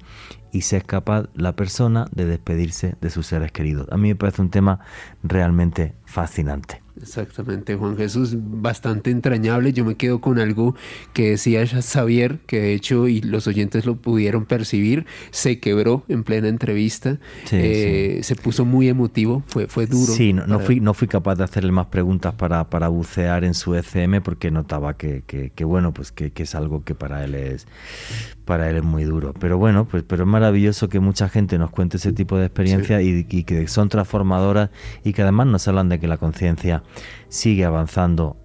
y 0.52 0.62
se 0.62 0.76
es 0.76 0.84
capaz 0.84 1.28
la 1.34 1.56
persona 1.56 2.06
de 2.12 2.26
despedirse 2.26 2.96
de 3.00 3.10
sus 3.10 3.26
seres 3.26 3.50
queridos. 3.50 3.88
A 3.90 3.96
mí 3.96 4.08
me 4.08 4.16
parece 4.16 4.42
un 4.42 4.50
tema 4.50 4.80
realmente 5.22 5.94
fascinante. 6.04 6.83
Exactamente, 7.00 7.74
Juan 7.74 7.96
Jesús, 7.96 8.36
bastante 8.38 9.10
entrañable. 9.10 9.72
Yo 9.72 9.84
me 9.84 9.96
quedo 9.96 10.20
con 10.20 10.38
algo 10.38 10.76
que 11.12 11.30
decía 11.30 11.66
Xavier, 11.66 12.38
que 12.46 12.60
de 12.60 12.72
hecho, 12.72 13.08
y 13.08 13.20
los 13.20 13.48
oyentes 13.48 13.84
lo 13.84 13.96
pudieron 13.96 14.44
percibir, 14.44 15.04
se 15.32 15.58
quebró 15.58 16.04
en 16.08 16.22
plena 16.22 16.46
entrevista, 16.46 17.18
eh, 17.50 18.20
se 18.22 18.36
puso 18.36 18.64
muy 18.64 18.88
emotivo, 18.88 19.42
fue, 19.48 19.66
fue 19.66 19.86
duro. 19.86 20.12
Sí, 20.12 20.32
no, 20.32 20.60
fui, 20.60 20.78
no 20.78 20.94
fui 20.94 21.08
capaz 21.08 21.34
de 21.34 21.44
hacerle 21.44 21.72
más 21.72 21.86
preguntas 21.86 22.34
para, 22.34 22.70
para 22.70 22.86
bucear 22.88 23.42
en 23.42 23.54
su 23.54 23.74
ECM 23.74 24.22
porque 24.22 24.52
notaba 24.52 24.96
que, 24.96 25.24
que, 25.24 25.64
bueno, 25.64 25.92
pues 25.92 26.12
que, 26.12 26.30
que, 26.30 26.44
es 26.44 26.54
algo 26.54 26.84
que 26.84 26.94
para 26.94 27.24
él 27.24 27.34
es 27.34 27.66
para 28.44 28.70
él 28.70 28.76
es 28.76 28.84
muy 28.84 29.04
duro. 29.04 29.34
Pero 29.40 29.58
bueno, 29.58 29.86
pues 29.86 30.04
pero 30.06 30.24
es 30.24 30.28
maravilloso 30.28 30.88
que 30.88 31.00
mucha 31.00 31.28
gente 31.28 31.58
nos 31.58 31.70
cuente 31.70 31.96
ese 31.96 32.12
tipo 32.12 32.36
de 32.36 32.46
experiencias 32.46 33.02
y, 33.02 33.26
y 33.28 33.44
que 33.44 33.66
son 33.66 33.88
transformadoras 33.88 34.70
y 35.02 35.12
que 35.12 35.22
además 35.22 35.48
nos 35.48 35.66
hablan 35.66 35.88
de 35.88 35.98
que 35.98 36.06
la 36.06 36.18
conciencia 36.18 36.83
sigue 37.28 37.64
avanzando 37.64 38.36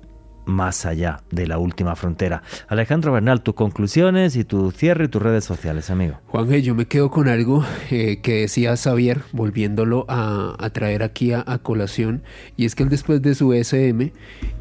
más 0.49 0.85
allá 0.85 1.21
de 1.31 1.47
la 1.47 1.57
última 1.57 1.95
frontera. 1.95 2.43
Alejandro 2.67 3.13
Bernal, 3.13 3.41
tus 3.41 3.53
conclusiones 3.53 4.35
y 4.35 4.43
tu 4.43 4.71
cierre 4.71 5.05
y 5.05 5.07
tus 5.07 5.21
redes 5.21 5.45
sociales, 5.45 5.89
amigo. 5.89 6.19
Juan, 6.27 6.49
yo 6.49 6.75
me 6.75 6.87
quedo 6.87 7.09
con 7.09 7.27
algo 7.27 7.63
eh, 7.91 8.19
que 8.21 8.41
decía 8.41 8.75
Xavier, 8.75 9.21
volviéndolo 9.31 10.05
a, 10.09 10.69
traer 10.73 11.03
aquí 11.03 11.31
a, 11.33 11.43
colación, 11.59 12.23
y 12.57 12.65
es 12.65 12.75
que 12.75 12.83
él 12.83 12.89
después 12.89 13.21
de 13.21 13.35
su 13.35 13.53
SM 13.53 14.11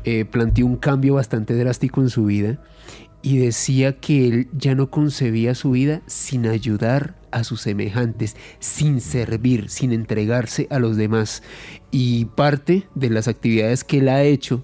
eh, 0.05 0.25
planteó 0.27 0.67
un 0.67 0.77
cambio 0.77 1.15
bastante 1.15 1.55
drástico 1.55 2.01
en 2.03 2.11
su 2.11 2.27
vida 2.27 2.59
y 3.23 3.39
decía 3.39 3.99
que 3.99 4.29
él 4.29 4.49
ya 4.53 4.75
no 4.75 4.91
concebía 4.91 5.55
su 5.55 5.73
vida 5.73 6.03
sin 6.07 6.47
ayudar 6.47 7.15
a 7.33 7.45
sus 7.45 7.61
semejantes, 7.61 8.37
sin 8.59 9.01
servir, 9.01 9.71
sin 9.71 9.93
entregarse 9.93 10.67
a 10.71 10.79
los 10.79 10.97
demás. 10.97 11.43
Y 11.91 12.27
parte 12.27 12.87
de 12.95 13.09
las 13.09 13.29
actividades 13.29 13.83
que 13.83 13.99
él 13.99 14.09
ha 14.11 14.23
hecho 14.23 14.63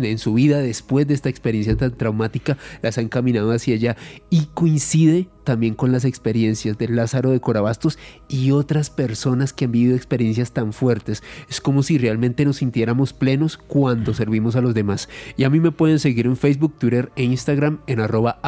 en 0.00 0.18
su 0.18 0.34
vida 0.34 0.60
después 0.60 1.06
de 1.06 1.14
esta 1.14 1.28
experiencia 1.28 1.76
tan 1.76 1.96
traumática 1.96 2.56
las 2.80 2.96
ha 2.96 3.02
encaminado 3.02 3.52
hacia 3.52 3.74
allá 3.74 3.96
y 4.30 4.46
coincide 4.54 5.28
también 5.44 5.74
con 5.74 5.92
las 5.92 6.04
experiencias 6.04 6.78
de 6.78 6.88
Lázaro 6.88 7.30
de 7.30 7.40
Corabastos 7.40 7.98
y 8.28 8.52
otras 8.52 8.90
personas 8.90 9.52
que 9.52 9.66
han 9.66 9.72
vivido 9.72 9.96
experiencias 9.96 10.52
tan 10.52 10.72
fuertes. 10.72 11.22
Es 11.50 11.60
como 11.60 11.82
si 11.82 11.98
realmente 11.98 12.44
nos 12.44 12.58
sintiéramos 12.58 13.12
plenos 13.12 13.56
cuando 13.58 14.14
servimos 14.14 14.56
a 14.56 14.60
los 14.60 14.74
demás. 14.74 15.08
Y 15.36 15.44
a 15.44 15.50
mí 15.50 15.60
me 15.60 15.72
pueden 15.72 15.98
seguir 15.98 16.26
en 16.26 16.36
Facebook, 16.36 16.74
Twitter 16.78 17.10
e 17.16 17.24
Instagram 17.24 17.80
en 17.86 18.00
arroba 18.00 18.40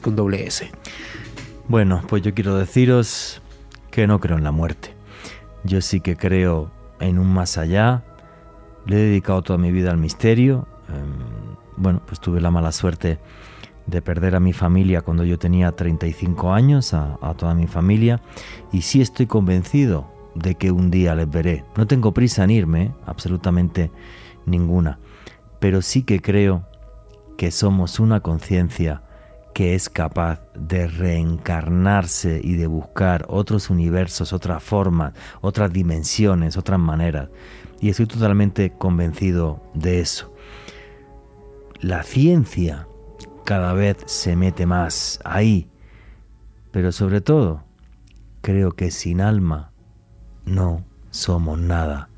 con 0.00 0.16
doble 0.16 0.46
S. 0.46 0.70
Bueno, 1.72 2.02
pues 2.06 2.20
yo 2.20 2.34
quiero 2.34 2.58
deciros 2.58 3.40
que 3.90 4.06
no 4.06 4.20
creo 4.20 4.36
en 4.36 4.44
la 4.44 4.52
muerte. 4.52 4.94
Yo 5.64 5.80
sí 5.80 6.02
que 6.02 6.16
creo 6.16 6.70
en 7.00 7.18
un 7.18 7.32
más 7.32 7.56
allá. 7.56 8.04
Le 8.84 8.96
he 8.96 9.04
dedicado 9.06 9.40
toda 9.40 9.58
mi 9.58 9.72
vida 9.72 9.90
al 9.90 9.96
misterio. 9.96 10.68
Em, 10.90 11.56
bueno, 11.78 12.02
pues 12.06 12.20
tuve 12.20 12.42
la 12.42 12.50
mala 12.50 12.72
suerte 12.72 13.20
de 13.86 14.02
perder 14.02 14.34
a 14.34 14.40
mi 14.40 14.52
familia 14.52 15.00
cuando 15.00 15.24
yo 15.24 15.38
tenía 15.38 15.72
35 15.72 16.52
años, 16.52 16.92
a, 16.92 17.16
a, 17.22 17.32
toda 17.32 17.54
mi 17.54 17.66
familia, 17.66 18.20
y 18.70 18.82
sí 18.82 19.00
estoy 19.00 19.24
convencido 19.24 20.12
de 20.34 20.56
que 20.56 20.72
un 20.72 20.90
día 20.90 21.14
les 21.14 21.30
veré. 21.30 21.64
No 21.78 21.86
tengo 21.86 22.12
prisa 22.12 22.44
en 22.44 22.50
irme, 22.50 22.92
absolutamente 23.06 23.90
ninguna, 24.44 24.98
pero 25.58 25.80
sí 25.80 26.02
que 26.02 26.20
creo 26.20 26.66
que 27.38 27.50
somos 27.50 27.98
una 27.98 28.20
conciencia 28.20 29.04
que 29.54 29.74
es 29.74 29.88
capaz 29.88 30.40
de 30.54 30.86
reencarnarse 30.86 32.40
y 32.42 32.54
de 32.54 32.66
buscar 32.66 33.26
otros 33.28 33.70
universos, 33.70 34.32
otras 34.32 34.62
formas, 34.62 35.12
otras 35.40 35.72
dimensiones, 35.72 36.56
otras 36.56 36.78
maneras. 36.78 37.28
Y 37.80 37.90
estoy 37.90 38.06
totalmente 38.06 38.72
convencido 38.72 39.62
de 39.74 40.00
eso. 40.00 40.32
La 41.80 42.02
ciencia 42.02 42.86
cada 43.44 43.72
vez 43.72 43.96
se 44.06 44.36
mete 44.36 44.66
más 44.66 45.20
ahí, 45.24 45.68
pero 46.70 46.92
sobre 46.92 47.20
todo 47.20 47.64
creo 48.40 48.72
que 48.72 48.90
sin 48.90 49.20
alma 49.20 49.72
no 50.44 50.84
somos 51.10 51.58
nada 51.58 52.08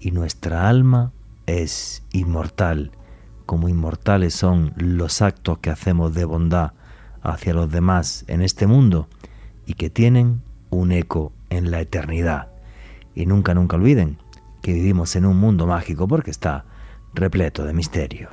y 0.00 0.12
nuestra 0.12 0.68
alma 0.68 1.12
es 1.46 2.04
inmortal, 2.12 2.92
como 3.44 3.68
inmortales 3.68 4.34
son 4.34 4.72
los 4.76 5.20
actos 5.20 5.58
que 5.58 5.70
hacemos 5.70 6.14
de 6.14 6.24
bondad 6.24 6.72
hacia 7.30 7.54
los 7.54 7.70
demás 7.70 8.24
en 8.28 8.42
este 8.42 8.66
mundo 8.66 9.08
y 9.66 9.74
que 9.74 9.90
tienen 9.90 10.42
un 10.70 10.92
eco 10.92 11.32
en 11.50 11.70
la 11.70 11.80
eternidad. 11.80 12.48
Y 13.14 13.26
nunca, 13.26 13.54
nunca 13.54 13.76
olviden 13.76 14.18
que 14.62 14.72
vivimos 14.72 15.16
en 15.16 15.26
un 15.26 15.38
mundo 15.38 15.66
mágico 15.66 16.06
porque 16.08 16.30
está 16.30 16.64
repleto 17.14 17.64
de 17.64 17.72
misterio. 17.72 18.30